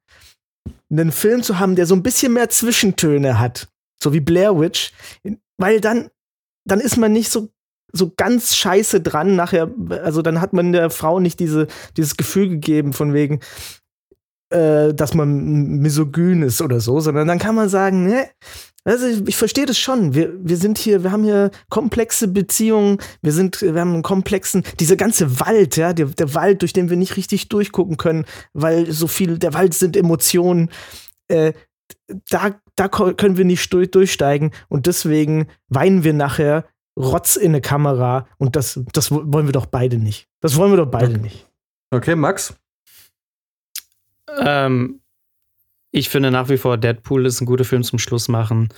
einen 0.91 1.11
Film 1.11 1.41
zu 1.43 1.59
haben, 1.59 1.75
der 1.75 1.85
so 1.85 1.95
ein 1.95 2.03
bisschen 2.03 2.33
mehr 2.33 2.49
Zwischentöne 2.49 3.39
hat. 3.39 3.69
So 4.01 4.13
wie 4.13 4.19
Blair 4.19 4.59
Witch. 4.59 4.91
Weil 5.57 5.79
dann, 5.79 6.09
dann 6.65 6.79
ist 6.79 6.97
man 6.97 7.13
nicht 7.13 7.31
so 7.31 7.49
so 7.93 8.11
ganz 8.15 8.55
scheiße 8.55 9.01
dran 9.01 9.35
nachher, 9.35 9.69
also 9.89 10.21
dann 10.21 10.39
hat 10.39 10.53
man 10.53 10.71
der 10.71 10.89
Frau 10.89 11.19
nicht 11.19 11.39
diese, 11.39 11.67
dieses 11.97 12.15
Gefühl 12.15 12.47
gegeben 12.47 12.93
von 12.93 13.13
wegen, 13.13 13.41
äh, 14.49 14.93
dass 14.93 15.13
man 15.13 15.79
misogyn 15.79 16.43
ist 16.43 16.61
oder 16.61 16.79
so, 16.79 16.99
sondern 16.99 17.27
dann 17.27 17.39
kann 17.39 17.55
man 17.55 17.69
sagen, 17.69 18.05
ne, 18.05 18.29
also 18.83 19.05
ich, 19.07 19.27
ich 19.27 19.37
verstehe 19.37 19.65
das 19.65 19.77
schon. 19.77 20.13
Wir, 20.15 20.33
wir 20.37 20.57
sind 20.57 20.77
hier, 20.77 21.03
wir 21.03 21.11
haben 21.11 21.23
hier 21.23 21.51
komplexe 21.69 22.27
Beziehungen, 22.27 22.97
wir 23.21 23.31
sind, 23.31 23.61
wir 23.61 23.79
haben 23.79 23.93
einen 23.93 24.03
komplexen, 24.03 24.63
dieser 24.79 24.95
ganze 24.95 25.39
Wald, 25.39 25.77
ja, 25.77 25.93
der, 25.93 26.07
der 26.07 26.33
Wald, 26.33 26.61
durch 26.61 26.73
den 26.73 26.89
wir 26.89 26.97
nicht 26.97 27.17
richtig 27.17 27.49
durchgucken 27.49 27.97
können, 27.97 28.25
weil 28.53 28.91
so 28.91 29.07
viel, 29.07 29.37
der 29.37 29.53
Wald 29.53 29.73
sind 29.73 29.95
Emotionen, 29.95 30.69
äh, 31.27 31.53
da, 32.29 32.55
da 32.75 32.87
können 32.87 33.37
wir 33.37 33.45
nicht 33.45 33.71
durch, 33.73 33.91
durchsteigen 33.91 34.51
und 34.69 34.85
deswegen 34.87 35.47
weinen 35.67 36.03
wir 36.03 36.13
nachher 36.13 36.65
Rotz 36.97 37.35
in 37.35 37.51
eine 37.51 37.61
Kamera 37.61 38.27
und 38.37 38.55
das, 38.55 38.79
das 38.93 39.11
wo- 39.11 39.23
wollen 39.25 39.45
wir 39.47 39.53
doch 39.53 39.65
beide 39.65 39.97
nicht. 39.97 40.27
Das 40.41 40.55
wollen 40.57 40.71
wir 40.71 40.77
doch 40.77 40.91
beide 40.91 41.17
nicht. 41.17 41.47
Okay, 41.91 42.15
Max. 42.15 42.53
Ähm, 44.39 45.00
ich 45.91 46.09
finde 46.09 46.31
nach 46.31 46.49
wie 46.49 46.57
vor, 46.57 46.77
Deadpool 46.77 47.25
ist 47.25 47.41
ein 47.41 47.45
guter 47.45 47.65
Film 47.65 47.83
zum 47.83 47.99
Schluss 47.99 48.27
machen, 48.27 48.69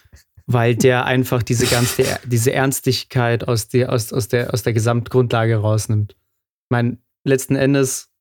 weil 0.46 0.74
der 0.74 1.04
einfach 1.04 1.42
diese 1.42 1.66
ganze, 1.66 2.04
diese 2.24 2.52
Ernstigkeit 2.52 3.46
aus, 3.46 3.68
die, 3.68 3.86
aus, 3.86 4.12
aus, 4.12 4.28
der, 4.28 4.52
aus 4.52 4.62
der 4.62 4.72
Gesamtgrundlage 4.72 5.56
rausnimmt. 5.56 6.12
Ich 6.12 6.70
meine, 6.70 6.98
letzten 7.24 7.56
Endes 7.56 8.12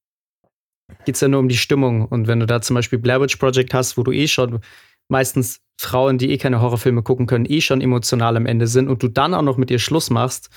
geht 1.05 1.15
es 1.15 1.21
ja 1.21 1.27
nur 1.27 1.39
um 1.39 1.49
die 1.49 1.57
Stimmung. 1.57 2.05
Und 2.05 2.27
wenn 2.27 2.39
du 2.39 2.45
da 2.45 2.61
zum 2.61 2.75
Beispiel 2.75 2.99
Blair 2.99 3.21
Witch 3.21 3.37
Project 3.37 3.73
hast, 3.73 3.97
wo 3.97 4.03
du 4.03 4.11
eh 4.11 4.27
schon 4.27 4.59
meistens 5.07 5.61
Frauen, 5.79 6.17
die 6.17 6.31
eh 6.31 6.37
keine 6.37 6.61
Horrorfilme 6.61 7.03
gucken 7.03 7.27
können, 7.27 7.45
eh 7.45 7.61
schon 7.61 7.81
emotional 7.81 8.37
am 8.37 8.45
Ende 8.45 8.67
sind 8.67 8.87
und 8.87 9.01
du 9.01 9.07
dann 9.07 9.33
auch 9.33 9.41
noch 9.41 9.57
mit 9.57 9.71
ihr 9.71 9.79
Schluss 9.79 10.09
machst, 10.09 10.49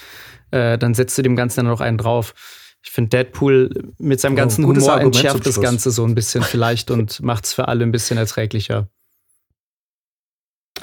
äh, 0.50 0.76
dann 0.78 0.94
setzt 0.94 1.16
du 1.16 1.22
dem 1.22 1.36
Ganzen 1.36 1.60
dann 1.60 1.66
noch 1.66 1.80
einen 1.80 1.98
drauf. 1.98 2.34
Ich 2.86 2.90
finde, 2.90 3.08
Deadpool 3.08 3.70
mit 3.98 4.20
seinem 4.20 4.36
ganzen 4.36 4.64
Humor 4.66 4.92
Argument 4.92 5.14
entschärft 5.16 5.46
das. 5.46 5.60
Ganze 5.60 5.90
so 5.90 6.04
ein 6.04 6.14
bisschen 6.14 6.42
vielleicht 6.44 6.90
und 6.90 7.22
macht 7.22 7.46
es 7.46 7.52
für 7.54 7.66
alle 7.68 7.82
ein 7.84 7.92
bisschen 7.92 8.18
erträglicher. 8.18 8.88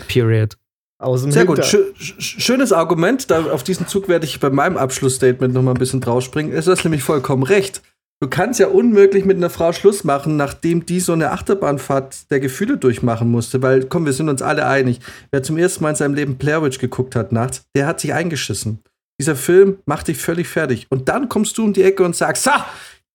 Period. 0.08 0.58
Aus 0.99 1.24
dem 1.24 1.32
Sehr 1.32 1.45
gut. 1.45 1.64
Hinter- 1.64 1.68
Schö 1.70 1.91
sch- 1.99 2.39
schönes 2.41 2.72
Argument. 2.74 3.30
Da, 3.32 3.45
auf 3.52 3.64
diesen 3.64 3.88
Zug 3.88 4.08
werde 4.08 4.26
ich 4.26 4.39
bei 4.39 4.49
meinem 4.49 4.78
Abschlussstatement 4.78 5.54
noch 5.54 5.62
mal 5.64 5.72
ein 5.72 5.78
bisschen 5.80 6.02
draufspringen. 6.02 6.54
Es 6.54 6.68
ist 6.68 6.84
nämlich 6.84 7.04
vollkommen 7.04 7.43
recht. 7.43 7.82
Du 8.20 8.30
kannst 8.30 8.60
ja 8.60 8.68
unmöglich 8.68 9.26
mit 9.26 9.38
einer 9.38 9.49
Frau 9.49 9.74
Schluss 9.74 10.04
machen, 10.04 10.38
nachdem 10.38 10.86
die 10.86 10.99
so 10.99 11.14
eine 11.14 11.32
Achterbahnfahrt 11.32 12.30
der 12.30 12.39
Gefühle 12.39 12.78
durchmachen 12.78 13.32
musste. 13.32 13.64
Weil, 13.64 13.86
komm, 13.86 14.06
wir 14.06 14.14
sind 14.14 14.30
uns 14.30 14.43
alle 14.43 14.68
einig. 14.68 14.99
Wer 15.32 15.41
zum 15.41 15.58
ersten 15.58 15.84
Mal 15.84 15.91
in 15.91 15.95
seinem 15.95 16.14
Leben 16.14 16.38
Blair 16.38 16.62
Witch 16.62 16.78
geguckt 16.78 17.16
hat 17.16 17.32
nachts, 17.32 17.64
der 17.76 17.88
hat 17.88 17.99
sich 17.99 18.14
eingeschissen. 18.14 18.80
Dieser 19.22 19.36
Film 19.36 19.78
macht 19.86 20.08
dich 20.08 20.18
völlig 20.18 20.48
fertig. 20.48 20.88
Und 20.90 21.08
dann 21.08 21.30
kommst 21.30 21.56
du 21.60 21.64
um 21.64 21.74
die 21.74 21.84
Ecke 21.84 22.04
und 22.04 22.16
sagst, 22.16 22.44
so, 22.44 22.50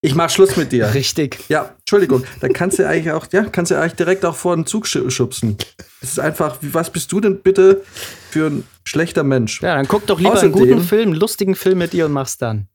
ich 0.03 0.15
mach 0.15 0.31
Schluss 0.31 0.57
mit 0.57 0.71
dir. 0.71 0.95
Richtig. 0.95 1.37
Ja, 1.49 1.75
Entschuldigung, 1.81 2.23
da 2.39 2.47
kannst 2.47 2.79
du 2.79 2.87
eigentlich 2.87 3.11
auch, 3.11 3.27
ja, 3.33 3.43
kannst 3.43 3.73
du 3.73 3.75
eigentlich 3.77 3.95
direkt 3.95 4.25
auch 4.25 4.37
vor 4.37 4.55
den 4.55 4.67
Zug 4.67 4.87
schu- 4.87 5.11
schubsen. 5.11 5.57
Es 6.01 6.11
ist 6.13 6.21
einfach, 6.21 6.59
was 6.63 6.91
bist 6.91 7.11
du 7.11 7.19
denn 7.21 7.41
bitte 7.41 7.83
für 8.31 8.47
ein 8.51 8.65
schlechter 8.85 9.25
Mensch? 9.25 9.61
Ja, 9.63 9.75
dann 9.75 9.89
guck 9.89 10.07
doch 10.07 10.21
lieber 10.21 10.35
Außerdem- 10.37 10.43
einen 10.43 10.53
guten 10.53 10.81
Film, 10.81 11.09
einen 11.11 11.19
lustigen 11.19 11.57
Film 11.57 11.79
mit 11.79 11.93
dir 11.93 12.07
und 12.07 12.13
mach's 12.13 12.39
dann. 12.39 12.69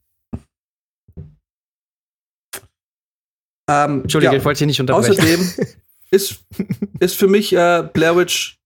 Ähm, 3.69 4.01
Entschuldige, 4.01 4.33
ja, 4.33 4.37
ich 4.39 4.43
wollte 4.43 4.57
dich 4.59 4.67
nicht 4.67 4.81
unterbrechen. 4.81 5.11
Außerdem 5.13 5.67
ist, 6.11 6.43
ist 6.99 7.15
für 7.15 7.27
mich 7.27 7.53
äh, 7.53 7.87
Blair 7.93 8.17
Witch, 8.17 8.57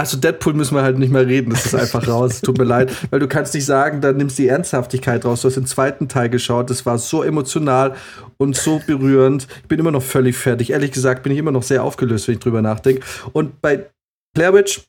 also 0.00 0.16
Deadpool 0.16 0.54
müssen 0.54 0.74
wir 0.74 0.82
halt 0.82 0.98
nicht 0.98 1.12
mehr 1.12 1.26
reden, 1.26 1.50
das 1.50 1.66
ist 1.66 1.74
einfach 1.74 2.08
raus, 2.08 2.40
tut 2.40 2.56
mir 2.56 2.64
leid, 2.64 2.90
weil 3.10 3.20
du 3.20 3.28
kannst 3.28 3.52
nicht 3.52 3.66
sagen, 3.66 4.00
da 4.00 4.12
nimmst 4.12 4.38
du 4.38 4.42
die 4.42 4.48
Ernsthaftigkeit 4.48 5.26
raus. 5.26 5.42
Du 5.42 5.48
hast 5.48 5.56
den 5.56 5.66
zweiten 5.66 6.08
Teil 6.08 6.30
geschaut, 6.30 6.70
das 6.70 6.86
war 6.86 6.96
so 6.96 7.22
emotional 7.22 7.94
und 8.38 8.56
so 8.56 8.80
berührend. 8.86 9.46
Ich 9.60 9.68
bin 9.68 9.78
immer 9.78 9.90
noch 9.90 10.02
völlig 10.02 10.38
fertig. 10.38 10.70
Ehrlich 10.70 10.92
gesagt 10.92 11.22
bin 11.22 11.32
ich 11.32 11.38
immer 11.38 11.52
noch 11.52 11.62
sehr 11.62 11.84
aufgelöst, 11.84 12.28
wenn 12.28 12.36
ich 12.36 12.40
drüber 12.40 12.62
nachdenke. 12.62 13.02
Und 13.34 13.60
bei 13.60 13.90
Blair 14.34 14.54
Witch, 14.54 14.86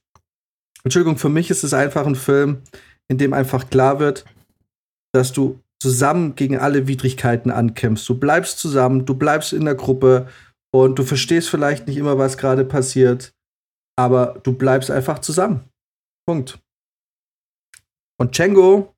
Entschuldigung, 0.86 1.18
für 1.18 1.30
mich 1.30 1.52
ist 1.52 1.66
es 1.66 1.74
einfach 1.74 2.06
ein 2.06 2.16
Film, 2.16 2.60
in 3.10 3.18
dem 3.18 3.34
einfach 3.34 3.70
klar 3.70 4.00
wird, 4.00 4.24
dass 5.14 5.34
du 5.34 5.60
zusammen 5.82 6.36
gegen 6.36 6.58
alle 6.58 6.88
Widrigkeiten 6.88 7.52
ankämpfst. 7.52 8.08
Du 8.08 8.18
bleibst 8.18 8.60
zusammen, 8.60 9.06
du 9.06 9.16
bleibst 9.16 9.52
in 9.52 9.66
der 9.66 9.76
Gruppe 9.76 10.28
und 10.74 10.98
du 10.98 11.04
verstehst 11.04 11.50
vielleicht 11.50 11.88
nicht 11.88 11.98
immer, 11.98 12.18
was 12.18 12.38
gerade 12.38 12.64
passiert, 12.64 13.34
aber 14.02 14.40
du 14.44 14.54
bleibst 14.54 14.90
einfach 14.90 15.20
zusammen. 15.20 15.70
Punkt. 16.28 16.60
Und 18.20 18.38
Django, 18.38 18.94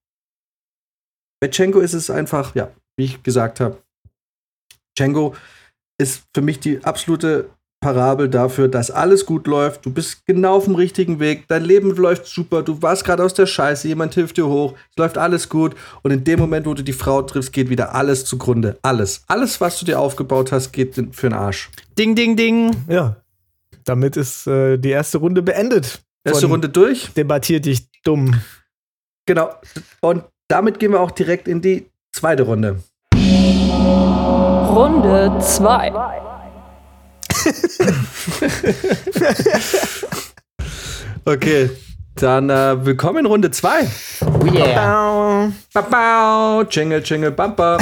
bei 1.41 1.47
Django 1.47 1.79
ist 1.79 1.93
es 1.93 2.09
einfach, 2.09 2.55
ja, 2.55 2.71
wie 2.97 3.05
ich 3.05 3.23
gesagt 3.23 3.59
habe, 3.59 3.81
Django 4.97 5.35
ist 5.99 6.23
für 6.33 6.41
mich 6.41 6.59
die 6.59 6.83
absolute 6.83 7.49
Parabel 7.83 8.29
dafür, 8.29 8.69
dass 8.69 8.91
alles 8.91 9.25
gut 9.25 9.45
läuft. 9.45 9.85
Du 9.85 9.91
bist 9.91 10.25
genau 10.25 10.55
auf 10.55 10.65
dem 10.65 10.75
richtigen 10.75 11.19
Weg. 11.19 11.45
Dein 11.49 11.65
Leben 11.65 11.93
läuft 11.95 12.25
super. 12.25 12.63
Du 12.63 12.81
warst 12.81 13.03
gerade 13.03 13.23
aus 13.23 13.33
der 13.33 13.45
Scheiße. 13.45 13.89
Jemand 13.89 14.13
hilft 14.13 14.37
dir 14.37 14.47
hoch. 14.47 14.73
Es 14.91 14.97
läuft 14.97 15.17
alles 15.17 15.49
gut. 15.49 15.75
Und 16.01 16.11
in 16.11 16.23
dem 16.23 16.39
Moment, 16.39 16.65
wo 16.65 16.73
du 16.73 16.81
die 16.81 16.93
Frau 16.93 17.21
triffst, 17.21 17.51
geht 17.51 17.69
wieder 17.69 17.93
alles 17.93 18.23
zugrunde. 18.23 18.77
Alles. 18.83 19.23
Alles, 19.27 19.59
was 19.59 19.79
du 19.79 19.85
dir 19.85 19.99
aufgebaut 19.99 20.53
hast, 20.53 20.71
geht 20.71 20.95
für 20.95 21.29
den 21.29 21.33
Arsch. 21.33 21.69
Ding, 21.97 22.15
ding, 22.15 22.37
ding. 22.37 22.73
Ja. 22.87 23.17
Damit 23.85 24.17
ist 24.17 24.47
äh, 24.47 24.77
die 24.77 24.89
erste 24.89 25.17
Runde 25.17 25.41
beendet. 25.41 26.01
Erste 26.23 26.47
Runde 26.47 26.69
durch. 26.69 27.13
Debattiert 27.13 27.65
dich 27.65 27.89
dumm. 28.03 28.39
Genau. 29.25 29.53
Und 30.01 30.23
damit 30.47 30.79
gehen 30.79 30.91
wir 30.91 31.01
auch 31.01 31.11
direkt 31.11 31.47
in 31.47 31.61
die 31.61 31.89
zweite 32.11 32.43
Runde. 32.43 32.81
Runde 34.73 35.37
2. 35.39 35.93
Okay. 41.25 41.69
Dann 42.15 42.49
äh, 42.49 42.85
willkommen 42.85 43.19
in 43.19 43.25
Runde 43.25 43.49
2. 43.49 43.87
Oh 44.21 44.45
yeah. 44.45 45.51
Babau, 45.73 46.63
Jingle, 46.69 47.01
Jingle, 47.03 47.31
Bumper. 47.31 47.77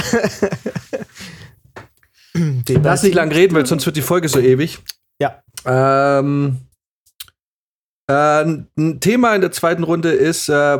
Lass 2.83 3.03
nicht 3.03 3.15
lang 3.15 3.31
reden, 3.31 3.55
weil 3.55 3.65
sonst 3.65 3.85
wird 3.85 3.97
die 3.97 4.01
Folge 4.01 4.29
so 4.29 4.39
ewig. 4.39 4.79
Ja. 5.21 5.43
Ähm, 5.65 6.57
äh, 8.07 8.13
ein 8.43 8.99
Thema 8.99 9.35
in 9.35 9.41
der 9.41 9.51
zweiten 9.51 9.83
Runde 9.83 10.09
ist 10.11 10.49
äh, 10.49 10.79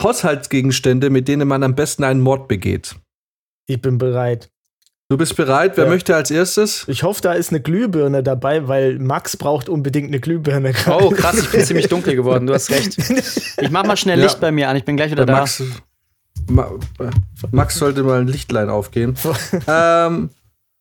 Haushaltsgegenstände, 0.00 1.08
mit 1.10 1.26
denen 1.28 1.48
man 1.48 1.62
am 1.62 1.74
besten 1.74 2.04
einen 2.04 2.20
Mord 2.20 2.48
begeht. 2.48 2.96
Ich 3.66 3.80
bin 3.80 3.98
bereit. 3.98 4.50
Du 5.08 5.16
bist 5.16 5.36
bereit? 5.36 5.76
Wer 5.76 5.84
Ja. 5.84 5.90
möchte 5.90 6.14
als 6.16 6.30
erstes? 6.30 6.84
Ich 6.88 7.02
hoffe, 7.04 7.22
da 7.22 7.32
ist 7.32 7.50
eine 7.50 7.60
Glühbirne 7.60 8.22
dabei, 8.22 8.66
weil 8.68 8.98
Max 8.98 9.36
braucht 9.36 9.68
unbedingt 9.68 10.08
eine 10.08 10.18
Glühbirne. 10.20 10.72
Oh, 10.88 11.10
krass, 11.10 11.38
ich 11.38 11.48
bin 11.50 11.64
ziemlich 11.64 11.88
dunkel 11.88 12.16
geworden, 12.16 12.46
du 12.46 12.52
hast 12.54 12.70
recht. 12.70 12.98
Ich 12.98 13.70
mach 13.70 13.84
mal 13.86 13.96
schnell 13.96 14.18
Ja. 14.18 14.24
Licht 14.24 14.40
bei 14.40 14.50
mir 14.50 14.68
an, 14.68 14.76
ich 14.76 14.84
bin 14.84 14.96
gleich 14.96 15.12
wieder 15.12 15.24
Bei 15.24 15.32
da. 15.32 15.38
Max, 15.40 15.62
Ma, 16.48 16.70
äh, 16.98 17.10
Max 17.52 17.76
sollte 17.76 18.02
mal 18.02 18.20
ein 18.20 18.26
Lichtlein 18.26 18.68
aufgehen. 18.68 19.16
ähm, 19.68 20.30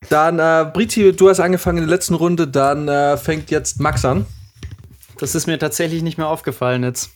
dann, 0.10 0.40
äh, 0.40 0.70
Briti, 0.72 1.12
du 1.14 1.30
hast 1.30 1.40
angefangen 1.40 1.80
in 1.80 1.88
der 1.88 1.96
letzten 1.96 2.16
Runde, 2.16 2.48
dann 2.48 2.88
äh, 2.88 3.18
fängt 3.18 3.52
jetzt 3.52 3.80
Max 3.80 4.06
an. 4.06 4.26
Das 5.20 5.36
ist 5.36 5.48
mir 5.48 5.58
tatsächlich 5.60 6.04
nicht 6.04 6.18
mehr 6.18 6.28
aufgefallen 6.28 6.84
jetzt. 6.84 7.12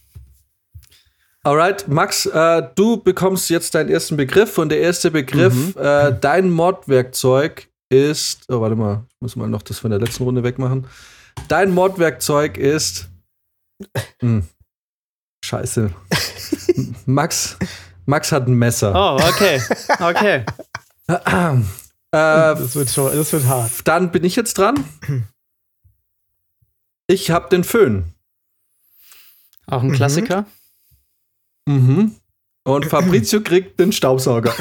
Alright, 1.44 1.88
Max, 1.88 2.26
äh, 2.26 2.64
du 2.76 2.98
bekommst 2.98 3.50
jetzt 3.50 3.74
deinen 3.74 3.90
ersten 3.90 4.18
Begriff 4.18 4.58
und 4.58 4.70
der 4.70 4.82
erste 4.82 5.10
Begriff, 5.10 5.76
äh, 5.78 6.14
dein 6.20 6.50
Mordwerkzeug 6.50 7.68
ist. 7.90 8.44
Oh, 8.50 8.60
warte 8.62 8.76
mal, 8.76 9.06
ich 9.10 9.22
muss 9.22 9.36
mal 9.36 9.48
noch 9.48 9.62
das 9.62 9.80
von 9.80 9.90
der 9.90 10.00
letzten 10.00 10.24
Runde 10.24 10.44
wegmachen. 10.44 10.86
Dein 11.48 11.72
Mordwerkzeug 11.72 12.58
ist. 12.58 13.08
Hm, 14.22 14.44
scheiße. 15.46 15.90
Max, 17.06 17.58
Max 18.06 18.34
hat 18.34 18.48
ein 18.48 18.54
Messer. 18.54 18.94
Oh, 18.94 19.16
okay. 19.30 19.62
Okay. 20.02 20.46
Äh, 22.12 22.56
Das 22.56 22.76
wird, 22.76 22.90
schon, 22.90 23.16
das 23.16 23.32
wird 23.34 23.46
hart. 23.46 23.72
dann 23.86 24.12
bin 24.12 24.24
ich 24.24 24.36
jetzt 24.36 24.58
dran. 24.58 24.84
Ich 27.08 27.32
hab 27.32 27.50
den 27.50 27.64
Föhn. 27.64 28.14
Auch 29.68 29.84
ein 29.84 29.92
Klassiker. 29.92 30.46
Mhm. 31.68 32.16
Und 32.64 32.86
Fabrizio 32.86 33.42
kriegt 33.42 33.80
den 33.80 33.92
Staubsauger. 33.92 34.54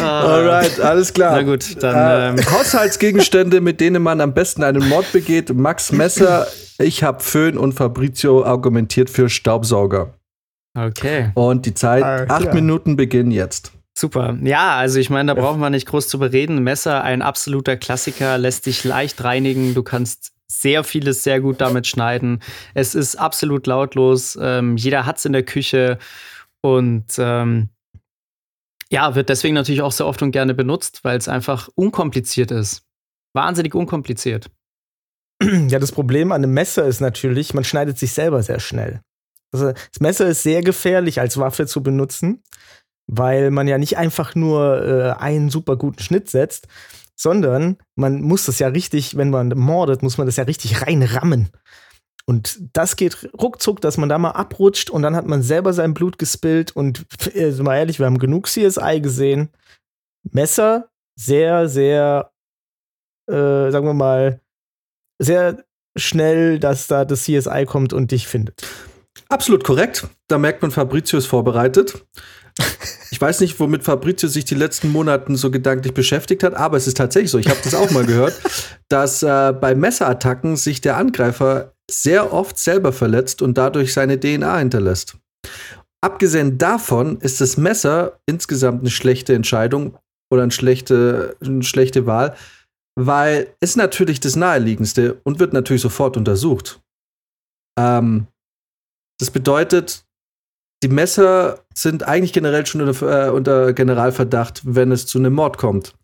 Alright, 0.00 0.80
alles 0.80 1.12
klar. 1.12 1.32
Na 1.32 1.42
gut, 1.42 1.76
Äh, 1.76 1.80
dann 1.80 2.38
ähm, 2.38 2.50
Haushaltsgegenstände, 2.52 3.60
mit 3.60 3.80
denen 3.80 4.02
man 4.02 4.20
am 4.20 4.32
besten 4.34 4.62
einen 4.62 4.88
Mord 4.88 5.10
begeht. 5.12 5.52
Max 5.54 5.90
Messer, 5.92 6.46
ich 6.78 7.02
hab 7.02 7.22
Föhn 7.22 7.56
und 7.58 7.72
Fabrizio 7.72 8.44
argumentiert 8.44 9.10
für 9.10 9.28
Staubsauger. 9.28 10.14
okay. 10.76 11.30
Und 11.34 11.66
die 11.66 11.74
Zeit, 11.74 12.02
Ah, 12.02 12.24
acht 12.28 12.42
klar. 12.42 12.54
Minuten 12.54 12.96
beginnen 12.96 13.30
jetzt. 13.30 13.72
Super. 13.96 14.36
Ja, 14.42 14.76
also 14.76 14.98
ich 14.98 15.08
meine, 15.08 15.34
da 15.34 15.40
brauchen 15.40 15.60
wir 15.60 15.70
nicht 15.70 15.86
groß 15.86 16.08
zu 16.08 16.18
bereden. 16.18 16.64
Messer, 16.64 17.04
ein 17.04 17.22
absoluter 17.22 17.76
Klassiker, 17.76 18.38
lässt 18.38 18.64
sich 18.64 18.82
leicht 18.82 19.22
reinigen. 19.22 19.74
Du 19.74 19.84
kannst 19.84 20.32
sehr 20.48 20.82
vieles 20.82 21.22
sehr 21.22 21.40
gut 21.40 21.60
damit 21.60 21.86
schneiden. 21.86 22.40
Es 22.74 22.94
ist 22.96 23.14
absolut 23.16 23.66
lautlos. 23.68 24.36
Ähm, 24.40 24.76
jeder 24.76 25.06
hat 25.06 25.18
es 25.18 25.24
in 25.24 25.32
der 25.32 25.44
Küche 25.44 25.98
und 26.60 27.04
ähm, 27.18 27.68
ja, 28.90 29.14
wird 29.14 29.28
deswegen 29.28 29.54
natürlich 29.54 29.82
auch 29.82 29.92
sehr 29.92 30.06
oft 30.06 30.22
und 30.22 30.32
gerne 30.32 30.54
benutzt, 30.54 31.00
weil 31.04 31.16
es 31.16 31.28
einfach 31.28 31.68
unkompliziert 31.76 32.50
ist. 32.50 32.82
Wahnsinnig 33.32 33.74
unkompliziert. 33.74 34.50
Ja, 35.70 35.78
das 35.78 35.92
Problem 35.92 36.32
an 36.32 36.42
einem 36.42 36.54
Messer 36.54 36.84
ist 36.86 37.00
natürlich, 37.00 37.54
man 37.54 37.64
schneidet 37.64 37.98
sich 37.98 38.12
selber 38.12 38.42
sehr 38.42 38.60
schnell. 38.60 39.00
Also 39.52 39.72
das 39.72 40.00
Messer 40.00 40.26
ist 40.26 40.42
sehr 40.42 40.62
gefährlich 40.62 41.20
als 41.20 41.38
Waffe 41.38 41.66
zu 41.66 41.82
benutzen, 41.82 42.42
weil 43.06 43.50
man 43.50 43.68
ja 43.68 43.78
nicht 43.78 43.96
einfach 43.96 44.34
nur 44.34 44.84
äh, 44.84 45.10
einen 45.20 45.50
super 45.50 45.76
guten 45.76 46.00
Schnitt 46.00 46.28
setzt, 46.28 46.66
sondern 47.16 47.76
man 47.94 48.20
muss 48.20 48.46
das 48.46 48.58
ja 48.58 48.68
richtig, 48.68 49.16
wenn 49.16 49.30
man 49.30 49.48
mordet, 49.50 50.02
muss 50.02 50.18
man 50.18 50.26
das 50.26 50.36
ja 50.36 50.44
richtig 50.44 50.82
reinrammen. 50.82 51.50
Und 52.26 52.58
das 52.72 52.96
geht 52.96 53.28
ruckzuck, 53.38 53.80
dass 53.80 53.98
man 53.98 54.08
da 54.08 54.18
mal 54.18 54.30
abrutscht 54.30 54.88
und 54.90 55.02
dann 55.02 55.14
hat 55.14 55.26
man 55.26 55.42
selber 55.42 55.72
sein 55.72 55.94
Blut 55.94 56.18
gespillt 56.18 56.74
und 56.74 57.06
äh, 57.34 57.56
wir 57.56 57.74
ehrlich, 57.74 57.98
wir 57.98 58.06
haben 58.06 58.18
genug 58.18 58.46
CSI 58.46 59.00
gesehen. 59.00 59.50
Messer 60.32 60.88
sehr, 61.16 61.68
sehr, 61.68 62.32
äh, 63.28 63.70
sagen 63.70 63.86
wir 63.86 63.94
mal, 63.94 64.40
sehr 65.18 65.64
schnell, 65.96 66.58
dass 66.58 66.86
da 66.86 67.04
das 67.04 67.24
CSI 67.24 67.64
kommt 67.66 67.92
und 67.92 68.10
dich 68.10 68.26
findet. 68.26 68.66
Absolut 69.28 69.64
korrekt. 69.64 70.06
Da 70.28 70.38
merkt 70.38 70.62
man, 70.62 70.70
Fabrizio 70.70 71.18
ist 71.18 71.26
vorbereitet. 71.26 72.04
Ich 73.10 73.20
weiß 73.20 73.40
nicht, 73.40 73.58
womit 73.58 73.84
Fabrizio 73.84 74.28
sich 74.28 74.44
die 74.44 74.54
letzten 74.54 74.90
Monaten 74.90 75.36
so 75.36 75.50
gedanklich 75.50 75.94
beschäftigt 75.94 76.42
hat, 76.42 76.54
aber 76.54 76.76
es 76.76 76.86
ist 76.86 76.96
tatsächlich 76.96 77.30
so. 77.30 77.38
Ich 77.38 77.48
habe 77.48 77.60
das 77.62 77.74
auch 77.74 77.90
mal 77.90 78.04
gehört, 78.04 78.40
dass 78.88 79.22
äh, 79.22 79.52
bei 79.52 79.74
Messerattacken 79.74 80.56
sich 80.56 80.80
der 80.80 80.96
Angreifer 80.96 81.74
sehr 81.90 82.32
oft 82.32 82.58
selber 82.58 82.92
verletzt 82.92 83.42
und 83.42 83.58
dadurch 83.58 83.92
seine 83.92 84.18
DNA 84.18 84.58
hinterlässt. 84.58 85.16
Abgesehen 86.00 86.58
davon 86.58 87.18
ist 87.20 87.40
das 87.40 87.56
Messer 87.56 88.18
insgesamt 88.26 88.80
eine 88.80 88.90
schlechte 88.90 89.34
Entscheidung 89.34 89.96
oder 90.30 90.42
eine 90.42 90.52
schlechte, 90.52 91.36
eine 91.40 91.62
schlechte 91.62 92.06
Wahl, 92.06 92.34
weil 92.96 93.54
es 93.60 93.76
natürlich 93.76 94.20
das 94.20 94.36
naheliegendste 94.36 95.20
und 95.24 95.38
wird 95.38 95.52
natürlich 95.52 95.82
sofort 95.82 96.16
untersucht. 96.16 96.80
Ähm, 97.78 98.28
das 99.18 99.30
bedeutet, 99.30 100.04
die 100.82 100.88
Messer 100.88 101.64
sind 101.74 102.02
eigentlich 102.02 102.32
generell 102.32 102.66
schon 102.66 102.82
unter, 102.82 103.26
äh, 103.26 103.30
unter 103.30 103.72
Generalverdacht, 103.72 104.62
wenn 104.64 104.92
es 104.92 105.06
zu 105.06 105.18
einem 105.18 105.32
Mord 105.32 105.56
kommt. 105.56 105.94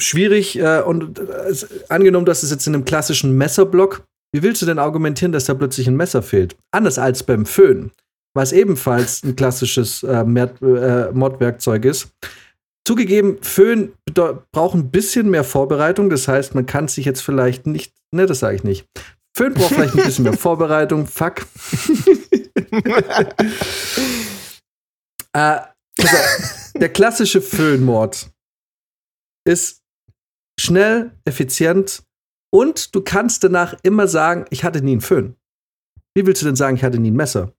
Schwierig 0.00 0.58
äh, 0.58 0.80
und 0.80 1.18
äh, 1.18 1.54
angenommen, 1.88 2.26
dass 2.26 2.42
es 2.42 2.50
jetzt 2.50 2.66
in 2.66 2.74
einem 2.74 2.84
klassischen 2.84 3.36
Messerblock, 3.36 4.04
wie 4.32 4.42
willst 4.42 4.62
du 4.62 4.66
denn 4.66 4.78
argumentieren, 4.78 5.32
dass 5.32 5.44
da 5.44 5.54
plötzlich 5.54 5.86
ein 5.86 5.96
Messer 5.96 6.22
fehlt? 6.22 6.56
Anders 6.72 6.98
als 6.98 7.22
beim 7.22 7.46
Föhn, 7.46 7.92
was 8.34 8.52
ebenfalls 8.52 9.22
ein 9.22 9.36
klassisches 9.36 10.02
äh, 10.02 10.12
äh 10.12 11.12
Mordwerkzeug 11.12 11.84
ist. 11.84 12.08
Zugegeben, 12.86 13.42
Föhn 13.42 13.94
braucht 14.52 14.74
ein 14.74 14.90
bisschen 14.90 15.30
mehr 15.30 15.44
Vorbereitung. 15.44 16.10
Das 16.10 16.28
heißt, 16.28 16.54
man 16.54 16.66
kann 16.66 16.86
sich 16.88 17.06
jetzt 17.06 17.22
vielleicht 17.22 17.66
nicht, 17.66 17.94
ne, 18.14 18.26
das 18.26 18.40
sage 18.40 18.56
ich 18.56 18.64
nicht. 18.64 18.86
Föhn 19.34 19.54
braucht 19.54 19.74
vielleicht 19.74 19.96
ein 19.96 20.04
bisschen 20.04 20.24
mehr 20.24 20.34
Vorbereitung. 20.34 21.06
Fuck. 21.06 21.46
äh, 25.32 25.60
also, 25.98 26.16
der 26.74 26.88
klassische 26.90 27.40
Föhnmord 27.40 28.30
ist 29.46 29.82
schnell, 30.60 31.12
effizient 31.24 32.02
und 32.52 32.94
du 32.94 33.00
kannst 33.00 33.44
danach 33.44 33.74
immer 33.82 34.06
sagen, 34.08 34.44
ich 34.50 34.62
hatte 34.64 34.82
nie 34.82 34.92
einen 34.92 35.00
Föhn. 35.00 35.36
Wie 36.14 36.26
willst 36.26 36.42
du 36.42 36.46
denn 36.46 36.56
sagen, 36.56 36.76
ich 36.76 36.84
hatte 36.84 36.98
nie 36.98 37.10
ein 37.10 37.16
Messer? 37.16 37.52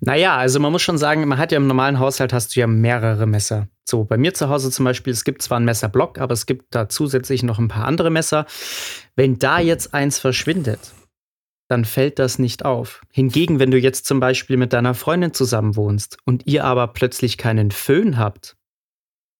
Naja, 0.00 0.36
also 0.36 0.60
man 0.60 0.72
muss 0.72 0.82
schon 0.82 0.98
sagen, 0.98 1.26
man 1.26 1.38
hat 1.38 1.52
ja 1.52 1.56
im 1.56 1.66
normalen 1.66 1.98
Haushalt 1.98 2.32
hast 2.32 2.54
du 2.54 2.60
ja 2.60 2.66
mehrere 2.66 3.26
Messer. 3.26 3.68
So, 3.88 4.04
bei 4.04 4.16
mir 4.16 4.34
zu 4.34 4.48
Hause 4.48 4.70
zum 4.70 4.84
Beispiel, 4.84 5.12
es 5.12 5.24
gibt 5.24 5.42
zwar 5.42 5.56
einen 5.56 5.64
Messerblock, 5.64 6.18
aber 6.18 6.32
es 6.32 6.46
gibt 6.46 6.74
da 6.74 6.88
zusätzlich 6.88 7.42
noch 7.42 7.58
ein 7.58 7.68
paar 7.68 7.86
andere 7.86 8.10
Messer. 8.10 8.46
Wenn 9.16 9.38
da 9.38 9.60
jetzt 9.60 9.94
eins 9.94 10.18
verschwindet, 10.18 10.92
dann 11.68 11.84
fällt 11.84 12.18
das 12.18 12.38
nicht 12.38 12.64
auf. 12.64 13.00
Hingegen, 13.12 13.58
wenn 13.58 13.70
du 13.70 13.78
jetzt 13.78 14.06
zum 14.06 14.20
Beispiel 14.20 14.56
mit 14.56 14.72
deiner 14.72 14.94
Freundin 14.94 15.32
zusammen 15.32 15.74
wohnst 15.74 16.18
und 16.24 16.46
ihr 16.46 16.64
aber 16.64 16.88
plötzlich 16.88 17.38
keinen 17.38 17.70
Föhn 17.70 18.18
habt, 18.18 18.56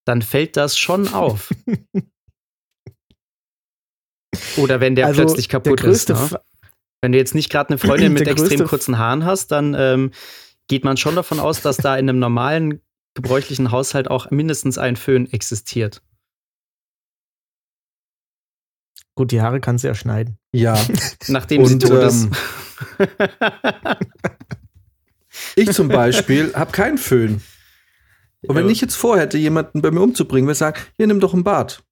dann 0.06 0.22
fällt 0.22 0.56
das 0.56 0.78
schon 0.78 1.08
auf. 1.08 1.50
Oder 4.56 4.80
wenn 4.80 4.94
der 4.94 5.06
also 5.06 5.22
plötzlich 5.22 5.48
kaputt 5.48 5.82
ist. 5.82 6.08
Ne? 6.08 6.40
Wenn 7.02 7.12
du 7.12 7.18
jetzt 7.18 7.34
nicht 7.34 7.50
gerade 7.50 7.70
eine 7.70 7.78
Freundin 7.78 8.12
mit 8.14 8.26
extrem 8.26 8.64
kurzen 8.64 8.96
Haaren 8.96 9.24
hast, 9.24 9.48
dann 9.48 9.76
ähm, 9.78 10.12
geht 10.68 10.84
man 10.84 10.96
schon 10.96 11.16
davon 11.16 11.40
aus, 11.40 11.60
dass 11.60 11.76
da 11.76 11.96
in 11.96 12.08
einem 12.08 12.18
normalen, 12.18 12.80
gebräuchlichen 13.14 13.70
Haushalt 13.70 14.08
auch 14.08 14.30
mindestens 14.30 14.78
ein 14.78 14.96
Föhn 14.96 15.30
existiert. 15.30 16.00
Gut, 19.14 19.32
die 19.32 19.42
Haare 19.42 19.60
kannst 19.60 19.84
du 19.84 19.88
ja 19.88 19.94
schneiden. 19.94 20.38
Ja. 20.52 20.82
Nachdem 21.28 21.66
sie 21.66 21.78
tot 21.78 21.90
ähm, 21.90 22.06
ist. 22.06 22.28
ich 25.56 25.70
zum 25.72 25.88
Beispiel 25.88 26.54
habe 26.54 26.72
keinen 26.72 26.96
Föhn. 26.96 27.42
Und 28.46 28.56
wenn 28.56 28.70
ich 28.70 28.80
jetzt 28.80 28.94
vorhätte, 28.94 29.36
jemanden 29.36 29.82
bei 29.82 29.90
mir 29.90 30.00
umzubringen, 30.00 30.46
würde 30.46 30.54
ich 30.54 30.58
sagen, 30.58 30.80
hier 30.96 31.06
nimm 31.06 31.20
doch 31.20 31.34
ein 31.34 31.44
Bad. 31.44 31.84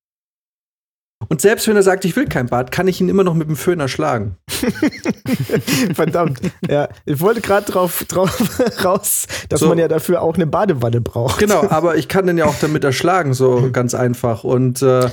Und 1.28 1.40
selbst 1.40 1.68
wenn 1.68 1.76
er 1.76 1.82
sagt, 1.82 2.04
ich 2.04 2.16
will 2.16 2.26
kein 2.26 2.46
Bad, 2.46 2.72
kann 2.72 2.88
ich 2.88 3.00
ihn 3.00 3.08
immer 3.08 3.24
noch 3.24 3.34
mit 3.34 3.48
dem 3.48 3.56
Föhn 3.56 3.78
erschlagen. 3.78 4.36
Verdammt. 5.94 6.40
Ja, 6.68 6.88
ich 7.04 7.20
wollte 7.20 7.40
gerade 7.40 7.70
drauf, 7.70 8.04
drauf 8.08 8.40
raus, 8.84 9.26
dass 9.48 9.60
so. 9.60 9.68
man 9.68 9.78
ja 9.78 9.86
dafür 9.86 10.22
auch 10.22 10.34
eine 10.34 10.46
Badewanne 10.46 11.00
braucht. 11.00 11.38
Genau, 11.38 11.66
aber 11.70 11.96
ich 11.96 12.08
kann 12.08 12.26
den 12.26 12.38
ja 12.38 12.46
auch 12.46 12.58
damit 12.60 12.84
erschlagen, 12.84 13.34
so 13.34 13.70
ganz 13.70 13.94
einfach. 13.94 14.44
Und 14.44 14.82
äh, 14.82 15.08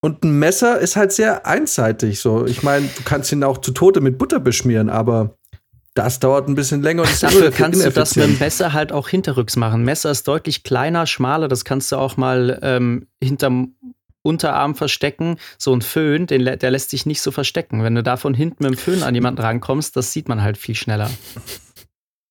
und 0.00 0.22
ein 0.22 0.38
Messer 0.38 0.78
ist 0.78 0.94
halt 0.94 1.12
sehr 1.12 1.44
einseitig. 1.44 2.20
So, 2.20 2.46
ich 2.46 2.62
meine, 2.62 2.86
du 2.86 3.02
kannst 3.04 3.32
ihn 3.32 3.42
auch 3.42 3.58
zu 3.58 3.72
Tode 3.72 4.00
mit 4.00 4.16
Butter 4.16 4.38
beschmieren, 4.38 4.90
aber 4.90 5.36
das 5.98 6.20
dauert 6.20 6.48
ein 6.48 6.54
bisschen 6.54 6.82
länger 6.82 7.02
und 7.02 7.10
ist 7.10 7.24
Dafür 7.24 7.50
kannst 7.50 7.84
du 7.84 7.90
das 7.90 8.14
mit 8.14 8.24
dem 8.24 8.38
Messer 8.38 8.72
halt 8.72 8.92
auch 8.92 9.08
hinterrücks 9.08 9.56
machen. 9.56 9.82
Messer 9.82 10.12
ist 10.12 10.28
deutlich 10.28 10.62
kleiner, 10.62 11.06
schmaler. 11.06 11.48
Das 11.48 11.64
kannst 11.64 11.90
du 11.90 11.96
auch 11.96 12.16
mal 12.16 12.60
ähm, 12.62 13.08
hinterm 13.20 13.74
Unterarm 14.22 14.74
verstecken. 14.74 15.38
So 15.58 15.74
ein 15.74 15.82
Föhn, 15.82 16.26
den, 16.26 16.44
der 16.44 16.70
lässt 16.70 16.90
sich 16.90 17.06
nicht 17.06 17.22
so 17.22 17.30
verstecken. 17.30 17.82
Wenn 17.82 17.94
du 17.94 18.02
da 18.02 18.16
von 18.16 18.34
hinten 18.34 18.64
mit 18.64 18.74
dem 18.74 18.78
Föhn 18.78 19.02
an 19.02 19.14
jemanden 19.14 19.40
rankommst, 19.40 19.96
das 19.96 20.12
sieht 20.12 20.28
man 20.28 20.42
halt 20.42 20.58
viel 20.58 20.74
schneller. 20.74 21.10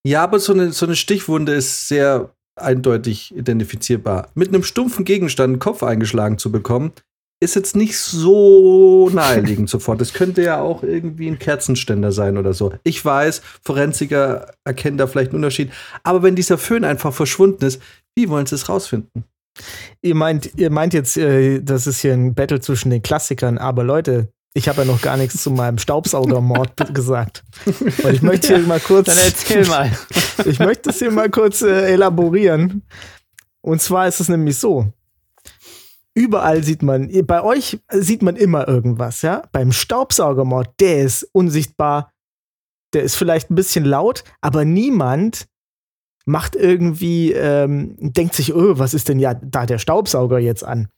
Ja, 0.06 0.24
aber 0.24 0.40
so 0.40 0.54
eine, 0.54 0.72
so 0.72 0.86
eine 0.86 0.96
Stichwunde 0.96 1.54
ist 1.54 1.88
sehr 1.88 2.32
eindeutig 2.56 3.36
identifizierbar. 3.36 4.30
Mit 4.36 4.50
einem 4.50 4.64
stumpfen 4.64 5.06
Gegenstand 5.06 5.52
einen 5.52 5.60
Kopf 5.60 5.84
eingeschlagen 5.84 6.38
zu 6.38 6.52
bekommen, 6.52 6.94
ist 7.40 7.56
jetzt 7.56 7.76
nicht 7.76 7.98
so 7.98 9.10
naheliegend 9.10 9.70
sofort. 9.70 10.02
Das 10.02 10.14
könnte 10.14 10.42
ja 10.42 10.60
auch 10.60 10.82
irgendwie 10.82 11.28
ein 11.28 11.40
Kerzenständer 11.40 12.12
sein 12.12 12.38
oder 12.38 12.54
so. 12.54 12.74
Ich 12.84 13.04
weiß, 13.04 13.42
Forensiker 13.62 14.54
erkennen 14.64 14.98
da 14.98 15.08
vielleicht 15.08 15.32
einen 15.32 15.38
Unterschied. 15.44 15.72
Aber 16.04 16.24
wenn 16.24 16.36
dieser 16.36 16.58
Föhn 16.58 16.84
einfach 16.84 17.14
verschwunden 17.14 17.66
ist, 17.66 17.82
wie 18.16 18.30
wollen 18.30 18.48
sie 18.48 18.56
es 18.56 18.70
rausfinden? 18.70 19.26
Ihr 20.02 20.16
meint, 20.16 20.52
ihr 20.58 20.70
meint 20.70 20.94
jetzt, 20.94 21.18
äh, 21.18 21.62
das 21.62 21.88
ist 21.88 22.02
hier 22.02 22.14
ein 22.14 22.36
Battle 22.36 22.60
zwischen 22.60 22.90
den 22.90 23.02
Klassikern, 23.02 23.58
aber 23.58 23.84
Leute, 23.84 24.32
ich 24.54 24.68
habe 24.68 24.82
ja 24.82 24.86
noch 24.86 25.02
gar 25.02 25.18
nichts 25.18 25.44
zu 25.44 25.52
meinem 25.52 25.78
Staubsaugermord 25.78 26.94
gesagt. 26.94 27.44
Und 27.66 28.14
ich 28.14 28.22
möchte 28.22 28.56
hier 28.56 28.66
mal 28.66 28.80
kurz. 28.80 29.06
Dann 29.06 29.18
erzähl 29.18 29.66
mal. 29.68 29.92
ich 30.46 30.60
möchte 30.60 30.90
es 30.90 31.00
hier 31.00 31.12
mal 31.12 31.30
kurz 31.30 31.62
äh, 31.62 31.94
elaborieren. 31.94 32.84
Und 33.62 33.82
zwar 33.82 34.08
ist 34.08 34.20
es 34.20 34.30
nämlich 34.30 34.58
so: 34.58 34.92
Überall 36.16 36.64
sieht 36.64 36.82
man, 36.82 37.12
bei 37.28 37.44
euch 37.44 37.80
sieht 37.92 38.24
man 38.24 38.36
immer 38.36 38.68
irgendwas, 38.68 39.22
ja? 39.22 39.44
Beim 39.52 39.72
Staubsaugermord, 39.72 40.70
der 40.80 41.04
ist 41.04 41.30
unsichtbar, 41.32 42.12
der 42.94 43.04
ist 43.04 43.16
vielleicht 43.16 43.52
ein 43.52 43.56
bisschen 43.56 43.86
laut, 43.86 44.24
aber 44.42 44.66
niemand 44.66 45.46
macht 46.28 46.58
irgendwie, 46.58 47.32
ähm, 47.32 47.96
denkt 48.00 48.36
sich, 48.36 48.54
oh, 48.54 48.78
was 48.78 48.94
ist 48.94 49.08
denn 49.08 49.18
ja 49.18 49.34
da 49.34 49.66
der 49.66 49.80
Staubsauger 49.80 50.40
jetzt 50.40 50.64
an? 50.64 50.90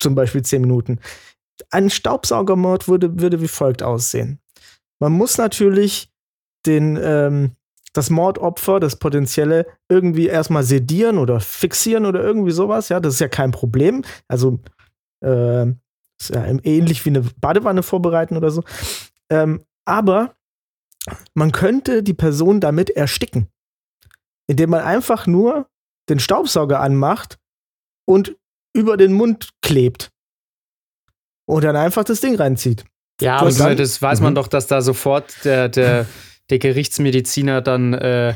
Zum 0.00 0.16
Beispiel 0.16 0.42
zehn 0.42 0.62
Minuten. 0.62 0.98
Ein 1.70 1.90
Staubsaugermord 1.90 2.88
würde, 2.88 3.20
würde 3.20 3.40
wie 3.40 3.48
folgt 3.48 3.84
aussehen. 3.84 4.40
Man 4.98 5.12
muss 5.12 5.38
natürlich 5.38 6.10
den, 6.66 6.98
ähm, 7.00 7.52
das 7.92 8.10
Mordopfer, 8.10 8.80
das 8.80 8.96
potenzielle, 8.98 9.66
irgendwie 9.88 10.26
erstmal 10.26 10.64
sedieren 10.64 11.18
oder 11.18 11.38
fixieren 11.38 12.04
oder 12.04 12.20
irgendwie 12.20 12.50
sowas. 12.50 12.88
Ja, 12.88 12.98
das 12.98 13.14
ist 13.14 13.20
ja 13.20 13.28
kein 13.28 13.52
Problem. 13.52 14.02
Also, 14.26 14.58
äh, 15.20 15.66
ist 16.20 16.30
ja 16.34 16.46
ähnlich 16.64 17.04
wie 17.04 17.10
eine 17.10 17.22
Badewanne 17.40 17.84
vorbereiten 17.84 18.36
oder 18.36 18.50
so. 18.50 18.64
Ähm, 19.30 19.64
aber 19.84 20.34
man 21.34 21.52
könnte 21.52 22.02
die 22.02 22.14
Person 22.14 22.60
damit 22.60 22.90
ersticken, 22.90 23.46
indem 24.48 24.70
man 24.70 24.80
einfach 24.80 25.26
nur 25.26 25.68
den 26.08 26.18
Staubsauger 26.18 26.80
anmacht 26.80 27.38
und 28.06 28.36
über 28.74 28.96
den 28.96 29.12
Mund 29.12 29.50
klebt 29.62 30.10
und 31.46 31.64
dann 31.64 31.76
einfach 31.76 32.04
das 32.04 32.20
Ding 32.20 32.36
reinzieht. 32.36 32.84
Ja, 33.20 33.36
aber 33.36 33.52
dann, 33.52 33.76
das 33.76 34.00
weiß 34.00 34.20
man 34.20 34.32
mhm. 34.32 34.36
doch, 34.36 34.48
dass 34.48 34.66
da 34.66 34.82
sofort 34.82 35.44
der, 35.44 35.68
der 35.68 36.06
der 36.50 36.58
Gerichtsmediziner 36.58 37.62
dann 37.62 37.94
äh, 37.94 38.34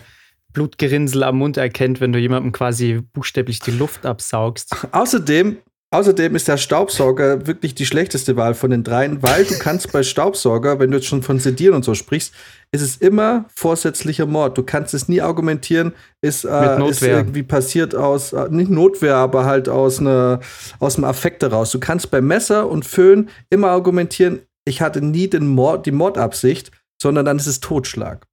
Blutgerinnsel 0.52 1.22
am 1.22 1.38
Mund 1.38 1.58
erkennt, 1.58 2.00
wenn 2.00 2.12
du 2.12 2.18
jemandem 2.18 2.50
quasi 2.50 3.02
buchstäblich 3.12 3.60
die 3.60 3.72
Luft 3.72 4.06
absaugst. 4.06 4.74
Außerdem, 4.92 5.58
außerdem 5.96 6.36
ist 6.36 6.46
der 6.46 6.58
Staubsauger 6.58 7.46
wirklich 7.46 7.74
die 7.74 7.86
schlechteste 7.86 8.36
Wahl 8.36 8.54
von 8.54 8.70
den 8.70 8.84
dreien, 8.84 9.22
weil 9.22 9.44
du 9.44 9.58
kannst 9.58 9.92
bei 9.92 10.02
Staubsauger, 10.02 10.78
wenn 10.78 10.90
du 10.90 10.98
jetzt 10.98 11.06
schon 11.06 11.22
von 11.22 11.38
Sedieren 11.38 11.74
und 11.74 11.84
so 11.84 11.94
sprichst, 11.94 12.34
ist 12.70 12.82
es 12.82 12.96
immer 12.98 13.46
vorsätzlicher 13.54 14.26
Mord. 14.26 14.58
Du 14.58 14.62
kannst 14.62 14.92
es 14.92 15.08
nie 15.08 15.22
argumentieren, 15.22 15.94
ist, 16.20 16.44
äh, 16.44 16.88
ist 16.88 17.02
irgendwie 17.02 17.42
passiert 17.42 17.94
aus, 17.94 18.34
äh, 18.34 18.48
nicht 18.50 18.70
Notwehr, 18.70 19.16
aber 19.16 19.46
halt 19.46 19.68
aus, 19.70 20.00
ne, 20.00 20.40
aus 20.80 20.96
dem 20.96 21.04
Affekt 21.04 21.42
heraus. 21.42 21.70
Du 21.70 21.80
kannst 21.80 22.10
bei 22.10 22.20
Messer 22.20 22.68
und 22.68 22.84
Föhn 22.84 23.30
immer 23.48 23.68
argumentieren, 23.68 24.40
ich 24.66 24.82
hatte 24.82 25.00
nie 25.00 25.28
den 25.28 25.46
Mord, 25.46 25.86
die 25.86 25.92
Mordabsicht, 25.92 26.72
sondern 27.00 27.24
dann 27.24 27.38
ist 27.38 27.46
es 27.46 27.60
Totschlag. 27.60 28.26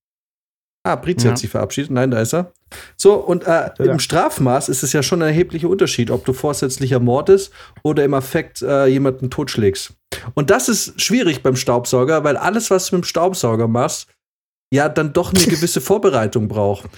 Ah, 0.85 0.97
Brizi 0.97 1.25
ja. 1.25 1.31
hat 1.31 1.39
sich 1.39 1.49
verabschiedet. 1.49 1.91
Nein, 1.91 2.11
da 2.11 2.19
ist 2.19 2.33
er. 2.33 2.51
So, 2.97 3.13
und 3.15 3.43
äh, 3.43 3.47
ja. 3.47 3.85
im 3.85 3.99
Strafmaß 3.99 4.67
ist 4.67 4.83
es 4.83 4.91
ja 4.91 5.01
schon 5.01 5.21
ein 5.21 5.29
erheblicher 5.29 5.69
Unterschied, 5.69 6.11
ob 6.11 6.25
du 6.25 6.33
vorsätzlicher 6.33 6.99
mordest 6.99 7.53
oder 7.83 8.03
im 8.03 8.13
Affekt 8.13 8.61
äh, 8.61 8.87
jemanden 8.87 9.29
totschlägst. 9.29 9.93
Und 10.33 10.49
das 10.49 10.67
ist 10.67 10.99
schwierig 10.99 11.41
beim 11.41 11.55
Staubsauger, 11.55 12.23
weil 12.25 12.35
alles, 12.35 12.69
was 12.69 12.87
du 12.87 12.97
mit 12.97 13.05
dem 13.05 13.07
Staubsauger 13.07 13.67
machst, 13.67 14.07
ja 14.73 14.89
dann 14.89 15.13
doch 15.13 15.33
eine 15.33 15.43
gewisse 15.47 15.79
Vorbereitung 15.79 16.49
braucht. 16.49 16.89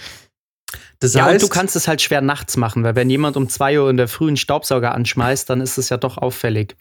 Das 0.98 1.14
Ja, 1.14 1.26
und 1.26 1.34
heißt, 1.34 1.44
du 1.44 1.48
kannst 1.48 1.76
es 1.76 1.86
halt 1.86 2.02
schwer 2.02 2.22
nachts 2.22 2.56
machen, 2.56 2.82
weil 2.82 2.96
wenn 2.96 3.10
jemand 3.10 3.36
um 3.36 3.48
2 3.48 3.80
Uhr 3.80 3.90
in 3.90 3.98
der 3.98 4.08
frühen 4.08 4.36
Staubsauger 4.36 4.94
anschmeißt, 4.94 5.48
dann 5.48 5.60
ist 5.60 5.78
es 5.78 5.90
ja 5.90 5.96
doch 5.96 6.18
auffällig. 6.18 6.74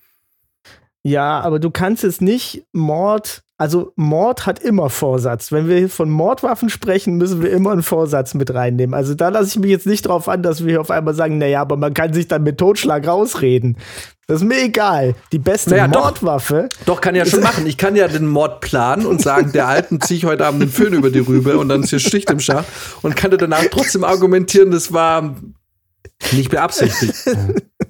Ja, 1.06 1.40
aber 1.42 1.60
du 1.60 1.70
kannst 1.70 2.04
es 2.04 2.20
nicht 2.20 2.66
Mord. 2.74 3.44
Also 3.60 3.94
Mord 3.96 4.48
hat 4.48 4.58
immer 4.58 4.90
Vorsatz. 4.90 5.52
Wenn 5.52 5.70
wir 5.70 5.88
von 5.88 6.10
Mordwaffen 6.10 6.68
sprechen, 6.68 7.18
müssen 7.18 7.44
wir 7.44 7.52
immer 7.52 7.74
einen 7.74 7.84
Vorsatz 7.84 8.34
mit 8.34 8.52
reinnehmen. 8.52 8.96
Also 8.96 9.14
da 9.14 9.30
lasse 9.30 9.50
ich 9.50 9.60
mich 9.60 9.70
jetzt 9.70 9.86
nicht 9.86 10.08
drauf 10.08 10.28
an, 10.28 10.42
dass 10.42 10.66
wir 10.66 10.72
hier 10.72 10.82
auf 10.82 10.90
einmal 10.90 11.14
sagen, 11.14 11.38
naja, 11.38 11.62
aber 11.62 11.78
man 11.78 11.94
kann 11.94 12.12
sich 12.12 12.28
dann 12.28 12.42
mit 12.42 12.58
Totschlag 12.58 13.08
rausreden. 13.08 13.78
Das 14.26 14.42
ist 14.42 14.48
mir 14.48 14.64
egal. 14.64 15.14
Die 15.32 15.38
beste 15.38 15.70
Naja, 15.70 15.88
doch. 15.88 16.06
Mordwaffe. 16.06 16.70
Doch, 16.88 17.02
kann 17.02 17.14
ja 17.14 17.24
schon 17.24 17.42
machen. 17.42 17.68
Ich 17.68 17.78
kann 17.78 17.96
ja 17.96 18.08
den 18.08 18.28
Mord 18.28 18.62
planen 18.62 19.06
und 19.06 19.22
sagen, 19.22 19.52
der 19.52 19.68
Alten 19.68 20.02
ziehe 20.02 20.18
ich 20.18 20.26
heute 20.26 20.48
Abend 20.48 20.64
den 20.64 20.70
Föhn 20.70 20.94
über 20.94 21.12
die 21.12 21.20
Rübe 21.20 21.60
und 21.60 21.70
dann 21.70 21.84
ist 21.84 21.92
hier 21.92 22.00
Schicht 22.00 22.32
im 22.32 22.40
Schacht 22.40 22.66
und 23.04 23.16
kann 23.16 23.30
danach 23.30 23.64
trotzdem 23.70 24.04
argumentieren, 24.04 24.72
das 24.72 24.92
war 24.92 25.36
nicht 26.32 26.50
beabsichtigt. 26.50 27.14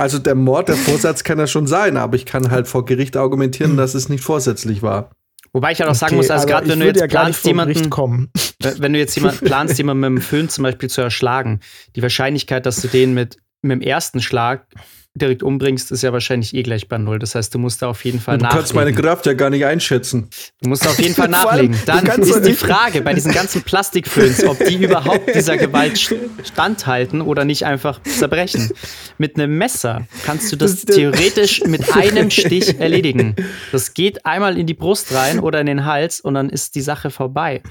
Also 0.00 0.18
der 0.18 0.34
Mord, 0.34 0.68
der 0.68 0.76
Vorsatz 0.76 1.24
kann 1.24 1.38
ja 1.38 1.46
schon 1.46 1.66
sein, 1.66 1.98
aber 1.98 2.16
ich 2.16 2.24
kann 2.24 2.50
halt 2.50 2.66
vor 2.66 2.86
Gericht 2.86 3.18
argumentieren, 3.18 3.76
dass 3.76 3.92
es 3.92 4.08
nicht 4.08 4.24
vorsätzlich 4.24 4.80
war. 4.80 5.10
Wobei 5.52 5.72
ich 5.72 5.78
ja 5.78 5.84
noch 5.84 5.94
sagen 5.94 6.14
Okay, 6.14 6.16
muss, 6.16 6.30
also 6.30 6.44
aber 6.44 6.52
gerade 6.52 6.68
wenn 6.70 6.80
du 6.80 6.86
jetzt 6.86 7.00
ja 7.02 7.06
planst, 7.06 7.44
jemanden, 7.44 8.30
wenn 8.78 8.92
du 8.94 8.98
jetzt 8.98 9.14
jemanden 9.16 9.44
planst, 9.44 9.76
jemanden 9.76 10.00
mit 10.00 10.22
dem 10.22 10.26
Föhn 10.26 10.48
zum 10.48 10.62
Beispiel 10.62 10.88
zu 10.88 11.02
erschlagen, 11.02 11.60
die 11.96 12.00
Wahrscheinlichkeit, 12.00 12.64
dass 12.64 12.80
du 12.80 12.88
den 12.88 13.12
mit, 13.12 13.36
mit 13.60 13.72
dem 13.72 13.82
ersten 13.82 14.22
Schlag 14.22 14.66
direkt 15.20 15.42
umbringst, 15.42 15.90
ist 15.92 16.02
ja 16.02 16.12
wahrscheinlich 16.12 16.54
eh 16.54 16.62
gleich 16.62 16.88
bei 16.88 16.98
Null. 16.98 17.18
Das 17.18 17.34
heißt, 17.34 17.54
du 17.54 17.58
musst 17.58 17.82
da 17.82 17.88
auf 17.88 18.04
jeden 18.04 18.20
Fall 18.20 18.38
Du 18.38 18.46
kannst 18.48 18.74
meine 18.74 18.90
nachlegen. 18.90 19.04
Kraft 19.08 19.26
ja 19.26 19.32
gar 19.34 19.50
nicht 19.50 19.64
einschätzen. 19.64 20.28
Du 20.62 20.68
musst 20.68 20.86
auf 20.86 20.98
jeden 21.00 21.14
Fall 21.16 21.28
nachlegen. 21.28 21.72
du 21.72 21.78
Dann 21.86 22.06
ist 22.22 22.42
die 22.46 22.52
Frage 22.54 23.02
bei 23.02 23.14
diesen 23.14 23.32
ganzen 23.32 23.62
Plastikföhns, 23.62 24.44
ob 24.44 24.58
die 24.64 24.76
überhaupt 24.82 25.34
dieser 25.34 25.56
Gewalt 25.56 25.96
st- 25.96 26.16
standhalten 26.44 27.20
oder 27.20 27.44
nicht 27.44 27.64
einfach 27.66 28.00
zerbrechen. 28.02 28.70
Mit 29.18 29.36
einem 29.36 29.56
Messer 29.58 30.06
kannst 30.24 30.50
du 30.52 30.56
das- 30.56 30.82
theoretisch 30.84 31.62
mit 31.66 31.94
einem 31.96 32.30
Stich 32.30 32.78
erledigen. 32.80 33.36
Das 33.72 33.94
geht 33.94 34.24
einmal 34.26 34.58
in 34.58 34.66
die 34.66 34.74
Brust 34.74 35.12
rein 35.14 35.40
oder 35.40 35.60
in 35.60 35.66
den 35.66 35.84
Hals 35.84 36.20
und 36.20 36.34
dann 36.34 36.48
ist 36.50 36.74
die 36.74 36.80
Sache 36.80 37.10
vorbei. 37.10 37.62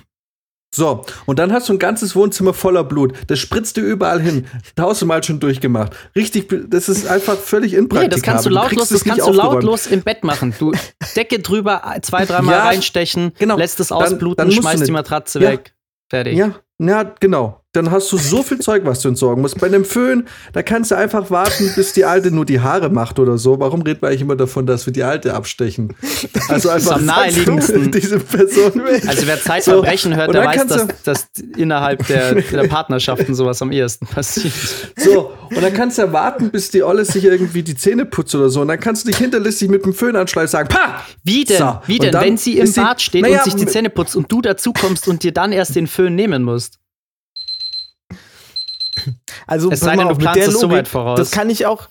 So, 0.74 1.04
und 1.26 1.40
dann 1.40 1.52
hast 1.52 1.68
du 1.68 1.74
ein 1.74 1.80
ganzes 1.80 2.16
Wohnzimmer 2.16 2.54
voller 2.54 2.84
Blut. 2.84 3.14
Das 3.28 3.40
spritzt 3.40 3.76
dir 3.76 3.82
überall 3.82 4.22
hin. 4.22 4.46
Tausendmal 4.76 5.24
schon 5.24 5.40
durchgemacht. 5.40 5.94
Richtig, 6.16 6.48
das 6.70 6.88
ist 6.90 7.08
einfach 7.08 7.38
völlig 7.38 7.72
Nee, 7.72 7.80
impraktikabel. 7.80 8.10
das 8.10 8.22
kannst 8.22 8.46
du 8.46 8.50
lautlos, 8.52 8.92
es 8.92 9.00
das 9.00 9.04
kannst 9.04 9.28
du 9.28 9.32
lautlos 9.32 9.88
im 9.88 10.04
Bett 10.04 10.24
machen. 10.24 10.54
Du 10.60 10.72
Decke 11.16 11.40
drüber, 11.40 11.82
zwei, 12.04 12.26
dreimal 12.26 12.54
Ja, 12.56 12.64
reinstechen, 12.66 13.32
genau. 13.40 13.58
lässt 13.58 13.80
es 13.80 13.88
Dann- 13.88 13.98
ausbluten, 13.98 14.38
dann 14.38 14.50
du 14.50 14.62
schmeißt 14.62 14.86
die 14.86 14.92
Matratze 14.92 15.40
Ja. 15.40 15.50
weg. 15.52 15.74
Fertig. 16.08 16.38
Ja, 16.38 16.52
ja, 16.80 17.04
genau. 17.20 17.59
Dann 17.74 17.92
hast 17.92 18.12
du 18.12 18.18
so 18.18 18.42
viel 18.42 18.58
Zeug, 18.58 18.82
was 18.86 19.02
du 19.02 19.10
entsorgen 19.10 19.44
musst. 19.44 19.60
Bei 19.60 19.68
einem 19.68 19.86
Föhn, 19.86 20.28
da 20.54 20.64
kannst 20.64 20.90
du 20.90 20.96
einfach 20.96 21.30
warten, 21.30 21.72
bis 21.76 21.94
die 21.94 22.04
Alte 22.04 22.32
nur 22.32 22.44
die 22.44 22.62
Haare 22.62 22.90
macht 22.90 23.20
oder 23.20 23.38
so. 23.38 23.60
Warum 23.60 23.84
reden 23.84 24.02
wir 24.02 24.10
eigentlich 24.10 24.22
immer 24.22 24.36
davon, 24.36 24.66
dass 24.66 24.88
wir 24.88 24.94
die 24.94 25.04
Alte 25.04 25.36
abstechen? 25.36 25.96
Also 26.48 26.70
einfach 26.70 26.96
am 26.96 27.06
naheliegendsten. 27.06 27.92
diese 27.92 28.20
Person. 28.20 28.82
Also 29.06 29.28
wer 29.28 29.40
Zeitverbrechen 29.40 30.14
So, 30.14 30.18
hört, 30.18 30.34
der 30.34 30.46
weiß, 30.46 30.66
dass, 30.66 30.88
dass 31.04 31.28
innerhalb 31.56 32.08
der, 32.08 32.42
der 32.42 32.64
Partnerschaften 32.68 33.36
sowas 33.36 33.62
am 33.62 33.72
ehesten 33.72 34.08
passiert. 34.08 34.54
So, 34.98 35.32
und 35.50 35.62
dann 35.62 35.74
kannst 35.74 36.00
du 36.00 36.02
ja 36.02 36.12
warten, 36.12 36.50
bis 36.50 36.72
die 36.72 36.82
Olle 36.82 37.06
sich 37.06 37.24
irgendwie 37.24 37.62
die 37.62 37.76
Zähne 37.76 38.06
putzt 38.06 38.34
oder 38.34 38.50
so. 38.50 38.62
Und 38.62 38.70
dann 38.70 38.80
kannst 38.80 39.06
du 39.06 39.12
dich 39.12 39.20
hinterlistig 39.20 39.70
mit 39.70 39.86
dem 39.86 39.94
Föhn 39.94 40.16
anschleichen 40.16 40.48
und 40.48 40.52
sagen, 40.52 40.70
pa! 40.70 41.04
Wie 41.24 41.44
denn? 41.44 41.60
So, 41.60 41.80
Wie 41.86 42.00
denn, 42.00 42.16
wenn 42.16 42.38
sie 42.38 42.58
im 42.58 42.74
Bad 42.74 43.00
steht 43.00 43.22
Naja, 43.22 43.38
und 43.38 43.44
sich 43.44 43.56
die 43.56 43.68
Zähne 43.68 43.92
putzt 43.92 44.16
und 44.16 44.32
du 44.32 44.42
dazu 44.42 44.74
kommst 44.74 45.08
und 45.08 45.22
dir 45.22 45.32
dann 45.32 45.52
erst 45.52 45.76
den 45.76 45.86
Föhn 45.86 46.16
nehmen 46.16 46.42
musst? 46.42 46.80
Also 49.50 49.72
Es 49.72 49.80
sei 49.80 49.96
denn, 49.96 50.06
du 50.06 50.12
auf, 50.12 50.18
mit 50.18 50.26
planst 50.26 50.40
der 50.40 50.48
es 50.48 50.60
so 50.60 50.70
weit 50.70 50.88
voraus. 50.88 51.18
Das 51.18 51.32
kann 51.32 51.50
ich 51.50 51.66
auch. 51.66 51.90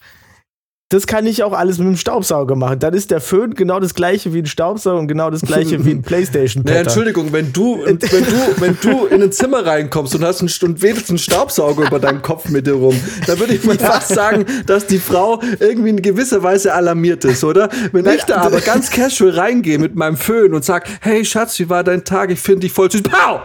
Das 0.90 1.06
kann 1.06 1.26
ich 1.26 1.42
auch 1.42 1.52
alles 1.52 1.76
mit 1.76 1.86
dem 1.86 1.98
Staubsauger 1.98 2.56
machen. 2.56 2.78
Dann 2.78 2.94
ist 2.94 3.10
der 3.10 3.20
Föhn 3.20 3.52
genau 3.52 3.78
das 3.78 3.92
gleiche 3.94 4.32
wie 4.32 4.38
ein 4.38 4.46
Staubsauger 4.46 4.98
und 4.98 5.06
genau 5.06 5.28
das 5.28 5.42
gleiche 5.42 5.84
wie 5.84 5.90
ein 5.90 6.00
playstation 6.00 6.62
Naja, 6.64 6.78
-Patter. 6.78 6.84
Entschuldigung, 6.84 7.30
wenn 7.30 7.52
du, 7.52 7.82
wenn 7.84 7.98
du, 7.98 8.60
wenn 8.60 8.78
du 8.80 9.04
in 9.04 9.22
ein 9.22 9.30
Zimmer 9.30 9.66
reinkommst 9.66 10.14
und 10.14 10.24
hast 10.24 10.40
einen, 10.40 10.50
und 10.62 10.80
wedelst 10.80 11.10
einen 11.10 11.18
Staubsauger 11.18 11.86
über 11.88 11.98
deinem 11.98 12.22
Kopf 12.22 12.48
mit 12.48 12.66
dir 12.66 12.72
rum, 12.72 12.98
dann 13.26 13.38
würde 13.38 13.54
ich 13.54 13.64
mal 13.64 13.78
fast 13.78 14.08
sagen, 14.08 14.46
dass 14.64 14.86
die 14.86 14.98
Frau 14.98 15.42
irgendwie 15.60 15.90
in 15.90 16.00
gewisser 16.00 16.42
Weise 16.42 16.72
alarmiert 16.72 17.22
ist, 17.26 17.44
oder? 17.44 17.68
Wenn 17.92 18.06
ich 18.06 18.24
da 18.24 18.36
aber 18.36 18.62
ganz 18.62 18.90
casual 18.90 19.32
reingehe 19.32 19.78
mit 19.78 19.94
meinem 19.94 20.16
Föhn 20.16 20.54
und 20.54 20.64
sag, 20.64 20.88
hey 21.02 21.22
Schatz, 21.22 21.58
wie 21.58 21.68
war 21.68 21.84
dein 21.84 22.04
Tag? 22.04 22.30
Ich 22.30 22.40
finde 22.40 22.60
dich 22.60 22.72
voll 22.72 22.90
süß. 22.90 23.02
Pow! 23.02 23.40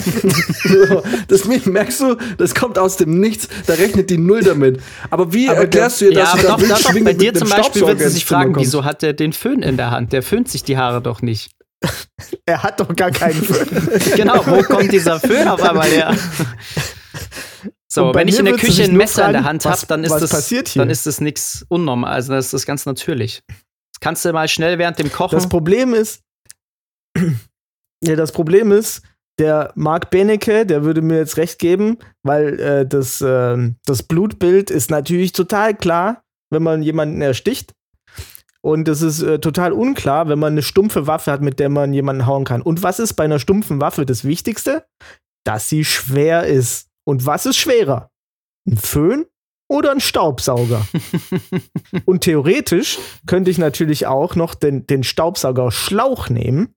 Das 1.28 1.44
merkst 1.44 2.00
du, 2.00 2.16
das 2.38 2.54
kommt 2.54 2.78
aus 2.78 2.96
dem 2.96 3.20
Nichts, 3.20 3.48
da 3.66 3.74
rechnet 3.74 4.10
die 4.10 4.18
Null 4.18 4.42
damit. 4.42 4.80
Aber 5.10 5.32
wie 5.32 5.48
Aber 5.48 5.60
erklärst 5.60 6.00
du 6.00 6.06
ihr, 6.06 6.12
Ja, 6.12 6.34
dass 6.34 6.44
aber 6.46 6.66
doch, 6.66 6.78
doch, 6.82 7.04
bei 7.04 7.12
dir 7.12 7.34
zum 7.34 7.48
Beispiel 7.48 7.86
wird 7.86 8.00
sie 8.00 8.08
sich 8.08 8.24
fragen, 8.24 8.54
wieso 8.56 8.84
hat 8.84 9.02
er 9.02 9.12
den 9.12 9.32
Föhn 9.32 9.62
in 9.62 9.76
der 9.76 9.90
Hand? 9.90 10.12
Der 10.12 10.22
föhnt 10.22 10.48
sich 10.48 10.62
die 10.62 10.76
Haare 10.76 11.00
doch 11.00 11.22
nicht. 11.22 11.50
er 12.46 12.62
hat 12.62 12.80
doch 12.80 12.94
gar 12.94 13.10
keinen 13.10 13.42
Föhn. 13.42 14.00
Genau, 14.16 14.44
wo 14.46 14.62
kommt 14.62 14.92
dieser 14.92 15.20
Föhn 15.20 15.48
auf 15.48 15.62
einmal 15.62 15.88
her? 15.88 16.14
So, 17.92 18.14
wenn 18.14 18.28
ich 18.28 18.38
in 18.38 18.44
der 18.44 18.54
Küche 18.54 18.84
ein 18.84 18.96
Messer 18.96 19.26
in 19.26 19.32
der 19.32 19.42
fragen, 19.42 19.64
Hand 19.64 19.66
habe, 19.66 19.86
dann 19.88 20.04
ist 20.04 20.16
das 20.18 20.74
dann 20.74 20.90
ist 20.90 21.06
das 21.06 21.20
nichts 21.20 21.64
unnormal. 21.68 22.12
Also 22.12 22.32
das 22.32 22.46
ist 22.46 22.54
das 22.54 22.66
ganz 22.66 22.86
natürlich. 22.86 23.42
Das 23.48 24.00
kannst 24.00 24.24
du 24.24 24.32
mal 24.32 24.46
schnell 24.46 24.78
während 24.78 24.98
dem 25.00 25.10
Kochen. 25.10 25.34
Das 25.34 25.48
Problem 25.48 25.92
ist, 25.92 26.22
ja, 28.04 28.14
das 28.14 28.30
Problem 28.30 28.70
ist, 28.70 29.02
der 29.40 29.72
Marc 29.74 30.10
Benecke, 30.10 30.66
der 30.66 30.84
würde 30.84 31.00
mir 31.00 31.16
jetzt 31.16 31.38
recht 31.38 31.58
geben, 31.58 31.98
weil 32.22 32.60
äh, 32.60 32.86
das, 32.86 33.24
ähm, 33.26 33.76
das 33.86 34.02
Blutbild 34.02 34.70
ist 34.70 34.90
natürlich 34.90 35.32
total 35.32 35.74
klar, 35.74 36.22
wenn 36.50 36.62
man 36.62 36.82
jemanden 36.82 37.22
ersticht. 37.22 37.74
Und 38.62 38.86
es 38.88 39.00
ist 39.00 39.22
äh, 39.22 39.38
total 39.38 39.72
unklar, 39.72 40.28
wenn 40.28 40.38
man 40.38 40.52
eine 40.52 40.62
stumpfe 40.62 41.06
Waffe 41.06 41.32
hat, 41.32 41.40
mit 41.40 41.58
der 41.58 41.70
man 41.70 41.94
jemanden 41.94 42.26
hauen 42.26 42.44
kann. 42.44 42.60
Und 42.60 42.82
was 42.82 42.98
ist 43.00 43.14
bei 43.14 43.24
einer 43.24 43.38
stumpfen 43.38 43.80
Waffe 43.80 44.04
das 44.04 44.24
Wichtigste? 44.24 44.84
Dass 45.44 45.70
sie 45.70 45.86
schwer 45.86 46.46
ist. 46.46 46.88
Und 47.04 47.24
was 47.24 47.46
ist 47.46 47.56
schwerer? 47.56 48.10
Ein 48.68 48.76
Föhn 48.76 49.24
oder 49.70 49.92
ein 49.92 50.00
Staubsauger? 50.00 50.86
Und 52.04 52.20
theoretisch 52.20 52.98
könnte 53.26 53.50
ich 53.50 53.56
natürlich 53.56 54.06
auch 54.06 54.36
noch 54.36 54.54
den, 54.54 54.86
den 54.86 55.02
Staubsaugerschlauch 55.02 56.28
nehmen 56.28 56.74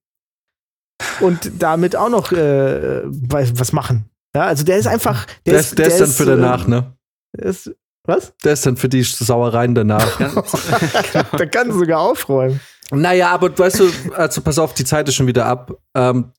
und 1.20 1.52
damit 1.60 1.96
auch 1.96 2.10
noch 2.10 2.32
äh, 2.32 3.02
was 3.06 3.72
machen. 3.74 4.10
Ja, 4.36 4.46
also 4.46 4.64
der 4.64 4.78
ist 4.78 4.88
einfach. 4.88 5.26
Der, 5.46 5.60
ist, 5.60 5.78
der 5.78 5.88
ist 5.88 6.00
dann 6.00 6.10
für 6.10 6.26
danach, 6.26 6.68
ne? 6.68 6.94
der 7.38 7.46
Ist, 7.46 7.72
was? 8.06 8.34
Der 8.44 8.54
ist 8.54 8.66
dann 8.66 8.78
für 8.78 8.90
die 8.90 9.04
Sauereien 9.04 9.76
danach. 9.76 10.20
da 11.32 11.46
kann 11.46 11.70
du 11.70 11.80
sogar 11.80 12.02
aufräumen. 12.02 12.60
Naja, 12.92 13.30
aber 13.32 13.58
weißt 13.58 13.80
du, 13.80 13.90
also 14.14 14.42
pass 14.42 14.60
auf, 14.60 14.74
die 14.74 14.86
Zeit 14.86 15.08
ist 15.08 15.16
schon 15.16 15.28
wieder 15.28 15.46
ab. 15.46 15.72
Ähm, 15.96 16.32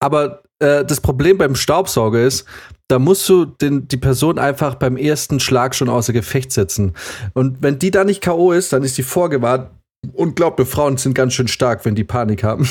aber 0.00 0.42
äh, 0.58 0.84
das 0.84 1.00
Problem 1.00 1.38
beim 1.38 1.54
Staubsauger 1.54 2.20
ist, 2.20 2.46
da 2.88 2.98
musst 2.98 3.28
du 3.28 3.44
den, 3.44 3.88
die 3.88 3.96
Person 3.96 4.38
einfach 4.38 4.74
beim 4.74 4.96
ersten 4.96 5.40
Schlag 5.40 5.74
schon 5.74 5.88
außer 5.88 6.12
Gefecht 6.12 6.52
setzen. 6.52 6.94
Und 7.32 7.62
wenn 7.62 7.78
die 7.78 7.90
da 7.90 8.04
nicht 8.04 8.20
K.O. 8.20 8.52
ist, 8.52 8.72
dann 8.72 8.82
ist 8.82 8.98
die 8.98 9.02
vorgewarnt. 9.02 9.70
Und 10.14 10.34
glaub 10.34 10.58
mir, 10.58 10.66
Frauen 10.66 10.96
sind 10.96 11.14
ganz 11.14 11.32
schön 11.34 11.46
stark, 11.46 11.84
wenn 11.84 11.94
die 11.94 12.02
Panik 12.02 12.42
haben. 12.42 12.64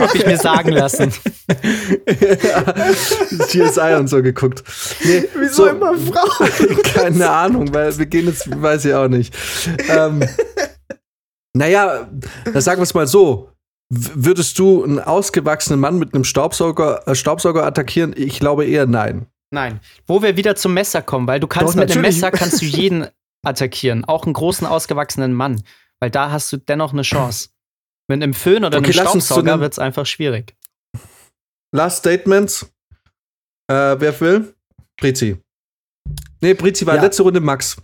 Hab 0.00 0.14
ich 0.14 0.26
mir 0.26 0.38
sagen 0.38 0.70
lassen. 0.70 1.12
CSI 3.48 3.96
und 3.98 4.08
so 4.08 4.22
geguckt. 4.22 4.64
Nee, 5.04 5.24
Wieso 5.38 5.64
so, 5.64 5.66
immer 5.66 5.94
Frauen? 5.94 6.82
Keine 6.94 7.28
Ahnung, 7.28 7.74
weil 7.74 7.96
wir 7.98 8.06
gehen 8.06 8.26
jetzt, 8.26 8.48
weiß 8.62 8.86
ich 8.86 8.94
auch 8.94 9.08
nicht. 9.08 9.34
Ähm, 9.88 10.22
naja, 11.54 12.08
dann 12.44 12.62
sagen 12.62 12.80
wir 12.80 12.84
es 12.84 12.94
mal 12.94 13.06
so. 13.06 13.50
Würdest 13.88 14.58
du 14.58 14.82
einen 14.82 14.98
ausgewachsenen 14.98 15.78
Mann 15.78 15.98
mit 15.98 16.14
einem 16.14 16.24
Staubsauger, 16.24 17.06
äh, 17.06 17.14
Staubsauger 17.14 17.64
attackieren? 17.64 18.14
Ich 18.16 18.40
glaube 18.40 18.64
eher 18.66 18.86
nein. 18.86 19.26
Nein. 19.50 19.80
Wo 20.06 20.22
wir 20.22 20.36
wieder 20.36 20.56
zum 20.56 20.74
Messer 20.74 21.02
kommen, 21.02 21.26
weil 21.26 21.40
du 21.40 21.46
kannst 21.46 21.74
Doch, 21.74 21.80
mit 21.80 21.90
einem. 21.90 22.02
Messer 22.02 22.30
kannst 22.30 22.60
du 22.60 22.64
jeden 22.66 23.06
attackieren, 23.44 24.04
auch 24.04 24.24
einen 24.24 24.32
großen 24.32 24.66
ausgewachsenen 24.66 25.32
Mann, 25.32 25.62
weil 26.00 26.10
da 26.10 26.30
hast 26.30 26.52
du 26.52 26.56
dennoch 26.56 26.92
eine 26.92 27.02
Chance. 27.02 27.50
Mit 28.08 28.22
einem 28.22 28.34
Föhn 28.34 28.64
oder 28.64 28.78
Okay, 28.78 28.86
einem 28.86 28.92
Staubsauger 28.92 29.60
wird 29.60 29.72
es 29.72 29.78
einfach 29.78 30.06
schwierig. 30.06 30.54
Last 31.72 31.98
Statements. 31.98 32.72
Äh, 33.68 33.96
wer 33.98 34.20
will? 34.20 34.54
Brizi. 34.96 35.36
Nee, 36.40 36.54
Brizi 36.54 36.86
war 36.86 36.96
Ja. 36.96 37.02
letzte 37.02 37.22
Runde 37.24 37.40
Max. 37.40 37.76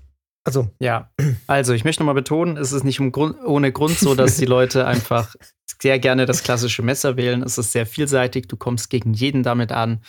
Also, 0.44 0.70
Ja, 0.80 1.10
also 1.46 1.72
ich 1.72 1.84
möchte 1.84 2.02
nochmal 2.02 2.14
betonen, 2.16 2.56
es 2.56 2.72
ist 2.72 2.82
nicht 2.84 2.98
um 2.98 3.12
Grund, 3.12 3.36
ohne 3.44 3.70
Grund 3.72 3.96
so, 3.98 4.14
dass 4.14 4.36
die 4.36 4.44
Leute 4.44 4.86
einfach 4.86 5.34
sehr 5.80 5.98
gerne 5.98 6.26
das 6.26 6.42
klassische 6.42 6.82
Messer 6.82 7.16
wählen. 7.16 7.42
Es 7.42 7.58
ist 7.58 7.72
sehr 7.72 7.86
vielseitig, 7.86 8.46
du 8.48 8.56
kommst 8.56 8.90
gegen 8.90 9.12
jeden 9.14 9.42
damit 9.42 9.70
an. 9.72 10.02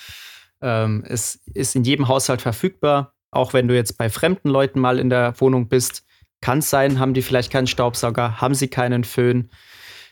Ähm, 0.64 1.03
es 1.07 1.41
ist 1.53 1.76
in 1.76 1.84
jedem 1.84 2.07
Haushalt 2.07 2.41
verfügbar. 2.41 3.14
Auch 3.30 3.53
wenn 3.53 3.68
du 3.68 3.76
jetzt 3.76 3.98
bei 3.98 4.10
fremden 4.10 4.49
Leuten 4.49 4.80
mal 4.80 4.98
in 4.98 5.10
der 5.10 5.40
Wohnung 5.40 5.68
bist, 5.68 6.03
Kann 6.44 6.60
es 6.60 6.69
sein, 6.69 6.99
haben 6.99 7.14
die 7.14 7.22
vielleicht 7.22 7.53
keinen 7.53 7.68
Staubsauger, 7.68 8.41
haben 8.41 8.53
sie 8.53 8.68
keinen 8.68 9.06
Föhn, 9.06 9.49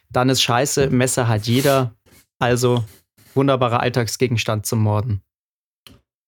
dann 0.10 0.30
ist 0.30 0.41
scheiße, 0.41 0.90
Messer 0.90 1.28
hat 1.28 1.45
jeder. 1.45 1.94
Also 2.40 2.86
wunderbarer 3.34 3.82
Alltagsgegenstand 3.82 4.65
zum 4.65 4.80
Morden. 4.80 5.22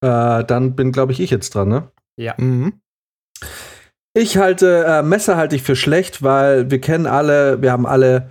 Äh, 0.01 0.43
dann 0.43 0.75
bin, 0.75 0.91
glaube 0.91 1.13
ich, 1.13 1.21
ich 1.21 1.29
jetzt 1.29 1.55
dran, 1.55 1.69
ne? 1.69 1.89
Ja. 2.17 2.35
Mhm. 2.37 2.81
Ich 4.13 4.35
halte, 4.35 4.83
äh, 4.85 5.03
Messer 5.03 5.37
halte 5.37 5.55
ich 5.55 5.63
für 5.63 5.77
schlecht, 5.77 6.21
weil 6.21 6.69
wir 6.69 6.81
kennen 6.81 7.07
alle, 7.07 7.61
wir 7.61 7.71
haben 7.71 7.85
alle 7.85 8.29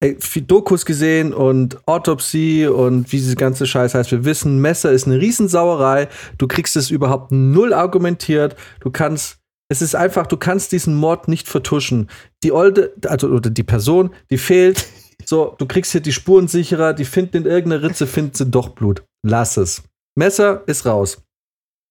äh, 0.00 0.14
viel 0.20 0.42
Dokus 0.42 0.86
gesehen 0.86 1.34
und 1.34 1.86
Autopsie 1.88 2.66
und 2.66 3.10
wie 3.12 3.16
diese 3.16 3.36
ganze 3.36 3.66
Scheiß 3.66 3.94
heißt. 3.94 4.12
Wir 4.12 4.24
wissen, 4.24 4.60
Messer 4.60 4.92
ist 4.92 5.06
eine 5.06 5.20
Riesensauerei. 5.20 6.08
Du 6.38 6.46
kriegst 6.46 6.76
es 6.76 6.90
überhaupt 6.90 7.32
null 7.32 7.72
argumentiert. 7.72 8.56
Du 8.80 8.90
kannst, 8.90 9.38
es 9.68 9.82
ist 9.82 9.94
einfach, 9.94 10.26
du 10.26 10.36
kannst 10.36 10.72
diesen 10.72 10.94
Mord 10.94 11.26
nicht 11.28 11.48
vertuschen. 11.48 12.08
Die 12.42 12.52
Olde, 12.52 12.94
also 13.06 13.28
oder 13.28 13.50
die 13.50 13.64
Person, 13.64 14.10
die 14.30 14.38
fehlt. 14.38 14.86
So, 15.24 15.56
du 15.58 15.66
kriegst 15.66 15.92
hier 15.92 16.00
die 16.00 16.12
Spuren 16.12 16.48
sicherer, 16.48 16.94
die 16.94 17.04
finden 17.04 17.38
in 17.38 17.46
irgendeiner 17.46 17.82
Ritze, 17.82 18.06
finden 18.06 18.34
sie 18.34 18.46
doch 18.46 18.70
Blut. 18.70 19.02
Lass 19.26 19.56
es. 19.56 19.82
Messer 20.16 20.62
ist 20.66 20.86
raus. 20.86 21.22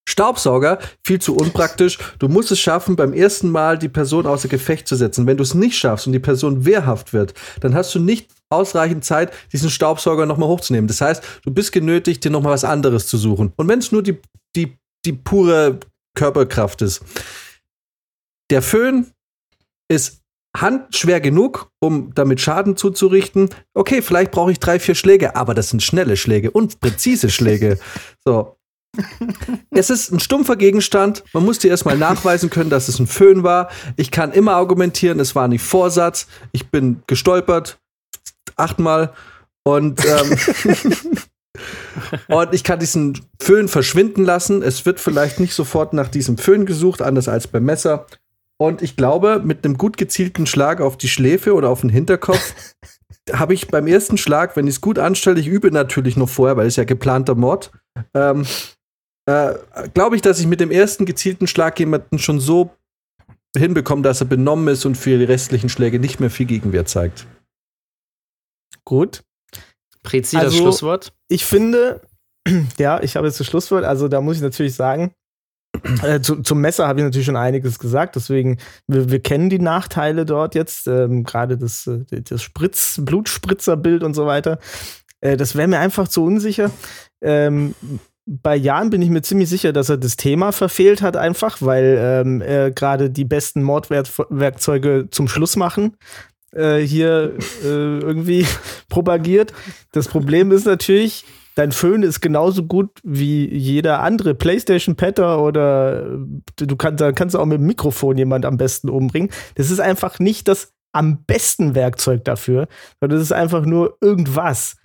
Staubsauger, 0.07 0.79
viel 1.03 1.19
zu 1.19 1.35
unpraktisch. 1.35 1.97
Du 2.17 2.29
musst 2.29 2.51
es 2.51 2.59
schaffen, 2.59 2.95
beim 2.95 3.13
ersten 3.13 3.51
Mal 3.51 3.77
die 3.77 3.89
Person 3.89 4.25
außer 4.25 4.47
Gefecht 4.47 4.87
zu 4.87 4.95
setzen. 4.95 5.27
Wenn 5.27 5.37
du 5.37 5.43
es 5.43 5.53
nicht 5.53 5.77
schaffst 5.77 6.07
und 6.07 6.13
die 6.13 6.19
Person 6.19 6.65
wehrhaft 6.65 7.13
wird, 7.13 7.33
dann 7.59 7.75
hast 7.75 7.93
du 7.93 7.99
nicht 7.99 8.29
ausreichend 8.49 9.03
Zeit, 9.03 9.33
diesen 9.51 9.69
Staubsauger 9.69 10.25
nochmal 10.25 10.47
hochzunehmen. 10.47 10.87
Das 10.87 11.01
heißt, 11.01 11.21
du 11.43 11.51
bist 11.51 11.73
genötigt, 11.73 12.23
dir 12.23 12.31
nochmal 12.31 12.53
was 12.53 12.63
anderes 12.63 13.07
zu 13.07 13.17
suchen. 13.17 13.51
Und 13.57 13.67
wenn 13.67 13.79
es 13.79 13.91
nur 13.91 14.01
die, 14.01 14.17
die, 14.55 14.77
die 15.05 15.13
pure 15.13 15.79
Körperkraft 16.15 16.81
ist. 16.81 17.03
Der 18.49 18.61
Föhn 18.61 19.11
ist 19.89 20.21
handschwer 20.55 21.21
genug, 21.21 21.69
um 21.79 22.13
damit 22.15 22.41
Schaden 22.41 22.75
zuzurichten. 22.75 23.49
Okay, 23.75 24.01
vielleicht 24.01 24.31
brauche 24.31 24.51
ich 24.51 24.59
drei, 24.59 24.79
vier 24.79 24.95
Schläge, 24.95 25.35
aber 25.35 25.53
das 25.53 25.69
sind 25.69 25.83
schnelle 25.83 26.17
Schläge 26.17 26.49
und 26.49 26.79
präzise 26.79 27.29
Schläge. 27.29 27.77
So, 28.25 28.56
es 29.71 29.89
ist 29.89 30.11
ein 30.11 30.19
stumpfer 30.19 30.55
Gegenstand. 30.55 31.23
Man 31.33 31.45
muss 31.45 31.59
dir 31.59 31.69
erstmal 31.69 31.97
nachweisen 31.97 32.49
können, 32.49 32.69
dass 32.69 32.87
es 32.87 32.99
ein 32.99 33.07
Föhn 33.07 33.43
war. 33.43 33.69
Ich 33.95 34.11
kann 34.11 34.31
immer 34.31 34.53
argumentieren, 34.53 35.19
es 35.19 35.35
war 35.35 35.47
nicht 35.47 35.63
Vorsatz. 35.63 36.27
Ich 36.51 36.69
bin 36.69 37.03
gestolpert 37.07 37.79
achtmal 38.55 39.13
und 39.63 40.03
ähm, 40.05 40.37
und 42.27 42.53
ich 42.53 42.63
kann 42.63 42.79
diesen 42.79 43.19
Föhn 43.39 43.67
verschwinden 43.67 44.23
lassen. 44.23 44.61
Es 44.61 44.85
wird 44.85 44.99
vielleicht 44.99 45.39
nicht 45.39 45.53
sofort 45.53 45.93
nach 45.93 46.07
diesem 46.07 46.37
Föhn 46.37 46.65
gesucht, 46.65 47.01
anders 47.01 47.27
als 47.27 47.47
beim 47.47 47.65
Messer. 47.65 48.05
Und 48.57 48.81
ich 48.81 48.95
glaube, 48.95 49.41
mit 49.43 49.63
einem 49.63 49.77
gut 49.77 49.97
gezielten 49.97 50.47
Schlag 50.47 50.81
auf 50.81 50.97
die 50.97 51.09
Schläfe 51.09 51.53
oder 51.53 51.69
auf 51.69 51.81
den 51.81 51.91
Hinterkopf 51.91 52.53
habe 53.31 53.53
ich 53.53 53.67
beim 53.67 53.87
ersten 53.87 54.17
Schlag, 54.17 54.55
wenn 54.55 54.67
ich 54.67 54.75
es 54.75 54.81
gut 54.81 54.97
anstelle, 54.97 55.39
ich 55.39 55.47
übe 55.47 55.71
natürlich 55.71 56.17
noch 56.17 56.29
vorher, 56.29 56.57
weil 56.57 56.67
es 56.67 56.75
ja 56.75 56.83
geplanter 56.83 57.35
Mord, 57.35 57.71
ähm, 58.13 58.45
äh, 59.27 59.55
glaube 59.93 60.15
ich, 60.15 60.21
dass 60.21 60.39
ich 60.39 60.47
mit 60.47 60.59
dem 60.59 60.71
ersten 60.71 61.05
gezielten 61.05 61.47
Schlag 61.47 61.79
jemanden 61.79 62.17
schon 62.17 62.39
so 62.39 62.71
hinbekomme, 63.55 64.01
dass 64.01 64.21
er 64.21 64.27
benommen 64.27 64.67
ist 64.69 64.85
und 64.85 64.95
für 64.95 65.17
die 65.17 65.23
restlichen 65.25 65.69
Schläge 65.69 65.99
nicht 65.99 66.19
mehr 66.19 66.29
viel 66.29 66.45
Gegenwehr 66.45 66.85
zeigt. 66.85 67.27
Gut. 68.85 69.23
Prezi, 70.03 70.35
das 70.35 70.45
Also- 70.45 70.57
Schlusswort. 70.57 71.13
Ich 71.27 71.45
finde, 71.45 72.01
ja, 72.77 73.01
ich 73.01 73.15
habe 73.15 73.27
jetzt 73.27 73.39
das 73.39 73.47
Schlusswort, 73.47 73.83
also 73.83 74.07
da 74.07 74.21
muss 74.21 74.37
ich 74.37 74.41
natürlich 74.41 74.75
sagen, 74.75 75.11
äh, 76.03 76.21
zu, 76.21 76.41
zum 76.41 76.61
Messer 76.61 76.87
habe 76.87 76.99
ich 76.99 77.03
natürlich 77.03 77.25
schon 77.25 77.35
einiges 77.35 77.79
gesagt, 77.79 78.15
deswegen, 78.15 78.57
wir, 78.87 79.09
wir 79.09 79.19
kennen 79.19 79.49
die 79.49 79.59
Nachteile 79.59 80.25
dort 80.25 80.55
jetzt, 80.55 80.87
ähm, 80.87 81.23
gerade 81.23 81.57
das, 81.57 81.85
äh, 81.87 82.05
das 82.21 82.41
Spritz, 82.41 82.99
Blutspritzerbild 83.03 84.03
und 84.03 84.13
so 84.13 84.25
weiter. 84.25 84.59
Äh, 85.19 85.35
das 85.35 85.55
wäre 85.55 85.67
mir 85.67 85.79
einfach 85.79 86.07
zu 86.07 86.23
unsicher. 86.23 86.71
Ähm, 87.21 87.75
bei 88.27 88.57
Jan 88.57 88.89
bin 88.89 89.01
ich 89.01 89.09
mir 89.09 89.21
ziemlich 89.21 89.47
sicher, 89.47 89.71
dass 89.71 89.89
er 89.89 89.97
das 89.97 90.17
Thema 90.17 90.51
verfehlt 90.51 91.01
hat, 91.01 91.15
einfach, 91.15 91.61
weil 91.61 91.97
ähm, 91.99 92.41
er 92.41 92.71
gerade 92.71 93.09
die 93.09 93.23
besten 93.23 93.63
Mordwerkzeuge 93.63 95.07
zum 95.09 95.29
Schluss 95.29 95.55
machen 95.55 95.95
äh, 96.53 96.79
hier 96.79 97.33
äh, 97.63 97.99
irgendwie 97.99 98.45
propagiert. 98.89 99.53
Das 99.93 100.09
Problem 100.09 100.51
ist 100.51 100.65
natürlich, 100.65 101.25
dein 101.55 101.71
Föhn 101.71 102.03
ist 102.03 102.19
genauso 102.19 102.63
gut 102.63 102.89
wie 103.03 103.47
jeder 103.47 104.01
andere 104.01 104.35
PlayStation-Petter 104.35 105.41
oder 105.41 106.05
äh, 106.05 106.65
du 106.65 106.75
kannst, 106.75 107.03
kannst 107.15 107.35
auch 107.35 107.45
mit 107.45 107.59
dem 107.59 107.67
Mikrofon 107.67 108.17
jemand 108.17 108.45
am 108.45 108.57
besten 108.57 108.89
umbringen. 108.89 109.29
Das 109.55 109.71
ist 109.71 109.79
einfach 109.79 110.19
nicht 110.19 110.47
das 110.47 110.73
am 110.91 111.23
besten 111.25 111.75
Werkzeug 111.75 112.25
dafür, 112.25 112.67
sondern 112.99 113.19
das 113.19 113.27
ist 113.27 113.33
einfach 113.33 113.65
nur 113.65 113.97
irgendwas, 114.01 114.77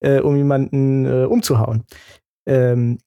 äh, 0.00 0.20
um 0.20 0.36
jemanden 0.36 1.06
äh, 1.06 1.24
umzuhauen. 1.24 1.84
Ähm, 2.46 2.98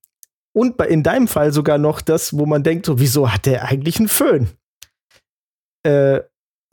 und 0.53 0.77
bei, 0.77 0.87
in 0.87 1.03
deinem 1.03 1.27
Fall 1.27 1.53
sogar 1.53 1.77
noch 1.77 2.01
das, 2.01 2.37
wo 2.37 2.45
man 2.45 2.63
denkt, 2.63 2.85
so, 2.85 2.99
wieso 2.99 3.31
hat 3.31 3.45
der 3.45 3.65
eigentlich 3.65 3.99
einen 3.99 4.07
Föhn? 4.07 4.49
Äh, 5.83 6.21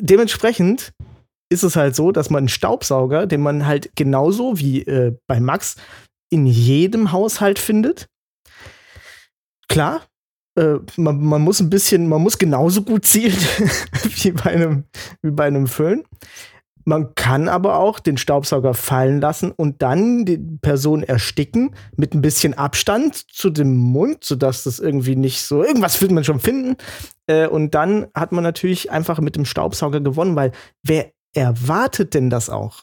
dementsprechend 0.00 0.92
ist 1.50 1.62
es 1.62 1.76
halt 1.76 1.94
so, 1.94 2.10
dass 2.10 2.30
man 2.30 2.38
einen 2.38 2.48
Staubsauger, 2.48 3.26
den 3.26 3.42
man 3.42 3.66
halt 3.66 3.94
genauso 3.94 4.58
wie 4.58 4.82
äh, 4.82 5.16
bei 5.26 5.40
Max 5.40 5.76
in 6.30 6.46
jedem 6.46 7.12
Haushalt 7.12 7.58
findet. 7.58 8.08
Klar, 9.68 10.06
äh, 10.56 10.76
man, 10.96 11.22
man 11.22 11.42
muss 11.42 11.60
ein 11.60 11.70
bisschen, 11.70 12.08
man 12.08 12.22
muss 12.22 12.38
genauso 12.38 12.82
gut 12.82 13.04
zielen 13.04 13.36
wie 14.02 14.32
bei 14.32 14.50
einem, 14.50 14.84
wie 15.22 15.30
bei 15.30 15.44
einem 15.44 15.66
Föhn. 15.66 16.04
Man 16.84 17.14
kann 17.14 17.48
aber 17.48 17.78
auch 17.78 17.98
den 17.98 18.18
Staubsauger 18.18 18.74
fallen 18.74 19.20
lassen 19.20 19.50
und 19.50 19.80
dann 19.82 20.24
die 20.24 20.38
Person 20.38 21.02
ersticken 21.02 21.74
mit 21.96 22.14
ein 22.14 22.20
bisschen 22.20 22.54
Abstand 22.54 23.16
zu 23.16 23.50
dem 23.50 23.76
Mund, 23.76 24.22
sodass 24.22 24.64
das 24.64 24.80
irgendwie 24.80 25.16
nicht 25.16 25.42
so, 25.42 25.64
irgendwas 25.64 26.00
wird 26.00 26.12
man 26.12 26.24
schon 26.24 26.40
finden. 26.40 26.76
Äh, 27.26 27.46
und 27.46 27.74
dann 27.74 28.06
hat 28.14 28.32
man 28.32 28.44
natürlich 28.44 28.90
einfach 28.90 29.18
mit 29.20 29.36
dem 29.36 29.46
Staubsauger 29.46 30.00
gewonnen, 30.00 30.36
weil 30.36 30.52
wer 30.82 31.10
erwartet 31.32 32.14
denn 32.14 32.28
das 32.28 32.50
auch? 32.50 32.82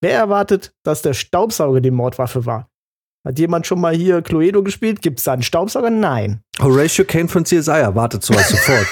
Wer 0.00 0.16
erwartet, 0.16 0.72
dass 0.82 1.02
der 1.02 1.12
Staubsauger 1.12 1.80
die 1.82 1.90
Mordwaffe 1.90 2.46
war? 2.46 2.70
Hat 3.22 3.38
jemand 3.38 3.66
schon 3.66 3.82
mal 3.82 3.94
hier 3.94 4.22
Cluedo 4.22 4.62
gespielt? 4.62 5.02
Gibt 5.02 5.18
es 5.18 5.24
da 5.24 5.34
einen 5.34 5.42
Staubsauger? 5.42 5.90
Nein. 5.90 6.40
Horatio 6.58 7.04
Kane 7.04 7.28
von 7.28 7.44
CSI 7.44 7.70
erwartet 7.72 8.24
sowas 8.24 8.48
sofort. 8.48 8.86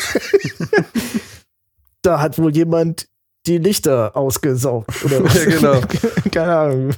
Da 2.03 2.21
hat 2.21 2.39
wohl 2.39 2.55
jemand 2.55 3.09
die 3.49 3.59
Lichter 3.59 4.16
ausgesaugt. 4.16 5.05
Oder 5.05 5.25
was? 5.25 5.45
Ja, 5.45 5.51
genau. 5.51 5.81
Keine 6.31 6.57
Ahnung. 6.57 6.95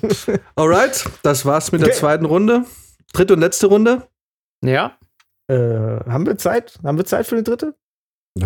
Alright, 0.56 1.08
das 1.22 1.46
war's 1.46 1.72
mit 1.72 1.80
der 1.80 1.88
Okay. 1.88 1.98
zweiten 1.98 2.24
Runde. 2.24 2.64
Dritte 3.12 3.34
und 3.34 3.40
letzte 3.40 3.66
Runde. 3.68 4.08
Ja. 4.64 4.96
Äh, 5.48 5.54
haben 5.56 6.26
wir 6.26 6.36
Zeit? 6.38 6.78
Haben 6.84 6.98
wir 6.98 7.04
Zeit 7.04 7.26
für 7.26 7.34
eine 7.36 7.42
dritte? 7.44 7.74
Äh, 8.38 8.42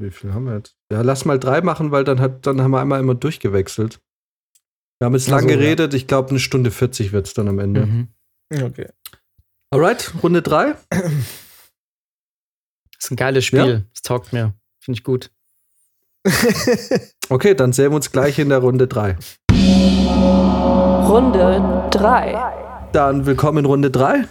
wie 0.00 0.10
viel 0.10 0.34
haben 0.34 0.44
wir 0.46 0.56
jetzt? 0.56 0.76
Ja, 0.92 1.02
lass 1.02 1.24
mal 1.24 1.38
drei 1.38 1.60
machen, 1.60 1.90
weil 1.90 2.04
dann, 2.04 2.20
hat, 2.20 2.46
dann 2.46 2.60
haben 2.60 2.70
wir 2.72 2.80
einmal 2.80 3.00
immer 3.00 3.14
durchgewechselt. 3.14 4.00
Wir 4.98 5.06
haben 5.06 5.14
jetzt 5.14 5.28
lang 5.28 5.42
so, 5.44 5.48
ja. 5.48 5.56
geredet. 5.56 5.94
Ich 5.94 6.06
glaube, 6.06 6.30
eine 6.30 6.38
Stunde 6.40 6.70
40 6.70 7.12
wird's 7.12 7.32
dann 7.32 7.48
am 7.48 7.58
Ende. 7.58 7.86
Mhm. 7.86 8.08
Okay. 8.62 8.88
Alright, 9.70 10.12
Runde 10.22 10.42
drei. 10.42 10.74
Das 10.90 11.04
ist 13.04 13.10
ein 13.12 13.16
geiles 13.16 13.44
Spiel. 13.44 13.86
Das 13.92 14.02
taugt 14.02 14.32
mir. 14.32 14.52
Finde 14.82 14.98
ich 14.98 15.04
gut. 15.04 15.30
Okay, 17.28 17.54
dann 17.54 17.72
sehen 17.72 17.92
wir 17.92 17.96
uns 17.96 18.10
gleich 18.10 18.38
in 18.38 18.48
der 18.48 18.58
Runde 18.58 18.88
drei. 18.88 19.16
Runde 21.08 21.88
3. 21.90 22.90
Dann 22.92 23.24
willkommen 23.26 23.58
in 23.58 23.66
Runde 23.66 23.90
drei. 23.90 24.26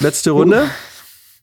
Letzte 0.00 0.32
Runde. 0.32 0.68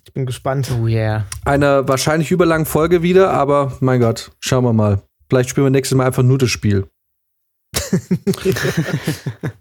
Ich 0.05 0.13
bin 0.13 0.25
gespannt. 0.27 0.69
Oh 0.79 0.87
yeah. 0.87 1.25
Einer 1.45 1.87
wahrscheinlich 1.87 2.29
überlangen 2.29 2.67
Folge 2.67 3.01
wieder, 3.01 3.31
aber 3.31 3.75
mein 3.79 3.99
Gott, 3.99 4.31
schauen 4.39 4.63
wir 4.63 4.73
mal. 4.73 5.01
Vielleicht 5.29 5.49
spielen 5.49 5.65
wir 5.65 5.71
nächstes 5.71 5.97
Mal 5.97 6.05
einfach 6.05 6.21
nur 6.21 6.37
das 6.37 6.51
Spiel. 6.51 6.87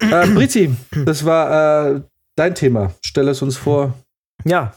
äh, 0.00 0.26
Brizi, 0.28 0.76
das 1.04 1.24
war 1.24 1.94
äh, 1.94 2.02
dein 2.36 2.54
Thema. 2.54 2.92
Stell 3.02 3.28
es 3.28 3.40
uns 3.40 3.56
vor. 3.56 3.94
Ja. 4.44 4.74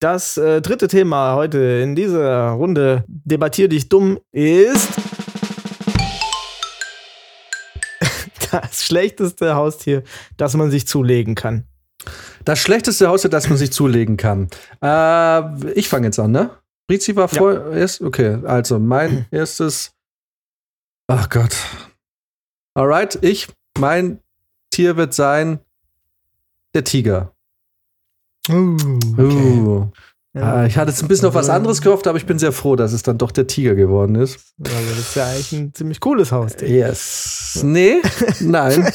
Das 0.00 0.36
äh, 0.36 0.60
dritte 0.60 0.88
Thema 0.88 1.34
heute 1.36 1.58
in 1.82 1.96
dieser 1.96 2.50
Runde 2.50 3.04
Debattier 3.08 3.68
dich 3.68 3.88
dumm 3.88 4.18
ist 4.30 4.90
das 8.50 8.84
schlechteste 8.84 9.54
Haustier, 9.54 10.02
das 10.36 10.54
man 10.54 10.70
sich 10.70 10.86
zulegen 10.86 11.34
kann. 11.34 11.64
Das 12.44 12.58
schlechteste 12.60 13.08
Haustier, 13.08 13.30
das 13.30 13.48
man 13.48 13.58
sich 13.58 13.72
zulegen 13.72 14.16
kann. 14.16 14.48
Äh, 14.82 15.70
ich 15.72 15.88
fange 15.88 16.06
jetzt 16.08 16.18
an, 16.18 16.30
ne? 16.30 16.50
Brizi 16.88 17.16
war 17.16 17.28
Ja. 17.32 17.38
vor 17.38 17.72
erst. 17.72 18.00
Okay, 18.02 18.38
also 18.44 18.78
mein 18.78 19.26
erstes. 19.30 19.92
Ach 21.08 21.28
Gott. 21.30 21.56
Alright, 22.74 23.18
ich. 23.22 23.48
Mein 23.78 24.20
Tier 24.70 24.96
wird 24.96 25.14
sein 25.14 25.58
der 26.74 26.84
Tiger. 26.84 27.32
Uh, 28.48 28.76
Uh. 29.18 29.90
Ah, 30.38 30.66
ich 30.66 30.76
hatte 30.76 30.90
jetzt 30.90 31.02
ein 31.02 31.08
bisschen 31.08 31.28
auf 31.28 31.34
was 31.34 31.48
anderes 31.48 31.80
gehofft, 31.80 32.06
aber 32.06 32.18
ich 32.18 32.26
bin 32.26 32.38
sehr 32.38 32.52
froh, 32.52 32.76
dass 32.76 32.92
es 32.92 33.02
dann 33.02 33.16
doch 33.16 33.30
der 33.30 33.46
Tiger 33.46 33.74
geworden 33.74 34.16
ist. 34.16 34.38
Also 34.62 34.78
das 34.90 34.98
ist 34.98 35.16
ja 35.16 35.26
eigentlich 35.26 35.52
ein 35.52 35.74
ziemlich 35.74 35.98
cooles 36.00 36.30
Haustier. 36.30 36.68
Yes. 36.68 37.60
Nee, 37.62 38.02
nein. 38.40 38.86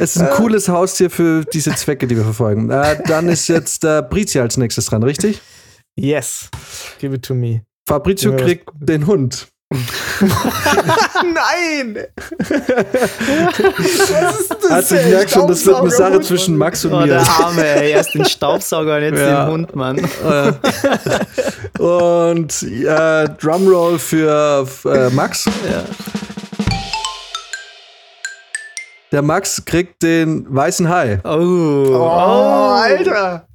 es 0.00 0.16
ist 0.16 0.22
ein 0.22 0.30
cooles 0.30 0.68
Haustier 0.68 1.10
für 1.10 1.44
diese 1.44 1.74
Zwecke, 1.74 2.06
die 2.06 2.16
wir 2.16 2.24
verfolgen. 2.24 2.70
Äh, 2.70 3.02
dann 3.04 3.28
ist 3.28 3.46
jetzt 3.48 3.84
äh, 3.84 4.02
Brizia 4.08 4.40
als 4.40 4.56
nächstes 4.56 4.86
dran, 4.86 5.02
richtig? 5.02 5.42
Yes. 5.96 6.48
Give 6.98 7.14
it 7.14 7.22
to 7.24 7.34
me. 7.34 7.62
Fabrizio 7.86 8.30
Ja, 8.32 8.36
kriegt 8.38 8.70
den 8.74 9.06
Hund. 9.06 9.48
Nein! 11.22 12.04
Was 12.38 14.40
ist 14.40 14.56
das? 14.62 14.70
Also 14.70 14.94
ich 14.96 15.06
merke 15.06 15.28
schon, 15.28 15.48
das 15.48 15.66
wird 15.66 15.76
eine 15.76 15.90
Sache 15.90 16.20
zwischen 16.20 16.56
Max 16.56 16.84
und 16.84 16.92
Oh, 16.94 17.00
mir. 17.00 17.06
der 17.06 17.20
Arme, 17.28 17.64
ey. 17.66 17.90
Erst 17.92 18.14
den 18.14 18.24
Staubsauger 18.24 18.96
und 18.96 19.02
jetzt 19.02 19.18
Ja. 19.20 19.44
den 19.44 19.52
Hund, 19.52 19.76
Mann. 19.76 19.98
Und 21.78 22.62
äh, 22.62 23.28
Drumroll 23.40 23.98
für 23.98 24.66
äh, 24.86 25.10
Max. 25.10 25.44
Der 29.12 29.22
Max 29.22 29.62
kriegt 29.64 30.02
den 30.02 30.46
weißen 30.48 30.88
Hai. 30.88 31.20
Oh. 31.24 31.94
Oh, 31.94 32.78
Alter! 32.82 33.47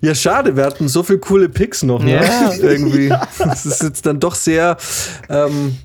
Ja, 0.00 0.14
schade, 0.14 0.56
wir 0.56 0.64
hatten 0.64 0.88
so 0.88 1.02
viele 1.02 1.18
coole 1.18 1.48
Picks 1.48 1.82
noch. 1.82 2.02
Ne? 2.02 2.14
Ja. 2.22 2.52
Irgendwie. 2.60 3.08
Das 3.38 3.66
ist 3.66 3.82
jetzt 3.82 4.06
dann 4.06 4.20
doch 4.20 4.34
sehr, 4.34 4.76
ähm, 5.28 5.76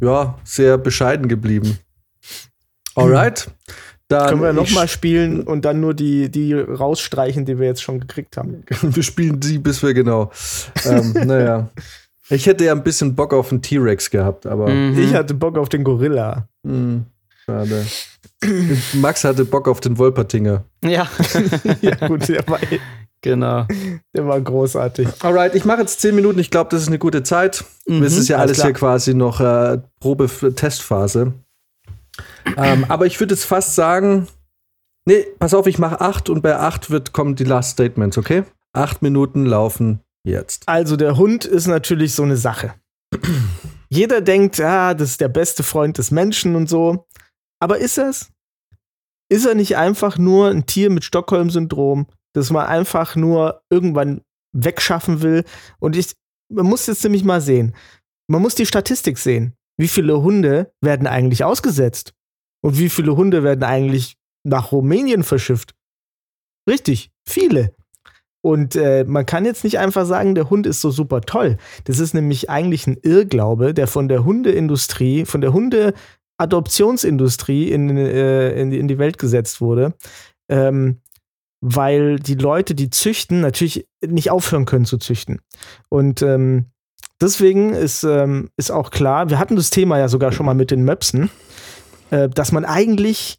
ja, 0.00 0.38
sehr 0.44 0.78
bescheiden 0.78 1.28
geblieben. 1.28 1.78
Alright. 2.94 3.48
Dann 4.08 4.28
Können 4.28 4.42
wir 4.42 4.52
nochmal 4.52 4.88
spielen 4.88 5.42
und 5.42 5.64
dann 5.64 5.80
nur 5.80 5.94
die, 5.94 6.28
die 6.28 6.52
rausstreichen, 6.52 7.46
die 7.46 7.58
wir 7.58 7.66
jetzt 7.66 7.82
schon 7.82 7.98
gekriegt 8.00 8.36
haben. 8.36 8.62
Wir 8.82 9.02
spielen 9.02 9.40
die, 9.40 9.58
bis 9.58 9.82
wir 9.82 9.94
genau. 9.94 10.30
ähm, 10.84 11.12
naja. 11.24 11.70
Ich 12.28 12.44
hätte 12.46 12.64
ja 12.64 12.72
ein 12.72 12.82
bisschen 12.82 13.14
Bock 13.14 13.32
auf 13.32 13.50
einen 13.52 13.62
T-Rex 13.62 14.10
gehabt, 14.10 14.44
aber 14.46 14.68
Mhm. 14.68 14.98
Ich 14.98 15.14
hatte 15.14 15.32
Bock 15.32 15.56
auf 15.56 15.70
den 15.70 15.82
Gorilla. 15.82 16.46
mh, 16.62 17.04
schade. 17.46 17.86
Max 18.94 19.24
hatte 19.24 19.44
Bock 19.46 19.66
auf 19.68 19.80
den 19.80 19.96
Wolpertinger. 19.96 20.64
Ja, 20.84 21.08
Ja, 21.80 21.94
gut, 22.06 22.28
der 22.28 22.46
war, 22.48 22.58
genau. 23.22 23.66
der 24.14 24.26
war 24.26 24.40
großartig. 24.40 25.08
Alright, 25.20 25.54
ich 25.54 25.64
mache 25.64 25.80
jetzt 25.80 26.00
10 26.00 26.14
Minuten. 26.14 26.38
Ich 26.38 26.50
glaube, 26.50 26.70
das 26.70 26.82
ist 26.82 26.88
eine 26.88 26.98
gute 26.98 27.22
Zeit. 27.22 27.64
Mhm, 27.86 28.02
es 28.02 28.16
ist 28.16 28.28
ja 28.28 28.36
alles 28.36 28.50
alles 28.50 28.58
klar. 28.58 28.66
hier 28.66 28.74
quasi 28.74 29.14
noch 29.14 29.40
äh, 29.40 29.78
Probe-Testphase. 30.00 31.32
ähm, 32.56 32.84
aber 32.88 33.06
ich 33.06 33.18
würde 33.18 33.34
jetzt 33.34 33.44
fast 33.44 33.74
sagen, 33.74 34.28
nee, 35.06 35.26
pass 35.38 35.54
auf, 35.54 35.66
ich 35.66 35.78
mache 35.78 36.00
8 36.00 36.28
und 36.28 36.42
bei 36.42 36.56
8 36.56 36.90
wird, 36.90 37.12
kommen 37.12 37.34
die 37.34 37.44
Last 37.44 37.72
Statements, 37.72 38.18
okay? 38.18 38.44
8 38.74 39.02
Minuten 39.02 39.46
laufen 39.46 40.00
jetzt. 40.24 40.68
Also, 40.68 40.96
der 40.96 41.16
Hund 41.16 41.44
ist 41.44 41.66
natürlich 41.66 42.14
so 42.14 42.22
eine 42.22 42.36
Sache. 42.36 42.74
Jeder 43.88 44.22
denkt, 44.22 44.58
ja, 44.58 44.94
das 44.94 45.10
ist 45.10 45.20
der 45.20 45.28
beste 45.28 45.62
Freund 45.62 45.98
des 45.98 46.10
Menschen 46.10 46.56
und 46.56 46.68
so. 46.68 47.06
Aber 47.60 47.78
ist 47.78 47.98
er's? 47.98 48.30
Ist 49.28 49.46
er 49.46 49.54
nicht 49.54 49.76
einfach 49.76 50.18
nur 50.18 50.48
ein 50.48 50.66
Tier 50.66 50.90
mit 50.90 51.04
Stockholm-Syndrom, 51.04 52.06
das 52.32 52.50
man 52.50 52.66
einfach 52.66 53.16
nur 53.16 53.62
irgendwann 53.70 54.22
wegschaffen 54.52 55.22
will? 55.22 55.44
Und 55.78 55.96
ich, 55.96 56.14
man 56.48 56.66
muss 56.66 56.86
jetzt 56.86 57.04
nämlich 57.04 57.24
mal 57.24 57.40
sehen. 57.40 57.74
Man 58.28 58.42
muss 58.42 58.54
die 58.54 58.66
Statistik 58.66 59.18
sehen. 59.18 59.54
Wie 59.78 59.88
viele 59.88 60.22
Hunde 60.22 60.72
werden 60.80 61.06
eigentlich 61.06 61.44
ausgesetzt? 61.44 62.14
Und 62.62 62.78
wie 62.78 62.88
viele 62.88 63.16
Hunde 63.16 63.42
werden 63.42 63.64
eigentlich 63.64 64.16
nach 64.44 64.72
Rumänien 64.72 65.24
verschifft? 65.24 65.74
Richtig, 66.68 67.10
viele. 67.26 67.74
Und 68.44 68.76
äh, 68.76 69.04
man 69.06 69.24
kann 69.24 69.44
jetzt 69.44 69.62
nicht 69.64 69.78
einfach 69.78 70.04
sagen, 70.04 70.34
der 70.34 70.50
Hund 70.50 70.66
ist 70.66 70.80
so 70.80 70.90
super 70.90 71.20
toll. 71.20 71.58
Das 71.84 72.00
ist 72.00 72.12
nämlich 72.12 72.50
eigentlich 72.50 72.88
ein 72.88 72.98
Irrglaube, 73.02 73.72
der 73.72 73.86
von 73.86 74.08
der 74.08 74.24
Hundeindustrie, 74.24 75.24
von 75.24 75.40
der 75.40 75.52
Hundeadoptionsindustrie 75.52 77.70
in, 77.70 77.96
äh, 77.96 78.50
in, 78.60 78.72
in 78.72 78.88
die 78.88 78.98
Welt 78.98 79.18
gesetzt 79.18 79.60
wurde. 79.60 79.94
Ähm, 80.48 81.00
weil 81.62 82.18
die 82.18 82.34
Leute, 82.34 82.74
die 82.74 82.90
züchten, 82.90 83.40
natürlich 83.40 83.86
nicht 84.04 84.30
aufhören 84.30 84.66
können 84.66 84.84
zu 84.84 84.98
züchten. 84.98 85.40
Und 85.88 86.20
ähm, 86.20 86.66
deswegen 87.20 87.72
ist, 87.72 88.02
ähm, 88.02 88.50
ist 88.56 88.72
auch 88.72 88.90
klar, 88.90 89.30
wir 89.30 89.38
hatten 89.38 89.56
das 89.56 89.70
Thema 89.70 89.98
ja 89.98 90.08
sogar 90.08 90.32
schon 90.32 90.44
mal 90.44 90.54
mit 90.54 90.72
den 90.72 90.84
Möpsen, 90.84 91.30
äh, 92.10 92.28
dass 92.28 92.50
man 92.50 92.64
eigentlich 92.64 93.38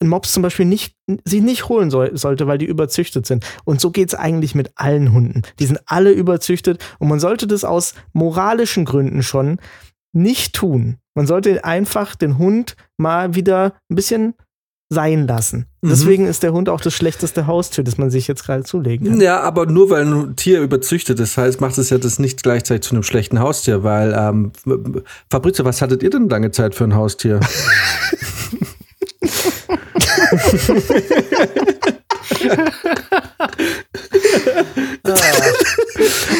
einen 0.00 0.10
Mops 0.10 0.32
zum 0.32 0.44
Beispiel 0.44 0.64
nicht, 0.64 0.96
sich 1.24 1.42
nicht 1.42 1.68
holen 1.68 1.90
soll, 1.90 2.16
sollte, 2.16 2.46
weil 2.46 2.56
die 2.56 2.66
überzüchtet 2.66 3.26
sind. 3.26 3.44
Und 3.64 3.80
so 3.80 3.90
geht 3.90 4.08
es 4.08 4.14
eigentlich 4.14 4.54
mit 4.54 4.70
allen 4.76 5.12
Hunden. 5.12 5.42
Die 5.58 5.66
sind 5.66 5.80
alle 5.86 6.12
überzüchtet 6.12 6.82
und 7.00 7.08
man 7.08 7.20
sollte 7.20 7.48
das 7.48 7.64
aus 7.64 7.94
moralischen 8.12 8.84
Gründen 8.84 9.24
schon 9.24 9.58
nicht 10.12 10.54
tun. 10.54 10.98
Man 11.14 11.26
sollte 11.26 11.64
einfach 11.64 12.14
den 12.14 12.38
Hund 12.38 12.76
mal 12.96 13.34
wieder 13.34 13.74
ein 13.90 13.96
bisschen 13.96 14.34
sein 14.90 15.26
lassen. 15.26 15.66
Mhm. 15.80 15.88
Deswegen 15.88 16.26
ist 16.26 16.42
der 16.42 16.52
Hund 16.52 16.68
auch 16.68 16.80
das 16.80 16.94
schlechteste 16.94 17.46
Haustier, 17.46 17.84
das 17.84 17.96
man 17.96 18.10
sich 18.10 18.26
jetzt 18.26 18.44
gerade 18.44 18.64
zulegen 18.64 19.06
kann. 19.08 19.20
Ja, 19.20 19.40
aber 19.40 19.66
nur 19.66 19.88
weil 19.88 20.04
ein 20.04 20.36
Tier 20.36 20.60
überzüchtet 20.60 21.20
ist, 21.20 21.38
heißt, 21.38 21.60
macht 21.60 21.78
es 21.78 21.90
ja 21.90 21.98
das 21.98 22.18
nicht 22.18 22.42
gleichzeitig 22.42 22.82
zu 22.82 22.94
einem 22.94 23.04
schlechten 23.04 23.38
Haustier, 23.38 23.84
weil, 23.84 24.12
ähm, 24.18 24.52
Fabrizio, 25.30 25.64
was 25.64 25.80
hattet 25.80 26.02
ihr 26.02 26.10
denn 26.10 26.28
lange 26.28 26.50
Zeit 26.50 26.74
für 26.74 26.84
ein 26.84 26.94
Haustier? 26.94 27.40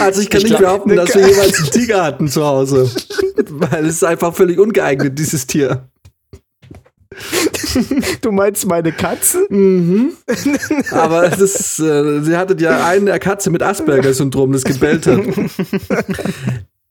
Also 0.01 0.23
ich 0.23 0.31
kann 0.31 0.41
Ich 0.41 0.51
nicht 0.51 0.59
behaupten, 0.59 0.97
dass 0.97 1.15
wir 1.15 1.29
jeweils 1.29 1.59
einen 1.59 1.71
Tiger 1.71 2.03
hatten 2.05 2.29
zu 2.29 2.45
Hause. 2.45 2.91
Weil 3.51 3.87
es 3.87 3.97
ist 3.97 4.05
einfach 4.05 4.35
völlig 4.35 4.59
ungeeignet, 4.59 5.19
dieses 5.19 5.47
Tier. 5.47 5.89
Du 8.21 8.33
meinst 8.33 8.67
meine 8.67 8.93
Katzen? 8.93 9.47
Mhm. 9.49 10.13
Aber 10.91 11.29
das 11.29 11.79
äh, 11.79 12.21
sie 12.21 12.37
hattet 12.37 12.61
ja 12.61 12.85
eine 12.85 13.19
Katze 13.19 13.51
mit 13.51 13.63
Asperger-Syndrom, 13.63 14.53
das 14.53 14.65
gebellt 14.65 15.07
hat. 15.07 15.21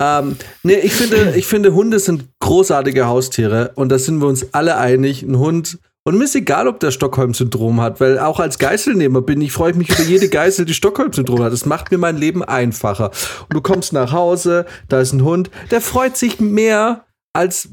ähm, 0.02 0.36
nee, 0.64 0.80
ich 0.80 0.94
finde, 0.94 1.34
ich 1.36 1.46
finde, 1.46 1.74
Hunde 1.74 2.00
sind 2.00 2.26
großartige 2.40 3.08
Haustiere 3.08 3.72
und 3.76 3.90
da 3.90 4.00
sind 4.00 4.20
wir 4.20 4.28
uns 4.28 4.54
alle 4.54 4.78
einig. 4.78 5.24
Ein 5.24 5.38
Hund, 5.38 5.80
und 6.10 6.18
mir 6.18 6.24
ist 6.24 6.36
egal, 6.36 6.68
ob 6.68 6.80
der 6.80 6.90
Stockholm-Syndrom 6.92 7.82
hat, 7.82 8.00
weil 8.00 8.18
auch 8.18 8.40
als 8.40 8.58
Geißelnehmer 8.58 9.22
bin 9.22 9.42
ich, 9.42 9.52
freue 9.52 9.72
ich 9.72 9.78
mich 9.78 9.90
über 9.90 10.02
jede 10.02 10.30
Geißel, 10.30 10.66
die 10.66 10.74
Stockholm-Syndrom 10.74 11.44
hat. 11.44 11.54
Das 11.54 11.68
macht 11.68 11.92
mir 11.92 11.98
mein 11.98 12.18
Leben 12.18 12.44
einfacher. 12.44 13.12
Und 13.42 13.54
du 13.54 13.62
kommst 13.62 13.94
nach 13.94 14.12
Hause, 14.12 14.66
da 14.88 15.02
ist 15.02 15.14
ein 15.14 15.24
Hund, 15.24 15.52
der 15.70 15.82
freut 15.82 16.18
sich 16.18 16.40
mehr 16.40 17.06
als 17.34 17.70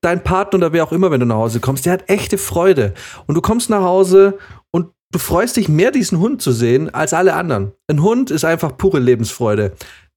dein 0.00 0.24
Partner 0.24 0.58
oder 0.58 0.72
wer 0.72 0.84
auch 0.84 0.92
immer, 0.92 1.10
wenn 1.10 1.20
du 1.20 1.26
nach 1.26 1.36
Hause 1.36 1.60
kommst. 1.60 1.86
Der 1.86 1.92
hat 1.92 2.08
echte 2.08 2.38
Freude. 2.38 2.94
Und 3.26 3.34
du 3.34 3.40
kommst 3.40 3.70
nach 3.70 3.82
Hause 3.82 4.38
und 4.70 4.88
du 5.12 5.18
freust 5.18 5.56
dich 5.56 5.68
mehr, 5.68 5.90
diesen 5.90 6.18
Hund 6.18 6.42
zu 6.42 6.52
sehen, 6.52 6.92
als 6.92 7.12
alle 7.12 7.34
anderen. 7.34 7.72
Ein 7.88 8.02
Hund 8.02 8.30
ist 8.30 8.44
einfach 8.44 8.76
pure 8.76 8.98
Lebensfreude. 8.98 9.72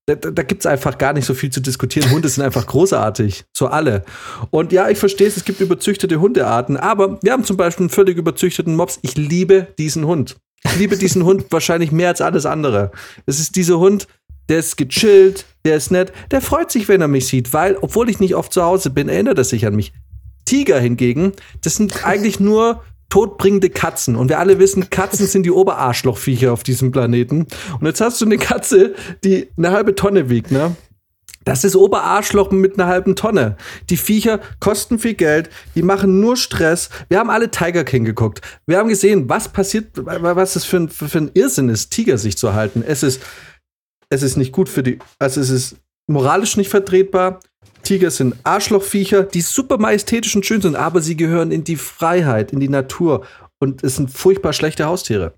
Da, 0.10 0.16
da, 0.16 0.44
gibt 0.44 0.62
es 0.62 0.66
einfach 0.66 0.98
gar 0.98 1.12
nicht 1.12 1.26
so 1.26 1.34
viel 1.34 1.50
zu 1.50 1.60
diskutieren. 1.60 2.10
Hunde 2.12 2.30
sind 2.30 2.42
einfach 2.42 2.66
großartig. 2.66 3.44
So 3.52 3.68
alle. 3.68 4.06
Und 4.52 4.72
ja, 4.72 4.88
ich 4.90 4.98
verstehe 4.98 5.28
es, 5.28 5.36
es 5.36 5.44
gibt 5.44 5.60
überzüchtete 5.60 6.22
Hundearten, 6.22 6.78
aber 6.78 7.22
wir 7.22 7.34
haben 7.34 7.44
zum 7.44 7.58
Beispiel 7.58 7.84
einen 7.84 7.90
völlig 7.90 8.18
überzüchteten 8.18 8.78
Mops. 8.78 9.00
Ich 9.02 9.18
liebe 9.18 9.68
diesen 9.78 10.06
Hund. 10.06 10.38
Ich 10.64 10.78
liebe 10.78 10.98
diesen 10.98 11.26
Hund 11.26 11.46
wahrscheinlich 11.50 11.92
mehr 11.92 12.08
als 12.08 12.22
alles 12.22 12.46
andere. 12.46 12.92
Es 13.26 13.40
ist 13.40 13.58
dieser 13.58 13.80
Hund, 13.80 14.08
der 14.50 14.60
ist 14.60 14.78
gechillt, 14.78 15.46
der 15.66 15.78
ist 15.78 15.92
nett, 15.92 16.14
der 16.32 16.42
freut 16.42 16.72
sich, 16.72 16.88
wenn 16.88 17.02
er 17.02 17.08
mich 17.08 17.28
sieht, 17.28 17.54
weil, 17.54 17.78
obwohl 17.82 18.10
ich 18.10 18.20
nicht 18.20 18.36
oft 18.36 18.54
zu 18.54 18.64
Hause 18.64 18.90
bin, 18.90 19.10
erinnert 19.10 19.38
er 19.38 19.44
sich 19.44 19.66
an 19.66 19.76
mich. 19.76 19.94
Tiger 20.46 20.80
hingegen, 20.80 21.34
das 21.62 21.76
sind 21.76 22.06
eigentlich 22.06 22.40
nur 22.40 22.82
todbringende 23.10 23.70
Katzen. 23.70 24.16
Und 24.16 24.30
wir 24.30 24.40
alle 24.40 24.60
wissen, 24.60 24.90
Katzen 24.90 25.28
sind 25.28 25.44
die 25.44 25.52
Oberarschlochviecher 25.52 26.52
auf 26.52 26.64
diesem 26.64 26.92
Planeten. 26.92 27.48
Und 27.80 27.86
jetzt 27.86 28.02
hast 28.02 28.20
du 28.20 28.26
eine 28.26 28.38
Katze, 28.38 28.96
die 29.24 29.48
eine 29.58 29.72
halbe 29.72 29.96
Tonne 29.96 30.30
wiegt, 30.30 30.52
ne? 30.52 30.76
Das 31.48 31.64
ist 31.64 31.78
Oberarschloch 31.78 32.52
mit 32.52 32.74
einer 32.74 32.90
halben 32.90 33.16
Tonne. 33.16 33.56
Die 33.90 33.96
Viecher 33.96 34.42
kosten 34.60 35.00
viel 35.00 35.14
Geld, 35.14 35.50
die 35.76 35.82
machen 35.82 36.20
nur 36.20 36.36
Stress. 36.36 36.90
Wir 37.08 37.20
haben 37.20 37.30
alle 37.30 37.50
Tiger 37.50 37.86
King 37.86 38.04
geguckt. 38.04 38.42
Wir 38.66 38.78
haben 38.78 38.90
gesehen, 38.90 39.30
was 39.30 39.48
passiert, 39.48 39.92
was 39.94 40.58
es 40.58 40.66
für 40.66 40.76
ein, 40.76 40.90
für 40.90 41.18
ein 41.18 41.32
Irrsinn 41.36 41.70
ist, 41.70 41.92
Tiger 41.92 42.18
sich 42.18 42.38
zu 42.38 42.54
halten. 42.54 42.84
Es 42.86 43.02
ist, 43.02 43.22
es 44.10 44.24
ist 44.24 44.38
nicht 44.38 44.52
gut 44.52 44.70
für 44.70 44.84
die, 44.84 45.00
also 45.20 45.42
es 45.42 45.50
ist 45.50 45.76
moralisch 46.08 46.58
nicht 46.58 46.70
vertretbar. 46.70 47.40
Tiger 47.84 48.12
sind 48.12 48.36
Arschlochviecher, 48.44 49.24
die 49.24 49.42
super 49.42 49.78
majestätisch 49.78 50.36
und 50.36 50.46
schön 50.46 50.62
sind, 50.62 50.76
aber 50.76 51.02
sie 51.02 51.16
gehören 51.16 51.52
in 51.52 51.64
die 51.64 51.78
Freiheit, 51.78 52.52
in 52.52 52.60
die 52.60 52.70
Natur. 52.70 53.26
und 53.60 53.84
es 53.84 53.96
sind 53.96 54.12
furchtbar 54.12 54.54
schlechte 54.54 54.86
Haustiere. 54.86 55.34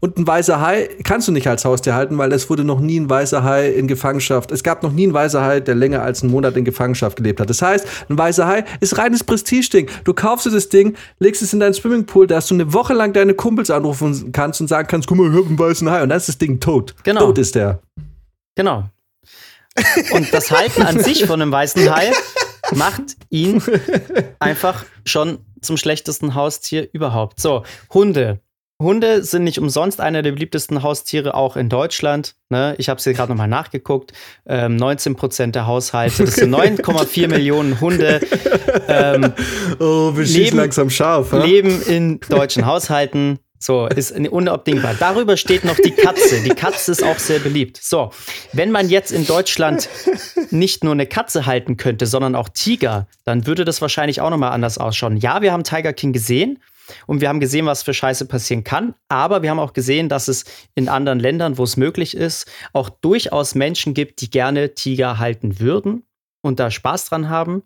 Und 0.00 0.18
ein 0.18 0.26
weißer 0.26 0.60
Hai 0.60 0.88
kannst 1.04 1.28
du 1.28 1.32
nicht 1.32 1.46
als 1.46 1.64
Haustier 1.64 1.94
halten, 1.94 2.18
weil 2.18 2.32
es 2.32 2.50
wurde 2.50 2.64
noch 2.64 2.80
nie 2.80 2.98
ein 2.98 3.08
weißer 3.08 3.44
Hai 3.44 3.68
in 3.70 3.86
Gefangenschaft. 3.86 4.50
Es 4.50 4.64
gab 4.64 4.82
noch 4.82 4.92
nie 4.92 5.04
einen 5.04 5.14
weißer 5.14 5.44
Hai, 5.44 5.60
der 5.60 5.76
länger 5.76 6.02
als 6.02 6.22
einen 6.22 6.32
Monat 6.32 6.56
in 6.56 6.64
Gefangenschaft 6.64 7.16
gelebt 7.16 7.38
hat. 7.38 7.48
Das 7.48 7.62
heißt, 7.62 7.86
ein 8.08 8.18
weißer 8.18 8.46
Hai 8.46 8.64
ist 8.80 8.98
reines 8.98 9.22
Prestigeding. 9.22 9.88
Du 10.04 10.14
kaufst 10.14 10.46
dir 10.46 10.50
das 10.50 10.68
Ding, 10.68 10.96
legst 11.20 11.42
es 11.42 11.52
in 11.52 11.60
deinen 11.60 11.74
Swimmingpool, 11.74 12.26
da 12.26 12.36
hast 12.36 12.50
du 12.50 12.54
eine 12.54 12.72
Woche 12.72 12.94
lang 12.94 13.12
deine 13.12 13.34
Kumpels 13.34 13.70
anrufen 13.70 14.32
kannst 14.32 14.60
und 14.60 14.66
sagen 14.66 14.88
kannst, 14.88 15.06
guck 15.06 15.18
mal, 15.18 15.30
ich 15.30 15.38
hab 15.38 15.46
einen 15.46 15.58
weißen 15.58 15.88
Hai. 15.88 16.02
Und 16.02 16.08
dann 16.08 16.18
ist 16.18 16.28
das 16.28 16.38
Ding 16.38 16.58
tot. 16.58 16.96
Genau. 17.04 17.26
Tot 17.26 17.38
ist 17.38 17.54
der. 17.54 17.80
Genau. 18.54 18.84
Und 20.12 20.32
das 20.34 20.50
Halten 20.50 20.82
an 20.82 20.98
sich 21.02 21.24
von 21.24 21.40
einem 21.40 21.52
weißen 21.52 21.94
Hai 21.94 22.12
macht 22.74 23.02
ihn 23.30 23.62
einfach 24.38 24.84
schon 25.04 25.38
zum 25.62 25.76
schlechtesten 25.76 26.34
Haustier 26.34 26.88
überhaupt. 26.92 27.40
So, 27.40 27.64
Hunde. 27.92 28.40
Hunde 28.80 29.22
sind 29.22 29.44
nicht 29.44 29.58
umsonst 29.58 30.00
einer 30.00 30.22
der 30.22 30.32
beliebtesten 30.32 30.82
Haustiere 30.82 31.34
auch 31.34 31.56
in 31.56 31.68
Deutschland. 31.68 32.34
Ne? 32.48 32.74
Ich 32.78 32.88
habe 32.88 32.96
es 32.96 33.04
hier 33.04 33.12
gerade 33.12 33.30
nochmal 33.30 33.46
nachgeguckt. 33.48 34.12
Ähm, 34.46 34.76
19 34.76 35.16
Prozent 35.16 35.54
der 35.54 35.66
Haushalte, 35.66 36.24
das 36.24 36.36
sind 36.36 36.50
9,4 36.54 37.28
Millionen 37.28 37.78
Hunde. 37.80 38.20
Ähm, 38.88 39.34
Oh, 39.78 40.16
wir 40.16 40.24
schießen 40.24 40.42
Leben- 40.44 40.56
langsam 40.56 40.88
scharf. 40.90 41.30
ha? 41.32 41.44
leben 41.44 41.82
in 41.82 42.20
deutschen 42.30 42.64
Haushalten. 42.64 43.38
So, 43.62 43.86
ist 43.88 44.12
unabdingbar. 44.12 44.94
Darüber 44.98 45.36
steht 45.36 45.64
noch 45.64 45.76
die 45.76 45.90
Katze. 45.90 46.42
Die 46.42 46.48
Katze 46.48 46.92
ist 46.92 47.04
auch 47.04 47.18
sehr 47.18 47.40
beliebt. 47.40 47.76
So, 47.76 48.10
wenn 48.54 48.70
man 48.70 48.88
jetzt 48.88 49.12
in 49.12 49.26
Deutschland 49.26 49.86
nicht 50.50 50.82
nur 50.82 50.94
eine 50.94 51.06
Katze 51.06 51.44
halten 51.44 51.76
könnte, 51.76 52.06
sondern 52.06 52.34
auch 52.34 52.48
Tiger, 52.48 53.06
dann 53.24 53.46
würde 53.46 53.66
das 53.66 53.82
wahrscheinlich 53.82 54.22
auch 54.22 54.30
nochmal 54.30 54.52
anders 54.52 54.78
ausschauen. 54.78 55.18
Ja, 55.18 55.42
wir 55.42 55.52
haben 55.52 55.62
Tiger 55.62 55.92
King 55.92 56.14
gesehen 56.14 56.58
und 57.06 57.20
wir 57.20 57.28
haben 57.28 57.38
gesehen, 57.38 57.66
was 57.66 57.82
für 57.82 57.92
Scheiße 57.92 58.24
passieren 58.24 58.64
kann. 58.64 58.94
Aber 59.08 59.42
wir 59.42 59.50
haben 59.50 59.58
auch 59.58 59.74
gesehen, 59.74 60.08
dass 60.08 60.28
es 60.28 60.44
in 60.74 60.88
anderen 60.88 61.20
Ländern, 61.20 61.58
wo 61.58 61.64
es 61.64 61.76
möglich 61.76 62.16
ist, 62.16 62.50
auch 62.72 62.88
durchaus 62.88 63.54
Menschen 63.54 63.92
gibt, 63.92 64.22
die 64.22 64.30
gerne 64.30 64.74
Tiger 64.74 65.18
halten 65.18 65.60
würden 65.60 66.04
und 66.40 66.60
da 66.60 66.70
Spaß 66.70 67.04
dran 67.04 67.28
haben. 67.28 67.62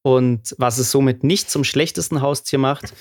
Und 0.00 0.54
was 0.56 0.78
es 0.78 0.90
somit 0.90 1.22
nicht 1.22 1.50
zum 1.50 1.64
schlechtesten 1.64 2.22
Haustier 2.22 2.58
macht. 2.58 2.94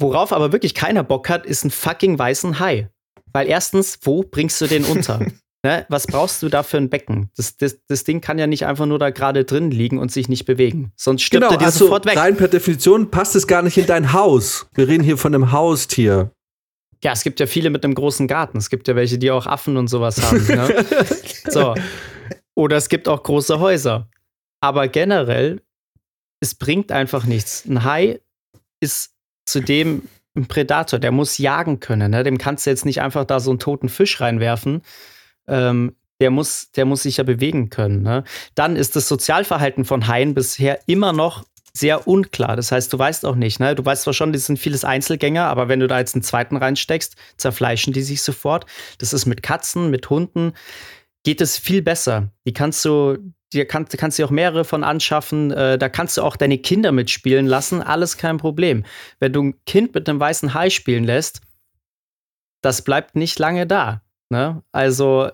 Worauf 0.00 0.32
aber 0.32 0.52
wirklich 0.52 0.74
keiner 0.74 1.04
Bock 1.04 1.28
hat, 1.28 1.46
ist 1.46 1.64
ein 1.64 1.70
fucking 1.70 2.18
weißen 2.18 2.58
Hai. 2.58 2.90
Weil 3.32 3.48
erstens, 3.48 3.98
wo 4.02 4.22
bringst 4.22 4.60
du 4.60 4.66
den 4.66 4.84
unter? 4.84 5.18
ne? 5.64 5.86
Was 5.88 6.06
brauchst 6.06 6.42
du 6.42 6.48
da 6.48 6.62
für 6.62 6.76
ein 6.76 6.90
Becken? 6.90 7.30
Das, 7.36 7.56
das, 7.56 7.78
das 7.86 8.04
Ding 8.04 8.20
kann 8.20 8.38
ja 8.38 8.46
nicht 8.46 8.66
einfach 8.66 8.86
nur 8.86 8.98
da 8.98 9.10
gerade 9.10 9.44
drin 9.44 9.70
liegen 9.70 9.98
und 9.98 10.12
sich 10.12 10.28
nicht 10.28 10.44
bewegen. 10.44 10.92
Sonst 10.96 11.22
stirbt 11.22 11.42
Genau, 11.42 11.54
er 11.54 11.58
dir 11.58 11.66
also 11.66 11.86
sofort 11.86 12.06
weg. 12.06 12.16
rein 12.16 12.36
per 12.36 12.48
Definition 12.48 13.10
passt 13.10 13.36
es 13.36 13.46
gar 13.46 13.62
nicht 13.62 13.76
in 13.78 13.86
dein 13.86 14.12
Haus. 14.12 14.66
Wir 14.74 14.88
reden 14.88 15.04
hier 15.04 15.16
von 15.18 15.34
einem 15.34 15.52
Haustier. 15.52 16.30
Ja, 17.02 17.12
es 17.12 17.22
gibt 17.22 17.38
ja 17.38 17.46
viele 17.46 17.70
mit 17.70 17.84
einem 17.84 17.94
großen 17.94 18.26
Garten. 18.26 18.58
Es 18.58 18.70
gibt 18.70 18.88
ja 18.88 18.96
welche, 18.96 19.18
die 19.18 19.30
auch 19.30 19.46
Affen 19.46 19.76
und 19.76 19.88
sowas 19.88 20.22
haben. 20.22 20.46
Ne? 20.46 20.84
so. 21.48 21.74
Oder 22.54 22.76
es 22.76 22.88
gibt 22.88 23.08
auch 23.08 23.22
große 23.22 23.60
Häuser. 23.60 24.08
Aber 24.60 24.88
generell, 24.88 25.60
es 26.40 26.54
bringt 26.54 26.92
einfach 26.92 27.24
nichts. 27.26 27.64
Ein 27.66 27.84
Hai 27.84 28.20
ist 28.80 29.13
zudem 29.44 30.02
ein 30.36 30.46
Predator, 30.46 30.98
der 30.98 31.12
muss 31.12 31.38
jagen 31.38 31.80
können. 31.80 32.10
Ne? 32.10 32.24
Dem 32.24 32.38
kannst 32.38 32.66
du 32.66 32.70
jetzt 32.70 32.84
nicht 32.84 33.00
einfach 33.00 33.24
da 33.24 33.40
so 33.40 33.50
einen 33.50 33.60
toten 33.60 33.88
Fisch 33.88 34.20
reinwerfen. 34.20 34.82
Ähm, 35.46 35.94
der, 36.20 36.30
muss, 36.30 36.70
der 36.72 36.84
muss 36.84 37.02
sich 37.02 37.18
ja 37.18 37.24
bewegen 37.24 37.70
können. 37.70 38.02
Ne? 38.02 38.24
Dann 38.54 38.76
ist 38.76 38.96
das 38.96 39.08
Sozialverhalten 39.08 39.84
von 39.84 40.08
Haien 40.08 40.34
bisher 40.34 40.80
immer 40.86 41.12
noch 41.12 41.44
sehr 41.76 42.06
unklar. 42.06 42.56
Das 42.56 42.70
heißt, 42.70 42.92
du 42.92 42.98
weißt 42.98 43.26
auch 43.26 43.34
nicht, 43.34 43.58
ne? 43.58 43.74
Du 43.74 43.84
weißt 43.84 44.04
zwar 44.04 44.14
schon, 44.14 44.32
die 44.32 44.38
sind 44.38 44.60
vieles 44.60 44.84
Einzelgänger, 44.84 45.46
aber 45.48 45.68
wenn 45.68 45.80
du 45.80 45.88
da 45.88 45.98
jetzt 45.98 46.14
einen 46.14 46.22
zweiten 46.22 46.56
reinsteckst, 46.56 47.16
zerfleischen 47.36 47.92
die 47.92 48.02
sich 48.02 48.22
sofort. 48.22 48.64
Das 48.98 49.12
ist 49.12 49.26
mit 49.26 49.42
Katzen, 49.42 49.90
mit 49.90 50.08
Hunden, 50.08 50.52
geht 51.24 51.40
es 51.40 51.58
viel 51.58 51.82
besser. 51.82 52.30
Die 52.46 52.52
kannst 52.52 52.84
du, 52.84 53.18
dir 53.54 53.66
kann, 53.66 53.86
kannst 53.88 54.18
du 54.18 54.24
auch 54.24 54.30
mehrere 54.30 54.64
von 54.64 54.84
anschaffen. 54.84 55.50
Äh, 55.50 55.78
da 55.78 55.88
kannst 55.88 56.16
du 56.16 56.22
auch 56.22 56.36
deine 56.36 56.58
Kinder 56.58 56.92
mitspielen 56.92 57.46
lassen. 57.46 57.82
Alles 57.82 58.16
kein 58.16 58.36
Problem. 58.38 58.84
Wenn 59.20 59.32
du 59.32 59.42
ein 59.42 59.64
Kind 59.66 59.94
mit 59.94 60.08
einem 60.08 60.20
weißen 60.20 60.54
Hai 60.54 60.70
spielen 60.70 61.04
lässt, 61.04 61.40
das 62.62 62.82
bleibt 62.82 63.16
nicht 63.16 63.38
lange 63.38 63.66
da. 63.66 64.02
Ne? 64.30 64.62
Also 64.72 65.30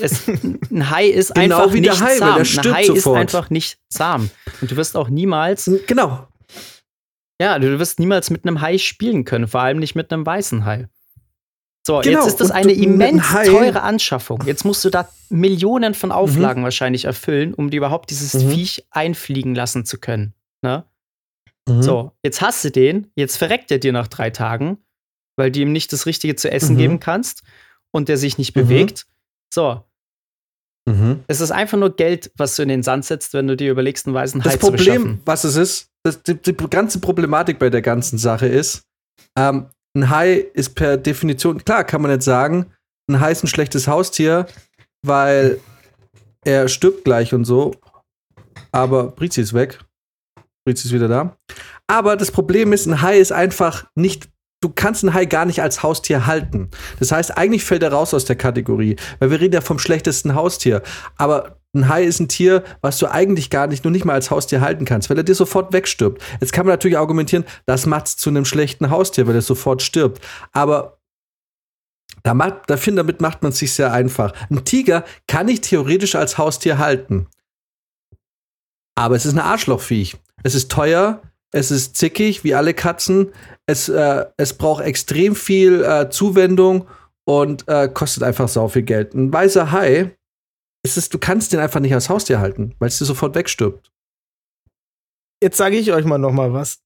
es, 0.00 0.26
ein 0.70 0.90
Hai 0.90 1.06
ist 1.06 1.34
Genau 1.34 1.64
einfach 1.64 1.74
nicht 1.74 2.00
Hai, 2.00 2.16
zahm. 2.18 2.34
ein 2.34 2.74
Hai 2.74 2.84
sofort. 2.84 2.96
ist 2.96 3.06
einfach 3.34 3.50
nicht 3.50 3.78
zahm. 3.88 4.30
Und 4.60 4.70
du 4.70 4.76
wirst 4.76 4.96
auch 4.96 5.08
niemals, 5.08 5.70
Genau. 5.86 6.26
ja, 7.40 7.58
du 7.58 7.78
wirst 7.78 7.98
niemals 7.98 8.30
mit 8.30 8.44
einem 8.46 8.60
Hai 8.60 8.78
spielen 8.78 9.24
können, 9.24 9.48
vor 9.48 9.60
allem 9.62 9.78
nicht 9.78 9.94
mit 9.94 10.12
einem 10.12 10.26
weißen 10.26 10.64
Hai. 10.64 10.88
So, 11.86 12.00
Genau, 12.00 12.18
jetzt 12.18 12.26
ist 12.26 12.40
das 12.40 12.50
und 12.50 12.56
eine 12.56 12.72
immens 12.72 13.22
teure 13.30 13.82
Anschaffung. 13.82 14.42
Jetzt 14.44 14.64
musst 14.64 14.84
du 14.84 14.90
da 14.90 15.08
Millionen 15.28 15.94
von 15.94 16.10
Auflagen 16.10 16.64
wahrscheinlich 16.64 17.04
erfüllen, 17.04 17.54
um 17.54 17.70
dir 17.70 17.76
überhaupt 17.76 18.10
dieses 18.10 18.34
Mhm. 18.34 18.50
Viech 18.50 18.86
einfliegen 18.90 19.54
lassen 19.54 19.84
zu 19.84 19.98
können. 19.98 20.34
Ne? 20.62 20.84
Mhm. 21.68 21.82
So, 21.82 22.10
jetzt 22.24 22.40
hast 22.40 22.64
du 22.64 22.72
den, 22.72 23.12
jetzt 23.14 23.36
verreckt 23.36 23.70
er 23.70 23.78
dir 23.78 23.92
nach 23.92 24.08
drei 24.08 24.30
Tagen, 24.30 24.78
weil 25.36 25.52
du 25.52 25.60
ihm 25.60 25.70
nicht 25.70 25.92
das 25.92 26.06
Richtige 26.06 26.34
zu 26.34 26.50
essen 26.50 26.74
Mhm. 26.74 26.78
geben 26.78 26.98
kannst 27.00 27.44
und 27.92 28.08
der 28.08 28.16
sich 28.16 28.36
nicht 28.36 28.56
Mhm. 28.56 28.62
bewegt. 28.62 29.06
So, 29.54 29.84
Mhm. 30.88 31.22
es 31.28 31.40
ist 31.40 31.52
einfach 31.52 31.78
nur 31.78 31.94
Geld, 31.94 32.32
was 32.36 32.56
du 32.56 32.62
in 32.62 32.68
den 32.68 32.82
Sand 32.82 33.04
setzt, 33.04 33.32
wenn 33.32 33.46
du 33.46 33.56
dir 33.56 33.70
überlegst, 33.70 34.06
einen 34.06 34.14
weißen 34.14 34.40
Hai 34.40 34.44
Das 34.44 34.54
zu 34.54 34.58
Problem, 34.72 34.86
beschaffen. 35.02 35.20
was 35.24 35.44
es 35.44 35.54
ist, 35.54 35.88
das, 36.02 36.20
die, 36.24 36.34
die 36.34 36.52
ganze 36.68 36.98
Problematik 36.98 37.60
bei 37.60 37.70
der 37.70 37.82
ganzen 37.82 38.18
Sache 38.18 38.46
ist, 38.48 38.82
ähm, 39.38 39.66
ein 39.96 40.10
Hai 40.10 40.46
ist 40.54 40.74
per 40.74 40.96
Definition, 40.96 41.64
klar 41.64 41.84
kann 41.84 42.02
man 42.02 42.10
jetzt 42.10 42.24
sagen, 42.24 42.66
ein 43.08 43.20
Hai 43.20 43.32
ist 43.32 43.42
ein 43.42 43.48
schlechtes 43.48 43.88
Haustier, 43.88 44.46
weil 45.02 45.60
er 46.44 46.68
stirbt 46.68 47.04
gleich 47.04 47.34
und 47.34 47.44
so. 47.44 47.74
Aber 48.72 49.08
Brizi 49.08 49.40
ist 49.40 49.54
weg. 49.54 49.80
Brizi 50.64 50.88
ist 50.88 50.92
wieder 50.94 51.08
da. 51.08 51.36
Aber 51.86 52.16
das 52.16 52.30
Problem 52.30 52.72
ist, 52.72 52.86
ein 52.86 53.02
Hai 53.02 53.18
ist 53.18 53.32
einfach 53.32 53.86
nicht. 53.94 54.28
Du 54.62 54.70
kannst 54.74 55.04
einen 55.04 55.14
Hai 55.14 55.26
gar 55.26 55.44
nicht 55.44 55.62
als 55.62 55.82
Haustier 55.82 56.26
halten. 56.26 56.70
Das 56.98 57.12
heißt, 57.12 57.36
eigentlich 57.36 57.64
fällt 57.64 57.82
er 57.82 57.92
raus 57.92 58.14
aus 58.14 58.24
der 58.24 58.36
Kategorie, 58.36 58.96
weil 59.18 59.30
wir 59.30 59.40
reden 59.40 59.54
ja 59.54 59.60
vom 59.60 59.78
schlechtesten 59.78 60.34
Haustier. 60.34 60.82
Aber 61.16 61.58
ein 61.76 61.88
Hai 61.88 62.04
ist 62.04 62.20
ein 62.20 62.28
Tier, 62.28 62.64
was 62.80 62.98
du 62.98 63.10
eigentlich 63.10 63.50
gar 63.50 63.66
nicht, 63.66 63.84
nur 63.84 63.90
nicht 63.90 64.04
mal 64.04 64.14
als 64.14 64.30
Haustier 64.30 64.60
halten 64.60 64.84
kannst, 64.84 65.10
weil 65.10 65.16
er 65.16 65.24
dir 65.24 65.34
sofort 65.34 65.72
wegstirbt. 65.72 66.22
Jetzt 66.40 66.52
kann 66.52 66.66
man 66.66 66.72
natürlich 66.72 66.98
argumentieren, 66.98 67.44
das 67.66 67.86
macht 67.86 68.06
es 68.06 68.16
zu 68.16 68.30
einem 68.30 68.44
schlechten 68.44 68.90
Haustier, 68.90 69.26
weil 69.26 69.34
er 69.34 69.42
sofort 69.42 69.82
stirbt. 69.82 70.20
Aber 70.52 70.98
da 72.22 72.34
macht, 72.34 72.62
da 72.66 72.76
finde, 72.76 73.00
damit 73.00 73.20
macht 73.20 73.42
man 73.42 73.52
es 73.52 73.58
sich 73.58 73.72
sehr 73.72 73.92
einfach. 73.92 74.32
Ein 74.50 74.64
Tiger 74.64 75.04
kann 75.28 75.48
ich 75.48 75.60
theoretisch 75.60 76.14
als 76.16 76.38
Haustier 76.38 76.78
halten. 76.78 77.28
Aber 78.96 79.14
es 79.14 79.26
ist 79.26 79.34
ein 79.34 79.38
Arschlochviech. 79.38 80.16
Es 80.42 80.54
ist 80.54 80.70
teuer, 80.70 81.22
es 81.52 81.70
ist 81.70 81.96
zickig, 81.96 82.44
wie 82.44 82.54
alle 82.54 82.74
Katzen. 82.74 83.32
Es, 83.66 83.88
äh, 83.88 84.24
es 84.36 84.54
braucht 84.54 84.82
extrem 84.82 85.36
viel 85.36 85.84
äh, 85.84 86.10
Zuwendung 86.10 86.86
und 87.24 87.68
äh, 87.68 87.88
kostet 87.88 88.22
einfach 88.22 88.48
sau 88.48 88.68
viel 88.68 88.82
Geld. 88.82 89.14
Ein 89.14 89.32
weißer 89.32 89.72
Hai, 89.72 90.16
es 90.86 90.96
ist, 90.96 91.12
du 91.12 91.18
kannst 91.18 91.52
den 91.52 91.60
einfach 91.60 91.80
nicht 91.80 91.92
als 91.92 92.08
Haustier 92.08 92.38
halten, 92.38 92.74
weil 92.78 92.88
es 92.88 92.98
dir 92.98 93.04
sofort 93.04 93.34
wegstirbt. 93.34 93.90
Jetzt 95.42 95.56
sage 95.58 95.76
ich 95.76 95.92
euch 95.92 96.04
mal 96.04 96.18
noch 96.18 96.32
mal 96.32 96.52
was. 96.52 96.78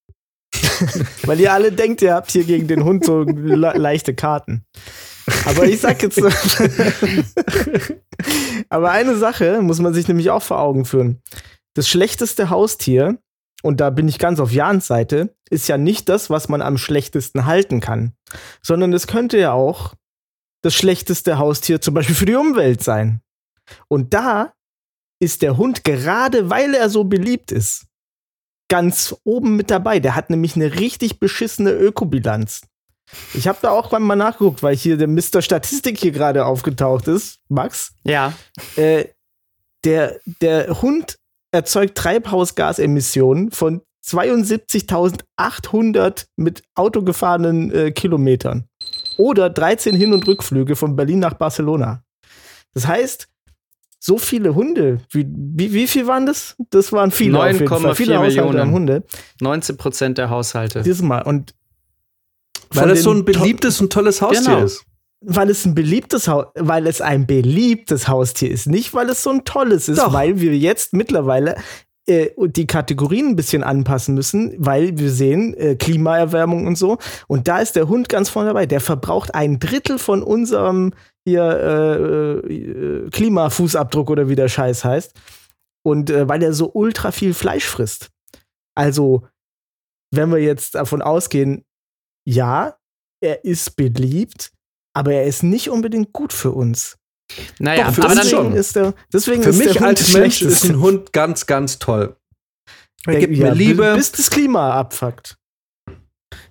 Weil 1.24 1.38
ihr 1.38 1.52
alle 1.52 1.70
denkt, 1.70 2.02
ihr 2.02 2.14
habt 2.14 2.32
hier 2.32 2.42
gegen 2.44 2.66
den 2.66 2.82
Hund 2.82 3.04
so 3.04 3.22
le 3.22 3.72
leichte 3.76 4.14
Karten. 4.14 4.64
Aber 5.44 5.64
ich 5.66 5.80
sag 5.80 6.02
jetzt. 6.02 6.20
Aber 8.68 8.90
eine 8.90 9.16
Sache 9.16 9.62
muss 9.62 9.78
man 9.78 9.94
sich 9.94 10.08
nämlich 10.08 10.30
auch 10.30 10.42
vor 10.42 10.58
Augen 10.58 10.84
führen. 10.84 11.22
Das 11.74 11.88
schlechteste 11.88 12.50
Haustier, 12.50 13.18
und 13.62 13.80
da 13.80 13.90
bin 13.90 14.08
ich 14.08 14.18
ganz 14.18 14.40
auf 14.40 14.50
Jans 14.50 14.88
Seite, 14.88 15.36
ist 15.50 15.68
ja 15.68 15.78
nicht 15.78 16.08
das, 16.08 16.30
was 16.30 16.48
man 16.48 16.62
am 16.62 16.78
schlechtesten 16.78 17.46
halten 17.46 17.80
kann, 17.80 18.14
sondern 18.60 18.92
es 18.92 19.06
könnte 19.06 19.38
ja 19.38 19.52
auch 19.52 19.94
das 20.62 20.74
schlechteste 20.74 21.38
Haustier 21.38 21.80
zum 21.80 21.94
Beispiel 21.94 22.16
für 22.16 22.26
die 22.26 22.34
Umwelt 22.34 22.82
sein. 22.82 23.22
Und 23.88 24.14
da 24.14 24.52
ist 25.20 25.42
der 25.42 25.56
Hund 25.56 25.84
gerade, 25.84 26.50
weil 26.50 26.74
er 26.74 26.88
so 26.88 27.04
beliebt 27.04 27.52
ist, 27.52 27.86
ganz 28.68 29.14
oben 29.24 29.56
mit 29.56 29.70
dabei. 29.70 30.00
Der 30.00 30.14
hat 30.14 30.30
nämlich 30.30 30.56
eine 30.56 30.74
richtig 30.76 31.20
beschissene 31.20 31.72
Ökobilanz. 31.72 32.62
Ich 33.34 33.48
habe 33.48 33.58
da 33.60 33.70
auch 33.70 33.90
mal 33.98 34.16
nachgeguckt, 34.16 34.62
weil 34.62 34.76
hier 34.76 34.96
der 34.96 35.08
Mr. 35.08 35.42
Statistik 35.42 35.98
hier 35.98 36.12
gerade 36.12 36.46
aufgetaucht 36.46 37.08
ist, 37.08 37.40
Max. 37.48 37.92
Ja, 38.04 38.32
Äh, 38.76 39.06
der, 39.84 40.20
der 40.40 40.80
Hund 40.82 41.18
erzeugt 41.52 41.96
Treibhausgasemissionen 41.96 43.50
von 43.50 43.80
72.800 44.06 46.26
mit 46.36 46.62
Auto 46.74 47.02
gefahrenen 47.02 47.72
äh, 47.72 47.90
Kilometern. 47.92 48.66
Oder 49.16 49.48
13 49.50 49.96
Hin- 49.96 50.12
und 50.12 50.26
Rückflüge 50.26 50.76
von 50.76 50.96
Berlin 50.96 51.18
nach 51.18 51.34
Barcelona. 51.34 52.02
Das 52.74 52.86
heißt, 52.86 53.28
so 54.02 54.16
viele 54.16 54.54
Hunde, 54.54 54.98
wie, 55.10 55.26
wie, 55.28 55.72
wie 55.74 55.86
viel 55.86 56.06
waren 56.06 56.24
das? 56.24 56.56
Das 56.70 56.90
waren 56.90 57.10
viele 57.10 57.38
auf 57.38 57.46
jeden 57.52 57.68
Fall. 57.68 57.78
9,4 57.78 57.94
Viele 57.94 58.16
Haushalte 58.18 58.36
Millionen. 58.40 58.60
haben 58.60 58.72
Hunde. 58.72 59.04
19 59.40 59.76
Prozent 59.76 60.18
der 60.18 60.30
Haushalte. 60.30 60.82
Dieses 60.82 61.02
Mal. 61.02 61.20
Und 61.22 61.54
Weil 62.70 62.90
es 62.90 63.02
so 63.02 63.12
ein 63.12 63.24
beliebtes 63.24 63.80
und 63.80 63.92
tolles 63.92 64.22
Haustier 64.22 64.54
Genau. 64.54 64.64
ist. 64.64 64.84
weil 65.22 65.50
es 65.50 65.66
ein 65.66 65.74
beliebtes 65.74 66.28
Haus, 66.28 66.46
weil 66.54 66.86
es 66.86 67.02
ein 67.02 67.26
beliebtes 67.26 68.08
Haustier 68.08 68.50
ist, 68.50 68.66
nicht 68.66 68.94
weil 68.94 69.10
es 69.10 69.22
so 69.22 69.28
ein 69.30 69.44
tolles 69.44 69.86
ist, 69.90 69.98
Doch. 69.98 70.14
weil 70.14 70.40
wir 70.40 70.56
jetzt 70.56 70.94
mittlerweile 70.94 71.56
äh, 72.06 72.30
die 72.38 72.66
Kategorien 72.66 73.26
ein 73.28 73.36
bisschen 73.36 73.62
anpassen 73.62 74.14
müssen, 74.14 74.54
weil 74.56 74.96
wir 74.96 75.10
sehen 75.10 75.52
äh, 75.58 75.74
Klimaerwärmung 75.76 76.66
und 76.66 76.76
so. 76.78 76.96
Und 77.28 77.48
da 77.48 77.58
ist 77.58 77.76
der 77.76 77.88
Hund 77.88 78.08
ganz 78.08 78.30
vorne 78.30 78.48
dabei. 78.48 78.64
Der 78.64 78.80
verbraucht 78.80 79.34
ein 79.34 79.58
Drittel 79.58 79.98
von 79.98 80.22
unserem 80.22 80.94
hier 81.26 81.42
äh, 81.42 82.52
äh, 82.52 83.10
Klimafußabdruck 83.10 84.10
oder 84.10 84.28
wie 84.28 84.36
der 84.36 84.48
Scheiß 84.48 84.84
heißt. 84.84 85.14
Und 85.82 86.10
äh, 86.10 86.28
weil 86.28 86.42
er 86.42 86.52
so 86.52 86.70
ultra 86.72 87.10
viel 87.12 87.34
Fleisch 87.34 87.64
frisst. 87.66 88.10
Also, 88.76 89.26
wenn 90.14 90.30
wir 90.30 90.38
jetzt 90.38 90.74
davon 90.74 91.02
ausgehen, 91.02 91.64
ja, 92.26 92.76
er 93.22 93.44
ist 93.44 93.76
beliebt, 93.76 94.52
aber 94.94 95.12
er 95.12 95.24
ist 95.24 95.42
nicht 95.42 95.70
unbedingt 95.70 96.12
gut 96.12 96.32
für 96.32 96.50
uns. 96.52 96.96
Naja, 97.58 97.86
Doch, 97.86 97.94
für 97.94 98.02
aber 98.02 98.10
uns 98.12 98.20
dann, 98.20 98.28
schon. 98.28 98.52
ist 98.54 98.76
der, 98.76 98.94
deswegen 99.12 99.42
Für 99.42 99.50
ist 99.50 99.60
der 99.60 99.66
mich 99.68 99.82
als 99.82 100.00
das 100.00 100.12
Mensch 100.14 100.42
ist 100.42 100.64
ein 100.64 100.80
Hund 100.80 101.12
ganz, 101.12 101.46
ganz 101.46 101.78
toll. 101.78 102.16
Er 103.06 103.12
Der- 103.12 103.20
gibt 103.20 103.36
ja, 103.36 103.46
mir 103.50 103.54
Liebe. 103.54 103.94
Bis 103.94 104.12
das 104.12 104.30
Klima 104.30 104.72
abfuckt. 104.74 105.36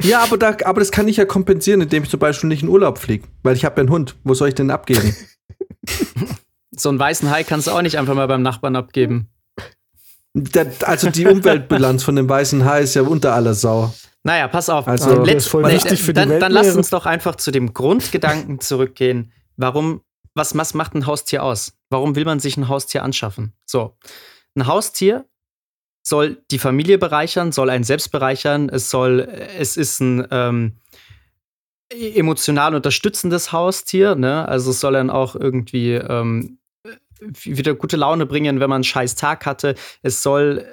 Ja, 0.02 0.22
aber, 0.24 0.38
da, 0.38 0.56
aber 0.66 0.80
das 0.80 0.92
kann 0.92 1.08
ich 1.08 1.18
ja 1.18 1.26
kompensieren, 1.26 1.82
indem 1.82 2.04
ich 2.04 2.10
zum 2.10 2.20
Beispiel 2.20 2.48
nicht 2.48 2.64
in 2.64 2.70
Urlaub 2.70 2.98
fliege. 3.00 3.28
Weil 3.44 3.56
ich 3.56 3.66
habe 3.66 3.76
ja 3.76 3.82
einen 3.82 3.90
Hund. 3.92 4.16
Wo 4.24 4.34
soll 4.34 4.48
ich 4.50 4.56
den 4.56 4.72
abgeben? 4.72 5.16
so 6.72 6.90
einen 6.90 7.00
weißen 7.00 7.30
Hai 7.30 7.44
kannst 7.44 7.68
du 7.68 7.72
auch 7.72 7.82
nicht 7.82 7.98
einfach 7.98 8.16
mal 8.16 8.28
beim 8.28 8.42
Nachbarn 8.42 8.76
abgeben. 8.76 9.30
Da- 10.34 10.66
also 10.86 11.10
die 11.10 11.26
Umweltbilanz 11.26 12.04
von 12.04 12.16
dem 12.16 12.30
weißen 12.30 12.64
Hai 12.64 12.82
ist 12.82 12.94
ja 12.96 13.02
unter 13.02 13.34
aller 13.34 13.54
Sau. 13.54 13.94
Naja, 14.24 14.48
pass 14.48 14.70
auf. 14.70 14.88
Also- 14.88 15.26
voll 15.40 15.64
Nee, 15.64 15.80
für 15.80 15.96
die 15.96 16.14
dann, 16.14 16.30
dann 16.30 16.42
Weltmeere. 16.42 16.52
lass 16.66 16.76
uns 16.76 16.90
doch 16.90 17.06
einfach 17.06 17.36
zu 17.36 17.52
dem 17.52 17.74
Grundgedanken 17.74 18.60
zurückgehen. 18.62 19.32
Warum, 19.58 20.02
was, 20.36 20.56
was 20.56 20.74
macht 20.74 20.94
ein 20.96 21.06
Haustier 21.08 21.44
aus? 21.44 21.74
Warum 21.90 22.16
will 22.16 22.26
man 22.26 22.40
sich 22.40 22.56
ein 22.56 22.68
Haustier 22.70 23.04
anschaffen? 23.04 23.54
So, 23.66 23.98
ein 24.56 24.68
Haustier 24.68 25.26
soll 26.10 26.44
die 26.52 26.60
Familie 26.60 26.98
bereichern, 26.98 27.52
soll 27.52 27.69
einen 27.69 27.84
selbst 27.84 28.11
bereichern, 28.11 28.69
es 28.69 28.90
soll, 28.90 29.22
es 29.57 29.77
ist 29.77 29.99
ein 29.99 30.27
ähm, 30.31 30.73
emotional 31.90 32.76
unterstützendes 32.76 33.52
Haustier, 33.52 34.15
ne? 34.15 34.48
Also 34.48 34.72
es 34.72 34.80
soll 34.80 34.94
dann 34.94 35.10
auch 35.10 35.36
irgendwie 35.36 35.94
ähm, 35.94 36.60
wieder 37.22 37.76
gute 37.76 37.98
Laune 37.98 38.26
bringen, 38.26 38.60
wenn 38.60 38.69
man 38.69 38.77
einen 38.77 38.84
scheiß 38.84 39.15
Tag 39.15 39.45
hatte. 39.45 39.76
Es 40.02 40.23
soll 40.23 40.65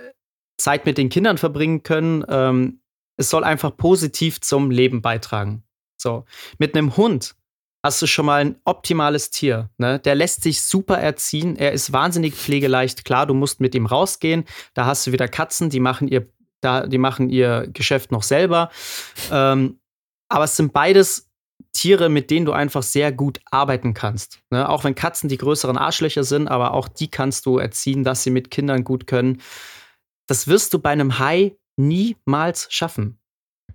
Zeit 0.58 0.86
mit 0.86 0.98
den 0.98 1.08
Kindern 1.08 1.38
verbringen 1.38 1.82
können. 1.82 2.24
Ähm, 2.28 2.80
es 3.16 3.30
soll 3.30 3.44
einfach 3.44 3.76
positiv 3.76 4.40
zum 4.40 4.70
Leben 4.70 5.02
beitragen. 5.02 5.64
So. 5.96 6.24
Mit 6.58 6.76
einem 6.76 6.96
Hund 6.96 7.34
hast 7.86 8.02
du 8.02 8.06
schon 8.06 8.26
mal 8.26 8.40
ein 8.40 8.56
optimales 8.64 9.30
Tier. 9.30 9.70
Ne? 9.78 9.98
Der 10.00 10.14
lässt 10.14 10.42
sich 10.42 10.60
super 10.60 10.98
erziehen. 10.98 11.56
Er 11.56 11.72
ist 11.72 11.92
wahnsinnig 11.92 12.34
pflegeleicht. 12.34 13.04
Klar, 13.04 13.26
du 13.26 13.34
musst 13.34 13.60
mit 13.60 13.74
ihm 13.74 13.86
rausgehen. 13.86 14.44
Da 14.74 14.86
hast 14.86 15.06
du 15.06 15.12
wieder 15.12 15.28
Katzen, 15.28 15.70
die 15.70 15.80
machen 15.80 16.08
ihr, 16.08 16.26
da, 16.60 16.86
die 16.86 16.98
machen 16.98 17.30
ihr 17.30 17.68
Geschäft 17.72 18.12
noch 18.12 18.22
selber. 18.22 18.70
Ähm, 19.30 19.78
aber 20.28 20.44
es 20.44 20.56
sind 20.56 20.72
beides 20.72 21.30
Tiere, 21.72 22.08
mit 22.08 22.30
denen 22.30 22.46
du 22.46 22.52
einfach 22.52 22.82
sehr 22.82 23.12
gut 23.12 23.40
arbeiten 23.50 23.94
kannst. 23.94 24.40
Ne? 24.50 24.68
Auch 24.68 24.82
wenn 24.82 24.94
Katzen 24.94 25.28
die 25.28 25.38
größeren 25.38 25.78
Arschlöcher 25.78 26.24
sind, 26.24 26.48
aber 26.48 26.74
auch 26.74 26.88
die 26.88 27.08
kannst 27.08 27.46
du 27.46 27.58
erziehen, 27.58 28.02
dass 28.02 28.22
sie 28.22 28.30
mit 28.30 28.50
Kindern 28.50 28.82
gut 28.82 29.06
können. 29.06 29.40
Das 30.26 30.48
wirst 30.48 30.74
du 30.74 30.80
bei 30.80 30.90
einem 30.90 31.18
Hai 31.18 31.56
niemals 31.76 32.66
schaffen. 32.70 33.20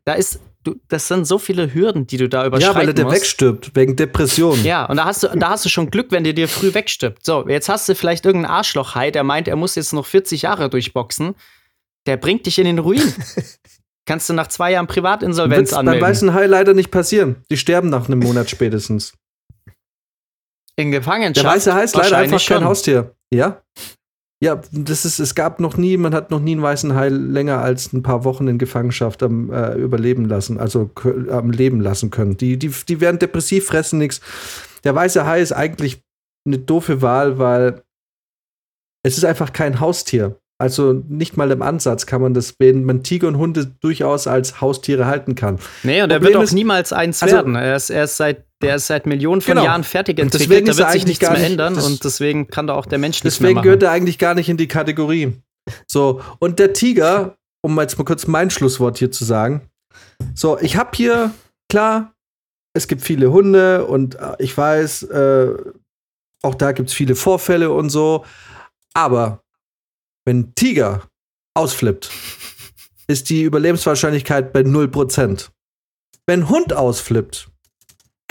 Da 0.04 0.14
ist, 0.14 0.42
du, 0.64 0.76
das 0.88 1.08
sind 1.08 1.26
so 1.26 1.38
viele 1.40 1.74
Hürden, 1.74 2.08
die 2.08 2.18
du 2.18 2.30
da 2.30 2.46
überschreiten 2.46 2.74
Ja, 2.76 2.80
weil 2.80 2.88
er 2.90 2.94
der 2.94 3.06
musst. 3.06 3.18
wegstirbt, 3.18 3.76
wegen 3.76 3.96
Depression. 3.96 4.64
Ja, 4.64 4.86
und 4.86 4.98
da 4.98 5.06
hast 5.06 5.24
du, 5.24 5.28
da 5.28 5.50
hast 5.50 5.66
du 5.66 5.70
schon 5.70 5.90
Glück, 5.92 6.12
wenn 6.12 6.24
der 6.24 6.34
dir 6.34 6.48
früh 6.48 6.74
wegstirbt. 6.74 7.26
So, 7.26 7.48
jetzt 7.48 7.70
hast 7.70 7.88
du 7.90 7.96
vielleicht 7.96 8.26
irgendeinen 8.26 8.54
Arschlochhai, 8.54 9.12
der 9.12 9.24
meint, 9.24 9.48
er 9.48 9.56
muss 9.56 9.76
jetzt 9.76 9.94
noch 9.94 10.06
40 10.06 10.44
Jahre 10.44 10.70
durchboxen. 10.70 11.36
Der 12.08 12.18
bringt 12.18 12.46
dich 12.46 12.58
in 12.60 12.66
den 12.66 12.80
Ruin. 12.80 13.02
Kannst 14.06 14.28
du 14.30 14.34
nach 14.34 14.48
zwei 14.48 14.72
Jahren 14.72 14.88
Privatinsolvenz 14.88 15.72
beim 15.72 15.80
anmelden. 15.80 16.02
weißen 16.02 16.34
Hai 16.34 16.48
leider 16.48 16.74
nicht 16.74 16.90
passieren. 16.90 17.44
Die 17.52 17.58
sterben 17.58 17.90
nach 17.90 18.08
einem 18.08 18.20
Monat 18.20 18.50
spätestens. 18.50 19.14
in 20.76 20.92
Gefangenschaft. 20.92 21.46
Der 21.46 21.52
weiße 21.54 21.74
Hai 21.74 21.84
ist 21.84 21.96
leider 21.96 22.18
einfach 22.18 22.40
kein 22.40 22.58
schon. 22.58 22.66
Haustier. 22.66 23.16
Ja? 23.32 23.62
Ja, 24.44 24.60
das 24.72 25.06
ist, 25.06 25.20
es 25.20 25.36
gab 25.36 25.60
noch 25.60 25.78
nie, 25.78 25.98
man 25.98 26.16
hat 26.16 26.32
noch 26.32 26.40
nie 26.40 26.54
einen 26.54 26.64
weißen 26.64 26.96
Hai 26.96 27.10
länger 27.10 27.60
als 27.60 27.94
ein 27.94 28.02
paar 28.02 28.24
Wochen 28.24 28.48
in 28.48 28.58
Gefangenschaft 28.58 29.22
am 29.22 29.52
äh, 29.54 29.76
überleben 29.76 30.26
lassen, 30.26 30.60
also 30.60 30.90
am 31.30 31.52
Leben 31.52 31.80
lassen 31.80 32.10
können. 32.10 32.38
Die, 32.38 32.58
die, 32.58 32.70
die 32.90 33.00
werden 33.02 33.20
depressiv, 33.20 33.68
fressen 33.68 34.00
nichts. 34.00 34.20
Der 34.84 34.96
weiße 34.96 35.28
Hai 35.28 35.42
ist 35.42 35.52
eigentlich 35.52 36.02
eine 36.48 36.58
doofe 36.58 37.04
Wahl, 37.04 37.38
weil 37.38 37.84
es 39.04 39.18
ist 39.18 39.26
einfach 39.26 39.54
kein 39.54 39.80
Haustier. 39.80 40.38
Also 40.60 40.94
nicht 41.08 41.38
mal 41.38 41.50
im 41.52 41.62
Ansatz 41.62 42.08
kann 42.08 42.22
man 42.22 42.34
das, 42.34 42.56
wenn 42.60 42.84
man 42.84 43.04
Tiger 43.04 43.28
und 43.28 43.38
Hunde 43.38 43.66
durchaus 43.80 44.26
als 44.28 44.60
Haustiere 44.62 45.06
halten 45.06 45.36
kann. 45.36 45.60
Nee, 45.84 46.02
und 46.02 46.10
er 46.12 46.18
Problem 46.18 46.34
wird 46.34 46.38
auch 46.38 46.44
ist- 46.44 46.54
niemals 46.54 46.94
eins 46.94 47.22
also- 47.22 47.36
werden. 47.36 47.56
Er 47.56 47.76
ist, 47.76 47.92
er 47.92 48.04
ist 48.06 48.18
seit, 48.18 48.44
der 48.62 48.76
ist 48.76 48.88
seit 48.88 49.06
Millionen 49.06 49.42
von 49.42 49.54
Genau. 49.54 49.66
Jahren 49.66 49.84
fertig 49.84 50.20
entwickelt. 50.20 50.50
deswegen 50.50 50.66
Da 50.66 50.70
wird 50.72 50.78
sich 50.78 50.86
eigentlich 50.86 51.06
nichts 51.06 51.20
gar 51.22 51.32
mehr 51.32 51.40
nicht- 51.42 51.52
ändern 51.52 51.76
und 51.78 52.04
deswegen 52.04 52.48
kann 52.48 52.68
da 52.68 52.74
auch 52.74 52.86
der 52.86 53.00
Mensch 53.00 53.24
nichts 53.24 53.38
Deswegen 53.40 53.56
mehr 53.56 53.64
gehört 53.64 53.82
machen. 53.82 53.90
er 53.90 53.96
eigentlich 53.96 54.18
gar 54.18 54.34
nicht 54.36 54.50
in 54.50 54.58
die 54.58 54.68
Kategorie. 54.68 55.34
So, 55.88 56.22
und 56.40 56.60
der 56.60 56.74
Tiger, 56.74 57.38
um 57.62 57.80
jetzt 57.80 57.98
mal 57.98 58.04
kurz 58.06 58.26
mein 58.28 58.50
Schlusswort 58.50 58.98
hier 58.98 59.12
zu 59.12 59.26
sagen. 59.26 59.70
So, 60.34 60.58
ich 60.60 60.76
habe 60.78 60.90
hier, 60.94 61.32
klar, 61.70 62.14
es 62.74 62.88
gibt 62.88 63.02
viele 63.02 63.32
Hunde 63.32 63.86
und 63.86 64.16
äh, 64.16 64.36
ich 64.40 64.58
weiß, 64.58 65.04
äh, 65.04 65.54
auch 66.42 66.56
da 66.56 66.72
gibt 66.72 66.90
es 66.90 66.96
viele 66.96 67.16
Vorfälle 67.16 67.70
und 67.72 67.90
so. 67.90 68.26
Aber 68.94 69.44
wenn 70.26 70.40
ein 70.40 70.56
Tiger 70.56 71.04
ausflippt, 71.54 72.10
ist 73.08 73.30
die 73.30 73.44
Überlebenswahrscheinlichkeit 73.44 74.54
bei 74.54 74.62
0%. 74.62 75.50
Wenn 76.26 76.42
ein 76.42 76.50
Hund 76.50 76.74
ausflippt, 76.74 77.50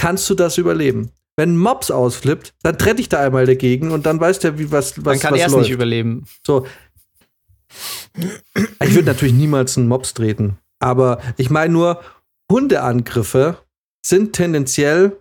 kannst 0.00 0.30
du 0.30 0.34
das 0.34 0.56
überleben. 0.56 1.10
Wenn 1.36 1.58
Mops 1.58 1.90
ausflippt, 1.90 2.54
dann 2.62 2.78
trete 2.78 3.02
ich 3.02 3.10
da 3.10 3.20
einmal 3.20 3.44
dagegen 3.44 3.92
und 3.92 4.06
dann 4.06 4.18
weiß 4.18 4.38
der, 4.38 4.58
wie 4.58 4.72
was, 4.72 4.96
was, 4.96 5.04
Man 5.04 5.18
kann 5.18 5.34
erst 5.34 5.54
läuft. 5.54 5.64
nicht 5.64 5.74
überleben. 5.74 6.26
So. 6.46 6.66
Ich 8.82 8.94
würde 8.94 9.04
natürlich 9.04 9.34
niemals 9.34 9.76
einen 9.76 9.88
Mops 9.88 10.14
treten. 10.14 10.56
Aber 10.78 11.20
ich 11.36 11.50
meine 11.50 11.74
nur, 11.74 12.00
Hundeangriffe 12.50 13.58
sind 14.04 14.32
tendenziell 14.32 15.18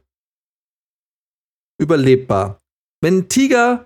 überlebbar. 1.77 2.61
Wenn 3.01 3.17
ein 3.17 3.29
Tiger, 3.29 3.85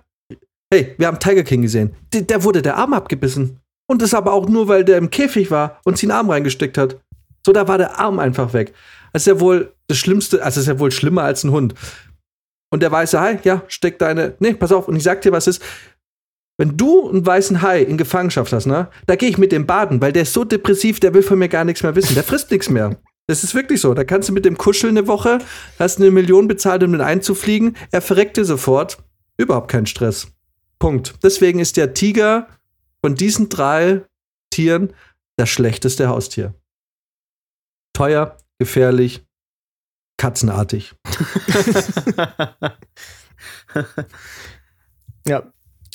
hey, 0.72 0.94
wir 0.96 1.08
haben 1.08 1.18
Tiger 1.18 1.42
King 1.42 1.62
gesehen, 1.62 1.96
der, 2.12 2.22
der 2.22 2.44
wurde 2.44 2.62
der 2.62 2.76
Arm 2.76 2.94
abgebissen. 2.94 3.60
Und 3.86 4.00
das 4.00 4.14
aber 4.14 4.32
auch 4.32 4.48
nur, 4.48 4.68
weil 4.68 4.84
der 4.84 4.98
im 4.98 5.10
Käfig 5.10 5.50
war 5.50 5.80
und 5.84 5.98
sie 5.98 6.06
einen 6.06 6.12
Arm 6.18 6.30
reingesteckt 6.30 6.78
hat. 6.78 7.00
So, 7.44 7.52
da 7.52 7.66
war 7.66 7.78
der 7.78 7.98
Arm 7.98 8.20
einfach 8.20 8.52
weg. 8.52 8.72
Ist 9.12 9.26
ja 9.26 9.40
wohl 9.40 9.73
das 9.86 9.98
Schlimmste, 9.98 10.42
also 10.42 10.60
ist 10.60 10.66
ja 10.66 10.78
wohl 10.78 10.90
schlimmer 10.90 11.22
als 11.22 11.44
ein 11.44 11.50
Hund. 11.50 11.74
Und 12.70 12.82
der 12.82 12.90
weiße 12.90 13.20
Hai, 13.20 13.38
ja, 13.44 13.62
steck 13.68 13.98
deine, 13.98 14.34
nee, 14.40 14.54
pass 14.54 14.72
auf, 14.72 14.88
und 14.88 14.96
ich 14.96 15.02
sag 15.02 15.22
dir, 15.22 15.32
was 15.32 15.46
ist, 15.46 15.62
wenn 16.56 16.76
du 16.76 17.08
einen 17.08 17.26
weißen 17.26 17.62
Hai 17.62 17.82
in 17.82 17.98
Gefangenschaft 17.98 18.52
hast, 18.52 18.66
ne, 18.66 18.88
da 19.06 19.16
gehe 19.16 19.28
ich 19.28 19.38
mit 19.38 19.52
dem 19.52 19.66
baden, 19.66 20.00
weil 20.00 20.12
der 20.12 20.22
ist 20.22 20.32
so 20.32 20.44
depressiv, 20.44 21.00
der 21.00 21.14
will 21.14 21.22
von 21.22 21.38
mir 21.38 21.48
gar 21.48 21.64
nichts 21.64 21.82
mehr 21.82 21.96
wissen. 21.96 22.14
Der 22.14 22.24
frisst 22.24 22.50
nichts 22.50 22.70
mehr. 22.70 22.96
Das 23.26 23.42
ist 23.42 23.54
wirklich 23.54 23.80
so. 23.80 23.94
Da 23.94 24.04
kannst 24.04 24.28
du 24.28 24.32
mit 24.32 24.44
dem 24.44 24.58
kuscheln 24.58 24.96
eine 24.96 25.06
Woche, 25.06 25.38
hast 25.78 25.98
eine 25.98 26.10
Million 26.10 26.46
bezahlt, 26.46 26.82
um 26.82 26.92
den 26.92 27.00
einzufliegen. 27.00 27.76
Er 27.90 28.02
verreckt 28.02 28.36
dir 28.36 28.44
sofort. 28.44 28.98
Überhaupt 29.36 29.70
kein 29.70 29.86
Stress. 29.86 30.28
Punkt. 30.78 31.14
Deswegen 31.22 31.58
ist 31.58 31.76
der 31.76 31.94
Tiger 31.94 32.48
von 33.00 33.14
diesen 33.14 33.48
drei 33.48 34.02
Tieren 34.50 34.92
das 35.36 35.48
schlechteste 35.48 36.08
Haustier. 36.08 36.54
Teuer, 37.94 38.36
gefährlich, 38.58 39.23
katzenartig. 40.24 40.94
Ja. 45.26 45.50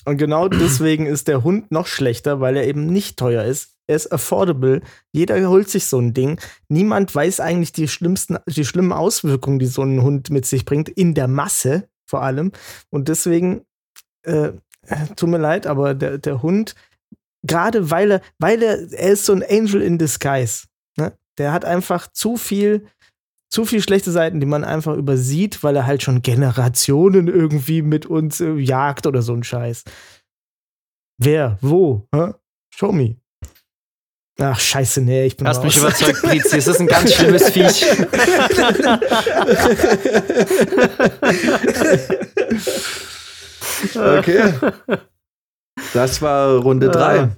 Und 0.05 0.17
genau 0.17 0.47
deswegen 0.47 1.05
ist 1.05 1.27
der 1.27 1.43
Hund 1.43 1.71
noch 1.71 1.85
schlechter, 1.85 2.39
weil 2.39 2.57
er 2.57 2.65
eben 2.65 2.87
nicht 2.87 3.17
teuer 3.17 3.43
ist. 3.43 3.75
Er 3.85 3.95
ist 3.95 4.11
affordable. 4.11 4.81
Jeder 5.11 5.47
holt 5.49 5.69
sich 5.69 5.85
so 5.85 5.99
ein 5.99 6.15
Ding. 6.15 6.39
Niemand 6.67 7.13
weiß 7.13 7.39
eigentlich 7.39 7.73
die 7.73 7.87
schlimmsten, 7.87 8.37
die 8.47 8.65
schlimmen 8.65 8.91
Auswirkungen, 8.91 9.59
die 9.59 9.67
so 9.67 9.83
ein 9.83 10.01
Hund 10.01 10.31
mit 10.31 10.47
sich 10.47 10.65
bringt, 10.65 10.89
in 10.89 11.13
der 11.13 11.27
Masse 11.27 11.89
vor 12.07 12.23
allem. 12.23 12.51
Und 12.89 13.07
deswegen, 13.07 13.61
äh, 14.23 14.53
tut 15.15 15.29
mir 15.29 15.37
leid, 15.37 15.67
aber 15.67 15.93
der, 15.93 16.17
der 16.17 16.41
Hund, 16.41 16.73
gerade 17.43 17.91
weil 17.91 18.11
er, 18.11 18.21
weil 18.39 18.63
er, 18.63 18.91
er 18.91 19.11
ist 19.11 19.25
so 19.25 19.33
ein 19.33 19.43
Angel 19.47 19.81
in 19.81 19.99
Disguise. 19.99 20.65
Ne? 20.97 21.13
Der 21.37 21.51
hat 21.51 21.65
einfach 21.65 22.07
zu 22.11 22.37
viel, 22.37 22.87
zu 23.49 23.65
viel 23.65 23.81
schlechte 23.81 24.11
Seiten, 24.11 24.39
die 24.39 24.45
man 24.45 24.63
einfach 24.63 24.95
übersieht, 24.95 25.63
weil 25.63 25.75
er 25.75 25.85
halt 25.87 26.03
schon 26.03 26.21
Generationen 26.21 27.27
irgendwie 27.27 27.81
mit 27.81 28.05
uns 28.05 28.39
äh, 28.41 28.53
jagt 28.53 29.07
oder 29.07 29.21
so 29.21 29.33
ein 29.33 29.43
Scheiß. 29.43 29.83
Wer? 31.17 31.57
Wo? 31.61 32.07
Hä? 32.13 32.33
Show 32.73 32.91
me. 32.91 33.15
Ach, 34.41 34.57
scheiße, 34.57 35.01
nee, 35.01 35.25
ich 35.25 35.35
bin 35.35 35.47
Hast 35.47 35.63
mich 35.63 35.75
raus. 35.83 35.99
überzeugt, 35.99 36.21
Brizi. 36.21 36.57
Es 36.57 36.67
ist 36.67 36.79
ein 36.79 36.87
ganz 36.87 37.13
schlimmes 37.15 37.49
Viech. 37.49 37.85
Okay. 43.95 44.53
Das 45.93 46.21
war 46.21 46.57
Runde 46.57 46.89
3. 46.89 47.29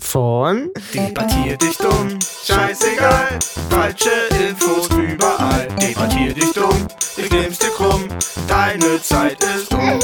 Von 0.00 0.70
Debattier 0.92 1.56
dich 1.56 1.78
dumm, 1.78 2.18
scheißegal. 2.44 3.38
Falsche 3.70 4.10
Infos 4.46 4.81
Deine 8.82 9.00
Zeit 9.00 9.38
ist 9.44 9.72
um. 9.72 10.00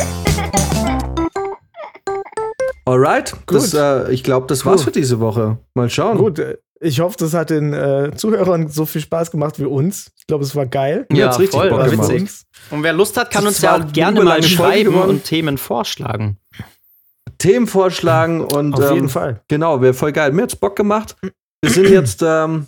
Alright, 2.84 3.34
das, 3.48 3.72
Gut. 3.72 3.80
äh, 3.80 4.10
ich 4.12 4.22
glaube, 4.22 4.46
das 4.46 4.64
war's 4.64 4.80
Cool. 4.80 4.84
für 4.84 4.90
diese 4.92 5.18
Woche. 5.18 5.58
Mal 5.74 5.90
schauen. 5.90 6.16
Gut, 6.16 6.38
äh, 6.38 6.58
ich 6.80 7.00
hoffe, 7.00 7.16
das 7.18 7.34
hat 7.34 7.50
den 7.50 7.72
äh, 7.74 8.12
Zuhörern 8.14 8.68
so 8.68 8.86
viel 8.86 9.00
Spaß 9.00 9.32
gemacht 9.32 9.58
wie 9.58 9.64
uns. 9.64 10.12
Ich 10.16 10.26
glaube, 10.28 10.44
es 10.44 10.54
war 10.54 10.66
geil. 10.66 11.06
Mir 11.10 11.26
hat's 11.26 11.40
richtig 11.40 11.60
Bock 11.60 11.70
War 11.72 11.88
gemacht. 11.88 12.08
witzig. 12.08 12.42
Und 12.70 12.84
wer 12.84 12.92
Lust 12.92 13.16
hat, 13.16 13.32
kann 13.32 13.44
Das 13.44 13.54
uns 13.54 13.62
ja 13.62 13.76
auch 13.76 13.92
gerne 13.92 14.22
mal 14.22 14.42
schreiben 14.44 14.94
und 14.94 15.24
Themen 15.24 15.58
vorschlagen. 15.58 16.38
Themen 17.38 17.66
vorschlagen 17.66 18.42
und 18.42 18.74
Auf 18.74 18.90
ähm, 18.90 18.94
jeden 18.94 19.08
Fall. 19.08 19.42
Genau, 19.48 19.80
wäre 19.80 19.94
voll 19.94 20.12
geil. 20.12 20.30
Mir 20.32 20.42
hat's 20.42 20.56
Bock 20.56 20.76
gemacht. 20.76 21.16
Wir 21.62 21.70
sind 21.72 21.88
jetzt, 21.88 22.22
ähm, 22.24 22.66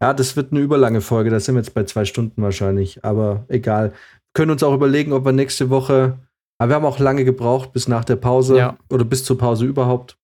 ja, 0.00 0.12
das 0.14 0.34
wird 0.36 0.52
eine 0.52 0.60
überlange 0.60 1.02
Folge. 1.02 1.28
Da 1.30 1.40
sind 1.40 1.54
wir 1.56 1.60
jetzt 1.60 1.74
bei 1.74 1.84
zwei 1.84 2.04
Stunden 2.06 2.40
wahrscheinlich. 2.42 3.04
Aber 3.04 3.44
egal. 3.48 3.92
Können 4.36 4.50
uns 4.50 4.62
auch 4.62 4.74
überlegen, 4.74 5.14
ob 5.14 5.24
wir 5.24 5.32
nächste 5.32 5.70
Woche. 5.70 6.18
Aber 6.58 6.70
wir 6.70 6.74
haben 6.76 6.84
auch 6.84 6.98
lange 6.98 7.24
gebraucht 7.24 7.72
bis 7.72 7.88
nach 7.88 8.04
der 8.04 8.16
Pause 8.16 8.58
Ja. 8.58 8.76
oder 8.90 9.04
bis 9.06 9.24
zur 9.24 9.38
Pause 9.38 9.64
überhaupt. 9.64 10.18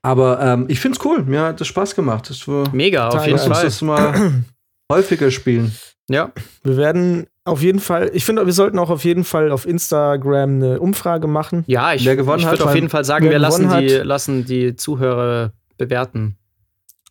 Aber 0.00 0.40
ähm, 0.40 0.64
ich 0.68 0.80
find's 0.80 0.98
cool. 1.04 1.22
Mir 1.22 1.42
hat 1.42 1.60
das 1.60 1.66
Spaß 1.68 1.94
gemacht. 1.94 2.30
Das 2.30 2.48
war, 2.48 2.74
Mega, 2.74 3.08
auf 3.08 3.26
jeden 3.26 3.36
lass 3.38 3.46
uns 3.46 3.56
Fall. 3.56 3.64
das 3.66 3.82
mal 3.82 4.44
häufiger 4.90 5.30
spielen. 5.30 5.72
Ja, 6.08 6.32
Wir 6.62 6.78
werden 6.78 7.26
auf 7.44 7.60
jeden 7.60 7.80
Fall, 7.80 8.10
ich 8.14 8.24
finde, 8.24 8.46
wir 8.46 8.52
sollten 8.54 8.78
auch 8.78 8.88
auf 8.88 9.04
jeden 9.04 9.24
Fall 9.24 9.50
auf 9.52 9.66
Instagram 9.66 10.54
eine 10.54 10.80
Umfrage 10.80 11.26
machen. 11.26 11.64
ja 11.66 11.92
ich, 11.92 12.06
ich 12.06 12.16
würde 12.26 12.64
auf 12.64 12.74
jeden 12.74 12.88
Fall 12.88 13.04
sagen, 13.04 13.28
wir 13.28 13.38
lassen 13.38 13.68
die, 13.78 13.88
lassen 13.88 14.46
die 14.46 14.76
Zuhörer 14.76 15.52
bewerten. 15.76 16.38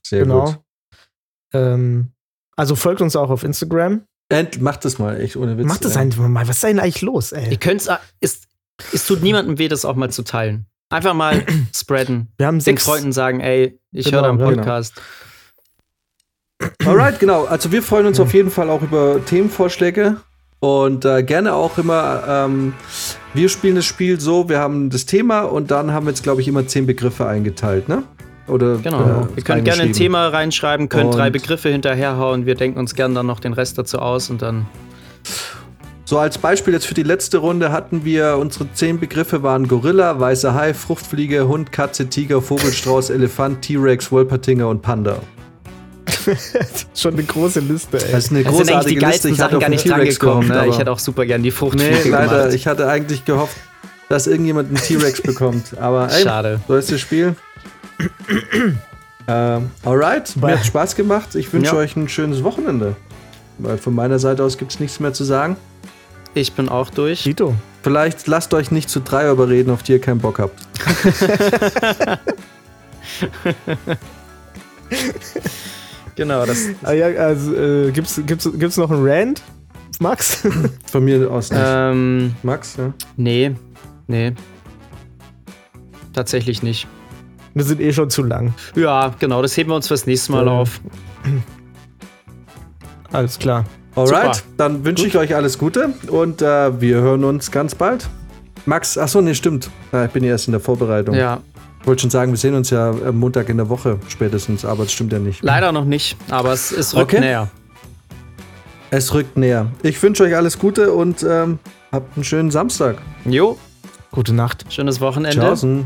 Sehr 0.01 0.23
genau. 0.23 0.45
gut. 0.45 0.59
Ähm, 1.53 2.11
also 2.55 2.75
folgt 2.75 3.01
uns 3.01 3.15
auch 3.15 3.29
auf 3.29 3.43
Instagram. 3.43 4.01
End, 4.29 4.61
mach 4.61 4.77
das 4.77 4.99
mal, 4.99 5.19
echt 5.21 5.37
ohne 5.37 5.57
Witz. 5.57 5.65
Macht 5.67 5.85
das 5.85 5.95
einfach 5.95 6.27
mal. 6.27 6.47
Was 6.47 6.57
ist 6.57 6.63
denn 6.63 6.79
eigentlich 6.79 7.01
los, 7.01 7.31
ey? 7.31 7.49
Ihr 7.49 7.57
könnt's, 7.57 7.87
es, 8.19 8.41
es 8.93 9.05
tut 9.07 9.23
niemandem 9.23 9.57
weh, 9.57 9.67
das 9.69 9.85
auch 9.85 9.95
mal 9.95 10.09
zu 10.11 10.23
teilen. 10.23 10.65
Einfach 10.89 11.13
mal 11.13 11.45
spreaden. 11.75 12.27
wir 12.37 12.47
haben 12.47 12.57
Den 12.57 12.61
sechs. 12.61 12.83
Freunden 12.83 13.11
sagen, 13.13 13.39
ey, 13.39 13.79
ich 13.91 14.05
Genau, 14.05 14.17
höre 14.17 14.27
deinen 14.27 14.37
genau. 14.37 14.49
Podcast. 14.55 15.01
Alright, 16.85 17.19
genau. 17.19 17.45
Also 17.45 17.71
wir 17.71 17.83
freuen 17.83 18.05
uns 18.07 18.19
auf 18.19 18.33
jeden 18.33 18.51
Fall 18.51 18.69
auch 18.69 18.81
über 18.81 19.23
Themenvorschläge 19.25 20.17
und 20.59 21.05
äh, 21.05 21.21
gerne 21.23 21.53
auch 21.53 21.77
immer, 21.77 22.23
ähm, 22.27 22.73
wir 23.33 23.47
spielen 23.47 23.75
das 23.75 23.85
Spiel 23.85 24.19
so, 24.19 24.49
wir 24.49 24.59
haben 24.59 24.89
das 24.89 25.05
Thema 25.05 25.41
und 25.41 25.69
dann 25.71 25.91
haben 25.91 26.05
wir 26.07 26.11
jetzt, 26.11 26.23
glaube 26.23 26.41
ich, 26.41 26.47
immer 26.47 26.65
zehn 26.67 26.87
Begriffe 26.87 27.27
eingeteilt, 27.27 27.87
ne? 27.89 28.03
Oder 28.47 28.77
Genau. 28.77 29.01
äh, 29.01 29.37
Ihr 29.37 29.43
könnt 29.43 29.65
gerne 29.65 29.83
ein. 29.83 29.93
Thema 29.93 30.27
reinschreiben, 30.29 30.87
könnt 30.89 31.13
drei 31.13 31.27
Und- 31.27 31.33
Begriffe 31.33 31.69
hinterherhauen. 31.69 32.45
Wir 32.45 32.55
denken 32.55 32.79
uns 32.79 32.95
gerne 32.95 33.13
dann 33.15 33.25
noch 33.25 33.39
den 33.39 33.53
Rest 33.53 33.77
dazu 33.77 33.99
aus 33.99 34.29
und 34.29 34.41
dann. 34.41 34.65
So 36.05 36.17
als 36.19 36.37
Beispiel 36.37 36.73
jetzt 36.73 36.85
für 36.87 36.93
die 36.93 37.03
letzte 37.03 37.39
Runde 37.39 37.73
hatten 37.73 38.05
wir, 38.05 38.37
unsere 38.39 38.71
zehn 38.71 38.97
Begriffe 38.99 39.43
waren 39.43 39.67
Gorilla, 39.67 40.17
weißer 40.19 40.53
Hai, 40.53 40.73
Fruchtfliege, 40.73 41.49
Hund, 41.49 41.73
Katze, 41.73 42.07
Tiger, 42.07 42.41
Vogelstrauß, 42.41 43.09
Elefant, 43.09 43.61
T-Rex, 43.63 44.09
Wolpertinger 44.11 44.69
und 44.69 44.81
Panda. 44.81 45.17
Schon 46.95 47.13
eine 47.13 47.23
große 47.23 47.59
Liste, 47.59 47.97
ey. 47.97 48.11
Das 48.13 48.25
ist 48.25 48.31
eine 48.31 48.43
Das 48.43 48.53
sind 48.55 48.61
eigentlich 48.61 48.67
großartige 48.69 48.95
die 48.95 49.01
geilsten 49.01 49.29
Liste. 49.31 49.43
Ich 49.43 49.45
hatte 49.45 49.59
gar 49.59 49.69
nicht 49.69 49.83
T-Rex 49.83 50.19
drangekommen. 50.19 50.47
gehofft, 50.47 50.65
Ne? 50.67 50.71
Ich 50.71 50.79
hätte 50.79 50.91
auch 50.91 50.99
super 50.99 51.25
gern 51.25 51.43
die 51.43 51.49
Nee, 51.49 51.51
Fruchtfliege 51.55 52.09
leider. 52.09 52.37
gemacht. 52.37 52.53
Ich 52.53 52.67
hatte 52.67 52.87
eigentlich 52.87 53.25
gehofft, 53.25 53.57
dass 54.07 54.27
irgendjemand 54.27 54.69
einen 54.69 54.77
T-Rex 54.77 55.21
bekommt. 55.21 55.77
Aber 55.79 56.09
ey, 56.09 56.23
Schade. 56.23 56.61
so 56.67 56.75
ist 56.75 56.89
das 56.91 57.01
Spiel. 57.01 57.35
ähm, 59.27 59.71
alright, 59.83 60.35
mir 60.37 60.57
hat 60.57 60.65
Spaß 60.65 60.95
gemacht. 60.95 61.35
Ich 61.35 61.51
wünsche 61.53 61.73
Ja. 61.73 61.79
euch 61.81 61.95
ein 61.95 62.07
schönes 62.09 62.43
Wochenende. 62.43 62.95
Weil 63.59 63.77
von 63.77 63.95
meiner 63.95 64.19
Seite 64.19 64.43
aus 64.43 64.57
gibt 64.57 64.71
es 64.73 64.79
nichts 64.79 64.99
mehr 64.99 65.13
zu 65.13 65.23
sagen. 65.23 65.57
Ich 66.33 66.53
bin 66.53 66.69
auch 66.69 66.89
durch. 66.91 67.23
Tito. 67.23 67.55
Vielleicht 67.81 68.27
lasst 68.27 68.53
euch 68.53 68.69
nicht 68.69 68.89
zu 68.89 68.99
drei 68.99 69.29
überreden, 69.31 69.71
auf 69.71 69.81
die 69.81 69.93
ihr 69.93 70.01
keinen 70.01 70.19
Bock 70.19 70.39
habt. 70.39 70.59
Genau, 76.15 76.45
das. 76.45 76.69
Ah, 76.83 76.93
ja, 76.93 77.07
also, 77.07 77.53
äh, 77.55 77.91
gibt's, 77.91 78.19
gibt's, 78.25 78.49
gibt's 78.57 78.77
noch 78.77 78.89
einen 78.89 79.07
Rand, 79.07 79.41
Max? 79.99 80.47
Von 80.91 81.05
mir 81.05 81.29
aus 81.29 81.51
nicht. 81.51 81.61
Ähm, 81.63 82.35
Max, 82.41 82.75
ja? 82.77 82.93
nee. 83.17 83.53
Nee. 84.07 84.33
Tatsächlich 86.13 86.63
nicht. 86.63 86.87
Wir 87.57 87.63
sind 87.65 87.81
eh 87.81 87.91
schon 87.91 88.09
zu 88.09 88.23
lang. 88.23 88.53
Ja, 88.75 89.13
genau, 89.19 89.41
das 89.41 89.55
heben 89.57 89.69
wir 89.71 89.75
uns 89.75 89.87
fürs 89.87 90.05
nächste 90.05 90.31
Mal 90.31 90.45
Ja. 90.45 90.51
auf. 90.51 90.79
Alles 93.11 93.39
klar. 93.39 93.65
Alright, 93.95 94.35
Super. 94.35 94.47
dann 94.57 94.85
wünsche 94.85 95.07
ich 95.07 95.17
euch 95.17 95.33
alles 95.35 95.57
Gute 95.57 95.89
und 96.11 96.41
äh, 96.41 96.79
wir 96.79 96.97
hören 96.97 97.23
uns 97.23 97.49
ganz 97.49 97.73
bald. 97.73 98.07
Max, 98.65 98.97
achso, 98.97 99.21
nee, 99.21 99.33
stimmt. 99.33 99.69
Ah, 99.91 100.05
ich 100.05 100.11
bin 100.11 100.23
ja 100.23 100.31
erst 100.31 100.47
in 100.47 100.51
der 100.51 100.59
Vorbereitung. 100.61 101.15
Ja, 101.15 101.39
Ich 101.81 101.87
wollte 101.87 102.01
schon 102.01 102.09
sagen, 102.11 102.31
wir 102.31 102.37
sehen 102.37 102.53
uns 102.53 102.69
ja 102.69 102.91
am 102.91 103.17
Montag 103.17 103.49
in 103.49 103.57
der 103.57 103.69
Woche 103.69 103.97
spätestens, 104.07 104.65
aber 104.65 104.83
es 104.83 104.91
stimmt 104.91 105.13
ja 105.13 105.19
nicht. 105.19 105.41
leider 105.41 105.71
noch 105.71 105.85
nicht, 105.85 106.15
aber 106.29 106.51
es, 106.51 106.71
es 106.71 106.93
rückt 106.95 107.13
Okay. 107.13 107.21
näher. 107.21 107.47
Es 108.91 109.13
rückt 109.13 109.35
näher. 109.35 109.67
Ich 109.83 110.01
wünsche 110.03 110.23
euch 110.23 110.35
alles 110.35 110.59
Gute 110.59 110.91
und 110.93 111.23
ähm, 111.27 111.59
habt 111.91 112.15
einen 112.15 112.23
schönen 112.23 112.51
Samstag. 112.51 112.97
Jo, 113.25 113.57
Gute 114.11 114.33
Nacht. 114.33 114.65
schönes 114.69 115.01
Wochenende 115.01 115.37
Tschaußen. 115.39 115.85